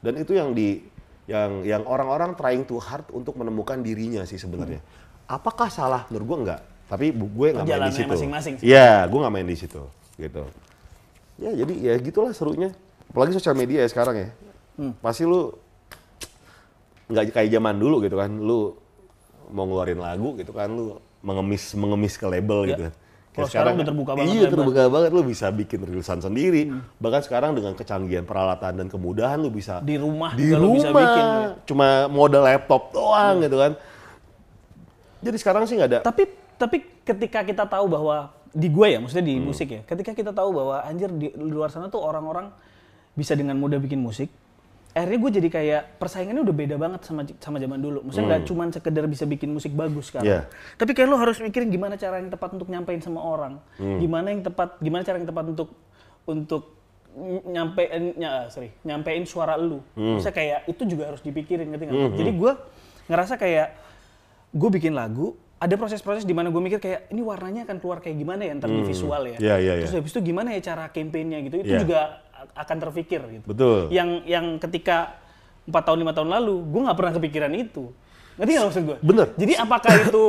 Dan 0.00 0.16
itu 0.18 0.34
yang 0.34 0.56
di 0.56 0.82
yang 1.30 1.62
yang 1.62 1.82
orang-orang 1.86 2.34
trying 2.34 2.66
too 2.66 2.82
hard 2.82 3.06
untuk 3.14 3.38
menemukan 3.38 3.78
dirinya 3.78 4.26
sih 4.26 4.40
sebenarnya. 4.40 4.82
Apakah 5.30 5.70
salah? 5.70 6.10
Menurut 6.10 6.26
gua 6.26 6.38
enggak. 6.42 6.60
Tapi 6.90 7.14
gue 7.14 7.48
nggak 7.54 7.66
main 7.70 7.86
di 7.86 7.94
situ. 7.94 8.10
masing-masing. 8.10 8.54
Iya, 8.66 9.06
gue 9.06 9.18
nggak 9.22 9.30
main 9.30 9.46
di 9.46 9.54
situ, 9.54 9.82
gitu. 10.18 10.42
Ya 11.38 11.54
jadi 11.54 11.74
ya 11.78 11.94
gitulah 12.02 12.34
serunya. 12.34 12.74
Apalagi 13.06 13.38
sosial 13.38 13.54
media 13.54 13.86
ya 13.86 13.88
sekarang 13.88 14.18
ya. 14.18 14.28
Hmm. 14.74 14.92
Pasti 14.98 15.22
lu 15.22 15.54
nggak 17.10 17.34
kayak 17.34 17.50
zaman 17.50 17.74
dulu 17.76 18.00
gitu 18.00 18.14
kan. 18.14 18.30
Lu 18.32 18.78
mau 19.50 19.66
ngeluarin 19.66 19.98
lagu 19.98 20.38
gitu 20.38 20.50
kan, 20.50 20.70
lu 20.70 20.96
mengemis 21.20 21.74
mengemis 21.74 22.14
ke 22.14 22.24
label 22.24 22.60
Ya. 22.64 22.70
gitu. 22.70 22.84
Kalau 23.30 23.46
sekarang 23.46 23.78
udah 23.78 23.86
terbuka 23.86 24.10
banget 24.12 24.32
Iya 24.32 24.46
terbuka 24.48 24.82
banget, 24.86 25.10
lu 25.10 25.22
bisa 25.22 25.46
bikin 25.50 25.80
rilisan 25.82 26.18
sendiri. 26.18 26.66
Bahkan 26.98 27.22
sekarang 27.22 27.54
dengan 27.54 27.72
kecanggihan 27.74 28.26
peralatan 28.26 28.74
dan 28.74 28.86
kemudahan 28.86 29.38
lu 29.38 29.50
bisa 29.50 29.78
Di 29.80 29.94
rumah 29.96 30.34
di 30.34 30.50
rumah 30.50 30.74
bisa 30.74 30.90
bikin, 30.90 31.24
ya. 31.24 31.38
cuma 31.62 31.86
modal 32.06 32.42
laptop 32.42 32.90
doang 32.90 33.38
gitu 33.40 33.54
kan. 33.54 33.72
Jadi 35.20 35.36
sekarang 35.36 35.62
sih 35.64 35.76
nggak 35.76 35.90
ada. 35.90 36.00
Tapi 36.02 36.22
tapi 36.56 36.76
ketika 37.00 37.40
kita 37.42 37.64
tahu 37.64 37.86
bahwa 37.86 38.16
di 38.50 38.66
gue 38.66 38.86
ya, 38.88 38.98
maksudnya 38.98 39.22
Hmm. 39.22 39.30
di 39.30 39.36
musik 39.40 39.68
ya, 39.68 39.80
ketika 39.86 40.10
kita 40.10 40.34
tahu 40.34 40.50
bahwa 40.52 40.82
anjir 40.82 41.08
di 41.08 41.30
luar 41.32 41.70
sana 41.70 41.86
tuh 41.86 42.02
orang-orang 42.02 42.50
bisa 43.14 43.32
dengan 43.32 43.54
mudah 43.54 43.78
bikin 43.78 43.96
musik, 43.96 44.26
akhirnya 44.90 45.18
gue 45.18 45.30
jadi 45.38 45.48
kayak 45.48 45.82
persaingannya 45.96 46.42
udah 46.42 46.56
beda 46.56 46.74
banget 46.74 47.00
sama 47.06 47.22
sama 47.38 47.56
zaman 47.56 47.78
dulu. 47.78 48.02
Maksudnya 48.02 48.26
nggak 48.26 48.42
cuma 48.44 48.62
sekedar 48.68 49.04
bisa 49.06 49.22
bikin 49.24 49.48
musik 49.48 49.70
bagus 49.70 50.10
kan. 50.10 50.20
Hmm. 50.20 50.30
Iya. 50.30 50.40
Tapi 50.74 50.90
kayak 50.92 51.08
lo 51.08 51.16
harus 51.16 51.38
mikirin 51.38 51.70
gimana 51.70 51.94
cara 51.94 52.18
yang 52.18 52.26
tepat 52.28 52.50
untuk 52.52 52.66
nyampein 52.66 52.98
sama 52.98 53.22
orang. 53.22 53.62
Hmm. 53.78 53.98
Gimana 53.98 54.34
yang 54.34 54.42
tepat, 54.42 54.78
gimana 54.78 55.02
cara 55.02 55.22
yang 55.22 55.28
tepat 55.30 55.44
untuk 55.46 55.68
untuk 56.26 56.62
ny- 57.12 57.44
nyampein 57.48 58.18
nya, 58.18 58.50
sorry, 58.50 58.74
nyampein 58.82 59.22
suara 59.24 59.54
lu. 59.54 59.78
Hmm. 59.94 60.18
Maksudnya 60.18 60.34
kayak 60.34 60.60
itu 60.66 60.82
juga 60.84 61.14
harus 61.14 61.22
dipikirin 61.22 61.70
ngerti 61.70 61.84
nggak? 61.86 62.18
Jadi 62.18 62.30
gue 62.34 62.52
ngerasa 63.06 63.34
kayak 63.36 63.68
gue 64.50 64.70
bikin 64.72 64.94
lagu 64.94 65.38
ada 65.60 65.76
proses-proses 65.76 66.24
di 66.24 66.32
mana 66.32 66.48
gue 66.48 66.56
mikir 66.58 66.80
kayak 66.80 67.12
ini 67.12 67.20
warnanya 67.20 67.68
akan 67.68 67.78
keluar 67.78 68.00
kayak 68.00 68.16
gimana 68.16 68.48
ya 68.48 68.56
ntar 68.56 68.66
di 68.66 68.80
visual 68.80 69.22
ya. 69.28 69.36
Iya, 69.36 69.54
iya, 69.60 69.72
Terus 69.84 69.92
iya. 69.92 69.98
habis 70.00 70.10
itu 70.10 70.20
gimana 70.24 70.56
ya 70.56 70.60
cara 70.64 70.88
campaignnya 70.88 71.38
gitu 71.44 71.60
itu 71.60 71.68
Iya. 71.68 71.80
juga 71.84 72.00
akan 72.54 72.76
terpikir 72.80 73.20
gitu. 73.30 73.44
Betul. 73.46 73.78
Yang 73.88 74.08
yang 74.24 74.46
ketika 74.58 75.16
empat 75.64 75.82
tahun 75.86 75.98
lima 76.00 76.12
tahun 76.12 76.28
lalu 76.30 76.54
gue 76.66 76.80
nggak 76.86 76.98
pernah 76.98 77.12
kepikiran 77.14 77.52
itu. 77.54 77.84
Ngerti 78.36 78.50
nggak 78.50 78.66
maksud 78.66 78.82
gue? 78.84 78.96
Bener. 79.04 79.26
Jadi 79.36 79.52
apakah 79.54 79.92
itu 80.00 80.24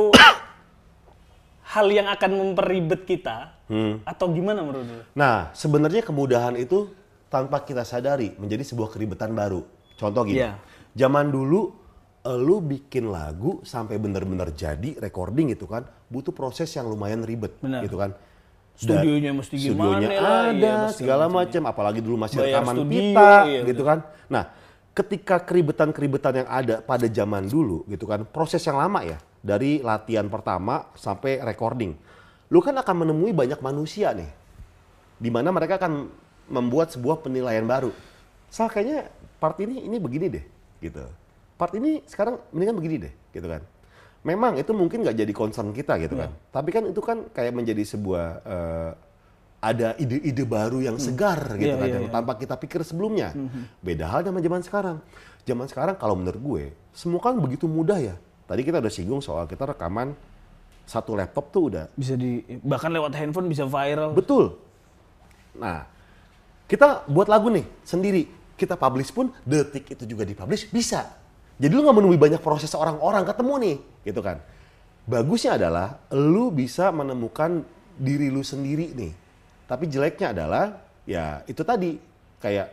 hal 1.72 1.86
yang 1.88 2.08
akan 2.10 2.30
memperibet 2.32 3.08
kita 3.08 3.56
Hmm. 3.72 4.04
atau 4.04 4.28
gimana 4.28 4.60
menurut 4.60 4.84
lu? 4.84 5.00
Nah, 5.16 5.48
sebenarnya 5.56 6.04
kemudahan 6.04 6.52
itu 6.60 6.92
tanpa 7.32 7.64
kita 7.64 7.80
sadari 7.82 8.36
menjadi 8.36 8.60
sebuah 8.60 8.92
keribetan 8.92 9.32
baru. 9.32 9.64
Contoh 9.96 10.28
gini, 10.28 10.44
Iya. 10.44 10.60
zaman 10.92 11.32
dulu 11.32 11.72
lu 12.22 12.60
bikin 12.60 13.08
lagu 13.08 13.64
sampai 13.64 13.96
bener-bener 13.96 14.52
jadi 14.52 14.94
recording 15.00 15.50
gitu 15.56 15.64
kan, 15.64 15.82
butuh 16.06 16.30
proses 16.30 16.68
yang 16.70 16.86
lumayan 16.86 17.24
ribet 17.24 17.56
Benar. 17.58 17.82
gitu 17.82 17.96
kan. 17.96 18.12
Studionya 18.72 19.30
mesti 19.36 19.54
gimana 19.60 20.00
Studionya 20.00 20.08
lah, 20.16 20.42
ada, 20.50 20.52
iya, 20.56 20.76
segala 20.90 21.24
macam, 21.30 21.62
apalagi 21.68 22.00
dulu 22.02 22.16
masih 22.18 22.40
Bayar 22.40 22.64
rekaman 22.64 22.74
studio, 22.80 22.90
pita 22.90 23.32
iya, 23.46 23.60
gitu 23.68 23.82
kan. 23.84 23.98
Nah, 24.26 24.44
ketika 24.92 25.36
keribetan-keribetan 25.44 26.34
yang 26.44 26.48
ada 26.48 26.74
pada 26.82 27.06
zaman 27.06 27.46
dulu 27.46 27.84
gitu 27.86 28.04
kan, 28.08 28.24
proses 28.26 28.64
yang 28.64 28.80
lama 28.80 29.04
ya, 29.04 29.20
dari 29.44 29.82
latihan 29.84 30.26
pertama 30.26 30.88
sampai 30.96 31.42
recording. 31.44 31.94
Lu 32.52 32.60
kan 32.60 32.76
akan 32.76 33.06
menemui 33.06 33.32
banyak 33.32 33.60
manusia 33.64 34.12
nih, 34.12 34.28
di 35.16 35.30
mana 35.32 35.48
mereka 35.48 35.80
akan 35.80 36.08
membuat 36.52 36.92
sebuah 36.92 37.24
penilaian 37.24 37.64
baru. 37.64 37.92
Sal 38.52 38.68
kayaknya 38.68 39.08
part 39.40 39.56
ini 39.60 39.84
ini 39.84 39.96
begini 39.96 40.26
deh, 40.28 40.44
gitu. 40.84 41.00
Part 41.56 41.72
ini 41.72 42.04
sekarang 42.04 42.36
mendingan 42.52 42.76
begini 42.76 42.96
deh, 43.08 43.12
gitu 43.32 43.48
kan. 43.48 43.62
Memang 44.22 44.54
itu 44.54 44.70
mungkin 44.70 45.02
nggak 45.02 45.18
jadi 45.18 45.32
concern 45.34 45.74
kita 45.74 45.98
gitu 45.98 46.14
kan. 46.14 46.30
Tapi 46.54 46.70
kan 46.70 46.82
itu 46.86 47.00
kan 47.02 47.26
kayak 47.34 47.52
menjadi 47.52 47.82
sebuah 47.82 48.26
eh, 48.46 48.90
ada 49.62 49.94
ide-ide 49.94 50.42
baru 50.42 50.82
yang 50.82 50.98
segar 50.98 51.54
gitu 51.54 51.70
Iya, 51.70 51.78
kan, 51.78 51.86
iya, 51.86 51.94
yang. 51.98 52.04
Mhm. 52.10 52.14
tanpa 52.14 52.32
kita 52.34 52.54
pikir 52.58 52.82
sebelumnya. 52.82 53.30
Beda 53.78 54.10
hal 54.10 54.26
sama 54.26 54.42
zaman 54.42 54.62
sekarang. 54.62 54.96
Zaman 55.42 55.66
sekarang 55.70 55.94
kalau 55.98 56.14
menurut 56.14 56.38
gue, 56.38 56.64
semua 56.94 57.18
kan 57.18 57.34
begitu 57.38 57.66
mudah 57.70 57.98
ya. 57.98 58.14
Tadi 58.46 58.62
kita 58.62 58.82
udah 58.82 58.92
singgung 58.92 59.22
soal 59.22 59.46
kita 59.46 59.70
rekaman 59.70 60.14
satu 60.82 61.14
laptop 61.14 61.54
tuh 61.54 61.62
udah 61.70 61.86
Bisa 61.94 62.18
di 62.18 62.42
bahkan 62.62 62.90
lewat 62.90 63.14
handphone 63.14 63.46
bisa 63.46 63.62
viral. 63.66 64.14
Betul. 64.18 64.58
Nah, 65.58 65.86
kita 66.66 67.06
buat 67.06 67.30
lagu 67.30 67.50
nih 67.50 67.62
sendiri. 67.86 68.26
Kita 68.58 68.74
publish 68.74 69.10
pun 69.10 69.30
detik 69.42 69.94
itu 69.94 70.06
juga 70.06 70.26
dipublish 70.26 70.70
bisa. 70.70 71.06
Jadi 71.62 71.72
lu 71.78 71.86
nggak 71.86 71.96
menemui 72.02 72.18
banyak 72.18 72.42
proses 72.42 72.74
orang-orang 72.74 73.22
ketemu 73.22 73.54
nih, 73.62 73.76
gitu 74.10 74.18
kan. 74.18 74.42
Bagusnya 75.06 75.54
adalah 75.54 76.02
lu 76.10 76.50
bisa 76.50 76.90
menemukan 76.90 77.62
diri 77.94 78.34
lu 78.34 78.42
sendiri 78.42 78.90
nih. 78.98 79.12
Tapi 79.70 79.86
jeleknya 79.86 80.34
adalah 80.34 80.82
ya 81.06 81.46
itu 81.46 81.62
tadi 81.62 82.02
kayak 82.42 82.66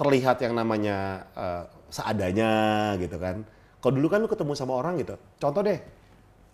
terlihat 0.00 0.40
yang 0.40 0.56
namanya 0.56 1.28
eh, 1.36 1.64
seadanya 1.92 2.52
gitu 2.96 3.20
kan. 3.20 3.44
Kalau 3.84 3.92
dulu 3.92 4.08
kan 4.08 4.18
lu 4.24 4.28
ketemu 4.32 4.52
sama 4.56 4.80
orang 4.80 4.96
gitu. 4.96 5.20
Contoh 5.36 5.60
deh, 5.60 5.76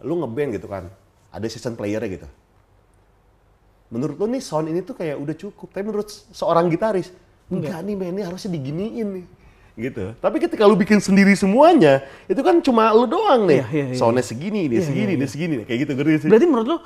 lu 0.02 0.18
ngeband 0.18 0.50
gitu 0.58 0.66
kan. 0.66 0.90
Ada 1.30 1.46
season 1.46 1.78
player-nya 1.78 2.10
gitu 2.10 2.26
menurut 3.90 4.18
lo 4.18 4.26
nih 4.26 4.42
sound 4.42 4.66
ini 4.66 4.82
tuh 4.82 4.98
kayak 4.98 5.14
udah 5.14 5.34
cukup 5.38 5.70
tapi 5.70 5.84
menurut 5.86 6.10
se- 6.10 6.26
seorang 6.34 6.66
gitaris 6.66 7.14
enggak 7.46 7.78
nih 7.86 7.94
men 7.94 8.18
ini 8.18 8.22
harusnya 8.26 8.50
diginiin 8.58 9.08
nih 9.14 9.26
gitu 9.76 10.16
tapi 10.18 10.36
ketika 10.38 10.64
lu 10.64 10.72
bikin 10.72 10.98
sendiri 10.98 11.32
semuanya 11.32 12.00
itu 12.24 12.40
kan 12.40 12.58
cuma 12.58 12.90
lu 12.90 13.04
doang 13.04 13.44
nih 13.44 13.60
Iya, 13.60 13.66
iya, 13.70 13.84
iya. 13.92 13.96
soundnya 13.96 14.24
segini 14.24 14.66
ini 14.66 14.76
Iya, 14.76 14.84
segini 14.84 15.12
iya, 15.12 15.18
ini 15.18 15.26
segini 15.26 15.54
kayak 15.62 15.78
gitu 15.84 15.92
ngerti 15.92 16.12
sih 16.18 16.28
Berarti 16.28 16.46
menurut 16.46 16.66
lu 16.66 16.78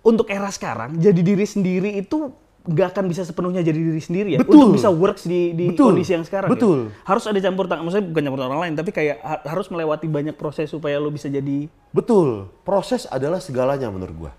untuk 0.00 0.26
era 0.26 0.48
sekarang 0.48 0.96
jadi 0.96 1.20
diri 1.20 1.44
sendiri 1.44 1.92
itu 1.94 2.32
nggak 2.64 2.88
akan 2.90 3.04
bisa 3.06 3.24
sepenuhnya 3.24 3.60
jadi 3.60 3.76
diri 3.76 3.96
sendiri 3.98 4.28
ya 4.30 4.38
Betul. 4.38 4.60
untuk 4.60 4.76
bisa 4.76 4.88
works 4.88 5.24
di, 5.24 5.52
di 5.52 5.72
Betul. 5.72 5.92
kondisi 5.92 6.12
yang 6.12 6.24
sekarang 6.24 6.48
ya? 6.48 6.52
Betul. 6.52 6.78
harus 7.02 7.24
ada 7.24 7.38
campur 7.38 7.64
tangan 7.64 7.80
maksudnya 7.80 8.06
bukan 8.06 8.22
campur 8.22 8.38
tangan 8.38 8.50
orang 8.50 8.62
lain 8.62 8.74
tapi 8.76 8.90
kayak 8.90 9.16
ha- 9.18 9.42
harus 9.46 9.66
melewati 9.68 10.06
banyak 10.06 10.34
proses 10.34 10.68
supaya 10.68 10.96
lo 10.96 11.08
bisa 11.08 11.28
jadi 11.28 11.64
betul 11.90 12.48
proses 12.62 13.04
adalah 13.06 13.40
segalanya 13.40 13.88
menurut 13.88 14.16
gua 14.18 14.32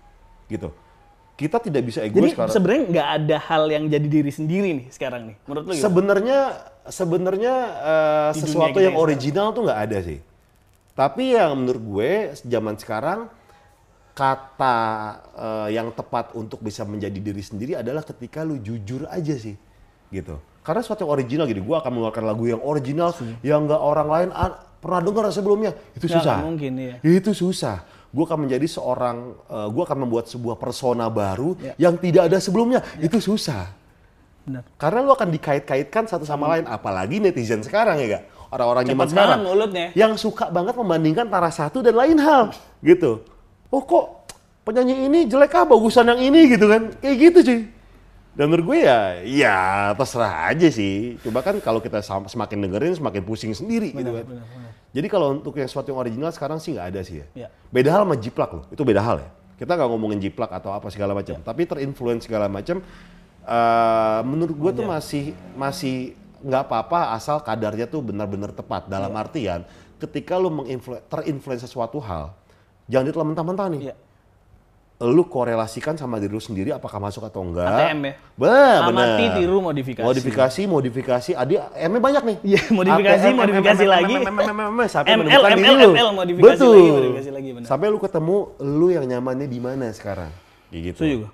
gitu 0.46 0.70
kita 1.40 1.56
tidak 1.56 1.82
bisa 1.88 2.04
jadi 2.04 2.12
egois 2.12 2.36
karena 2.36 2.52
sebenarnya 2.52 2.82
nggak 2.92 3.08
ada 3.16 3.36
hal 3.40 3.64
yang 3.72 3.84
jadi 3.88 4.08
diri 4.12 4.28
sendiri 4.28 4.68
nih 4.76 4.86
sekarang 4.92 5.32
nih 5.32 5.36
menurut 5.48 5.64
lu? 5.64 5.72
Sebenarnya 5.72 6.40
sebenarnya 6.84 7.54
Di 8.36 8.44
sesuatu 8.44 8.76
yang 8.76 9.00
original 9.00 9.56
tuh 9.56 9.64
nggak 9.64 9.80
ada 9.88 9.98
sih. 10.04 10.20
Tapi 10.92 11.32
yang 11.32 11.56
menurut 11.56 11.80
gue 11.80 12.12
zaman 12.44 12.76
sekarang 12.76 13.32
kata 14.12 14.76
eh, 15.32 15.68
yang 15.80 15.88
tepat 15.96 16.36
untuk 16.36 16.60
bisa 16.60 16.84
menjadi 16.84 17.16
diri 17.16 17.40
sendiri 17.40 17.72
adalah 17.80 18.04
ketika 18.04 18.44
lu 18.44 18.60
jujur 18.60 19.08
aja 19.08 19.32
sih, 19.32 19.56
gitu. 20.12 20.36
Karena 20.60 20.84
sesuatu 20.84 21.08
yang 21.08 21.12
original 21.16 21.48
gitu, 21.48 21.64
gue 21.64 21.76
akan 21.80 21.88
mengeluarkan 21.88 22.24
lagu 22.28 22.44
yang 22.44 22.60
original 22.60 23.16
yang 23.40 23.64
nggak 23.64 23.80
orang 23.80 24.08
lain 24.12 24.28
pernah 24.76 25.00
dengar 25.00 25.24
sebelumnya. 25.32 25.72
Itu 25.96 26.04
susah. 26.04 26.36
mungkin, 26.44 26.72
iya. 26.76 26.94
Itu 27.00 27.32
susah. 27.32 27.80
Gue 28.10 28.24
akan 28.26 28.46
menjadi 28.46 28.66
seorang, 28.66 29.38
gue 29.70 29.82
akan 29.86 29.98
membuat 30.02 30.26
sebuah 30.26 30.58
persona 30.58 31.06
baru 31.06 31.54
Ya. 31.62 31.74
yang 31.78 31.94
tidak 31.94 32.26
ada 32.26 32.42
sebelumnya. 32.42 32.82
Itu 32.98 33.22
susah. 33.22 33.70
Benar. 34.42 34.66
Karena 34.74 34.98
lu 35.06 35.14
akan 35.14 35.30
dikait-kaitkan 35.30 36.10
satu 36.10 36.26
sama 36.26 36.50
lain, 36.50 36.66
apalagi 36.66 37.22
netizen 37.22 37.62
sekarang 37.62 38.02
ya 38.02 38.18
gak? 38.18 38.24
Orang-orang 38.50 38.82
zaman 38.82 39.06
sekarang 39.06 39.40
mulutnya. 39.46 39.86
yang 39.94 40.18
suka 40.18 40.50
banget 40.50 40.74
membandingkan 40.74 41.30
antara 41.30 41.54
satu 41.54 41.86
dan 41.86 41.94
lain 41.94 42.18
hal, 42.18 42.50
gitu. 42.82 43.22
Oh 43.70 43.78
kok 43.86 44.26
penyanyi 44.66 45.06
ini 45.06 45.30
jelek 45.30 45.54
ah 45.54 45.62
bagusan 45.62 46.10
yang 46.10 46.18
ini 46.18 46.50
gitu 46.50 46.66
kan? 46.66 46.90
Kayak 46.98 47.16
gitu 47.30 47.38
cuy. 47.46 47.60
Dan 48.34 48.44
menurut 48.50 48.74
gue 48.74 48.78
ya, 48.90 48.98
ya 49.22 49.56
terserah 49.94 50.50
aja 50.50 50.66
sih. 50.66 51.14
Coba 51.22 51.46
kan 51.46 51.62
kalau 51.62 51.78
kita 51.78 52.02
semakin 52.02 52.58
dengerin 52.66 52.98
semakin 52.98 53.22
pusing 53.22 53.54
sendiri 53.54 53.94
gitu 53.94 54.10
kan. 54.18 54.26
benar, 54.26 54.42
benar. 54.50 54.69
Jadi 54.90 55.06
kalau 55.06 55.30
untuk 55.38 55.54
yang 55.54 55.70
sesuatu 55.70 55.94
yang 55.94 56.00
original 56.02 56.30
sekarang 56.34 56.58
sih 56.58 56.74
nggak 56.74 56.86
ada 56.90 57.00
sih 57.06 57.22
ya. 57.22 57.26
Ya. 57.46 57.48
Beda 57.70 57.94
hal 57.94 58.02
sama 58.02 58.18
jiplak 58.18 58.50
loh, 58.50 58.64
itu 58.74 58.82
beda 58.82 58.98
hal 58.98 59.22
ya. 59.22 59.30
Kita 59.54 59.76
nggak 59.78 59.88
ngomongin 59.92 60.18
jiplak 60.18 60.50
atau 60.50 60.74
apa 60.74 60.90
segala 60.90 61.14
macam, 61.14 61.38
tapi 61.40 61.62
terinfluence 61.68 62.26
segala 62.26 62.50
macam. 62.50 62.82
eh, 63.40 64.20
menurut 64.22 64.52
gue 64.52 64.72
tuh 64.82 64.86
masih 64.86 65.24
masih 65.56 66.12
nggak 66.44 66.62
apa-apa 66.68 67.16
asal 67.16 67.40
kadarnya 67.40 67.88
tuh 67.88 68.04
benar-benar 68.04 68.52
tepat. 68.52 68.86
Dalam 68.86 69.10
artian, 69.16 69.64
ketika 69.96 70.36
lu 70.36 70.52
menginflu- 70.52 71.00
terinfluence 71.08 71.64
sesuatu 71.64 71.98
hal, 72.04 72.36
jangan 72.86 73.04
ditelan 73.08 73.28
mentah-mentah 73.32 73.66
nih. 73.72 73.80
Iya. 73.90 73.94
Lu 75.00 75.24
korelasikan 75.24 75.96
sama 75.96 76.20
diri 76.20 76.28
lu 76.28 76.44
sendiri 76.44 76.76
apakah 76.76 77.00
masuk 77.00 77.24
atau 77.24 77.40
enggak. 77.40 77.72
ATM 77.72 78.00
ya? 78.04 78.14
Bah, 78.36 78.84
Amati, 78.84 79.24
tiru, 79.32 79.64
modifikasi. 79.64 80.04
Modifikasi, 80.04 80.60
modifikasi. 80.68 81.30
Adi, 81.32 81.56
M-nya 81.56 82.00
banyak 82.04 82.22
nih. 82.28 82.36
Iya, 82.44 82.60
modifikasi, 82.68 83.26
ATM, 83.32 83.36
modifikasi 83.40 83.84
lagi. 83.88 84.14
Sampai 84.92 85.12
ML, 85.16 85.20
menemukan 85.24 85.50
diri 85.56 85.64
ML, 85.64 85.80
lu. 85.80 85.92
ML, 85.96 86.08
modifikasi 86.12 86.52
Betul. 86.52 86.76
lagi, 86.76 86.90
modifikasi 86.92 87.30
lagi. 87.32 87.48
Sampai 87.64 87.86
lu 87.88 87.96
ketemu 87.96 88.36
lu 88.60 88.86
yang 88.92 89.04
nyamannya 89.08 89.48
di 89.48 89.56
mana 89.56 89.88
sekarang. 89.88 90.28
Kayak 90.68 90.82
gitu. 90.92 91.00
Setuju 91.00 91.16
gue. 91.24 91.32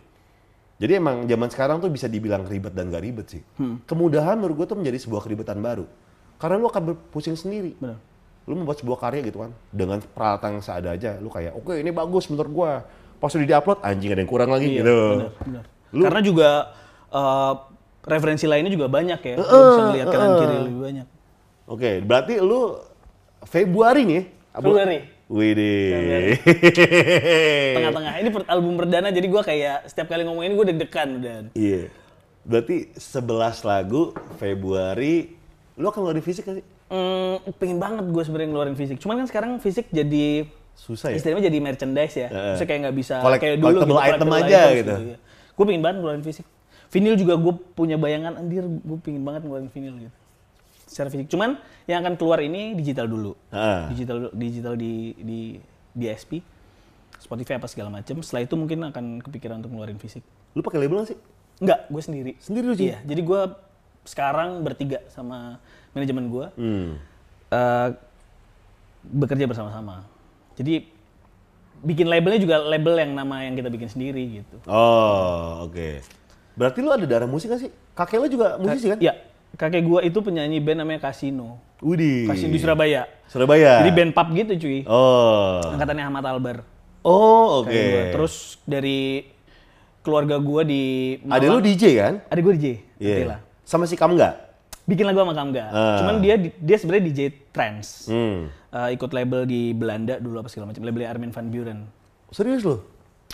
Jadi 0.76 0.92
emang 1.02 1.16
zaman 1.26 1.48
sekarang 1.48 1.76
tuh 1.82 1.90
bisa 1.90 2.06
dibilang 2.06 2.46
ribet 2.46 2.70
dan 2.70 2.86
gak 2.92 3.02
ribet 3.02 3.26
sih. 3.26 3.42
Hmm. 3.58 3.82
Kemudahan 3.82 4.38
menurut 4.38 4.62
gue 4.62 4.66
tuh 4.70 4.78
menjadi 4.78 5.02
sebuah 5.02 5.26
keribetan 5.26 5.58
baru. 5.58 5.90
Karena 6.38 6.60
lu 6.60 6.70
akan 6.70 6.82
berpusing 6.94 7.34
sendiri. 7.34 7.74
Benar. 7.82 7.98
Lu 8.46 8.54
membuat 8.54 8.78
sebuah 8.78 9.02
karya 9.02 9.26
gitu 9.26 9.42
kan. 9.42 9.50
Dengan 9.74 9.98
peralatan 10.04 10.60
yang 10.60 10.62
seada 10.62 10.94
aja. 10.94 11.18
Lu 11.18 11.32
kayak, 11.32 11.56
oke 11.56 11.74
ini 11.74 11.90
bagus 11.90 12.30
menurut 12.30 12.52
gua. 12.52 12.72
Pas 13.16 13.30
udah 13.30 13.46
di-upload, 13.46 13.78
anjing 13.80 14.10
ada 14.10 14.20
yang 14.20 14.28
kurang 14.28 14.50
lagi 14.50 14.66
Iya, 14.68 14.78
gitu. 14.80 14.96
benar, 15.10 15.30
benar. 15.40 15.64
Karena 16.04 16.20
juga 16.20 16.48
eh, 17.08 17.52
referensi 18.04 18.44
lainnya 18.44 18.68
juga 18.68 18.86
banyak 18.86 19.20
ya. 19.20 19.34
Lu 19.34 19.44
bisa 19.44 19.82
ngeliat 19.84 20.06
kanan 20.06 20.30
kiri 20.36 20.56
lebih 20.62 20.80
banyak. 20.82 21.06
Oke, 21.66 21.90
berarti 22.00 22.34
lu 22.38 22.78
Februari 23.42 24.02
nih. 24.04 24.22
Abu- 24.52 24.72
Februari. 24.72 24.98
Widih. 25.26 26.38
Tengah-tengah. 27.76 28.12
Ini 28.16 28.28
per- 28.30 28.46
album 28.46 28.74
perdana 28.76 29.10
jadi 29.10 29.26
gua 29.26 29.42
kayak 29.42 29.86
setiap 29.86 30.06
kali 30.06 30.22
ngomongin 30.22 30.54
gue 30.54 30.66
deg-degan 30.70 31.08
udah. 31.18 31.36
Iya. 31.52 31.90
Berarti 32.42 32.94
11 32.94 33.26
lagu 33.62 34.14
Februari. 34.38 35.34
Lu 35.74 35.90
akan 35.90 35.98
ngeluarin 35.98 36.22
fisik 36.22 36.46
gak 36.46 36.56
sih? 36.56 36.66
Hmm, 36.86 37.42
pengen 37.58 37.76
banget 37.76 38.06
gue 38.06 38.22
sebenarnya 38.22 38.48
ngeluarin 38.48 38.78
fisik. 38.78 38.96
Cuman 38.96 39.18
kan 39.18 39.26
sekarang 39.26 39.50
fisik 39.58 39.90
jadi 39.90 40.46
Susah 40.76 41.08
ya? 41.10 41.16
istilahnya 41.16 41.48
jadi 41.48 41.58
merchandise 41.58 42.14
ya. 42.14 42.28
Heeh. 42.28 42.44
Maksudnya 42.52 42.68
kayak 42.68 42.80
nggak 42.82 42.96
bisa 42.96 43.14
Collect- 43.18 43.42
kayak 43.42 43.56
dulu 43.56 43.66
collectible 43.74 43.98
item 43.98 44.28
aja 44.30 44.44
items 44.62 44.76
gitu. 44.76 44.92
Gue 45.52 45.64
pengen 45.64 45.82
banget 45.82 45.96
ngeluarin 45.98 46.22
fisik. 46.22 46.46
Vinyl 46.86 47.16
juga 47.16 47.34
gue 47.34 47.54
punya 47.72 47.96
bayangan 47.96 48.32
anjir 48.36 48.62
gue 48.62 48.98
pengen 49.00 49.22
banget 49.22 49.42
ngeluarin 49.42 49.66
vinyl 49.66 49.96
gitu. 49.98 50.14
Secara 50.86 51.08
fisik. 51.08 51.26
Cuman 51.26 51.56
yang 51.84 51.98
akan 51.98 52.14
keluar 52.14 52.38
ini 52.38 52.72
digital 52.72 53.04
dulu. 53.04 53.32
Heeh. 53.50 53.80
Digital 53.90 54.30
digital 54.30 54.74
di 54.74 54.94
di 55.16 55.40
DSP, 55.90 56.44
Spotify 57.16 57.56
apa 57.56 57.66
segala 57.66 57.88
macam. 57.90 58.20
Setelah 58.20 58.44
itu 58.44 58.54
mungkin 58.54 58.84
akan 58.84 59.18
kepikiran 59.18 59.58
untuk 59.58 59.72
ngeluarin 59.72 59.96
fisik. 59.96 60.20
Lu 60.52 60.60
pakai 60.60 60.78
label 60.78 61.02
gak 61.02 61.10
sih? 61.10 61.18
Enggak, 61.56 61.88
gue 61.88 62.02
sendiri. 62.04 62.32
Sendiri 62.36 62.64
lu? 62.66 62.74
Iya, 62.76 63.00
jadi 63.02 63.20
gue 63.20 63.40
sekarang 64.04 64.60
bertiga 64.60 65.00
sama 65.08 65.56
manajemen 65.90 66.28
gue 66.28 66.46
Hmm. 66.54 66.88
eh, 67.48 67.88
bekerja 69.02 69.48
bersama-sama. 69.48 70.04
Jadi 70.56 70.88
bikin 71.84 72.08
labelnya 72.08 72.40
juga 72.40 72.56
label 72.64 72.96
yang 72.96 73.12
nama 73.12 73.44
yang 73.44 73.54
kita 73.54 73.68
bikin 73.68 73.88
sendiri 73.92 74.40
gitu. 74.40 74.56
Oh, 74.64 75.68
oke. 75.68 76.00
Berarti 76.56 76.80
lu 76.80 76.88
ada 76.88 77.04
darah 77.04 77.28
musik 77.28 77.52
gak 77.52 77.68
sih? 77.68 77.70
Kakek 77.92 78.16
lu 78.16 78.28
juga 78.32 78.56
musisi 78.56 78.88
kan? 78.88 78.96
Ya, 78.96 79.12
kakek 79.60 79.84
gue 79.84 80.00
itu 80.08 80.18
penyanyi 80.24 80.56
band 80.64 80.80
namanya 80.80 81.12
Casino. 81.12 81.60
Widih. 81.84 82.32
Casino 82.32 82.56
di 82.56 82.60
Surabaya. 82.60 83.04
Surabaya. 83.28 83.84
Jadi 83.84 83.92
band 83.92 84.12
pub 84.16 84.28
gitu 84.32 84.52
cuy. 84.64 84.80
Oh. 84.88 85.60
Angkatannya 85.76 86.04
Ahmad 86.08 86.24
Albar. 86.24 86.64
Oh, 87.04 87.60
oke. 87.60 87.68
Gua. 87.68 88.02
Terus 88.16 88.56
dari 88.64 89.28
keluarga 90.00 90.40
gue 90.40 90.62
di 90.64 90.82
Ada 91.28 91.46
lu 91.52 91.60
DJ 91.60 91.84
kan? 92.00 92.14
Ada 92.32 92.40
gue 92.40 92.52
DJ. 92.56 92.66
Iya. 92.96 93.44
Sama 93.68 93.84
si 93.84 94.00
Kamga? 94.00 94.45
Bikin 94.86 95.04
lagu 95.04 95.18
sama 95.18 95.34
Kamga. 95.34 95.64
Ah. 95.68 95.98
Cuman 96.00 96.22
dia 96.22 96.38
dia 96.38 96.76
sebenarnya 96.78 97.04
DJ 97.10 97.20
trance. 97.50 98.06
Hmm. 98.06 98.48
Eh, 98.70 98.88
ikut 98.94 99.10
label 99.10 99.42
di 99.44 99.74
Belanda 99.74 100.22
dulu 100.22 100.38
apa 100.38 100.48
segala 100.48 100.70
macam. 100.70 100.86
Labelnya 100.86 101.10
Armin 101.10 101.34
van 101.34 101.46
Buren. 101.50 101.78
Serius 102.30 102.62
lu? 102.62 102.78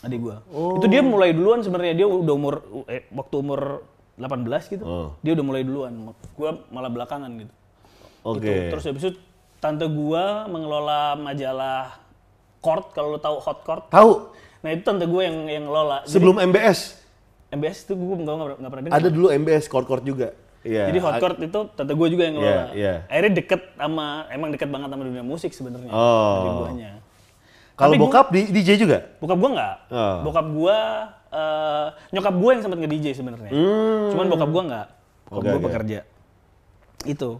adik 0.03 0.19
gua. 0.19 0.43
Oh. 0.51 0.83
Itu 0.83 0.91
dia 0.91 1.01
mulai 1.01 1.31
duluan 1.31 1.63
sebenarnya 1.63 1.95
dia 2.03 2.07
udah 2.11 2.35
umur 2.35 2.55
eh, 2.91 3.07
waktu 3.15 3.35
umur 3.39 3.87
18 4.19 4.75
gitu. 4.75 4.85
Oh. 4.85 5.09
Dia 5.23 5.39
udah 5.39 5.45
mulai 5.47 5.63
duluan. 5.63 5.93
Gua 6.35 6.59
malah 6.75 6.91
belakangan 6.91 7.31
gitu. 7.39 7.55
Oke. 8.27 8.43
Gitu. 8.43 8.71
Terus 8.75 8.85
habis 8.91 9.03
itu 9.07 9.13
tante 9.63 9.87
gua 9.87 10.51
mengelola 10.51 11.15
majalah 11.15 12.03
Court 12.63 12.95
kalau 12.95 13.15
lo 13.15 13.19
tahu 13.23 13.39
Hot 13.43 13.61
Court. 13.63 13.87
Tahu 13.91 14.13
Nah, 14.63 14.71
itu 14.71 14.87
tante 14.87 15.11
gua 15.11 15.27
yang 15.27 15.51
yang 15.51 15.65
ngelola. 15.67 16.07
Jadi, 16.07 16.15
sebelum 16.15 16.37
MBS 16.39 17.03
MBS 17.51 17.79
itu 17.83 17.95
gua 17.99 18.15
nggak 18.15 18.35
nggak 18.63 18.71
pernah 18.71 18.85
dengar. 18.87 18.99
ada 19.03 19.09
dulu 19.11 19.27
MBS 19.35 19.67
Court-Court 19.67 20.05
juga. 20.07 20.29
Iya. 20.63 20.87
Jadi 20.89 20.99
Hot 21.03 21.15
Court 21.19 21.39
itu 21.39 21.59
tante 21.75 21.93
gua 21.93 22.07
juga 22.07 22.23
yang 22.23 22.35
ngelola. 22.39 22.55
Iya, 22.55 22.65
iya. 22.73 22.95
Akhirnya 23.11 23.33
deket 23.35 23.61
sama 23.75 24.07
emang 24.31 24.49
deket 24.55 24.69
banget 24.71 24.89
sama 24.89 25.03
dunia 25.03 25.25
musik 25.27 25.51
sebenarnya. 25.51 25.91
Oh. 25.91 26.63
Guanya. 26.67 27.03
Kalau 27.75 27.95
gua- 27.97 28.03
bokap 28.07 28.27
di 28.31 28.47
DJ 28.47 28.79
juga? 28.79 28.99
Bokap 29.19 29.39
gua 29.39 29.51
nggak. 29.53 29.77
Oh. 29.91 30.17
Bokap 30.23 30.47
gua 30.49 30.77
eh, 31.33 31.87
nyokap 32.13 32.35
gua 32.37 32.51
yang 32.55 32.63
sempat 32.63 32.79
nge-DJ 32.79 33.07
sebenarnya. 33.17 33.51
Hmm. 33.51 34.15
Cuman 34.15 34.27
bokap 34.31 34.49
gua 34.49 34.63
nggak. 34.69 34.87
Bokap 35.27 35.41
Oke, 35.41 35.49
gua 35.49 35.59
oke. 35.59 35.67
pekerja. 35.67 35.99
Itu. 37.03 37.31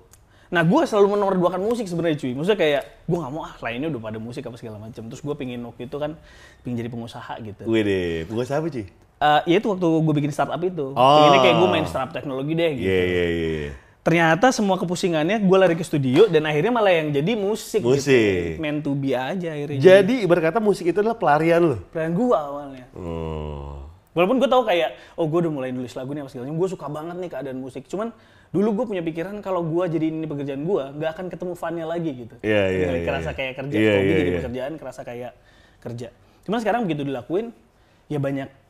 Nah, 0.53 0.69
gua 0.69 0.85
selalu 0.85 1.17
menomorduakan 1.17 1.63
musik 1.63 1.87
sebenarnya 1.89 2.19
cuy. 2.19 2.33
Maksudnya 2.35 2.59
kayak 2.59 2.83
gua 3.07 3.19
nggak 3.25 3.33
mau 3.33 3.43
ah 3.47 3.55
lainnya 3.63 3.89
udah 3.89 4.01
pada 4.03 4.19
musik 4.19 4.43
apa 4.43 4.57
segala 4.59 4.77
macam. 4.77 5.07
Terus 5.07 5.23
gua 5.23 5.33
pingin 5.33 5.63
waktu 5.63 5.87
itu 5.87 5.97
kan 5.97 6.19
pingin 6.61 6.77
jadi 6.77 6.91
pengusaha 6.91 7.39
gitu. 7.41 7.63
Wih 7.65 7.87
deh, 7.87 8.27
pengusaha 8.27 8.59
apa 8.59 8.69
sih? 8.69 8.85
Eh, 9.23 9.41
ya 9.55 9.57
itu 9.63 9.69
waktu 9.71 9.87
gue 9.87 10.15
bikin 10.19 10.33
startup 10.35 10.59
itu. 10.59 10.91
Oh. 10.99 11.07
Pinginnya 11.23 11.41
kayak 11.47 11.57
gue 11.63 11.69
main 11.71 11.87
startup 11.87 12.11
teknologi 12.11 12.53
deh 12.59 12.71
gitu. 12.75 12.91
Iya, 12.91 13.03
iya, 13.07 13.27
iya. 13.31 13.73
Ternyata 14.03 14.51
semua 14.51 14.75
kepusingannya 14.83 15.47
gue 15.47 15.57
lari 15.63 15.79
ke 15.79 15.87
studio 15.87 16.27
dan 16.27 16.43
akhirnya 16.43 16.75
malah 16.75 16.91
yang 16.91 17.15
jadi 17.15 17.39
musik. 17.39 17.87
Musik. 17.87 18.59
Gitu. 18.59 18.59
Meant 18.59 18.83
to 18.83 18.99
be 18.99 19.15
aja 19.15 19.55
akhirnya. 19.55 19.79
Jadi 19.79 20.27
ibarat 20.27 20.51
kata 20.51 20.59
musik 20.59 20.91
itu 20.91 20.99
adalah 20.99 21.15
pelarian 21.15 21.63
lo. 21.63 21.79
Plan 21.95 22.11
gue 22.11 22.35
awalnya. 22.35 22.85
Oh. 22.99 23.87
Walaupun 24.13 24.43
gue 24.43 24.51
tahu 24.51 24.67
kayak, 24.67 24.99
oh 25.15 25.31
gue 25.31 25.39
udah 25.47 25.53
mulai 25.55 25.71
nulis 25.71 25.95
lagu 25.95 26.11
nih 26.13 26.27
apa 26.27 26.29
segala 26.35 26.51
macam. 26.51 26.59
Gue 26.59 26.69
suka 26.75 26.87
banget 26.91 27.17
nih 27.23 27.31
keadaan 27.31 27.59
musik. 27.63 27.87
Cuman 27.87 28.11
dulu 28.51 28.83
gue 28.83 28.85
punya 28.91 29.03
pikiran 29.07 29.39
kalau 29.39 29.63
gue 29.63 29.87
jadi 29.87 30.11
ini 30.11 30.27
pekerjaan 30.27 30.67
gue, 30.67 30.83
nggak 30.99 31.11
akan 31.15 31.27
ketemu 31.31 31.53
funnya 31.55 31.87
lagi 31.87 32.11
gitu. 32.27 32.35
Iya, 32.43 32.63
iya, 32.69 32.87
Jadi 32.91 32.99
iya, 33.01 33.07
Kerasa 33.07 33.31
iya. 33.31 33.39
kayak 33.39 33.53
kerja, 33.57 33.77
Iya, 33.79 33.93
hobi 33.97 34.05
iya, 34.05 34.19
jadi 34.19 34.29
iya. 34.29 34.39
pekerjaan, 34.43 34.73
kerasa 34.77 35.01
kayak 35.07 35.33
kerja. 35.81 36.09
Cuman 36.45 36.59
sekarang 36.61 36.81
begitu 36.85 37.03
dilakuin, 37.07 37.55
ya 38.13 38.19
banyak 38.21 38.62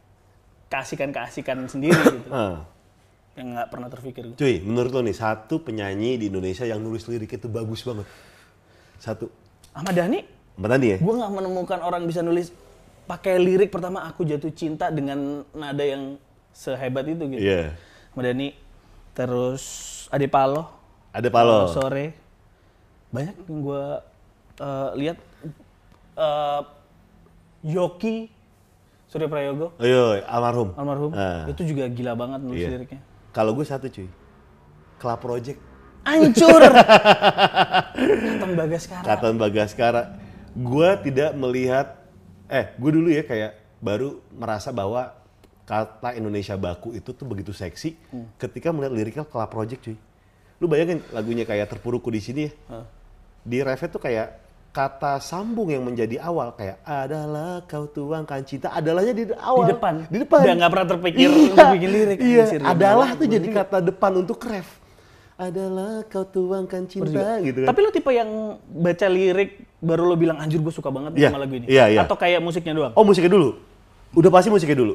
keasikan-keasikan 0.73 1.69
sendiri 1.69 1.93
gitu. 1.93 2.29
Ah. 2.35 2.65
yang 3.33 3.53
nggak 3.57 3.69
pernah 3.69 3.89
terpikir. 3.89 4.25
Cuy, 4.37 4.61
menurut 4.61 4.93
lo 4.93 5.01
nih, 5.01 5.17
satu 5.17 5.61
penyanyi 5.61 6.17
di 6.17 6.29
Indonesia 6.29 6.65
yang 6.65 6.81
nulis 6.81 7.05
lirik 7.09 7.33
itu 7.33 7.49
bagus 7.49 7.81
banget. 7.81 8.05
Satu. 8.97 9.29
Ahmad 9.73 9.97
Dhani, 9.97 10.21
Mbak 10.57 10.69
Tandi 10.69 10.89
ya? 10.89 10.99
gue 11.01 11.15
nggak 11.17 11.33
menemukan 11.33 11.81
orang 11.81 12.05
bisa 12.05 12.21
nulis 12.21 12.53
pakai 13.05 13.41
lirik 13.41 13.73
pertama 13.73 14.05
aku 14.05 14.25
jatuh 14.25 14.53
cinta 14.53 14.93
dengan 14.93 15.49
nada 15.53 15.81
yang 15.81 16.21
sehebat 16.53 17.09
itu 17.09 17.25
gitu. 17.33 17.41
Iya. 17.41 17.73
Ahmad 18.13 18.25
Dhani, 18.29 18.49
terus 19.17 19.65
Ade 20.13 20.29
Palo, 20.29 20.69
Ada 21.13 21.29
Palo. 21.33 21.73
sore 21.73 22.13
banyak 23.09 23.37
yang 23.45 23.59
gue 23.61 23.85
lihat 24.97 25.17
Eh, 26.13 26.61
Yoki 27.65 28.29
Surya 29.13 29.29
Prayogo 29.29 29.77
Ayo, 29.77 30.25
almarhum. 30.25 30.73
almarhum 30.73 31.13
Ah. 31.13 31.45
itu 31.45 31.69
juga 31.69 31.85
gila 31.87 32.17
banget 32.17 32.41
nulis 32.41 32.65
Iya. 32.65 32.71
liriknya 32.73 33.01
Kalau 33.29 33.53
gue 33.53 33.63
satu 33.63 33.87
cuy. 33.87 34.09
Club 34.97 35.19
Project. 35.19 35.61
hancur 36.03 36.59
Katon 37.95 38.53
Bagaskara 38.55 39.05
Katon 39.05 39.37
Bagaskara. 39.37 40.03
Gue 40.53 40.89
tidak 41.01 41.31
melihat, 41.33 41.95
eh 42.47 42.73
gue 42.75 42.91
dulu 42.91 43.09
ya 43.09 43.23
kayak 43.23 43.53
baru 43.79 44.19
merasa 44.31 44.69
bahwa 44.69 45.15
kata 45.63 46.13
Indonesia 46.13 46.57
baku 46.57 46.93
itu 46.93 47.11
tuh 47.11 47.23
begitu 47.23 47.55
seksi 47.55 47.95
ketika 48.37 48.69
melihat 48.69 48.93
liriknya 48.93 49.25
Club 49.25 49.47
Project 49.47 49.81
cuy. 49.83 49.97
Lu 50.57 50.67
bayangin 50.67 51.01
lagunya 51.11 51.43
kayak 51.43 51.69
terpuruku 51.69 52.09
di 52.09 52.19
sini 52.19 52.43
ya. 52.47 52.53
Di 53.43 53.59
refnya 53.61 53.89
tuh 53.89 53.99
kayak 53.99 54.42
kata 54.73 55.21
sambung 55.21 55.69
yang 55.69 55.85
menjadi 55.85 56.17
awal 56.25 56.57
kayak 56.57 56.81
adalah 56.83 57.61
kau 57.69 57.85
tuangkan 57.85 58.41
cinta 58.41 58.73
adalahnya 58.73 59.13
di 59.13 59.25
awal 59.37 59.69
Di 59.69 59.77
depan. 59.77 59.95
di 60.09 60.19
depan 60.25 60.41
Udah 60.41 60.55
nggak 60.57 60.71
pernah 60.73 60.89
terpikir 60.97 61.29
iya, 61.29 61.45
untuk 61.53 61.67
bikin 61.77 61.91
lirik, 61.93 62.19
iya 62.25 62.45
anjir, 62.49 62.61
adalah 62.65 63.09
tuh 63.13 63.29
jadi 63.29 63.49
kata 63.53 63.79
depan 63.85 64.13
untuk 64.25 64.41
ref 64.49 64.81
adalah 65.37 66.09
kau 66.09 66.25
tuangkan 66.25 66.89
cinta 66.89 67.37
gitu 67.45 67.65
kan 67.65 67.69
Tapi 67.69 67.79
lo 67.85 67.91
tipe 67.93 68.11
yang 68.11 68.31
baca 68.65 69.07
lirik 69.13 69.51
baru 69.77 70.09
lo 70.09 70.17
bilang 70.17 70.41
anjir 70.41 70.57
gue 70.57 70.73
suka 70.73 70.89
banget 70.89 71.13
nih 71.13 71.21
Iya, 71.21 71.29
sama 71.29 71.41
lagu 71.43 71.55
ini. 71.59 71.67
iya, 71.69 71.85
iya. 71.93 72.01
Atau 72.07 72.17
kayak 72.17 72.41
musiknya 72.41 72.73
doang. 72.73 72.93
Oh 72.95 73.03
musiknya 73.03 73.33
dulu. 73.35 73.59
Udah 74.15 74.31
pasti 74.31 74.49
musiknya 74.49 74.79
dulu. 74.79 74.95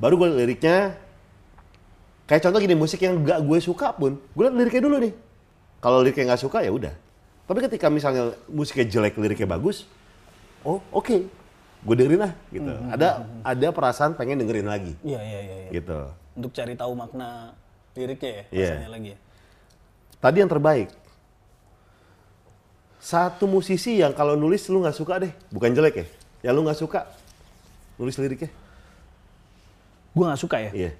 Baru 0.00 0.16
gue 0.16 0.28
liriknya. 0.32 0.96
Kayak 2.24 2.42
contoh 2.48 2.58
gini 2.58 2.74
musik 2.74 2.98
yang 2.98 3.20
gak 3.22 3.38
gue 3.44 3.58
suka 3.60 3.92
pun, 3.94 4.16
gue 4.18 4.46
liriknya 4.50 4.82
dulu 4.82 4.96
nih. 4.98 5.12
Kalau 5.78 6.00
liriknya 6.00 6.32
nggak 6.32 6.42
suka 6.42 6.58
ya 6.64 6.72
udah. 6.72 6.94
Tapi 7.46 7.58
ketika 7.62 7.86
misalnya 7.86 8.34
musiknya 8.46 8.84
jelek, 8.84 9.14
liriknya 9.16 9.46
bagus, 9.48 9.86
oh 10.62 10.82
oke, 10.90 11.16
gue 11.78 11.94
dengerin 11.94 12.20
lah 12.20 12.32
gitu. 12.50 12.72
Ada 12.90 13.08
ada 13.40 13.66
perasaan 13.70 14.12
pengen 14.12 14.42
dengerin 14.42 14.66
lagi 14.66 14.98
Iya 15.00 15.20
iya 15.20 15.40
iya. 15.40 15.54
iya. 15.62 15.70
gitu. 15.72 15.98
Untuk 16.34 16.50
cari 16.50 16.74
tahu 16.74 16.92
makna 16.92 17.54
liriknya 17.94 18.30
ya, 18.30 18.42
Iya. 18.50 18.70
rasanya 18.74 18.90
lagi 18.90 19.08
ya. 19.14 19.18
Tadi 20.18 20.36
yang 20.42 20.50
terbaik. 20.50 20.88
Satu 22.98 23.46
musisi 23.46 24.02
yang 24.02 24.10
kalau 24.10 24.34
nulis 24.34 24.66
lu 24.66 24.82
nggak 24.82 24.96
suka 24.96 25.22
deh, 25.22 25.30
bukan 25.48 25.70
jelek 25.70 25.94
ya, 25.94 26.06
ya 26.42 26.50
lu 26.50 26.66
nggak 26.66 26.74
suka 26.74 27.06
nulis 27.94 28.18
liriknya. 28.18 28.50
Gue 30.10 30.24
nggak 30.26 30.40
suka 30.40 30.56
ya. 30.58 30.70
Iya. 30.74 30.92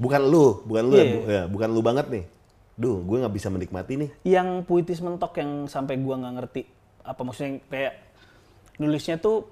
Bukan 0.00 0.22
lu, 0.24 0.64
bukan 0.64 0.84
lu, 0.88 0.96
Iya, 0.96 1.04
ya, 1.04 1.12
bu- 1.12 1.24
ya, 1.28 1.42
bukan 1.44 1.68
lu 1.68 1.80
banget 1.84 2.06
nih. 2.08 2.24
Duh, 2.80 2.96
gue 2.98 3.16
nggak 3.20 3.34
bisa 3.34 3.46
menikmati 3.46 3.92
nih. 3.94 4.10
Yang 4.24 4.64
puitis 4.64 4.98
mentok 4.98 5.36
yang 5.36 5.68
sampai 5.68 6.00
gua 6.00 6.16
nggak 6.16 6.34
ngerti 6.34 6.62
apa 7.00 7.20
maksudnya 7.20 7.60
kayak 7.66 7.92
nulisnya 8.76 9.16
tuh 9.16 9.44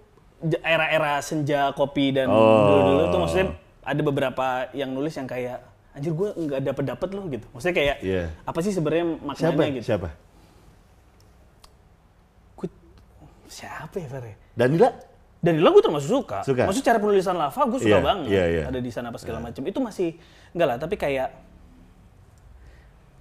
era-era 0.59 1.21
senja 1.21 1.73
kopi 1.73 2.09
dan 2.11 2.27
Oh. 2.27 2.41
dulu-dulu 2.67 3.03
tuh 3.07 3.21
maksudnya 3.21 3.47
ada 3.83 4.01
beberapa 4.01 4.47
yang 4.73 4.89
nulis 4.89 5.13
yang 5.13 5.25
kayak 5.25 5.61
anjir 5.93 6.13
gua 6.13 6.33
nggak 6.33 6.61
dapet 6.63 6.85
dapet 6.87 7.09
loh 7.11 7.25
gitu 7.27 7.45
maksudnya 7.51 7.77
kayak 7.77 7.97
Iya. 8.01 8.25
apa 8.43 8.59
sih 8.61 8.71
sebenarnya 8.71 9.05
maknanya 9.19 9.37
Siapa? 9.51 9.63
gitu 9.75 9.85
Siapa? 9.85 10.09
Gua- 12.55 12.77
siapa 13.47 13.97
ya 13.97 14.09
Fer 14.09 14.25
ya? 14.25 14.37
Danila? 14.55 14.89
Danila 15.39 15.69
gue 15.71 15.83
termasuk 15.85 16.11
suka. 16.13 16.39
Suka. 16.43 16.67
Maksud 16.67 16.83
cara 16.83 16.99
penulisan 16.99 17.33
lava 17.33 17.61
gue 17.63 17.79
suka 17.79 17.95
Iya, 17.95 18.03
banget. 18.03 18.27
iya, 18.29 18.45
iya. 18.49 18.63
Ada 18.67 18.81
di 18.81 18.91
sana 18.91 19.09
apa 19.09 19.23
segala 19.23 19.39
macam. 19.39 19.63
Itu 19.63 19.79
masih 19.79 20.19
enggak 20.51 20.67
lah, 20.67 20.77
tapi 20.77 20.99
kayak 20.99 21.31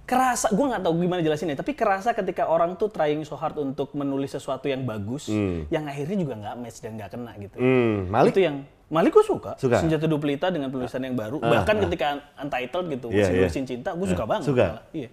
kerasa 0.08 0.48
gue 0.48 0.64
nggak 0.64 0.80
tahu 0.80 0.92
gimana 0.98 1.20
jelasinnya 1.20 1.52
tapi 1.52 1.72
kerasa 1.72 2.10
ketika 2.10 2.46
orang 2.46 2.74
tuh 2.74 2.88
trying 2.88 3.20
so 3.22 3.34
hard 3.34 3.54
untuk 3.56 3.92
menulis 3.92 4.32
sesuatu 4.32 4.64
yang 4.64 4.82
bagus 4.82 5.28
yang 5.68 5.84
akhirnya 5.84 6.16
juga 6.16 6.34
nggak 6.34 6.54
match 6.56 6.80
dan 6.80 6.96
nggak 6.96 7.10
kena 7.10 7.32
gitu 7.36 7.56
Hmm, 7.56 8.08
Malik? 8.08 8.32
itu 8.32 8.40
yang 8.40 8.56
Malik 8.88 9.12
gue 9.12 9.20
suka, 9.22 9.52
Suka. 9.54 9.76
Senjata 9.78 10.04
Dua 10.04 10.16
Pelita 10.16 10.48
dengan 10.48 10.68
penulisan 10.68 10.98
yang 10.98 11.12
baru 11.12 11.36
Ah, 11.38 11.60
bahkan 11.60 11.76
ah. 11.76 11.80
ketika 11.84 12.06
Untitled 12.38 12.86
gitu 12.88 13.06
Iya, 13.06 13.20
masih 13.20 13.28
iya. 13.30 13.40
nulisin 13.44 13.64
cinta 13.66 13.90
gue 13.92 14.06
suka 14.08 14.24
banget 14.24 14.44
suka. 14.48 14.66
malah. 14.66 14.84
iya 14.90 15.08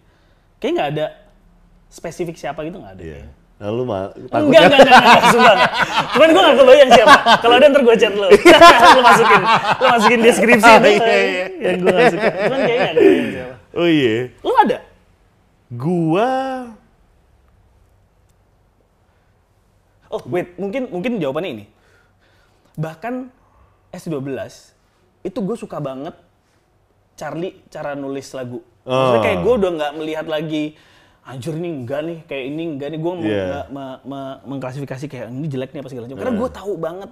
kayak 0.56 0.72
nggak 0.74 0.90
ada 0.90 1.06
spesifik 1.86 2.36
siapa 2.36 2.64
gitu 2.64 2.78
nggak 2.78 2.94
ada 2.94 3.04
Iya. 3.04 3.20
kayaknya. 3.20 3.34
Nah, 3.56 3.70
lu 3.70 3.84
mah 3.84 4.12
Enggak, 4.12 4.32
takutnya 4.34 4.60
enggak, 4.62 4.80
enggak, 4.82 5.00
enggak, 5.02 5.24
sumpah 5.30 5.54
enggak. 5.54 5.72
Cuman 6.10 6.28
gue 6.28 6.42
gak 6.42 6.58
kebayang 6.58 6.92
siapa. 6.92 7.16
Kalau 7.38 7.56
ada 7.56 7.66
ntar 7.66 7.82
gue 7.82 7.96
chat 7.96 8.14
lo. 8.14 8.28
lo 8.96 9.02
masukin, 9.02 9.42
lo 9.74 9.86
masukin 9.90 10.20
deskripsi 10.22 10.68
Oh, 10.68 10.76
itu. 10.78 10.90
iya, 10.92 11.16
iya. 11.24 11.46
Yang 11.62 11.76
gue 11.78 11.92
gak 11.94 12.08
suka. 12.12 12.28
Cuman 12.38 12.60
kayaknya 12.62 12.84
gak 12.84 12.94
kebayang 12.94 13.30
siapa. 13.32 13.55
Oh 13.76 13.88
iya. 13.88 14.32
Lo 14.40 14.56
ada? 14.56 14.80
Gua 15.68 16.32
Oh 20.08 20.22
wait, 20.32 20.56
mungkin 20.56 20.88
mungkin 20.88 21.20
jawabannya 21.20 21.52
ini. 21.60 21.66
Bahkan 22.80 23.28
S12 23.92 24.16
itu 25.26 25.40
gue 25.42 25.58
suka 25.58 25.82
banget 25.84 26.16
Charlie 27.20 27.60
cara 27.68 27.98
nulis 28.00 28.32
lagu. 28.32 28.64
Maksudnya 28.86 29.22
kayak 29.26 29.40
gue 29.44 29.54
udah 29.60 29.72
nggak 29.76 29.92
melihat 29.98 30.26
lagi 30.30 30.78
anjir 31.26 31.58
nih 31.58 31.72
enggak 31.74 32.02
nih 32.06 32.20
kayak 32.30 32.44
ini 32.48 32.64
enggak 32.78 32.90
nih 32.94 33.00
gue 33.02 33.14
Iya. 33.26 33.66
mengklasifikasi 34.46 35.06
kayak 35.10 35.28
ini 35.34 35.48
jelek 35.50 35.74
nih 35.74 35.82
apa 35.82 35.90
segala 35.90 36.06
macam. 36.08 36.20
Karena 36.22 36.34
gue 36.38 36.50
tahu 36.54 36.74
banget 36.78 37.12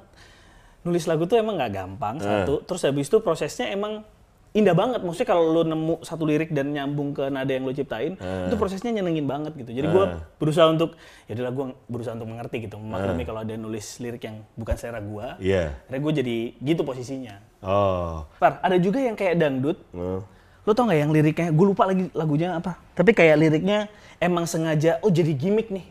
nulis 0.86 1.04
lagu 1.10 1.24
tuh 1.26 1.36
emang 1.42 1.56
nggak 1.60 1.74
gampang 1.74 2.16
satu. 2.22 2.62
Terus 2.64 2.82
habis 2.86 3.10
itu 3.10 3.18
prosesnya 3.20 3.68
emang 3.68 4.06
indah 4.54 4.78
banget. 4.78 5.02
Maksudnya 5.02 5.30
kalau 5.34 5.44
lo 5.50 5.62
nemu 5.66 6.06
satu 6.06 6.24
lirik 6.24 6.54
dan 6.54 6.70
nyambung 6.72 7.18
ke 7.18 7.28
nada 7.28 7.50
yang 7.50 7.66
lo 7.66 7.74
ciptain, 7.74 8.16
itu 8.22 8.56
prosesnya 8.56 8.94
nyenengin 8.94 9.26
banget 9.26 9.54
gitu. 9.58 9.74
Jadi 9.74 9.88
gue 9.90 10.06
berusaha 10.38 10.70
untuk, 10.70 10.96
ya 11.26 11.34
udahlah 11.34 11.54
gue 11.54 11.66
berusaha 11.90 12.14
untuk 12.14 12.30
mengerti 12.30 12.70
gitu, 12.70 12.78
memaklumi 12.78 13.24
kalau 13.26 13.42
ada 13.42 13.54
nulis 13.58 13.98
lirik 13.98 14.24
yang 14.24 14.46
bukan 14.54 14.76
selera 14.78 15.02
gue. 15.02 15.26
Iya. 15.42 15.74
Akhirnya 15.90 16.02
gue 16.06 16.14
jadi 16.24 16.38
gitu 16.62 16.82
posisinya. 16.86 17.36
Oh. 17.66 18.30
Par, 18.38 18.62
ada 18.62 18.78
juga 18.78 19.02
yang 19.02 19.18
kayak 19.18 19.42
dangdut. 19.42 19.82
Oh. 19.92 20.22
Lo 20.64 20.72
tau 20.72 20.88
nggak 20.88 21.00
yang 21.02 21.12
liriknya? 21.12 21.50
Gue 21.52 21.66
lupa 21.76 21.84
lagi 21.90 22.08
lagunya 22.16 22.56
apa. 22.56 22.80
Tapi 22.96 23.12
kayak 23.12 23.36
liriknya 23.36 23.92
emang 24.22 24.48
sengaja, 24.48 25.02
oh 25.04 25.12
jadi 25.12 25.34
gimmick 25.36 25.68
nih. 25.74 25.84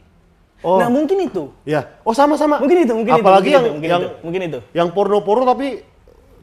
Oh. 0.62 0.78
Nah 0.78 0.86
mungkin 0.86 1.18
itu. 1.18 1.50
Ya. 1.66 1.98
Oh 2.06 2.14
sama-sama. 2.14 2.62
Mungkin 2.62 2.86
itu, 2.86 2.94
mungkin 2.94 3.12
Apalagi 3.18 3.50
itu. 3.50 3.56
yang 3.58 3.64
mungkin 3.74 3.88
yang 3.90 4.00
itu, 4.00 4.10
mungkin 4.22 4.40
itu. 4.46 4.58
yang 4.72 4.88
porno-porno 4.94 5.42
tapi 5.42 5.82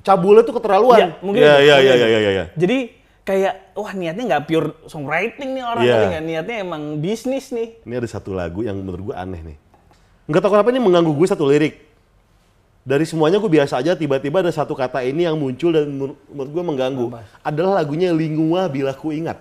cabulnya 0.09 0.41
tuh 0.41 0.55
keterlaluan. 0.57 0.97
Iya, 0.97 1.07
mungkin 1.21 1.41
Iya, 1.45 1.55
iya, 1.61 1.75
iya, 1.77 1.93
iya, 1.93 2.07
iya, 2.09 2.31
iya. 2.33 2.45
Jadi 2.57 2.77
kayak 3.21 3.53
wah 3.77 3.93
niatnya 3.93 4.23
nggak 4.25 4.43
pure 4.49 4.69
songwriting 4.89 5.53
nih 5.53 5.63
orang 5.63 5.83
Iya. 5.85 5.93
tapi 5.93 6.05
nggak 6.09 6.25
niatnya 6.25 6.55
emang 6.65 6.81
bisnis 6.97 7.53
nih. 7.53 7.77
Ini 7.85 7.93
ada 8.01 8.09
satu 8.09 8.33
lagu 8.33 8.65
yang 8.65 8.81
menurut 8.81 9.13
gue 9.13 9.15
aneh 9.15 9.41
nih. 9.45 9.57
Nggak 10.25 10.41
tahu 10.41 10.51
kenapa 10.57 10.69
ini 10.73 10.81
mengganggu 10.81 11.11
gue 11.13 11.27
satu 11.29 11.45
lirik. 11.45 11.85
Dari 12.81 13.05
semuanya 13.05 13.37
gue 13.37 13.51
biasa 13.51 13.85
aja, 13.85 13.93
tiba-tiba 13.93 14.41
ada 14.41 14.49
satu 14.49 14.73
kata 14.73 15.05
ini 15.05 15.29
yang 15.29 15.37
muncul 15.37 15.69
dan 15.69 15.85
menur- 15.93 16.17
menurut 16.25 16.49
gue 16.49 16.63
mengganggu. 16.65 17.05
Adalah 17.45 17.85
lagunya 17.85 18.09
Lingua 18.09 18.65
Bila 18.65 18.97
Ku 18.97 19.13
Ingat. 19.13 19.37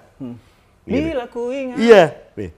Gini. 0.84 1.12
Bila 1.12 1.28
ku 1.28 1.52
ingat. 1.52 1.76
Iya. 1.76 2.04
Nih. 2.32 2.50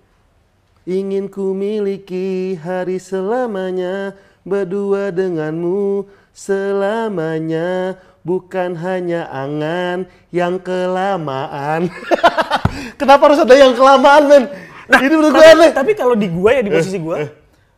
Ingin 0.87 1.27
ku 1.27 1.51
miliki 1.51 2.55
hari 2.57 2.99
selamanya 2.99 4.15
berdua 4.43 5.11
denganmu 5.11 6.07
selamanya 6.33 7.95
bukan 8.21 8.77
hanya 8.77 9.27
angan 9.27 10.05
yang 10.29 10.59
kelamaan. 10.59 11.89
Kenapa 13.01 13.23
harus 13.27 13.41
ada 13.41 13.55
yang 13.55 13.73
kelamaan, 13.73 14.23
men? 14.27 14.45
Ini 14.91 15.07
menurut 15.09 15.33
gue 15.33 15.47
aneh. 15.47 15.71
tapi 15.71 15.93
kalau 15.95 16.13
di 16.13 16.27
gua 16.27 16.51
ya 16.51 16.63
di 16.63 16.71
posisi 16.71 16.99
gua, 16.99 17.23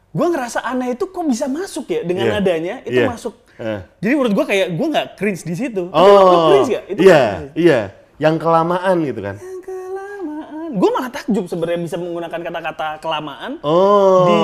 gua 0.08 0.26
ngerasa 0.28 0.64
aneh 0.64 0.96
itu 0.96 1.04
kok 1.04 1.24
bisa 1.24 1.44
masuk 1.44 1.84
ya 1.86 2.00
dengan 2.02 2.24
Iya. 2.24 2.32
nadanya 2.34 2.74
itu 2.82 2.98
Iya. 2.98 3.08
masuk. 3.08 3.34
Eh. 3.54 3.80
Jadi 4.00 4.12
menurut 4.16 4.32
gua 4.32 4.46
kayak 4.48 4.68
gua 4.72 4.86
nggak 4.88 5.06
cringe 5.14 5.42
di 5.42 5.54
situ. 5.54 5.92
Oh, 5.92 6.00
lo 6.00 6.38
cringe 6.48 6.68
gak? 6.72 6.84
Itu 6.88 7.00
iya, 7.02 7.20
kan- 7.20 7.52
iya. 7.52 7.80
Yang 8.16 8.34
kelamaan 8.38 8.96
gitu 9.02 9.20
kan. 9.20 9.36
Yang 9.36 9.60
kelamaan. 9.62 10.68
Gua 10.72 10.90
malah 10.90 11.10
takjub 11.12 11.44
sebenarnya 11.44 11.80
bisa 11.84 11.96
menggunakan 12.00 12.40
kata-kata 12.40 12.88
kelamaan 12.98 13.52
Oh. 13.60 14.24
di 14.24 14.40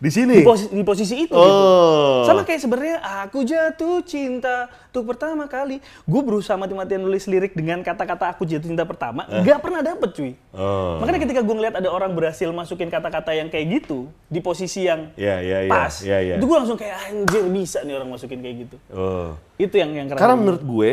di 0.00 0.08
sini. 0.08 0.40
di, 0.40 0.44
posi- 0.44 0.72
di 0.72 0.80
posisi 0.80 1.14
itu 1.20 1.36
gitu. 1.36 1.36
Oh. 1.36 2.24
Sama 2.24 2.40
kayak 2.42 2.60
sebenarnya 2.64 2.96
aku 3.20 3.44
jatuh 3.44 4.00
cinta 4.00 4.72
tuh 4.88 5.04
pertama 5.04 5.44
kali. 5.44 5.84
Gue 6.08 6.20
berusaha 6.24 6.56
mati-matian 6.56 7.04
nulis 7.04 7.28
lirik 7.28 7.52
dengan 7.52 7.84
kata-kata 7.84 8.32
aku 8.32 8.48
jatuh 8.48 8.64
cinta 8.64 8.88
pertama, 8.88 9.28
nggak 9.28 9.60
pernah 9.60 9.84
dapet 9.84 10.08
cuy. 10.16 10.32
Eh. 10.32 10.56
Oh. 10.56 11.04
Makanya 11.04 11.20
ketika 11.20 11.40
gue 11.44 11.54
ngeliat 11.54 11.76
ada 11.76 11.88
orang 11.92 12.16
berhasil 12.16 12.48
masukin 12.48 12.88
kata-kata 12.88 13.36
yang 13.36 13.52
kayak 13.52 13.84
gitu 13.84 14.08
di 14.26 14.40
posisi 14.40 14.88
yang 14.88 15.12
Iya, 15.14 15.36
iya, 15.44 15.58
iya. 15.68 15.70
pas, 15.70 15.92
Iya, 16.00 16.18
iya. 16.18 16.34
itu 16.40 16.44
gue 16.48 16.56
langsung 16.56 16.80
kayak 16.80 16.96
anjir 17.06 17.44
bisa 17.52 17.84
nih 17.84 17.94
orang 17.94 18.08
masukin 18.08 18.40
kayak 18.40 18.56
gitu. 18.64 18.76
Oh. 18.90 19.36
Itu 19.60 19.76
yang 19.76 19.92
yang 19.92 20.08
keren. 20.08 20.16
Karena 20.16 20.34
menurut 20.34 20.64
gue 20.64 20.92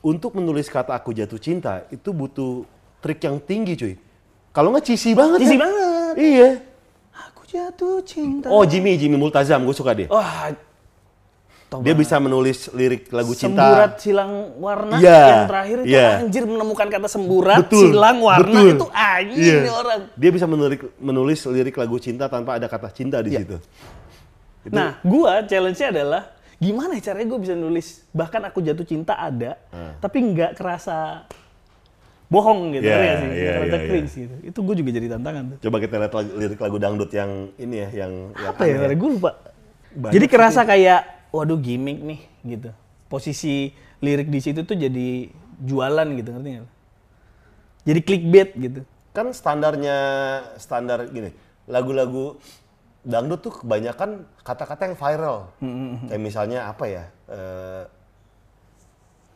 untuk 0.00 0.38
menulis 0.38 0.70
kata 0.70 0.94
aku 0.94 1.10
jatuh 1.10 1.42
cinta 1.42 1.82
itu 1.90 2.14
butuh 2.14 2.62
trik 3.02 3.18
yang 3.26 3.42
tinggi 3.42 3.74
cuy. 3.74 3.94
Kalau 4.54 4.70
nggak 4.70 4.86
cheesy 4.86 5.18
banget. 5.18 5.42
Cheesy 5.42 5.58
kan? 5.58 5.66
banget. 5.66 6.14
Iya. 6.16 6.50
Jatuh 7.56 8.04
cinta. 8.04 8.48
Oh 8.48 8.62
Jimmy, 8.62 8.94
Jimmy 8.94 9.16
Multazam, 9.16 9.64
gue 9.64 9.72
suka 9.72 9.92
dia. 9.92 10.06
Wah. 10.06 10.52
Dia 11.82 11.92
bisa 11.92 12.16
menulis 12.16 12.70
lirik 12.70 13.10
lagu 13.10 13.34
cinta. 13.34 13.58
Semburat 13.58 13.92
silang 13.98 14.32
warna 14.56 14.96
Iya, 14.96 15.18
yang 15.18 15.44
terakhir 15.46 15.76
itu 15.82 15.90
iya. 15.90 16.22
anjir 16.22 16.44
menemukan 16.46 16.86
kata 16.86 17.08
semburat 17.10 17.58
Betul, 17.58 17.90
silang 17.90 18.18
warna 18.22 18.46
betul. 18.54 18.70
itu 18.70 18.86
anjir 18.88 19.54
nih 19.60 19.72
orang. 19.74 20.00
Dia 20.14 20.30
bisa 20.30 20.46
menulis, 20.46 20.78
menulis 20.96 21.40
lirik 21.48 21.74
lagu 21.74 21.98
cinta 21.98 22.30
tanpa 22.30 22.54
ada 22.54 22.70
kata 22.70 22.86
cinta 22.88 23.18
di 23.18 23.34
Iya. 23.34 23.40
situ. 23.42 23.56
Itu- 24.62 24.72
Nah, 24.72 25.02
gua 25.02 25.42
challenge-nya 25.42 25.88
adalah 25.90 26.22
gimana 26.56 26.96
ya 26.96 27.02
caranya 27.04 27.28
gue 27.28 27.40
bisa 27.42 27.54
nulis 27.54 27.86
bahkan 28.10 28.40
aku 28.40 28.62
jatuh 28.62 28.82
cinta 28.82 29.12
ada, 29.14 29.58
tapi 29.98 30.22
nggak 30.24 30.54
kerasa 30.54 31.26
bohong 32.26 32.74
gitu, 32.74 32.84
Iya, 32.84 32.94
ngerti 32.94 33.06
nggak 33.06 33.16
sih? 33.16 33.28
iya, 33.28 33.34
Nggak 33.36 33.54
kerasa 33.56 33.76
iya, 33.76 33.86
cringe 33.86 34.12
gitu. 34.16 34.34
Itu 34.42 34.58
gue 34.60 34.74
juga 34.74 34.90
jadi 34.90 35.06
tantangan 35.14 35.44
tuh. 35.46 35.58
Coba 35.62 35.76
kita 35.78 35.94
lihat 35.96 36.12
lagu- 36.12 36.36
lirik 36.36 36.58
lagu 36.58 36.76
dangdut 36.76 37.10
yang 37.10 37.30
ini 37.56 37.76
ya, 37.76 37.88
yang 38.04 38.12
yang 38.34 38.50
Apa 38.50 38.62
ya? 38.64 38.76
aneh. 38.82 38.96
Gue 38.96 39.10
lupa. 39.12 39.30
Banyak 39.92 40.12
jadi 40.12 40.26
kerasa 40.26 40.60
kayak, 40.62 41.00
waduh 41.30 41.56
gimmick 41.56 41.98
nih 41.98 42.20
gitu. 42.46 42.70
posisi 43.06 43.70
lirik 44.02 44.26
di 44.26 44.42
situ 44.42 44.66
tuh 44.66 44.74
jadi 44.74 45.30
jualan 45.56 46.08
gitu 46.12 46.34
ngerti 46.34 46.48
nggak? 46.52 46.68
Jadi 47.86 48.00
clickbait 48.02 48.50
gitu. 48.52 48.80
Kan 49.14 49.30
standarnya 49.30 49.96
standar 50.58 51.06
gini, 51.06 51.30
lagu-lagu 51.64 52.34
dangdut 53.00 53.38
tuh 53.40 53.54
kebanyakan 53.62 54.26
kata-kata 54.42 54.90
yang 54.90 54.96
viral. 54.98 55.38
Kayak 56.04 56.18
misalnya 56.20 56.66
apa 56.66 56.84
ya? 56.84 57.04
eh, 57.26 57.84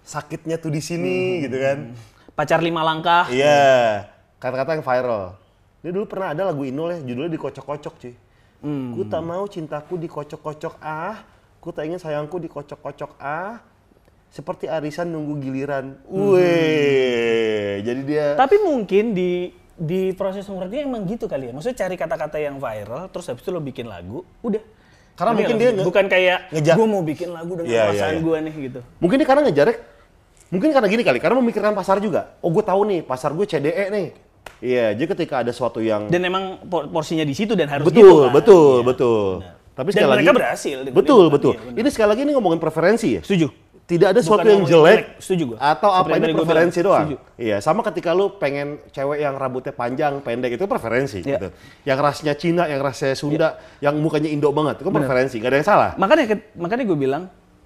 sakitnya 0.02 0.58
tuh 0.58 0.70
di 0.70 0.82
sini 0.82 1.14
gitu 1.40 1.56
kan. 1.56 1.78
Pacar 2.40 2.64
lima 2.64 2.80
langkah. 2.80 3.28
Iya, 3.28 4.08
kata-kata 4.40 4.72
yang 4.72 4.80
viral. 4.80 5.36
Dia 5.84 5.92
dulu 5.92 6.08
pernah 6.08 6.32
ada 6.32 6.48
lagu 6.48 6.64
Inul 6.64 6.88
ya, 6.88 6.98
judulnya 7.04 7.36
dikocok-kocok 7.36 7.94
cuy. 8.00 8.16
Ku 8.96 9.04
tak 9.04 9.20
mau 9.20 9.44
cintaku 9.44 10.00
dikocok-kocok 10.00 10.80
ah, 10.80 11.20
ku 11.60 11.68
tak 11.68 11.84
ingin 11.84 12.00
sayangku 12.00 12.40
dikocok-kocok 12.40 13.20
ah, 13.20 13.60
seperti 14.32 14.72
arisan 14.72 15.12
nunggu 15.12 15.36
giliran. 15.36 16.00
Weh, 16.08 17.84
jadi 17.84 18.00
dia 18.08 18.26
Tapi 18.40 18.56
mungkin 18.56 19.12
di 19.12 19.52
di 19.76 20.16
proses 20.16 20.48
mengerti 20.48 20.80
emang 20.80 21.04
gitu 21.04 21.28
kali 21.28 21.48
ya. 21.48 21.52
Maksudnya 21.52 21.76
cari 21.76 22.00
kata-kata 22.00 22.40
yang 22.40 22.56
viral, 22.56 23.12
terus 23.12 23.28
habis 23.28 23.44
itu 23.44 23.52
lo 23.52 23.60
bikin 23.60 23.84
lagu, 23.84 24.24
udah. 24.40 24.64
Karena 25.12 25.36
Ngerti 25.36 25.40
mungkin 25.44 25.56
dia 25.60 25.70
nge- 25.76 25.84
bukan 25.84 26.04
kayak 26.08 26.38
gue 26.56 26.86
mau 26.88 27.04
bikin 27.04 27.28
lagu 27.28 27.52
dengan 27.52 27.68
Iya, 27.68 27.76
iya, 27.76 27.84
perasaan 27.92 28.14
iya. 28.16 28.24
gue 28.24 28.36
nih 28.40 28.54
gitu. 28.64 28.80
mungkin 28.96 29.16
dia 29.20 29.28
karena 29.28 29.42
ngejarek, 29.44 29.76
mungkin 30.50 30.70
karena 30.70 30.86
gini 30.86 31.02
kali, 31.02 31.18
karena 31.18 31.38
memikirkan 31.38 31.72
pasar 31.72 31.98
juga. 31.98 32.34
Oh 32.38 32.50
gue 32.50 32.60
tahu 32.60 32.84
nih, 32.84 33.00
pasar 33.00 33.30
gue 33.32 33.42
CDE 33.44 33.86
nih. 33.88 34.08
Iya, 34.60 34.92
jadi 34.92 35.06
ketika 35.10 35.40
ada 35.40 35.50
suatu 35.50 35.80
yang 35.80 36.06
Dan 36.06 36.20
emang 36.22 36.60
por- 36.62 36.84
porsinya 36.86 37.24
di 37.24 37.32
situ 37.32 37.56
dan 37.56 37.66
harus 37.66 37.86
betul, 37.86 37.96
gitu 37.96 38.16
kan. 38.20 38.32
betul, 38.34 38.74
Iya. 38.76 38.84
betul. 38.84 39.28
Tapi 39.70 39.88
Dan 39.88 39.94
sekali 39.94 40.10
lagi, 40.10 40.18
mereka 40.20 40.36
berhasil 40.36 40.76
Betul, 40.92 41.24
betul. 41.32 41.52
benar. 41.56 41.80
ini 41.80 41.88
sekali 41.88 42.08
lagi 42.10 42.20
ini 42.20 42.32
ngomongin 42.34 42.60
preferensi 42.60 43.08
ya. 43.16 43.22
Setuju. 43.24 43.48
Tidak 43.82 44.06
ada 44.06 44.20
sesuatu 44.20 44.46
Bukan 44.46 44.54
yang 44.54 44.64
jelek, 44.64 44.94
jelek, 45.02 45.06
setuju 45.18 45.44
gua. 45.50 45.56
atau 45.58 45.90
apa 45.90 46.06
Seperti 46.06 46.22
ini 46.22 46.34
preferensi 46.36 46.78
bilang, 46.78 46.86
doang. 46.86 47.02
setuju. 47.02 47.16
Iya, 47.40 47.56
sama 47.58 47.80
ketika 47.82 48.10
lu 48.12 48.26
pengen 48.32 48.68
cewek 48.88 49.18
yang 49.18 49.34
rambutnya 49.34 49.72
panjang, 49.72 50.12
pendek 50.20 50.52
itu 50.54 50.64
preferensi 50.64 51.18
Iya. 51.18 51.26
gitu. 51.26 51.48
Yang 51.82 51.98
rasnya 51.98 52.32
Cina, 52.34 52.64
yang 52.66 52.80
rasnya 52.80 53.12
Sunda, 53.14 53.48
yang 53.78 53.98
mukanya 53.98 54.30
Indo 54.30 54.52
banget, 54.52 54.78
itu 54.78 54.84
kan 54.84 54.94
preferensi, 54.94 55.36
gak 55.36 55.48
ada 55.48 55.58
yang 55.58 55.66
salah. 55.66 55.90
Makanya 55.96 56.24
makanya 56.54 56.84
gue 56.84 56.98
bilang 57.00 57.22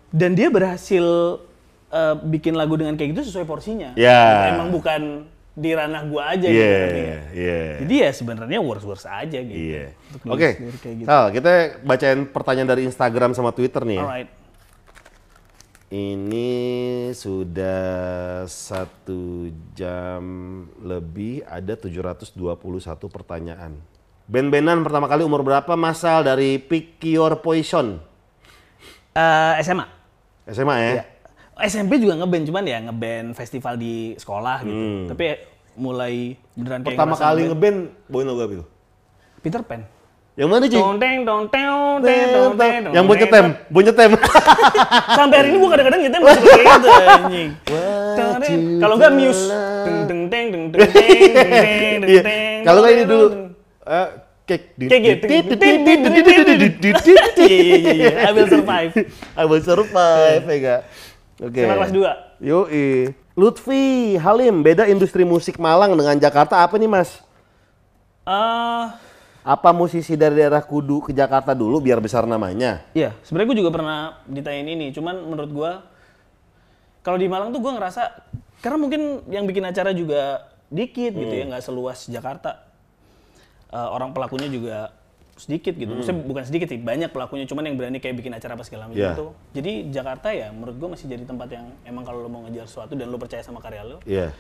dan 0.09 0.33
dia 0.33 0.49
berhasil 0.49 1.05
eh, 1.95 2.15
bikin 2.27 2.59
lagu 2.59 2.75
dengan 2.75 2.99
kayak 2.99 3.15
gitu 3.15 3.31
sesuai 3.31 3.47
porsinya. 3.47 3.95
Ya. 3.95 4.51
Emang 4.51 4.75
bukan 4.75 5.31
di 5.55 5.71
ranah 5.71 6.03
gua 6.03 6.35
aja 6.35 6.51
Iya, 6.51 6.51
gitu. 6.51 6.67
ngerti 6.75 6.99
nggak? 6.99 7.23
iya. 7.33 7.63
Jadi 7.79 7.95
ya 7.95 8.11
sebenarnya 8.11 8.59
worse-worse 8.59 9.07
aja 9.07 9.39
gitu. 9.39 9.55
Iya. 9.55 9.95
Untuk 10.19 10.35
Oke, 10.35 10.49
kayak 10.83 10.97
gitu. 10.99 11.07
Sal, 11.07 11.25
kita 11.31 11.53
bacain 11.87 12.21
pertanyaan 12.27 12.69
dari 12.69 12.83
Instagram 12.85 13.31
sama 13.33 13.55
Twitter 13.55 13.87
nih. 13.87 13.99
ya. 13.99 14.03
Alright. 14.03 14.31
Ini 15.95 16.51
sudah 17.15 17.87
satu 18.51 19.47
jam 19.79 20.23
lebih, 20.83 21.47
ada 21.47 21.79
721 21.79 22.35
pertanyaan. 23.07 23.79
Ben-benan 24.27 24.83
pertama 24.83 25.07
kali 25.07 25.23
umur 25.23 25.47
berapa? 25.47 25.79
Masal 25.79 26.27
dari 26.27 26.59
Pick 26.59 26.99
Your 27.07 27.39
Poison. 27.39 28.03
Eh, 29.15 29.53
SMA. 29.63 29.87
SMA 30.51 30.75
ya? 30.75 30.91
Iya. 30.91 31.05
SMP 31.57 31.97
juga 31.97 32.15
ngeband 32.17 32.45
cuman 32.45 32.65
ya 32.65 32.79
ngeband 32.83 33.27
festival 33.33 33.75
di 33.75 33.95
sekolah 34.15 34.57
gitu. 34.61 34.81
Tapi 35.09 35.25
mulai 35.75 36.15
beneran 36.53 36.81
kayak 36.81 36.95
Hmm. 36.95 36.99
Pertama 36.99 37.15
kali 37.15 37.43
ngeband. 37.47 37.79
bawain 38.07 38.27
lagu 38.27 38.41
apa 38.41 38.53
itu? 38.55 38.65
Peter 39.41 39.61
Pan. 39.61 39.83
Yang 40.35 40.49
mana 40.51 40.65
cuy? 40.67 40.75
Dong 40.77 40.99
teng 40.99 41.19
dong 41.23 41.43
teng 41.47 41.71
teng 42.03 42.27
dong 42.29 42.53
teng 42.57 42.83
Yang 42.91 43.05
boncetem, 43.07 43.45
teng. 43.45 43.71
boncetem. 43.71 44.11
Sampai 45.15 45.37
hari 45.37 45.49
ini 45.49 45.59
gua 45.59 45.71
kadang-kadang 45.71 46.01
nyetem 46.03 46.21
masih 46.21 46.43
kayak 46.45 46.67
gitu 46.75 46.89
anjing. 46.91 47.49
Kalau 48.81 48.95
enggak 48.99 49.13
Muse. 49.15 49.43
Deng 49.87 49.99
deng 50.05 50.21
deng 50.27 50.47
deng 50.51 50.65
deng 50.67 50.81
deng 50.81 50.91
deng 50.91 51.39
deng 52.03 52.11
Iya. 52.11 52.23
deng. 52.27 52.59
Kalau 52.63 52.79
nggak 52.83 52.93
ini 52.93 53.05
dulu, 53.05 53.27
eh, 53.87 54.09
cake. 54.45 54.67
Kayak 54.75 55.01
gitu. 55.07 55.25
Iya 57.39 57.47
iya 57.47 57.77
iya 57.77 57.93
iya. 57.95 58.11
I 58.27 58.33
will 58.33 58.49
survive. 58.49 58.93
I 59.33 59.45
will 59.45 59.63
survive, 59.63 60.43
ya 60.43 60.57
nggak? 60.57 60.81
Oke. 61.43 61.61
SMA 61.67 61.75
kelas 61.75 61.93
2. 61.93 62.47
Yoi. 62.47 62.87
Lutfi, 63.35 64.15
Halim, 64.15 64.63
beda 64.63 64.87
industri 64.87 65.27
musik 65.27 65.59
Malang 65.59 65.99
dengan 65.99 66.15
Jakarta 66.15 66.63
apa 66.63 66.79
nih 66.79 66.87
mas? 66.87 67.19
Eh, 68.25 68.85
Apa 69.45 69.77
musisi 69.77 70.17
dari 70.17 70.41
daerah 70.41 70.65
Kudu 70.65 71.05
ke 71.05 71.13
Jakarta 71.13 71.53
dulu 71.53 71.77
biar 71.83 72.01
besar 72.01 72.25
namanya? 72.25 72.81
Iya, 72.97 73.13
sebenarnya 73.27 73.49
gue 73.53 73.59
juga 73.61 73.73
pernah 73.75 73.99
ditanyain 74.25 74.71
ini. 74.73 74.87
Cuman 74.95 75.21
menurut 75.21 75.51
gue, 75.53 75.73
kalau 77.05 77.19
di 77.21 77.29
Malang 77.29 77.53
tuh 77.53 77.61
gue 77.61 77.73
ngerasa, 77.77 78.09
karena 78.65 78.79
mungkin 78.81 79.21
yang 79.29 79.45
bikin 79.45 79.67
acara 79.69 79.93
juga 79.93 80.49
dikit 80.73 81.13
gitu 81.13 81.35
ya, 81.35 81.45
nggak 81.45 81.61
seluas 81.61 82.09
Jakarta. 82.09 82.65
Eh, 83.69 83.89
orang 83.91 84.17
pelakunya 84.17 84.49
juga 84.49 84.95
sedikit 85.35 85.75
gitu. 85.75 85.91
Maksudnya 85.93 86.23
bukan 86.23 86.45
sedikit 86.47 86.69
sih, 86.71 86.79
banyak 86.79 87.11
pelakunya. 87.11 87.45
Cuman 87.45 87.67
yang 87.67 87.77
berani 87.77 87.99
kayak 87.99 88.17
bikin 88.17 88.33
acara 88.33 88.55
apa 88.55 88.63
segala 88.63 88.87
macam 88.87 89.03
Iya. 89.03 89.13
itu. 89.13 89.27
Jadi 89.53 89.73
Jakarta 89.91 90.29
ya, 90.31 90.49
menurut 90.51 90.77
gue 90.79 90.89
masih 90.95 91.07
jadi 91.07 91.25
tempat 91.27 91.49
yang 91.51 91.67
emang 91.83 92.03
kalau 92.03 92.23
lo 92.23 92.31
mau 92.31 92.43
ngejar 92.47 92.67
sesuatu 92.67 92.95
dan 92.95 93.11
lo 93.11 93.19
percaya 93.19 93.43
sama 93.43 93.59
karya 93.59 93.83
lo, 93.83 93.99
Iya. 94.07 94.31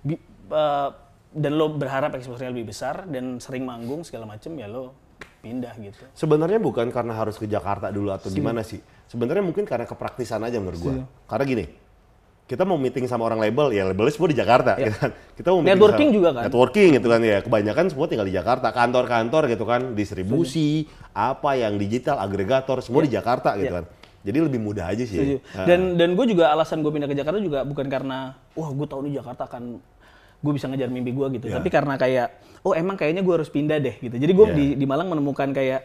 bi- 0.00 0.22
eh, 0.50 0.88
dan 1.34 1.52
lo 1.54 1.66
berharap 1.68 2.14
eksposure 2.14 2.46
lebih 2.48 2.70
besar 2.70 3.10
dan 3.10 3.42
sering 3.42 3.66
manggung 3.66 4.06
segala 4.06 4.24
macem 4.24 4.54
ya 4.54 4.70
lo 4.70 4.94
pindah 5.42 5.74
gitu. 5.76 6.06
Sebenarnya 6.14 6.56
bukan 6.56 6.88
karena 6.88 7.12
harus 7.12 7.36
ke 7.36 7.44
Jakarta 7.44 7.90
dulu 7.90 8.08
atau 8.08 8.30
gimana 8.30 8.64
sih. 8.64 8.80
Sebenarnya 9.10 9.44
mungkin 9.44 9.68
karena 9.68 9.84
kepraktisan 9.84 10.40
aja 10.40 10.56
menurut 10.56 10.80
gua. 10.80 10.94
Karena 11.28 11.44
gini, 11.44 11.64
kita 12.44 12.62
mau 12.62 12.76
meeting 12.76 13.04
sama 13.04 13.24
orang 13.24 13.40
label, 13.40 13.72
ya 13.72 13.84
labelnya 13.84 14.12
semua 14.12 14.28
di 14.28 14.36
Jakarta. 14.36 14.76
gitu 14.76 14.92
kan. 14.94 15.10
Kita 15.32 15.48
mau 15.48 15.58
meeting 15.58 15.70
Networking 15.70 16.08
sama- 16.08 16.16
juga 16.16 16.28
kan? 16.30 16.42
Networking 16.44 16.88
gitu 16.92 17.08
kan 17.08 17.20
ya. 17.20 17.38
Kebanyakan 17.40 17.84
semua 17.88 18.06
tinggal 18.06 18.26
di 18.26 18.34
Jakarta. 18.34 18.66
Kantor-kantor 18.70 19.42
gitu 19.48 19.64
kan, 19.64 19.80
distribusi, 19.94 20.84
apa 21.10 21.54
yang 21.54 21.74
digital, 21.74 22.18
agregator, 22.18 22.78
semua 22.78 23.00
di 23.00 23.10
Jakarta 23.10 23.56
gitu 23.56 23.72
kan. 23.72 23.84
Jadi 24.20 24.38
lebih 24.40 24.56
mudah 24.56 24.88
aja 24.88 25.04
sih. 25.04 25.16
Setuju. 25.16 25.36
Nah, 25.52 25.64
Dan 25.64 25.80
dan 25.94 26.10
gue 26.12 26.26
juga 26.26 26.48
alasan 26.48 26.80
gue 26.80 26.88
pindah 26.88 27.04
ke 27.04 27.12
Jakarta 27.12 27.36
juga 27.38 27.60
bukan 27.60 27.84
karena 27.86 28.32
wah 28.52 28.70
gue 28.70 28.86
tahu 28.86 29.04
nih 29.04 29.20
Jakarta 29.20 29.44
akan 29.44 29.84
gue 30.40 30.52
bisa 30.52 30.64
ngejar 30.64 30.88
mimpi 30.88 31.12
gue 31.12 31.26
gitu. 31.34 31.46
Ya. 31.48 31.60
Tapi 31.60 31.68
karena 31.68 31.96
kayak 31.96 32.28
oh 32.60 32.72
emang 32.72 32.96
kayaknya 32.96 33.20
gue 33.20 33.34
harus 33.34 33.48
pindah 33.48 33.76
deh 33.78 33.96
gitu. 33.98 34.16
Jadi 34.16 34.32
gue 34.32 34.46
Ya. 34.46 34.54
di, 34.54 34.66
di 34.76 34.84
Malang 34.84 35.08
menemukan 35.08 35.48
kayak 35.50 35.84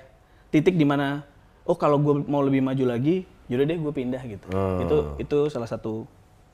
titik 0.50 0.76
di 0.76 0.84
mana 0.84 1.24
oh 1.64 1.76
kalau 1.76 2.00
gue 2.00 2.24
mau 2.26 2.40
lebih 2.40 2.60
maju 2.60 2.84
lagi, 2.86 3.28
yaudah 3.48 3.66
deh 3.66 3.76
gue 3.78 3.92
pindah 3.94 4.24
gitu. 4.26 4.48
Hmm. 4.50 4.80
Itu 4.82 4.98
itu 5.20 5.38
salah 5.48 5.68
satu 5.68 6.08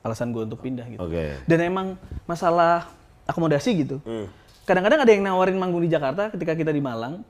alasan 0.06 0.30
gue 0.30 0.46
untuk 0.46 0.62
pindah 0.62 0.86
gitu. 0.86 1.02
Oke. 1.02 1.42
Dan 1.44 1.58
emang 1.60 1.86
masalah 2.24 2.86
akomodasi 3.26 3.70
gitu. 3.82 3.98
Hmm. 4.06 4.30
Kadang-kadang 4.62 5.02
ada 5.02 5.10
yang 5.10 5.22
nawarin 5.22 5.58
manggung 5.58 5.82
di 5.82 5.90
Jakarta 5.90 6.30
ketika 6.30 6.54
kita 6.54 6.70
di 6.70 6.78
Malang. 6.78 7.26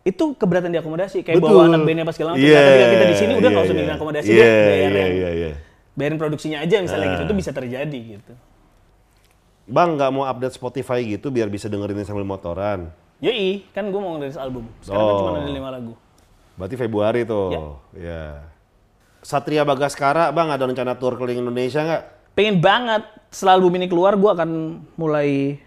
Itu 0.00 0.32
keberatan 0.32 0.72
di 0.72 0.80
akomodasi 0.80 1.20
kayak 1.20 1.44
Betul. 1.44 1.60
bawa 1.60 1.62
anak 1.68 1.80
bandnya 1.84 2.04
pas 2.08 2.16
segala 2.16 2.32
macam. 2.32 2.40
Iya, 2.40 2.56
Nah, 2.56 2.64
ketika 2.72 2.88
kita 2.88 3.04
di 3.04 3.16
sini 3.16 3.32
udah 3.36 3.40
iya, 3.40 3.52
nggak 3.52 3.60
usah 3.60 3.68
iya. 3.68 3.80
mikirin 3.80 3.96
akomodasi 3.96 4.28
Iya, 4.28 4.40
deh, 4.40 4.48
bayar 4.48 4.72
iya, 4.72 5.00
yang 5.04 5.12
iya, 5.12 5.30
iya. 5.30 5.50
bayarin 5.92 6.16
produksinya 6.16 6.58
aja 6.64 6.76
misalnya 6.80 7.06
gitu 7.12 7.22
itu 7.28 7.34
bisa 7.36 7.50
terjadi 7.52 8.00
gitu. 8.16 8.32
Bang 9.68 9.94
nggak 9.94 10.10
mau 10.10 10.24
update 10.24 10.56
Spotify 10.56 11.04
gitu 11.04 11.28
biar 11.28 11.46
bisa 11.46 11.68
dengerin 11.68 12.00
sambil 12.02 12.24
motoran. 12.24 12.88
Yoi, 13.20 13.68
kan 13.76 13.84
gue 13.86 14.00
mau 14.00 14.16
ngerilis 14.16 14.40
album. 14.40 14.64
Sekarang 14.80 15.04
kan 15.04 15.12
Oh. 15.12 15.20
cuma 15.20 15.38
ada 15.38 15.52
lima 15.52 15.68
lagu. 15.68 15.92
Berarti 16.56 16.76
Februari 16.76 17.28
tuh. 17.28 17.76
Ya. 17.92 18.40
Satria 19.20 19.68
Bagaskara, 19.68 20.32
Bang 20.32 20.48
ada 20.48 20.64
rencana 20.64 20.96
tour 20.96 21.16
keliling 21.20 21.44
Indonesia 21.44 21.84
nggak? 21.84 22.02
Pengen 22.32 22.56
banget 22.64 23.04
setelah 23.28 23.60
album 23.60 23.76
ini 23.76 23.86
keluar 23.86 24.16
gue 24.16 24.30
akan 24.32 24.50
mulai 24.96 25.60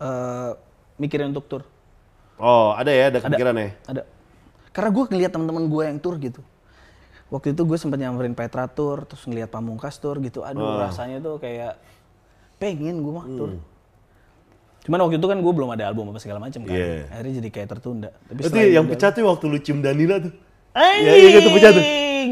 eh, 0.00 0.50
mikirin 0.96 1.36
untuk 1.36 1.44
tour. 1.46 1.62
Oh, 2.40 2.72
ada 2.76 2.92
ya, 2.92 3.12
ada 3.12 3.18
kepikiran 3.20 3.54
ya? 3.56 3.68
Ada. 3.88 4.02
Karena 4.72 4.90
gue 4.92 5.04
ngeliat 5.08 5.32
teman-teman 5.32 5.64
gue 5.68 5.82
yang 5.84 5.98
tour 6.00 6.16
gitu. 6.20 6.40
Waktu 7.28 7.52
itu 7.56 7.62
gue 7.66 7.78
sempat 7.80 7.98
nyamperin 7.98 8.36
Petra 8.36 8.68
tour, 8.70 9.04
terus 9.04 9.24
ngeliat 9.26 9.50
Pamungkas 9.50 9.98
tour 9.98 10.20
gitu. 10.22 10.44
Aduh 10.46 10.80
rasanya 10.80 11.18
tuh 11.20 11.40
kayak 11.42 11.80
pengen 12.56 13.04
gue 13.04 13.12
mah 13.12 13.26
tour. 13.36 13.50
Cuman 14.86 14.98
waktu 15.02 15.18
itu 15.18 15.26
kan 15.26 15.38
gue 15.42 15.52
belum 15.52 15.74
ada 15.74 15.90
album 15.90 16.14
apa 16.14 16.22
segala 16.22 16.38
macam 16.38 16.62
kan. 16.62 16.76
Iya. 16.76 17.10
Akhirnya 17.10 17.34
jadi 17.42 17.48
kayak 17.50 17.68
tertunda. 17.74 18.10
Tapi 18.30 18.70
yang 18.70 18.86
pecah 18.86 19.10
tuh 19.10 19.26
waktu 19.26 19.44
lu 19.50 19.58
cium 19.58 19.82
Danila 19.82 20.22
tuh. 20.22 20.32
Ya, 20.76 21.12
iya 21.16 21.40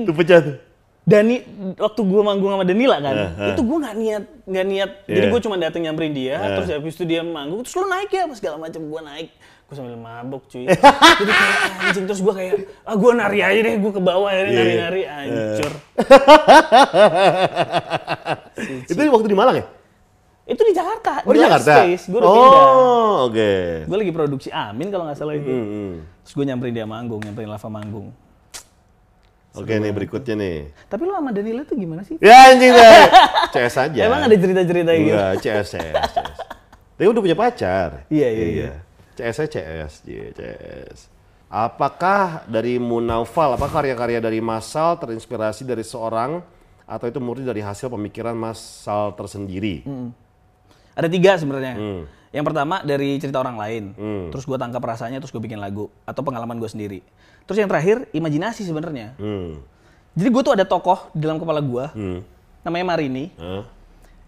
itu 0.05 0.13
pecah 0.13 0.13
tuh. 0.13 0.13
Itu 0.13 0.15
pecah 0.15 0.41
tuh. 0.45 0.57
Dani 1.05 1.37
waktu 1.77 2.01
gue 2.01 2.23
manggung 2.25 2.49
sama 2.49 2.65
Danila 2.65 2.97
kan, 2.97 3.13
Eh, 3.13 3.31
eh. 3.37 3.49
itu 3.53 3.61
gue 3.61 3.77
nggak 3.77 3.95
niat 3.95 4.25
nggak 4.49 4.67
niat. 4.67 4.91
Jadi 5.05 5.21
Iya. 5.21 5.29
gue 5.29 5.41
cuma 5.45 5.57
dateng 5.61 5.83
nyamperin 5.85 6.13
dia, 6.13 6.35
Eh. 6.35 6.57
terus 6.57 6.69
habis 6.73 6.93
itu 6.97 7.05
dia 7.05 7.21
manggung, 7.21 7.61
terus 7.61 7.77
lu 7.77 7.85
naik 7.85 8.09
ya, 8.09 8.25
segala 8.33 8.57
macam 8.57 8.81
gue 8.81 9.01
naik, 9.05 9.29
gue 9.37 9.75
sambil 9.77 10.01
mabok 10.01 10.49
cuy. 10.49 10.65
Jadi 11.21 11.29
kayak 11.29 11.61
anjing 11.85 12.05
terus 12.09 12.21
gue 12.25 12.33
kayak, 12.33 12.55
ah 12.83 12.97
gue 12.97 13.11
nari 13.13 13.39
aja 13.39 13.61
deh, 13.61 13.75
gue 13.77 13.93
ke 13.93 14.01
bawah 14.01 14.33
akhirnya 14.33 14.49
Iya. 14.49 14.65
nari-nari, 14.65 15.03
hancur. 15.05 15.73
Itu 18.89 19.01
waktu 19.05 19.29
di 19.29 19.37
Malang 19.37 19.57
ya? 19.61 19.67
Itu 20.45 20.61
di 20.61 20.73
Jakarta, 20.73 21.25
Oh 21.25 21.33
di 21.33 21.41
Jakarta? 21.41 21.85
Space, 21.85 22.05
gue 22.07 22.17
udah 22.17 22.29
pindah. 22.29 22.65
oh, 22.69 23.15
oke. 23.29 23.53
Gue 23.89 23.97
lagi 23.97 24.13
produksi 24.13 24.49
Amin 24.49 24.89
kalau 24.89 25.05
nggak 25.05 25.17
salah 25.17 25.37
itu. 25.37 25.49
Hmm. 25.49 26.05
Terus 26.21 26.33
gue 26.33 26.45
nyamperin 26.45 26.73
dia 26.73 26.85
manggung, 26.85 27.21
nyamperin 27.21 27.49
Lava 27.49 27.69
manggung. 27.69 28.13
Oke 29.55 29.79
nih 29.79 29.95
berikutnya 29.95 30.35
nih. 30.35 30.59
Tapi 30.91 31.03
lo 31.07 31.15
sama 31.15 31.31
Danila 31.31 31.63
tuh 31.63 31.79
gimana 31.79 32.03
sih? 32.03 32.19
Ya 32.19 32.51
anjing 32.51 32.75
dah. 32.75 33.07
CS 33.55 33.75
aja. 33.87 34.01
Emang 34.03 34.27
ada 34.27 34.35
cerita-cerita 34.35 34.91
gitu? 34.99 35.15
Enggak, 35.15 35.33
CS, 35.39 35.67
CS, 35.79 36.11
CS. 36.11 36.39
Dia 36.99 37.07
udah 37.07 37.23
punya 37.23 37.39
pacar. 37.39 38.03
Iya, 38.11 38.29
iya, 38.35 38.47
iya. 38.51 38.71
CS 39.15 39.47
nya 39.47 39.49
CS, 39.55 39.93
iya, 40.11 40.27
CS. 40.35 40.99
Apakah 41.47 42.43
dari 42.51 42.83
Munaufal, 42.83 43.55
apa 43.55 43.71
karya-karya 43.71 44.19
dari 44.19 44.43
Masal 44.43 44.99
terinspirasi 44.99 45.63
dari 45.63 45.87
seorang 45.87 46.43
atau 46.83 47.07
itu 47.07 47.23
murni 47.23 47.47
dari 47.47 47.63
hasil 47.63 47.87
pemikiran 47.87 48.35
Masal 48.35 49.15
tersendiri? 49.15 49.87
Hmm. 49.87 50.11
Ada 50.99 51.07
tiga 51.07 51.39
sebenarnya. 51.39 51.79
Hmm. 51.79 52.03
Yang 52.35 52.45
pertama 52.45 52.83
dari 52.83 53.15
cerita 53.17 53.39
orang 53.39 53.55
lain, 53.55 53.85
terus 54.29 54.43
gue 54.43 54.59
tangkap 54.59 54.83
rasanya, 54.83 55.23
terus 55.23 55.31
gue 55.31 55.39
bikin 55.39 55.57
lagu 55.57 55.87
atau 56.03 56.21
pengalaman 56.21 56.59
gue 56.59 56.67
sendiri. 56.67 56.99
Terus 57.45 57.57
yang 57.57 57.71
terakhir 57.71 58.11
imajinasi 58.11 58.65
sebenarnya. 58.65 59.15
Hmm. 59.17 59.63
Jadi 60.13 60.29
gue 60.29 60.43
tuh 60.43 60.53
ada 60.53 60.63
tokoh 60.63 61.11
di 61.11 61.23
dalam 61.23 61.39
kepala 61.39 61.59
gue, 61.59 61.85
Hmm. 61.89 62.19
namanya 62.61 62.85
Marini, 62.89 63.31
Hah? 63.35 63.63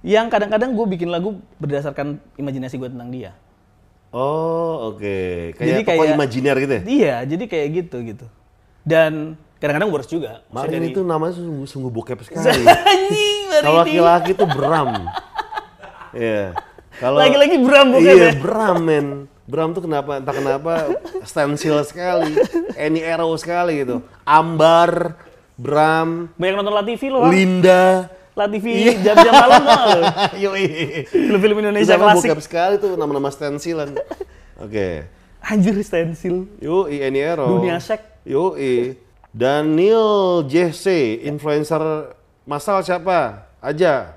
yang 0.00 0.26
kadang-kadang 0.26 0.70
gue 0.70 0.86
bikin 0.88 1.10
lagu 1.10 1.38
berdasarkan 1.56 2.18
imajinasi 2.36 2.74
gue 2.76 2.86
tentang 2.88 3.10
dia. 3.10 3.34
Oh, 4.10 4.94
oke. 4.94 5.18
Kayak 5.52 5.66
Jadi 5.66 5.82
tokoh 5.84 5.98
kayak- 6.00 6.14
imajiner 6.14 6.56
gitu 6.56 6.72
ya? 6.72 6.82
Iya, 6.86 7.16
jadi 7.26 7.44
kayak 7.44 7.68
gitu 7.74 7.96
gitu. 8.06 8.26
Dan 8.80 9.34
kadang-kadang 9.58 9.90
worse 9.90 10.06
juga. 10.08 10.46
Maksudnya 10.46 10.78
Marin 10.78 10.80
dari- 10.80 10.94
itu 10.94 11.00
namanya 11.02 11.32
sungguh, 11.34 11.66
sungguh 11.66 11.90
bokep 11.90 12.22
sekali. 12.22 12.62
Kalau 13.56 13.82
Marini. 13.82 13.98
laki-laki 13.98 14.30
itu 14.32 14.44
Bram. 14.46 14.90
Iya. 16.16 16.56
Kalau 16.96 17.20
Lagi-lagi 17.20 17.56
Bram 17.60 17.86
bukan 17.92 18.02
Iya, 18.04 18.14
ya? 18.14 18.30
Bram 18.40 18.78
men. 18.80 19.06
Bram 19.46 19.70
tuh 19.70 19.86
kenapa 19.86 20.18
entah 20.18 20.34
kenapa 20.34 20.72
stensil 21.22 21.78
sekali, 21.86 22.34
any 22.74 22.98
arrow 22.98 23.30
sekali 23.38 23.86
gitu. 23.86 24.02
Ambar, 24.26 25.14
Bram, 25.54 26.34
Banyak 26.34 26.54
nonton 26.58 26.74
La 26.74 26.82
TV 26.82 27.02
lo, 27.14 27.22
Bang. 27.22 27.30
Linda. 27.30 28.10
La 28.34 28.50
TV 28.50 28.90
jam-jam 29.00 29.32
malam 29.32 29.62
tuh 29.62 29.80
lo. 29.86 30.00
Yoi. 30.50 30.66
Film-film 31.08 31.56
Indonesia 31.62 31.94
sama 31.94 32.12
klasik. 32.12 32.28
bokep 32.28 32.40
sekali 32.42 32.74
tuh 32.82 32.98
nama-nama 32.98 33.30
stensilan. 33.30 33.94
Oke. 34.58 35.06
Anjir 35.40 35.78
stensil. 35.80 36.50
Yoi, 36.58 37.06
any 37.06 37.22
arrow. 37.22 37.62
Dunia 37.62 37.78
sek. 37.78 38.02
Yoi. 38.26 38.98
Daniel 39.30 40.42
JC, 40.48 41.16
influencer 41.22 42.12
masal 42.42 42.82
siapa? 42.82 43.46
Aja. 43.62 44.15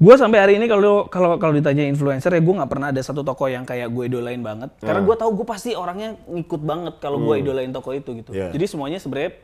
Gue 0.00 0.14
sampai 0.16 0.40
hari 0.40 0.52
ini 0.56 0.64
kalau 0.64 1.04
kalau 1.06 1.36
kalau 1.36 1.52
ditanya 1.52 1.84
influencer 1.84 2.32
ya 2.32 2.40
gue 2.40 2.54
nggak 2.56 2.70
pernah 2.72 2.88
ada 2.88 2.98
satu 2.98 3.20
toko 3.20 3.44
yang 3.44 3.68
kayak 3.68 3.92
gue 3.92 4.08
idolain 4.08 4.40
banget. 4.40 4.72
Karena 4.80 5.04
gue 5.04 5.12
tahu 5.12 5.30
gue 5.36 5.44
pasti 5.44 5.76
orangnya 5.76 6.16
ngikut 6.24 6.62
banget 6.64 6.94
kalau 6.98 7.20
gue 7.20 7.34
idolain 7.36 7.68
toko 7.68 7.92
itu 7.92 8.16
gitu. 8.16 8.32
Iya. 8.32 8.48
Jadi 8.48 8.64
semuanya 8.64 8.96
sebenarnya 8.96 9.36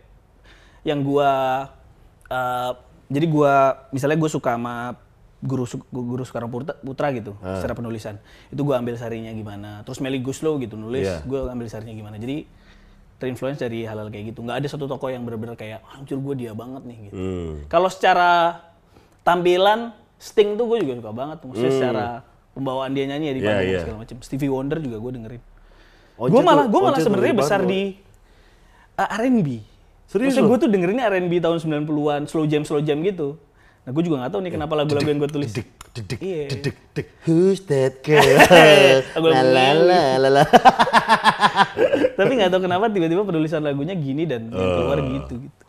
yang 0.80 1.04
gue 1.04 1.30
eh, 2.26 2.70
jadi 3.06 3.26
gue 3.28 3.52
misalnya 3.92 4.16
gue 4.16 4.30
suka 4.32 4.56
sama 4.56 4.96
guru 5.36 5.68
guru 5.92 6.24
Soekarno 6.24 6.48
Putra, 6.48 6.74
Putra 6.80 7.12
gitu 7.12 7.36
secara 7.38 7.76
penulisan 7.76 8.16
itu 8.48 8.56
gue 8.56 8.72
ambil 8.72 8.96
sarinya 8.96 9.28
gimana 9.30 9.84
terus 9.84 10.00
Meli 10.00 10.18
Guslow 10.18 10.56
gitu 10.58 10.80
nulis 10.80 11.04
Iya. 11.04 11.20
gue 11.22 11.38
ambil 11.44 11.68
sarinya 11.68 11.92
gimana 11.92 12.16
jadi 12.16 12.48
terinfluence 13.20 13.60
dari 13.60 13.84
hal-hal 13.84 14.08
kayak 14.08 14.32
gitu 14.32 14.40
nggak 14.40 14.64
ada 14.64 14.66
satu 14.66 14.88
toko 14.88 15.06
yang 15.06 15.22
benar-benar 15.22 15.54
kayak 15.54 15.84
hancur 15.86 16.18
gue 16.18 16.34
dia 16.40 16.56
banget 16.56 16.82
nih 16.88 16.98
gitu 17.12 17.14
Hmm. 17.14 17.52
kalau 17.68 17.86
secara 17.86 18.64
tampilan 19.22 19.92
Sting 20.16 20.54
tuh 20.54 20.64
gue 20.66 20.78
juga 20.80 20.94
suka 20.96 21.10
banget 21.10 21.38
maksudnya 21.40 21.72
secara 21.72 22.04
pembawaan 22.50 22.90
dia 22.90 23.04
nyanyi 23.06 23.26
ya 23.26 23.34
di 23.34 23.40
Hmm. 23.40 23.44
Iya, 23.44 23.52
panggung 23.52 23.68
iya. 23.68 23.80
segala 23.80 23.98
macam 24.00 24.16
Stevie 24.20 24.48
Wonder 24.48 24.78
juga 24.78 24.96
gue 24.96 25.12
dengerin 25.14 25.42
gue 26.16 26.42
malah 26.42 26.64
gue 26.66 26.80
malah 26.80 26.96
sebenarnya 26.98 27.34
besar 27.34 27.60
banget 27.60 27.70
di 27.70 27.80
uh, 28.96 29.08
R&B 29.20 29.48
Serius 30.06 30.32
Maksudnya 30.32 30.48
gue 30.48 30.58
tuh 30.58 30.70
dengerinnya 30.70 31.04
R&B 31.06 31.32
tahun 31.36 31.56
90-an 31.58 32.22
slow 32.24 32.46
jam 32.46 32.62
slow 32.62 32.80
jam 32.80 33.00
gitu 33.00 33.36
nah 33.82 33.90
gue 33.90 34.02
juga 34.02 34.16
nggak 34.18 34.32
tahu 34.32 34.40
nih 34.40 34.52
kenapa 34.52 34.72
lagu-lagu 34.74 35.04
yang 35.04 35.18
gue 35.18 35.30
tulis 35.30 35.50
Dedek, 35.52 35.68
dedek, 35.92 36.18
Iya. 36.18 36.44
dedek, 36.48 36.76
dedek. 36.90 37.06
Who's 37.22 37.60
that 37.66 38.00
girl? 38.00 38.18
La 39.22 39.40
la 39.40 39.66
la 39.72 40.00
la 40.18 40.28
la. 40.32 40.44
tapi 42.18 42.32
nggak 42.34 42.50
tahu 42.50 42.60
kenapa 42.62 42.88
tiba-tiba 42.88 43.22
penulisan 43.22 43.60
lagunya 43.60 43.94
gini 43.94 44.24
dan 44.24 44.48
yang 44.48 44.58
keluar 44.74 44.98
Oh. 44.98 45.06
gitu 45.12 45.34
gitu 45.40 45.62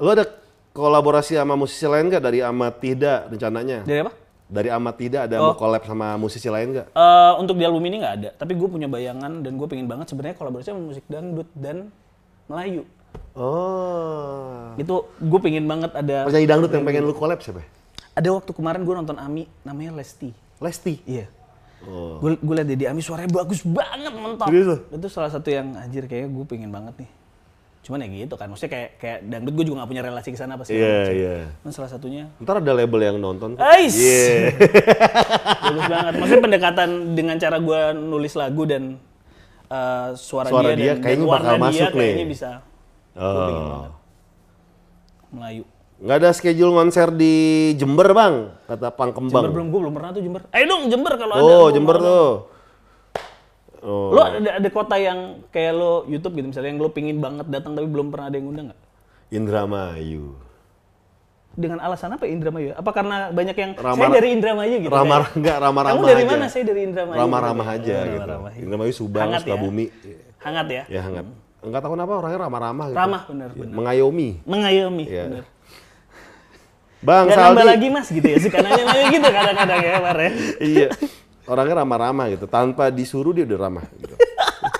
Lo 0.00 0.08
ada 0.10 0.24
kolaborasi 0.72 1.34
sama 1.34 1.54
musisi 1.58 1.86
lain 1.86 2.06
nggak 2.08 2.22
dari 2.22 2.40
Amat 2.40 2.74
Tida 2.78 3.26
rencananya? 3.26 3.82
dari 3.82 4.00
apa 4.02 4.12
Dari 4.50 4.66
Amat 4.66 4.94
Tida 4.98 5.18
ada 5.30 5.36
Oh. 5.38 5.54
mau 5.54 5.58
collab 5.58 5.82
sama 5.86 6.18
musisi 6.18 6.50
lain 6.50 6.74
nggak? 6.74 6.86
Eh, 6.90 7.32
untuk 7.38 7.54
di 7.54 7.62
album 7.62 7.86
ini 7.86 8.02
nggak 8.02 8.14
ada, 8.18 8.30
tapi 8.34 8.58
gue 8.58 8.66
punya 8.66 8.90
bayangan 8.90 9.46
dan 9.46 9.52
gue 9.54 9.66
pengen 9.70 9.86
banget 9.86 10.10
sebenarnya 10.10 10.34
kolaborasi 10.34 10.74
sama 10.74 10.82
musik 10.82 11.06
dangdut 11.06 11.46
dan 11.54 11.94
Melayu. 12.50 12.82
Oh. 13.38 14.74
Itu 14.74 15.06
gue 15.22 15.40
pengen 15.42 15.70
banget 15.70 15.94
ada. 15.94 16.26
Penyanyi 16.26 16.46
dangdut 16.50 16.70
yang 16.74 16.82
pengen 16.82 17.06
lu 17.06 17.14
collab 17.14 17.38
siapa? 17.38 17.62
Ada 18.18 18.26
waktu 18.34 18.50
kemarin 18.50 18.82
gue 18.82 18.94
nonton 18.94 19.16
Ami, 19.22 19.46
namanya 19.62 19.94
Lesti. 19.94 20.34
Lesti. 20.58 20.98
Iya. 21.06 21.30
Oh. 21.86 22.18
Gue 22.18 22.34
gue 22.36 22.54
liat 22.58 22.68
Dedi 22.68 22.84
Ami 22.90 23.00
suaranya 23.00 23.30
bagus 23.30 23.62
banget 23.62 24.12
mentok. 24.12 24.50
Itu 24.90 25.06
salah 25.06 25.30
satu 25.30 25.46
yang 25.46 25.78
anjir 25.78 26.10
kayaknya 26.10 26.26
gue 26.26 26.44
pengen 26.44 26.74
banget 26.74 27.06
nih. 27.06 27.10
Cuman 27.80 28.04
ya 28.04 28.08
gitu 28.12 28.36
kan, 28.36 28.46
maksudnya 28.52 28.72
kayak 28.76 28.88
kayak 29.00 29.18
dangdut 29.24 29.54
gue 29.56 29.64
juga 29.66 29.82
gak 29.82 29.90
punya 29.90 30.02
relasi 30.04 30.28
ke 30.30 30.38
sana 30.38 30.60
pasti. 30.60 30.76
Iya, 30.76 31.00
iya. 31.10 31.34
Cuman 31.64 31.72
salah 31.72 31.88
satunya 31.88 32.28
Ntar 32.36 32.60
ada 32.60 32.72
label 32.76 33.00
yang 33.00 33.16
nonton. 33.16 33.56
Ais! 33.56 33.96
Iya. 33.96 34.52
bagus 35.64 35.84
banget. 35.88 36.12
Maksudnya 36.20 36.42
pendekatan 36.44 36.88
dengan 37.16 37.36
cara 37.40 37.56
gue 37.56 37.80
nulis 37.96 38.32
lagu 38.36 38.62
dan 38.68 39.00
eh, 39.66 40.08
suara, 40.12 40.52
Suara 40.52 40.76
dia, 40.76 40.76
dia 40.76 40.92
dan, 40.92 41.02
kayaknya 41.02 41.24
dan 41.24 41.32
bakal 41.32 41.40
warna 41.48 41.56
dia 41.56 41.64
masuk 41.64 41.90
nih. 41.90 42.00
kayaknya 42.04 42.28
bisa 42.28 42.50
Oh. 43.10 43.90
Melayu. 45.30 45.64
Nggak 46.00 46.16
ada 46.16 46.30
schedule 46.32 46.72
konser 46.72 47.12
di 47.12 47.34
Jember 47.76 48.08
bang, 48.16 48.56
kata 48.64 48.88
Pang 48.96 49.12
Kembang. 49.12 49.44
Jember 49.44 49.52
belum, 49.52 49.66
gue 49.68 49.80
belum 49.84 49.94
pernah 49.94 50.10
tuh 50.16 50.22
Jember. 50.24 50.42
Ayo 50.48 50.64
dong 50.64 50.82
Jember 50.88 51.12
kalau 51.20 51.34
ada. 51.36 51.42
Oh 51.44 51.66
Jember 51.68 51.96
tuh. 52.00 52.28
Oh. 53.80 54.12
Lo 54.12 54.20
ada, 54.22 54.60
ada 54.60 54.68
kota 54.68 54.94
yang 54.94 55.18
kayak 55.48 55.72
lo 55.72 56.04
YouTube 56.04 56.34
gitu 56.34 56.46
misalnya 56.48 56.68
yang 56.68 56.78
lo 56.78 56.88
pingin 56.88 57.16
banget 57.16 57.48
datang 57.48 57.72
tapi 57.72 57.86
belum 57.86 58.08
pernah 58.08 58.28
ada 58.28 58.36
yang 58.36 58.46
ngundang 58.46 58.66
nggak? 58.68 58.80
Indramayu. 59.30 60.36
Dengan 61.50 61.80
alasan 61.80 62.12
apa 62.12 62.24
ya 62.24 62.32
Indramayu? 62.32 62.70
Apa 62.72 62.90
karena 62.90 63.16
banyak 63.28 63.56
yang 63.56 63.70
Ramah- 63.74 63.96
saya 63.98 64.08
dari 64.12 64.28
Indramayu 64.32 64.74
gitu? 64.78 64.90
Ramah 64.90 65.18
kayak, 65.22 65.36
enggak 65.36 65.56
ramah-ramah 65.58 65.96
Kamu 65.96 66.06
dari 66.06 66.24
mana? 66.24 66.44
Saya 66.46 66.64
dari 66.64 66.80
Indramayu. 66.84 67.18
Ramah-ramah 67.18 67.66
Oh, 67.66 67.74
aja 67.74 67.96
gitu. 67.98 68.14
ramah-ramah. 68.14 68.50
Indramayu 68.54 68.92
Subang, 68.92 69.22
Hangat 69.24 69.40
ya? 69.40 69.46
Sukabumi. 69.48 69.86
Hangat 70.38 70.66
ya? 70.68 70.82
Ya 70.86 71.00
hangat. 71.02 71.26
Enggak 71.60 71.80
tahu 71.80 71.92
kenapa 71.92 72.12
orangnya 72.16 72.38
ramah-ramah 72.40 72.84
gitu. 72.86 72.96
Ramah 72.96 73.22
benar 73.26 73.48
Iya, 73.48 73.58
benar. 73.58 73.74
Mengayomi. 73.76 74.28
Mengayomi. 74.44 75.04
Iya. 75.04 75.24
benar. 75.26 75.44
Bang 77.00 77.24
Gak 77.24 77.32
Saldi. 77.32 77.48
nambah 77.48 77.64
lagi 77.66 77.86
mas 77.88 78.08
gitu 78.08 78.26
ya, 78.26 78.38
suka 78.38 78.58
nanya-nanya 78.60 79.06
gitu 79.08 79.24
kadang-kadang 79.26 79.80
ya 79.80 79.94
Mar 79.98 80.18
ya. 80.20 80.30
iya. 80.62 80.88
Orangnya 81.50 81.82
ramah-ramah 81.82 82.30
gitu. 82.30 82.46
Tanpa 82.46 82.94
disuruh 82.94 83.34
dia 83.34 83.42
udah 83.42 83.58
ramah 83.58 83.84
gitu. 83.98 84.14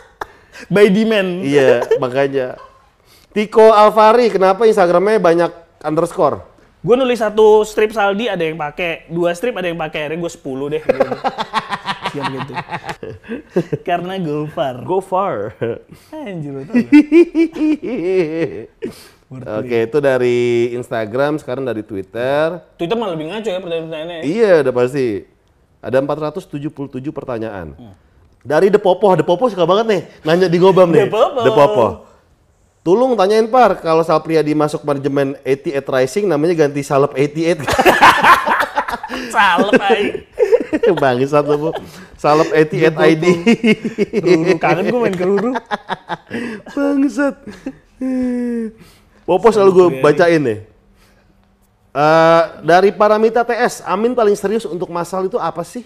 By 0.75 0.87
demand. 0.87 1.43
iya, 1.43 1.83
makanya. 1.99 2.55
Tiko 3.35 3.75
Alvari, 3.75 4.31
kenapa 4.31 4.71
Instagramnya 4.71 5.19
banyak 5.19 5.51
underscore? 5.83 6.47
Gue 6.81 6.97
nulis 6.97 7.21
satu 7.21 7.61
strip 7.67 7.93
saldi 7.93 8.25
ada 8.25 8.41
yang 8.41 8.57
pakai, 8.57 9.05
dua 9.11 9.35
strip 9.37 9.53
ada 9.53 9.69
yang 9.69 9.77
pakai, 9.77 10.09
akhirnya 10.09 10.25
gue 10.25 10.33
10 10.33 10.73
deh. 10.73 10.83
Siap 12.11 12.25
gitu. 12.33 12.53
Karena. 13.85 14.17
Go 14.19 14.99
far. 15.03 15.55
Anjir 16.11 16.51
lu 16.57 16.63
tau 16.65 16.75
gak? 16.81 16.91
Oke, 19.63 19.79
itu 19.87 19.99
dari 20.03 20.39
Instagram, 20.75 21.39
sekarang 21.39 21.63
dari 21.63 21.87
Twitter. 21.87 22.59
Twitter 22.75 22.97
malah 22.99 23.15
lebih 23.15 23.31
ngaco 23.31 23.47
ya 23.47 23.61
pertanyaan-pertanyaannya. 23.63 24.17
ya. 24.19 24.23
Iya, 24.27 24.53
udah 24.67 24.75
pasti. 24.75 25.09
Ada 25.81 26.05
477 26.05 26.71
pertanyaan. 27.13 27.73
Dari 28.41 28.69
The 28.73 28.81
Popo, 28.81 29.13
The 29.17 29.25
Popo 29.25 29.49
suka 29.49 29.65
banget 29.69 29.87
nih 29.89 30.03
nanya 30.25 30.49
di 30.49 30.57
Gobam 30.61 30.89
nih. 30.95 31.09
The 31.09 31.13
Popo. 31.13 31.41
The 31.45 31.53
Popo. 31.53 31.87
Tulung 32.81 33.13
tanyain 33.13 33.45
Par, 33.45 33.77
kalau 33.85 34.01
Sal 34.01 34.25
Priadi 34.25 34.57
masuk 34.57 34.81
manajemen 34.89 35.37
88 35.45 35.85
Rising 35.85 36.25
namanya 36.25 36.65
ganti 36.65 36.81
Salep 36.81 37.13
88. 37.13 37.61
Salep 39.37 39.77
aja. 39.77 40.93
Bangsat 41.03 41.45
lu, 41.45 41.57
Bu. 41.61 41.71
Salep 42.17 42.49
88 42.49 42.97
ID. 42.97 43.25
Ruru, 44.25 44.53
kangen 44.57 44.89
gue 44.89 45.01
main 45.01 45.13
ke 45.13 45.25
Ruru. 45.29 45.53
Bangsat. 46.73 47.37
Popo 49.29 49.47
selalu 49.53 49.71
gue 49.77 49.87
bacain 50.01 50.41
nih. 50.41 50.59
Eh, 51.91 52.43
dari 52.63 52.95
Paramita 52.95 53.43
TS, 53.43 53.83
Amin 53.83 54.15
paling 54.15 54.39
serius 54.39 54.63
untuk 54.63 54.95
masal 54.95 55.27
itu 55.27 55.35
apa 55.43 55.67
sih? 55.67 55.83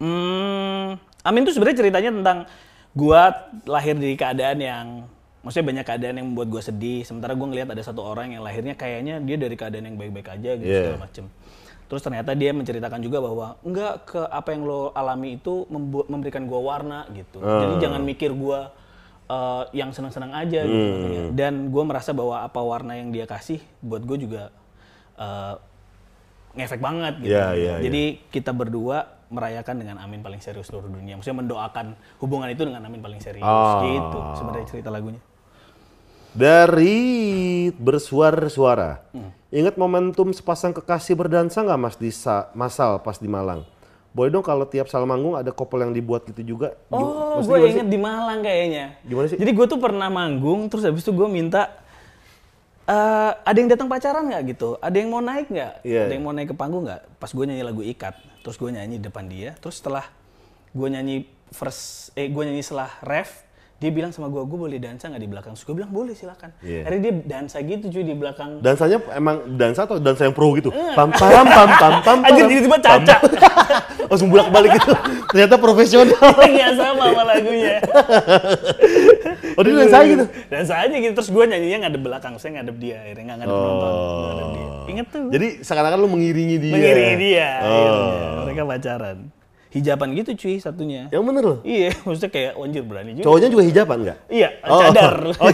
Hmm, 0.00 0.96
Amin 1.20 1.44
tuh 1.44 1.52
sebenarnya 1.52 1.78
ceritanya 1.84 2.10
tentang 2.10 2.38
gua 2.96 3.52
lahir 3.68 3.92
di 4.00 4.16
keadaan 4.16 4.58
yang 4.58 4.86
maksudnya 5.44 5.66
banyak 5.76 5.84
keadaan 5.84 6.14
yang 6.16 6.26
membuat 6.32 6.48
gua 6.48 6.62
sedih. 6.64 7.04
Sementara 7.04 7.36
gua 7.36 7.52
ngelihat 7.52 7.68
ada 7.68 7.84
satu 7.84 8.00
orang 8.00 8.32
yang 8.32 8.40
lahirnya 8.40 8.72
kayaknya 8.72 9.20
dia 9.20 9.36
dari 9.36 9.54
keadaan 9.60 9.92
yang 9.92 9.96
baik-baik 10.00 10.40
aja 10.40 10.50
gitu 10.56 10.64
Yeah. 10.64 10.88
segala 10.88 11.04
macem. 11.04 11.24
Terus 11.92 12.00
ternyata 12.00 12.32
dia 12.32 12.56
menceritakan 12.56 13.00
juga 13.04 13.18
bahwa 13.20 13.46
enggak 13.60 13.94
ke 14.08 14.20
apa 14.24 14.48
yang 14.56 14.64
lo 14.64 14.96
alami 14.96 15.36
itu 15.36 15.68
memberikan 16.08 16.48
gua 16.48 16.64
warna 16.64 17.04
gitu. 17.12 17.44
Jadi 17.44 17.76
jangan 17.76 18.00
mikir 18.00 18.32
gua 18.32 18.72
eh, 19.28 19.62
yang 19.76 19.92
senang-senang 19.92 20.32
aja 20.32 20.64
gitu 20.64 20.80
makanya. 20.96 21.22
dan 21.36 21.68
gue 21.68 21.84
merasa 21.84 22.10
bahwa 22.16 22.40
apa 22.40 22.60
warna 22.60 22.96
yang 22.96 23.12
dia 23.12 23.24
kasih 23.24 23.60
buat 23.80 24.02
gue 24.04 24.28
juga 24.28 24.52
eh, 25.14 25.54
ngefek 26.52 26.78
banget 26.78 27.14
gitu 27.18 27.32
Iya, 27.32 27.46
iya, 27.52 27.74
jadi 27.80 28.02
kita 28.28 28.52
berdua 28.52 29.08
merayakan 29.26 29.76
dengan 29.78 29.96
Amin 29.96 30.20
paling 30.20 30.38
serius 30.38 30.68
seluruh 30.68 30.86
dunia 30.86 31.16
maksudnya 31.16 31.40
mendoakan 31.40 31.96
hubungan 32.18 32.46
itu 32.46 32.62
dengan 32.62 32.84
Amin 32.84 33.00
paling 33.00 33.16
serius 33.18 33.40
Ah. 33.42 33.80
gitu 33.80 34.18
sebenarnya 34.36 34.66
cerita 34.68 34.88
lagunya 34.88 35.20
Dari 36.32 37.68
bersuara-suara. 37.76 39.04
Hmm. 39.12 39.36
Ingat 39.52 39.76
momentum 39.76 40.32
sepasang 40.32 40.72
kekasih 40.72 41.12
berdansa 41.12 41.60
nggak 41.60 41.76
Mas 41.76 41.96
di 42.00 42.08
Sa- 42.08 42.48
Masal 42.56 43.04
pas 43.04 43.20
di 43.20 43.28
Malang? 43.28 43.68
Boleh 44.12 44.32
dong 44.32 44.40
kalau 44.40 44.64
tiap 44.64 44.88
salah 44.88 45.04
manggung 45.04 45.36
ada 45.36 45.52
couple 45.52 45.80
yang 45.80 45.92
dibuat 45.92 46.24
gitu 46.24 46.56
juga. 46.56 46.72
Oh, 46.88 47.36
gue 47.36 47.56
inget 47.66 47.84
di 47.84 47.96
Malang 47.96 48.40
kayaknya. 48.40 48.96
Gimana 49.04 49.28
sih? 49.28 49.36
Jadi 49.36 49.52
gue 49.52 49.66
tuh 49.66 49.76
pernah 49.76 50.08
manggung, 50.08 50.68
terus 50.68 50.84
habis 50.84 51.00
itu 51.00 51.12
gue 51.12 51.28
minta, 51.28 51.68
eh, 52.92 53.32
ada 53.40 53.56
yang 53.56 53.70
datang 53.72 53.88
pacaran 53.88 54.28
nggak 54.28 54.42
gitu? 54.52 54.76
Ada 54.78 54.96
yang 55.00 55.08
mau 55.08 55.24
naik 55.24 55.48
nggak? 55.48 55.74
Iya. 55.82 56.02
Ada 56.08 56.12
yang 56.12 56.24
mau 56.24 56.34
naik 56.36 56.52
ke 56.52 56.56
panggung 56.56 56.84
nggak? 56.84 57.02
Pas 57.16 57.30
gue 57.32 57.44
nyanyi 57.48 57.64
lagu 57.64 57.80
Ikat, 57.80 58.14
terus 58.44 58.56
gue 58.60 58.70
nyanyi 58.70 59.00
depan 59.00 59.24
dia, 59.26 59.56
terus 59.58 59.80
setelah 59.80 60.04
gue 60.72 60.88
nyanyi 60.88 61.28
first, 61.52 62.12
eh 62.16 62.28
gue 62.28 62.42
nyanyi 62.44 62.64
setelah 62.64 62.92
ref, 63.04 63.44
dia 63.82 63.90
bilang 63.90 64.14
sama 64.14 64.30
gue, 64.30 64.38
gue 64.46 64.54
boleh 64.54 64.78
dansa 64.78 65.10
nggak 65.10 65.18
di 65.18 65.26
belakang? 65.26 65.58
Terus 65.58 65.66
gue 65.66 65.74
bilang 65.74 65.90
boleh 65.90 66.14
silakan. 66.14 66.54
Iya. 66.62 66.86
Akhirnya 66.86 67.02
dia 67.02 67.14
dansa 67.26 67.58
gitu 67.66 67.90
cuy 67.90 68.04
di 68.06 68.14
belakang. 68.14 68.62
Dansanya 68.62 69.02
emang 69.18 69.58
dansa 69.58 69.90
atau 69.90 69.98
dansa 69.98 70.22
yang 70.22 70.34
pro 70.38 70.54
gitu? 70.54 70.70
Pam 70.70 71.10
pam 71.10 71.42
pam 71.50 71.68
pam 71.74 71.94
pam. 72.06 72.18
Pam, 72.22 72.30
tiba-tiba 72.30 72.78
pam. 72.78 73.02
caca. 73.02 73.16
Langsung 74.10 74.30
bolak 74.30 74.54
balik 74.54 74.78
gitu. 74.78 74.94
Ternyata 75.34 75.58
profesional. 75.58 76.30
Nggak 76.30 76.72
sama 76.78 77.04
sama 77.10 77.22
lagunya. 77.26 77.76
Oh 79.58 79.62
dia 79.66 79.74
dansa 79.74 79.98
gitu. 80.06 80.24
Dansa 80.46 80.74
aja 80.78 80.94
gitu, 80.94 81.12
terus 81.18 81.30
gue 81.34 81.44
nyanyinya 81.44 81.78
ngadep 81.90 82.02
belakang, 82.06 82.32
saya 82.38 82.62
ngadep 82.62 82.76
dia, 82.78 83.02
akhirnya 83.02 83.24
nggak 83.34 83.38
ngadep 83.42 83.56
penonton. 83.58 83.92
ngadep 84.22 84.48
dia. 84.54 84.66
Ingat 84.94 85.06
tuh. 85.10 85.26
Jadi 85.34 85.46
seakan-akan 85.66 85.98
lu 85.98 86.08
mengiringi 86.14 86.56
dia. 86.62 86.74
mengiringi 86.78 87.16
dia. 87.18 87.50
Oh. 87.66 87.66
akhirnya. 87.66 88.46
Mereka 88.46 88.62
pacaran. 88.62 89.41
Hijaban 89.72 90.12
gitu 90.12 90.36
cuy 90.36 90.56
satunya. 90.56 91.08
Yang 91.08 91.22
bener 91.24 91.42
loh. 91.42 91.58
Iya, 91.62 91.96
maksudnya 92.04 92.28
kayak 92.28 92.52
wanjir 92.54 92.82
berani 92.82 93.10
juga. 93.14 93.24
Cowoknya 93.24 93.48
juga 93.48 93.62
hijaban 93.64 93.98
nggak? 94.02 94.18
Iya, 94.28 94.48
Oh. 94.62 94.80
cadar. 94.80 95.14
Oh, 95.40 95.48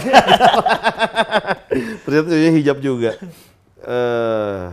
Ternyata 2.02 2.26
cowoknya 2.26 2.52
hijab 2.52 2.78
juga. 2.78 3.10
Eh, 3.78 4.64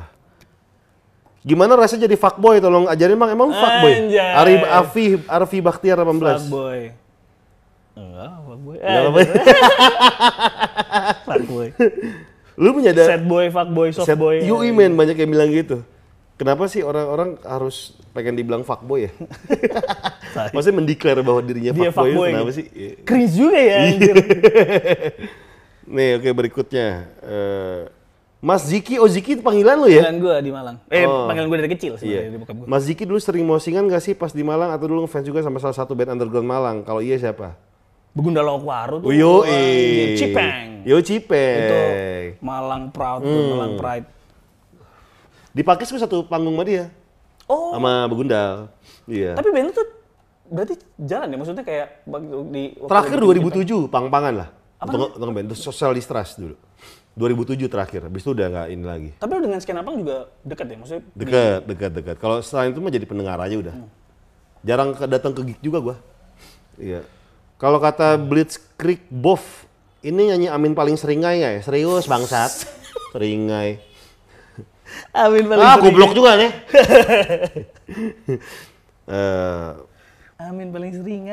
gimana 1.41 1.77
rasanya 1.77 2.05
jadi 2.05 2.17
fuckboy? 2.17 2.57
Tolong 2.57 2.89
ajarin 2.89 3.15
bang, 3.15 3.31
emang 3.31 3.49
fuckboy? 3.51 3.93
Anjay. 4.01 4.31
Ari 4.33 4.53
Afi, 4.59 5.05
Arfi 5.23 5.59
Bakhtiar 5.61 5.97
18. 5.99 6.41
Fuckboy. 6.41 6.79
Enggak, 7.95 8.31
fuckboy. 8.41 8.75
Nggak 8.75 8.91
Eh, 8.91 9.01
apa-apa. 9.03 9.21
fuckboy. 11.23 11.67
Lu 12.55 12.69
punya 12.71 12.89
ada 12.91 13.03
Sad 13.05 13.23
boy, 13.23 13.45
fuckboy, 13.49 13.89
soft 13.91 14.07
set- 14.07 14.17
boy. 14.17 14.39
Banyak 14.89 15.15
yang 15.15 15.29
bilang 15.29 15.51
gitu. 15.51 15.83
Kenapa 16.35 16.67
sih 16.67 16.83
orang-orang 16.83 17.39
harus 17.41 17.95
pengen 18.11 18.35
dibilang 18.35 18.59
fuckboy 18.61 19.07
ya? 19.07 19.11
Maksudnya 20.51 20.75
mendeklar 20.75 21.23
bahwa 21.23 21.39
dirinya 21.39 21.71
Dia 21.71 21.89
fuckboy, 21.89 22.11
fuckboy. 22.11 22.29
kenapa 22.29 22.43
gitu. 22.45 22.57
sih? 22.59 22.65
Iya. 22.69 22.91
Cringe 23.01 23.31
juga 23.31 23.55
ya 23.57 23.75
anjir. 23.87 24.15
Nih, 25.95 26.09
oke 26.17 26.29
berikutnya. 26.33 26.87
Eh, 27.21 27.79
Mas 28.41 28.61
Ziki, 28.63 28.99
oh 28.99 29.07
Ziki 29.07 29.33
itu 29.33 29.41
panggilan 29.41 29.79
lu 29.79 29.87
ya? 29.87 30.03
Panggilan 30.03 30.17
gue 30.19 30.35
di 30.41 30.51
Malang. 30.51 30.75
Eh, 30.87 31.07
Oh. 31.07 31.25
panggilan 31.25 31.47
gue 31.47 31.57
dari 31.57 31.71
kecil 31.71 31.91
Iya. 31.95 31.99
sebenarnya 32.03 32.29
di 32.29 32.37
bokap 32.37 32.55
gue. 32.57 32.67
Mas 32.67 32.81
Ziki 32.83 33.03
dulu 33.05 33.17
sering 33.17 33.45
mosingan 33.47 33.87
gak 33.87 34.03
sih 34.03 34.13
pas 34.13 34.29
di 34.29 34.43
Malang 34.43 34.69
atau 34.69 34.85
dulu 34.85 35.07
ngefans 35.07 35.23
juga 35.23 35.39
sama 35.39 35.57
salah 35.57 35.73
satu 35.73 35.95
band 35.95 36.13
underground 36.13 36.45
Malang? 36.45 36.77
Kalau 36.83 36.99
iya 36.99 37.15
siapa? 37.15 37.55
Begunda 38.11 38.39
Lokwaru 38.39 38.99
tuh. 39.01 39.07
Oh, 39.07 39.13
yo, 39.13 39.33
anjir, 39.41 40.15
Cipeng. 40.15 40.83
Yo 40.83 40.99
Itu 40.99 41.05
Cipeng. 41.05 42.39
Malang 42.39 42.91
Proud, 42.91 43.23
tuh, 43.23 43.31
Hmm. 43.31 43.49
Malang 43.53 43.73
Pride. 43.75 44.07
Di 45.55 45.63
Pakis 45.63 45.87
gue 45.87 45.97
satu 45.97 46.27
panggung 46.27 46.51
sama 46.51 46.67
dia. 46.67 46.91
Oh, 47.47 47.71
Sama 47.71 48.03
Begundal. 48.05 48.67
Iya. 49.07 49.39
Tapi 49.39 49.49
band 49.49 49.71
itu 49.71 49.83
berarti 50.45 50.73
jalan 50.99 51.31
ya? 51.31 51.37
Maksudnya 51.39 51.63
kayak 51.63 51.87
di 52.51 52.63
Terakhir 52.75 53.17
lagi 53.17 53.39
di 53.39 53.63
2007, 53.63 53.87
pang-pangan 53.87 54.33
lah. 54.35 54.49
Untuk, 54.83 55.15
untuk 55.15 55.31
band, 55.31 55.47
Social 55.55 55.95
Distrust 55.95 56.35
dulu. 56.35 56.59
2007 57.15 57.71
terakhir, 57.71 58.03
habis 58.03 58.27
itu 58.27 58.35
udah 58.35 58.47
nggak 58.51 58.67
ini 58.67 58.83
lagi. 58.83 59.09
Tapi 59.15 59.31
lu 59.31 59.47
dengan 59.47 59.59
scan 59.63 59.79
abang 59.79 59.95
juga 59.95 60.27
deket 60.43 60.67
ya? 60.67 60.75
Maksudnya 60.75 61.01
di- 61.07 61.19
Dekat, 61.23 61.59
dekat, 61.63 61.91
dekat. 61.95 62.15
Kalau 62.19 62.37
selain 62.43 62.75
itu 62.75 62.83
mah 62.83 62.91
jadi 62.91 63.07
pendengar 63.07 63.39
aja 63.39 63.55
udah. 63.55 63.75
Jarang 64.59 64.91
ke- 64.91 65.07
datang 65.07 65.31
ke 65.31 65.41
gig 65.47 65.59
juga 65.63 65.79
gua. 65.79 65.95
Iya. 66.75 67.07
Kalau 67.55 67.79
kata 67.79 68.19
Blitzkrieg 68.19 69.07
Boff, 69.07 69.63
ini 70.03 70.27
nyanyi 70.27 70.51
Amin 70.51 70.75
paling 70.75 70.99
seringai 70.99 71.39
ya? 71.39 71.55
Serius 71.63 72.03
bangsat. 72.03 72.67
Seringai. 73.15 73.79
Amin 75.11 75.45
paling 75.45 75.61
Ah, 75.61 75.75
sering. 75.75 75.85
goblok 75.87 76.11
juga 76.13 76.31
nih. 76.35 76.51
Eh, 79.05 79.71
Amin 80.35 80.67
paling 80.67 80.91
sering 80.91 81.29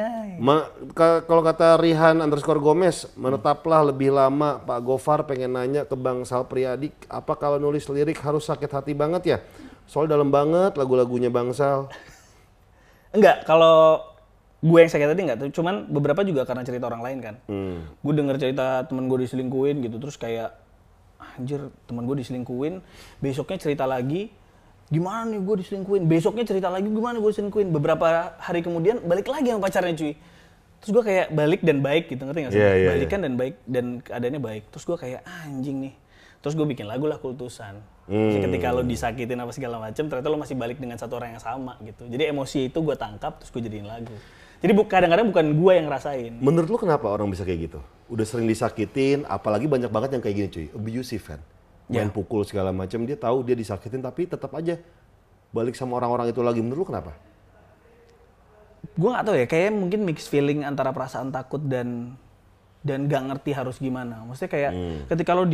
ka- 0.92 1.24
kalau 1.24 1.42
kata 1.42 1.74
Rihan 1.74 2.20
underscore 2.20 2.60
Gomez, 2.60 3.08
menetaplah 3.16 3.82
lebih 3.82 4.12
lama 4.12 4.60
Pak 4.60 4.78
Gofar 4.78 5.24
pengen 5.24 5.56
nanya 5.56 5.82
ke 5.82 5.96
Bang 5.96 6.22
Sal 6.22 6.44
Priadik, 6.44 6.92
apa 7.08 7.34
kalau 7.34 7.56
nulis 7.56 7.82
lirik 7.88 8.20
harus 8.20 8.44
sakit 8.44 8.68
hati 8.68 8.92
banget 8.92 9.22
ya? 9.26 9.38
Soal 9.88 10.06
dalam 10.06 10.28
banget 10.28 10.76
lagu-lagunya 10.76 11.32
Bang 11.32 11.50
Sal. 11.50 11.90
Enggak, 13.10 13.42
kalau 13.42 14.04
gue 14.62 14.78
yang 14.78 14.86
sakit 14.86 15.08
tadi 15.08 15.22
enggak, 15.26 15.38
tuh. 15.40 15.50
cuman 15.50 15.90
beberapa 15.90 16.22
juga 16.22 16.46
karena 16.46 16.62
cerita 16.62 16.86
orang 16.86 17.02
lain 17.02 17.18
kan. 17.18 17.34
Hmm. 17.50 17.82
Gue 17.98 18.14
denger 18.14 18.38
cerita 18.38 18.86
temen 18.86 19.10
gue 19.10 19.18
diselingkuhin 19.18 19.82
gitu, 19.82 19.98
terus 19.98 20.14
kayak 20.14 20.54
anjir 21.38 21.70
temen 21.86 22.02
gue 22.04 22.16
diselingkuhin, 22.20 22.82
besoknya 23.18 23.58
cerita 23.58 23.84
lagi, 23.86 24.30
gimana 24.92 25.30
nih 25.32 25.40
gue 25.40 25.56
diselingkuhin, 25.64 26.04
besoknya 26.04 26.44
cerita 26.44 26.68
lagi 26.68 26.88
gimana 26.90 27.16
gue 27.16 27.30
diselingkuhin, 27.32 27.72
beberapa 27.72 28.36
hari 28.36 28.60
kemudian 28.60 29.00
balik 29.06 29.30
lagi 29.30 29.50
sama 29.54 29.64
pacarnya 29.64 29.94
cuy. 29.96 30.14
Terus 30.82 30.90
gue 30.98 31.04
kayak 31.06 31.26
balik 31.30 31.60
dan 31.62 31.78
baik 31.78 32.10
gitu, 32.10 32.26
ngerti 32.26 32.40
gak 32.42 32.52
sih? 32.52 32.58
Iya, 32.58 32.70
iya, 32.74 32.88
Balikan 32.90 33.20
dan 33.22 33.32
baik 33.38 33.54
dan 33.70 33.84
keadaannya 34.02 34.40
baik. 34.42 34.62
Terus 34.74 34.84
gue 34.84 34.96
kayak 34.98 35.20
anjing 35.46 35.78
nih. 35.78 35.94
Terus 36.42 36.58
gue 36.58 36.66
bikin 36.66 36.90
lagu 36.90 37.06
lah 37.06 37.22
kultusan. 37.22 37.78
Jadi 38.10 38.42
Hmm. 38.42 38.44
ketika 38.50 38.74
lo 38.74 38.82
disakitin 38.82 39.38
apa 39.38 39.54
segala 39.54 39.78
macem, 39.78 40.10
ternyata 40.10 40.26
lo 40.26 40.42
masih 40.42 40.58
balik 40.58 40.82
dengan 40.82 40.98
satu 40.98 41.22
orang 41.22 41.38
yang 41.38 41.42
sama 41.42 41.78
gitu. 41.86 42.10
Jadi 42.10 42.34
emosi 42.34 42.66
itu 42.66 42.78
gue 42.82 42.98
tangkap 42.98 43.38
terus 43.38 43.54
gue 43.54 43.62
jadiin 43.62 43.86
lagu. 43.86 44.10
Jadi 44.62 44.72
bu- 44.72 44.86
kadang-kadang 44.86 45.26
bukan 45.28 45.46
gue 45.58 45.72
yang 45.74 45.86
ngerasain. 45.90 46.32
Menurut 46.38 46.68
lu 46.70 46.78
kenapa 46.78 47.10
orang 47.10 47.26
bisa 47.26 47.42
kayak 47.42 47.66
gitu? 47.66 47.80
Udah 48.06 48.22
sering 48.22 48.46
disakitin, 48.46 49.26
apalagi 49.26 49.66
banyak 49.66 49.90
banget 49.90 50.14
yang 50.14 50.22
kayak 50.22 50.36
gini 50.36 50.48
cuy, 50.48 50.66
abusive 50.70 51.24
kan. 51.26 51.40
Main 51.90 52.08
Ya. 52.08 52.14
pukul 52.14 52.46
segala 52.46 52.70
macam, 52.70 53.02
dia 53.02 53.18
tahu 53.18 53.42
dia 53.42 53.58
disakitin 53.58 53.98
tapi 53.98 54.24
tetap 54.24 54.54
aja 54.54 54.78
balik 55.50 55.74
sama 55.74 55.98
orang-orang 55.98 56.30
itu 56.30 56.40
lagi. 56.40 56.62
Menurut 56.62 56.78
lu 56.78 56.88
kenapa? 56.88 57.12
gue 58.92 59.08
gak 59.08 59.24
tahu 59.24 59.36
ya 59.38 59.46
kayak 59.46 59.70
mungkin 59.72 60.02
mix 60.02 60.26
feeling 60.26 60.66
antara 60.66 60.90
perasaan 60.90 61.30
takut 61.30 61.62
dan 61.62 62.18
dan 62.82 63.06
gak 63.06 63.22
ngerti 63.24 63.54
harus 63.54 63.78
gimana 63.78 64.26
maksudnya 64.26 64.50
kayak 64.50 64.72
ketika 65.06 65.32
lo 65.32 65.46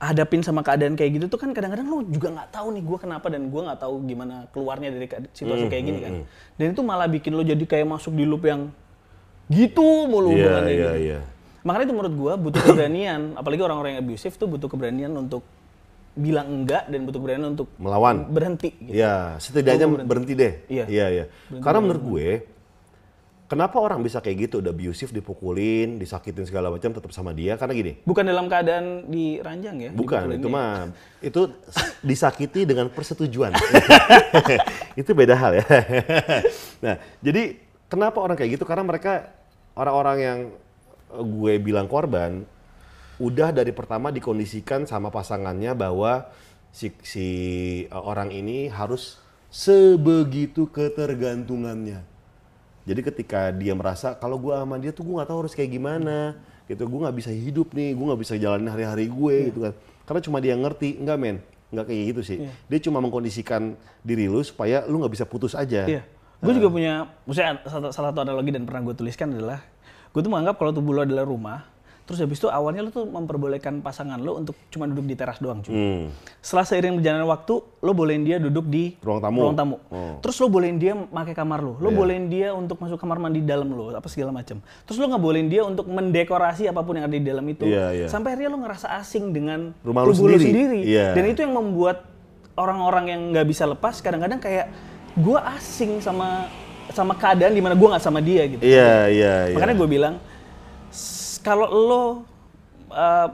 dihadapin 0.00 0.40
sama 0.40 0.64
keadaan 0.64 0.96
kayak 0.96 1.20
gitu 1.20 1.26
tuh 1.28 1.36
kan 1.36 1.52
kadang-kadang 1.52 1.84
lo 1.84 2.00
juga 2.08 2.32
nggak 2.32 2.56
tahu 2.56 2.72
nih 2.72 2.82
gue 2.88 2.98
kenapa 2.98 3.26
dan 3.28 3.52
gue 3.52 3.60
nggak 3.60 3.80
tahu 3.84 3.94
gimana 4.08 4.48
keluarnya 4.48 4.88
dari 4.96 5.06
situasi 5.36 5.68
kayak 5.68 5.84
gini 5.84 5.98
kan 6.00 6.12
dan 6.56 6.66
itu 6.72 6.80
malah 6.80 7.04
bikin 7.04 7.36
lo 7.36 7.44
jadi 7.44 7.60
kayak 7.60 7.84
masuk 7.84 8.16
di 8.16 8.24
loop 8.24 8.48
yang 8.48 8.72
gitu 9.52 10.08
mulu 10.08 10.32
Iya, 10.32 10.48
hubungannya 10.48 10.72
iya, 10.72 10.80
gitu. 10.80 10.96
iya. 11.04 11.18
makanya 11.60 11.84
itu 11.84 11.94
menurut 11.94 12.14
gue 12.16 12.32
butuh 12.48 12.60
keberanian 12.64 13.20
apalagi 13.40 13.60
orang-orang 13.60 13.90
yang 13.92 14.00
abusive 14.00 14.34
tuh 14.40 14.48
butuh 14.48 14.72
keberanian 14.72 15.12
untuk 15.12 15.44
bilang 16.16 16.48
enggak 16.48 16.88
dan 16.88 17.04
butuh 17.04 17.20
keberanian 17.20 17.52
untuk 17.52 17.68
Melawan. 17.76 18.26
berhenti 18.26 18.74
gitu. 18.82 18.98
Ya, 18.98 19.38
setidaknya 19.38 19.86
berhenti. 19.86 20.32
deh. 20.34 20.52
Iya. 20.66 20.84
iya, 20.90 21.06
iya. 21.06 21.24
Karena 21.62 21.78
menurut 21.78 22.02
gue, 22.02 22.28
kenapa 23.50 23.82
orang 23.82 23.98
bisa 24.06 24.22
kayak 24.22 24.46
gitu, 24.46 24.62
udah 24.62 24.70
abusive, 24.70 25.10
dipukulin, 25.10 25.98
disakitin 25.98 26.46
segala 26.46 26.70
macam, 26.70 26.94
tetap 26.94 27.10
sama 27.10 27.34
dia? 27.34 27.58
Karena 27.58 27.74
gini, 27.74 27.92
bukan 28.06 28.22
dalam 28.22 28.46
keadaan 28.46 29.10
diranjang 29.10 29.76
ya 29.82 29.90
bukan, 29.90 30.38
itu 30.38 30.46
ya. 30.46 30.54
mah, 30.54 30.94
itu 31.18 31.42
disakiti 32.06 32.62
dengan 32.62 32.86
persetujuan. 32.94 33.50
itu 35.00 35.10
beda 35.10 35.34
hal 35.34 35.58
ya. 35.58 35.66
nah, 36.78 36.94
jadi 37.18 37.58
kenapa 37.90 38.22
orang 38.22 38.38
kayak 38.38 38.54
gitu? 38.54 38.62
Karena 38.62 38.86
mereka 38.86 39.34
orang-orang 39.74 40.18
yang 40.22 40.38
gue 41.10 41.54
bilang 41.58 41.90
korban, 41.90 42.46
udah 43.18 43.50
dari 43.50 43.74
pertama 43.74 44.14
dikondisikan 44.14 44.86
sama 44.86 45.10
pasangannya 45.10 45.74
bahwa 45.74 46.30
si, 46.70 46.94
si 47.02 47.26
eh, 47.90 47.90
orang 47.90 48.30
ini 48.30 48.70
harus 48.70 49.18
sebegitu 49.50 50.70
ketergantungannya. 50.70 52.09
Jadi 52.88 53.00
ketika 53.04 53.52
dia 53.52 53.76
merasa 53.76 54.16
kalau 54.16 54.40
gue 54.40 54.54
sama 54.56 54.76
dia 54.80 54.90
tuh 54.90 55.04
gue 55.04 55.14
nggak 55.20 55.28
tahu 55.28 55.38
harus 55.46 55.54
kayak 55.54 55.70
gimana, 55.76 56.36
gitu 56.64 56.86
gue 56.88 57.00
nggak 57.04 57.16
bisa 57.16 57.30
hidup 57.30 57.68
nih, 57.76 57.92
gue 57.92 58.06
nggak 58.08 58.20
bisa 58.24 58.34
jalanin 58.40 58.70
hari-hari 58.72 59.06
gue 59.06 59.34
Iya. 59.36 59.46
gitu 59.52 59.58
kan. 59.68 59.72
Karena 60.08 60.20
cuma 60.24 60.38
dia 60.40 60.54
ngerti, 60.56 60.88
enggak 60.98 61.16
men, 61.20 61.36
nggak 61.70 61.84
kayak 61.86 62.02
gitu 62.16 62.22
sih. 62.24 62.38
Dia 62.66 62.78
cuma 62.82 62.98
mengkondisikan 63.04 63.76
diri 64.00 64.26
lu 64.26 64.40
supaya 64.40 64.82
lu 64.88 64.98
nggak 65.04 65.12
bisa 65.12 65.24
putus 65.28 65.52
aja. 65.52 65.84
Iya. 65.86 66.02
Gue 66.40 66.56
juga 66.56 66.72
punya, 66.72 67.04
maksudnya 67.28 67.60
salah, 67.68 67.92
salah 67.92 68.08
satu 68.16 68.24
analogi 68.24 68.48
dan 68.48 68.64
pernah 68.64 68.80
gue 68.88 68.96
tuliskan 68.96 69.28
adalah 69.36 69.60
Gue 70.10 70.26
tuh 70.26 70.30
menganggap 70.34 70.58
kalau 70.58 70.74
tubuh 70.74 70.90
lo 70.90 71.06
adalah 71.06 71.22
rumah, 71.22 71.70
terus 72.10 72.26
habis 72.26 72.42
itu 72.42 72.50
awalnya 72.50 72.82
lo 72.82 72.90
tuh 72.90 73.06
memperbolehkan 73.06 73.86
pasangan 73.86 74.18
lo 74.18 74.34
untuk 74.34 74.58
cuma 74.74 74.90
duduk 74.90 75.06
di 75.06 75.14
teras 75.14 75.38
doang 75.38 75.62
cuy. 75.62 75.70
Hmm. 75.70 76.10
Setelah 76.42 76.66
seiring 76.66 76.98
berjalannya 76.98 77.28
waktu, 77.30 77.54
lo 77.62 77.92
bolehin 77.94 78.26
dia 78.26 78.42
duduk 78.42 78.66
di 78.66 78.98
Ruang 78.98 79.22
tamu. 79.22 79.38
ruang 79.46 79.54
tamu. 79.54 79.76
Oh. 79.94 80.18
Terus 80.18 80.42
lo 80.42 80.50
bolehin 80.50 80.82
dia 80.82 80.98
pakai 80.98 81.38
kamar 81.38 81.62
lo. 81.62 81.78
Lo 81.78 81.94
bolehin 81.94 82.26
dia 82.26 82.50
untuk 82.50 82.82
masuk 82.82 82.98
kamar 82.98 83.22
mandi 83.22 83.46
dalam 83.46 83.70
lo, 83.70 83.94
apa 83.94 84.10
segala 84.10 84.34
macam. 84.34 84.58
Terus 84.90 84.98
lo 84.98 85.06
nggak 85.06 85.22
bolehin 85.22 85.46
dia 85.46 85.62
untuk 85.62 85.86
mendekorasi 85.86 86.66
apa 86.66 86.82
pun 86.82 86.98
yang 86.98 87.06
ada 87.06 87.14
di 87.14 87.22
dalam 87.22 87.46
itu. 87.46 87.62
Iya, 87.62 87.86
iya. 87.94 88.06
Sampai 88.10 88.34
akhirnya 88.34 88.50
lo 88.50 88.58
ngerasa 88.66 88.90
asing 88.98 89.30
dengan 89.30 89.70
Rumah 89.86 90.02
lo 90.02 90.10
tubuh 90.10 90.34
sendiri. 90.34 90.82
Iya. 90.82 91.14
Dan 91.14 91.30
itu 91.30 91.46
yang 91.46 91.54
membuat 91.54 92.10
orang-orang 92.58 93.04
yang 93.14 93.20
nggak 93.30 93.46
bisa 93.46 93.70
lepas 93.70 94.02
kadang-kadang 94.02 94.42
kayak 94.42 94.66
gue 95.14 95.38
asing 95.54 96.02
sama 96.02 96.50
sama 96.90 97.14
keadaan 97.14 97.54
di 97.54 97.62
mana 97.62 97.78
gue 97.78 97.88
nggak 97.88 98.02
sama 98.02 98.18
dia 98.18 98.42
gitu. 98.50 98.62
Iya, 98.66 99.06
iya, 99.08 99.34
iya. 99.50 99.54
Makanya 99.54 99.74
gue 99.78 99.88
bilang, 99.88 100.14
kalau 101.42 101.66
lo 101.68 102.02
uh, 102.92 103.28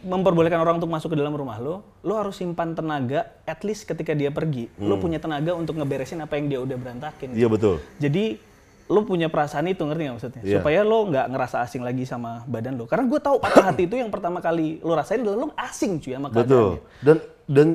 memperbolehkan 0.00 0.56
orang 0.56 0.80
untuk 0.80 0.88
masuk 0.88 1.12
ke 1.12 1.16
dalam 1.20 1.36
rumah 1.36 1.60
lo, 1.60 1.84
lo 2.00 2.16
harus 2.16 2.40
simpan 2.40 2.72
tenaga, 2.72 3.36
at 3.44 3.60
least 3.66 3.84
ketika 3.84 4.16
dia 4.16 4.32
pergi, 4.32 4.72
lo 4.80 4.96
punya 4.96 5.20
tenaga 5.20 5.52
untuk 5.52 5.76
ngeberesin 5.76 6.24
apa 6.24 6.40
yang 6.40 6.46
dia 6.48 6.58
udah 6.64 6.76
berantakin. 6.80 7.36
Hmm. 7.36 7.40
Iya 7.40 7.48
betul. 7.52 7.84
Jadi 8.00 8.40
lo 8.90 9.06
punya 9.06 9.30
perasaan 9.30 9.70
itu 9.70 9.86
ngerti 9.86 10.02
nggak 10.02 10.16
maksudnya? 10.18 10.42
Iya. 10.42 10.58
Supaya 10.58 10.80
lo 10.82 10.98
nggak 11.06 11.26
ngerasa 11.30 11.56
asing 11.62 11.84
lagi 11.84 12.08
sama 12.08 12.42
badan 12.48 12.74
lo. 12.80 12.88
Karena 12.88 13.06
gue 13.06 13.20
tahu 13.22 13.36
patah 13.38 13.70
hati 13.70 13.86
itu 13.86 13.94
yang 14.00 14.10
pertama 14.10 14.42
kali 14.42 14.80
lo 14.82 14.96
rasain 14.98 15.22
adalah 15.22 15.46
lo 15.46 15.46
asing 15.54 16.02
cuy 16.02 16.12
sama 16.16 16.28
Betul. 16.32 16.42
keadaannya. 16.42 16.80
Dan 17.04 17.16
dan 17.46 17.68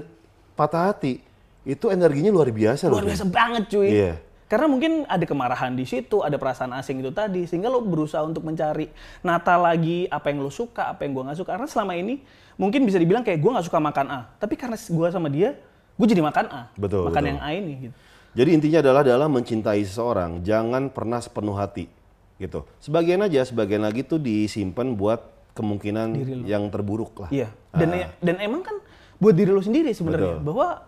patah 0.57 0.91
hati 0.91 1.23
itu 1.63 1.85
energinya 1.87 2.35
luar 2.35 2.51
biasa 2.51 2.91
loh. 2.91 2.99
Luar 2.99 3.07
biasa 3.07 3.25
banget 3.29 3.63
cuy. 3.69 3.89
Iya. 3.93 4.13
Karena 4.45 4.69
mungkin 4.69 5.09
ada 5.09 5.25
kemarahan 5.25 5.73
di 5.73 5.89
situ, 5.89 6.21
ada 6.21 6.37
perasaan 6.37 6.69
asing 6.77 7.01
itu 7.01 7.09
tadi, 7.09 7.49
sehingga 7.49 7.65
lo 7.65 7.81
berusaha 7.81 8.21
untuk 8.21 8.45
mencari 8.45 8.93
nata 9.25 9.57
lagi 9.57 10.05
apa 10.05 10.29
yang 10.29 10.45
lo 10.45 10.53
suka, 10.53 10.93
apa 10.93 11.01
yang 11.01 11.17
gua 11.17 11.23
nggak 11.33 11.39
suka. 11.41 11.49
Karena 11.57 11.65
selama 11.65 11.97
ini 11.97 12.21
mungkin 12.61 12.85
bisa 12.85 13.01
dibilang 13.01 13.25
kayak 13.25 13.41
gua 13.41 13.57
nggak 13.57 13.67
suka 13.67 13.81
makan 13.81 14.05
A, 14.13 14.19
tapi 14.37 14.53
karena 14.53 14.77
gua 14.93 15.09
sama 15.09 15.33
dia, 15.33 15.57
gue 15.97 16.07
jadi 16.07 16.21
makan 16.21 16.45
A, 16.53 16.61
Betul, 16.77 17.09
makan 17.09 17.21
betul. 17.25 17.31
yang 17.33 17.39
A 17.41 17.49
ini. 17.57 17.73
Gitu. 17.89 17.95
Jadi 18.35 18.49
intinya 18.51 18.79
adalah 18.85 19.01
dalam 19.01 19.29
mencintai 19.33 19.81
seseorang, 19.81 20.43
jangan 20.45 20.93
pernah 20.93 21.23
sepenuh 21.23 21.55
hati, 21.57 21.89
gitu. 22.37 22.69
Sebagian 22.83 23.23
aja, 23.25 23.47
sebagian 23.47 23.81
lagi 23.81 24.05
tuh 24.05 24.21
disimpan 24.21 24.93
buat 24.93 25.23
kemungkinan 25.55 26.43
yang 26.45 26.67
terburuk 26.67 27.25
lah. 27.25 27.29
Iya. 27.31 27.49
Dan 27.71 28.11
dan 28.19 28.35
emang 28.43 28.61
kan 28.61 28.75
buat 29.15 29.31
diri 29.33 29.55
lo 29.55 29.63
sendiri 29.63 29.95
sebenarnya 29.95 30.43
bahwa 30.43 30.83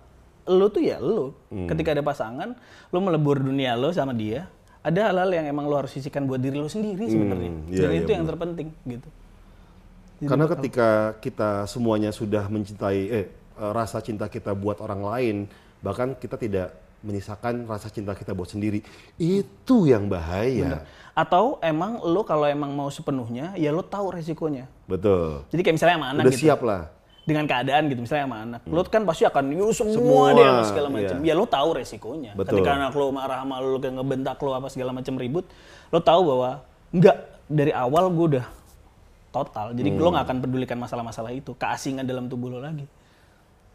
lo 0.48 0.72
tuh 0.72 0.84
ya 0.84 0.98
lo. 0.98 1.36
Hmm. 1.52 1.68
Ketika 1.68 1.94
ada 1.94 2.03
pasangan, 2.03 2.56
lo 2.91 2.99
melebur 3.03 3.44
dunia 3.44 3.76
lo 3.76 3.91
sama 3.91 4.15
dia. 4.15 4.48
Ada 4.82 5.11
hal-hal 5.11 5.30
yang 5.36 5.45
emang 5.52 5.68
lo 5.68 5.76
harus 5.76 5.91
sisihkan 5.91 6.24
buat 6.24 6.40
diri 6.40 6.56
lo 6.56 6.72
sendiri 6.72 7.11
sebenarnya. 7.11 7.52
iya, 7.68 7.82
Dan 7.84 7.91
iya, 7.91 7.99
itu 8.02 8.11
yang 8.15 8.24
terpenting 8.24 8.69
gitu. 8.88 9.10
Karena 10.26 10.48
ketika 10.49 10.90
kita 11.22 11.49
semuanya 11.69 12.10
sudah 12.10 12.48
mencintai, 12.49 13.02
eh, 13.11 13.26
eh, 13.30 13.72
rasa 13.76 14.02
cinta 14.02 14.26
kita 14.32 14.56
buat 14.56 14.82
orang 14.82 15.02
lain, 15.03 15.36
bahkan 15.84 16.15
kita 16.18 16.40
tidak 16.40 16.74
menyisakan 17.06 17.69
rasa 17.69 17.94
cinta 17.94 18.18
kita 18.18 18.34
buat 18.34 18.49
sendiri, 18.49 18.82
itu 19.22 19.86
yang 19.86 20.10
bahaya. 20.10 20.82
Atau 21.14 21.61
emang 21.61 22.02
lo 22.02 22.26
kalau 22.26 22.49
emang 22.49 22.74
mau 22.74 22.90
sepenuhnya, 22.90 23.53
ya 23.53 23.69
lo 23.69 23.86
tahu 23.86 24.18
resikonya. 24.18 24.65
Betul. 24.90 25.45
Jadi 25.53 25.61
kayak 25.61 25.76
misalnya 25.78 25.95
sama 26.02 26.07
anak 26.14 26.24
Udah 26.26 26.34
gitu. 26.34 26.44
siap 26.49 26.60
lah. 26.65 26.82
Dengan 27.27 27.43
keadaan 27.43 27.91
gitu, 27.91 27.99
misalnya 27.99 28.23
sama 28.23 28.37
anak. 28.39 28.61
Lo 28.63 28.81
kan 28.81 29.03
pasti 29.03 29.27
akan 29.27 29.51
yuk 29.51 29.75
semua, 29.75 29.93
Semua, 29.93 30.23
deh 30.31 30.47
apa 30.47 30.63
segala 30.63 30.87
macam. 30.87 31.15
iya. 31.19 31.27
Ya 31.27 31.33
lo 31.35 31.43
tahu 31.43 31.69
resikonya. 31.75 32.31
Betul. 32.33 32.63
Ketika 32.63 32.71
anak 32.73 32.95
lo 32.95 33.11
marah 33.11 33.43
sama 33.43 33.59
lo, 33.59 33.75
kayak 33.75 33.99
ngebentak 33.99 34.39
lo 34.39 34.55
apa 34.55 34.71
segala 34.71 34.95
macam 34.95 35.13
ribut, 35.13 35.43
lo 35.91 35.99
tahu 35.99 36.21
bahwa 36.25 36.63
enggak 36.89 37.17
dari 37.45 37.75
awal 37.75 38.07
gue 38.09 38.27
udah 38.33 38.45
total. 39.29 39.75
Jadi 39.75 39.91
lo 39.91 40.07
Hmm. 40.07 40.15
nggak 40.15 40.23
akan 40.23 40.37
pedulikan 40.39 40.77
masalah-masalah 40.77 41.35
itu, 41.35 41.51
keasingan 41.53 42.07
dalam 42.07 42.25
tubuh 42.25 42.47
lo 42.47 42.63
lagi. 42.63 42.87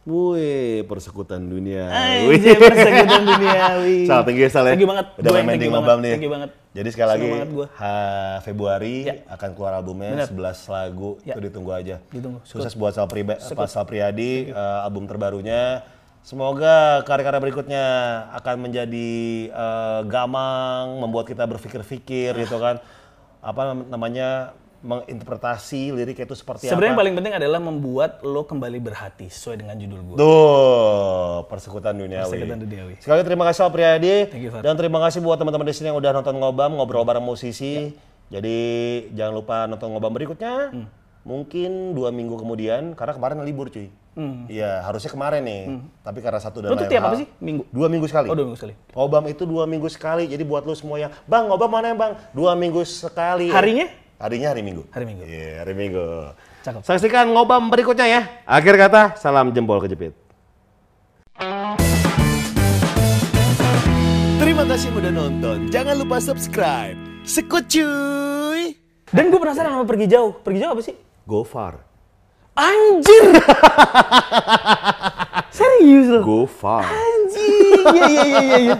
Wih, 0.02 0.82
persekutan 0.82 1.44
dunia. 1.44 1.86
Anjir, 1.86 2.56
persekutan 2.56 3.22
duniawi. 3.22 4.02
Sal, 4.08 4.24
thank 4.24 4.34
you 4.34 4.48
Sal 4.48 4.64
ya. 4.64 4.74
Thank 4.74 4.82
you 4.82 4.88
banget. 4.88 5.06
Udah 5.14 5.30
main 5.30 5.44
mending 5.44 5.70
you 5.70 5.76
banget. 5.76 5.98
nih. 6.00 6.12
Thank 6.16 6.24
you 6.24 6.32
banget. 6.32 6.50
Jadi 6.72 6.88
sekali 6.88 7.08
lagi, 7.12 7.28
ha, 7.76 7.92
Februari 8.40 9.04
Ya. 9.04 9.14
akan 9.28 9.52
keluar 9.52 9.76
albumnya 9.76 10.16
Bener. 10.16 10.28
11 10.32 10.64
lagu, 10.66 11.20
Ya. 11.20 11.36
itu 11.36 11.40
ditunggu 11.44 11.68
aja. 11.68 12.00
Ditunggu. 12.08 12.40
Sukses 12.48 12.72
buat 12.72 12.96
Sal, 12.96 13.04
Priba, 13.06 13.36
Pak 13.36 13.68
Sal 13.68 13.84
Priadi, 13.84 14.48
eh, 14.48 14.78
album 14.80 15.04
terbarunya. 15.04 15.84
Semoga 16.24 17.04
karya-karya 17.04 17.40
berikutnya 17.42 17.84
akan 18.32 18.56
menjadi 18.62 19.12
eh, 19.52 20.00
gamang, 20.08 20.96
membuat 20.96 21.28
kita 21.28 21.44
berpikir-pikir 21.44 22.40
gitu 22.40 22.56
kan. 22.56 22.80
Apa 23.44 23.74
nam- 23.74 23.88
namanya, 23.90 24.56
menginterpretasi 24.82 25.94
lirik 25.94 26.18
itu 26.18 26.34
seperti 26.34 26.66
Sebenarnya 26.66 26.84
yang 26.84 26.94
apa. 26.94 27.02
paling 27.02 27.14
penting 27.16 27.34
adalah 27.34 27.58
membuat 27.58 28.10
lo 28.20 28.42
kembali 28.42 28.78
berhati 28.78 29.26
sesuai 29.26 29.56
dengan 29.58 29.74
judul 29.74 30.00
gue. 30.04 30.16
Tuh, 30.18 31.46
persekutan 31.46 31.94
duniawi. 31.94 32.28
Persekutan 32.28 32.58
duniawi. 32.60 32.94
Sekali 32.98 33.14
lagi 33.16 33.26
terima 33.26 33.44
kasih 33.46 33.60
Al 33.62 33.70
Priadi 33.70 34.14
Thank 34.28 34.42
you, 34.42 34.50
Fat. 34.50 34.62
dan 34.62 34.74
terima 34.74 34.98
kasih 35.00 35.18
buat 35.18 35.36
teman-teman 35.36 35.64
di 35.64 35.74
sini 35.74 35.86
yang 35.88 35.98
udah 35.98 36.10
nonton 36.12 36.34
ngobam 36.34 36.70
ngobrol 36.74 37.02
bareng 37.02 37.22
musisi. 37.22 37.94
Jadi 38.28 38.58
jangan 39.12 39.34
lupa 39.34 39.56
nonton 39.66 39.88
ngobam 39.88 40.10
berikutnya. 40.10 40.70
Hmm. 40.70 40.86
Mungkin 41.22 41.94
dua 41.94 42.10
minggu 42.10 42.34
kemudian 42.34 42.92
karena 42.92 43.14
kemarin 43.14 43.38
libur 43.40 43.70
cuy. 43.70 43.86
Iya 44.44 44.82
harusnya 44.82 45.08
kemarin 45.08 45.40
nih. 45.40 45.62
Tapi 46.02 46.18
karena 46.20 46.36
satu 46.36 46.60
dan 46.60 46.68
Hmm. 46.68 46.80
lain 46.80 46.90
tiap 46.90 47.04
apa 47.06 47.16
sih? 47.16 47.28
Minggu? 47.38 47.62
Dua 47.70 47.86
minggu 47.86 48.04
sekali. 48.04 48.26
Oh, 48.28 48.34
dua 48.34 48.44
minggu 48.44 48.58
sekali. 48.58 48.74
Ngobam 48.90 49.24
itu 49.26 49.42
dua 49.44 49.64
minggu 49.64 49.88
sekali. 49.88 50.24
Jadi 50.26 50.42
buat 50.42 50.64
lu 50.64 50.74
semua 50.74 50.98
yang 50.98 51.12
bang 51.24 51.46
ngobam 51.46 51.70
mana 51.70 51.86
ya 51.88 51.96
bang? 51.96 52.12
Dua 52.32 52.52
minggu 52.52 52.82
sekali. 52.82 53.48
Harinya? 53.48 53.86
Harinya 54.22 54.54
hari 54.54 54.62
Minggu. 54.62 54.86
Hari 54.94 55.02
Minggu. 55.02 55.22
Iya 55.26 55.66
hari 55.66 55.74
Minggu. 55.74 56.06
Cakep. 56.62 56.86
Saksikan 56.86 57.34
ngobam 57.34 57.74
berikutnya 57.74 58.06
ya. 58.06 58.20
Akhir 58.46 58.78
kata, 58.78 59.18
salam 59.18 59.50
jempol 59.50 59.82
kejepit. 59.82 60.14
Terima 64.38 64.62
kasih 64.62 64.94
udah 64.94 65.10
nonton. 65.10 65.66
Jangan 65.74 65.98
lupa 65.98 66.22
subscribe. 66.22 66.94
Sekut 67.26 67.66
cuy. 67.66 68.78
Dan 69.10 69.34
gue 69.34 69.42
penasaran 69.42 69.74
sama 69.74 69.90
pergi 69.90 70.06
jauh. 70.06 70.38
Pergi 70.38 70.58
jauh 70.62 70.70
apa 70.70 70.82
sih? 70.86 70.94
Go 71.26 71.42
far. 71.42 71.82
Anjir! 72.54 73.42
Serius 75.58 76.06
loh? 76.14 76.22
Go 76.22 76.40
far. 76.46 76.86
Anjir! 76.86 77.90
Iya, 77.90 78.06
iya, 78.06 78.22
iya, 78.22 78.38
iya, 78.38 78.58
iya. 78.70 78.76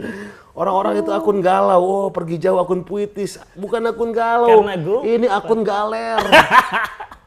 Orang-orang 0.50 0.98
itu 0.98 1.10
akun 1.14 1.38
galau, 1.38 1.82
oh 1.82 2.08
pergi 2.10 2.42
jauh 2.42 2.58
akun 2.58 2.82
puitis. 2.82 3.38
Bukan 3.54 3.86
akun 3.86 4.10
galau. 4.10 4.66
Karena 4.66 4.74
Ini 5.06 5.26
akun 5.30 5.62
galer. 5.62 6.18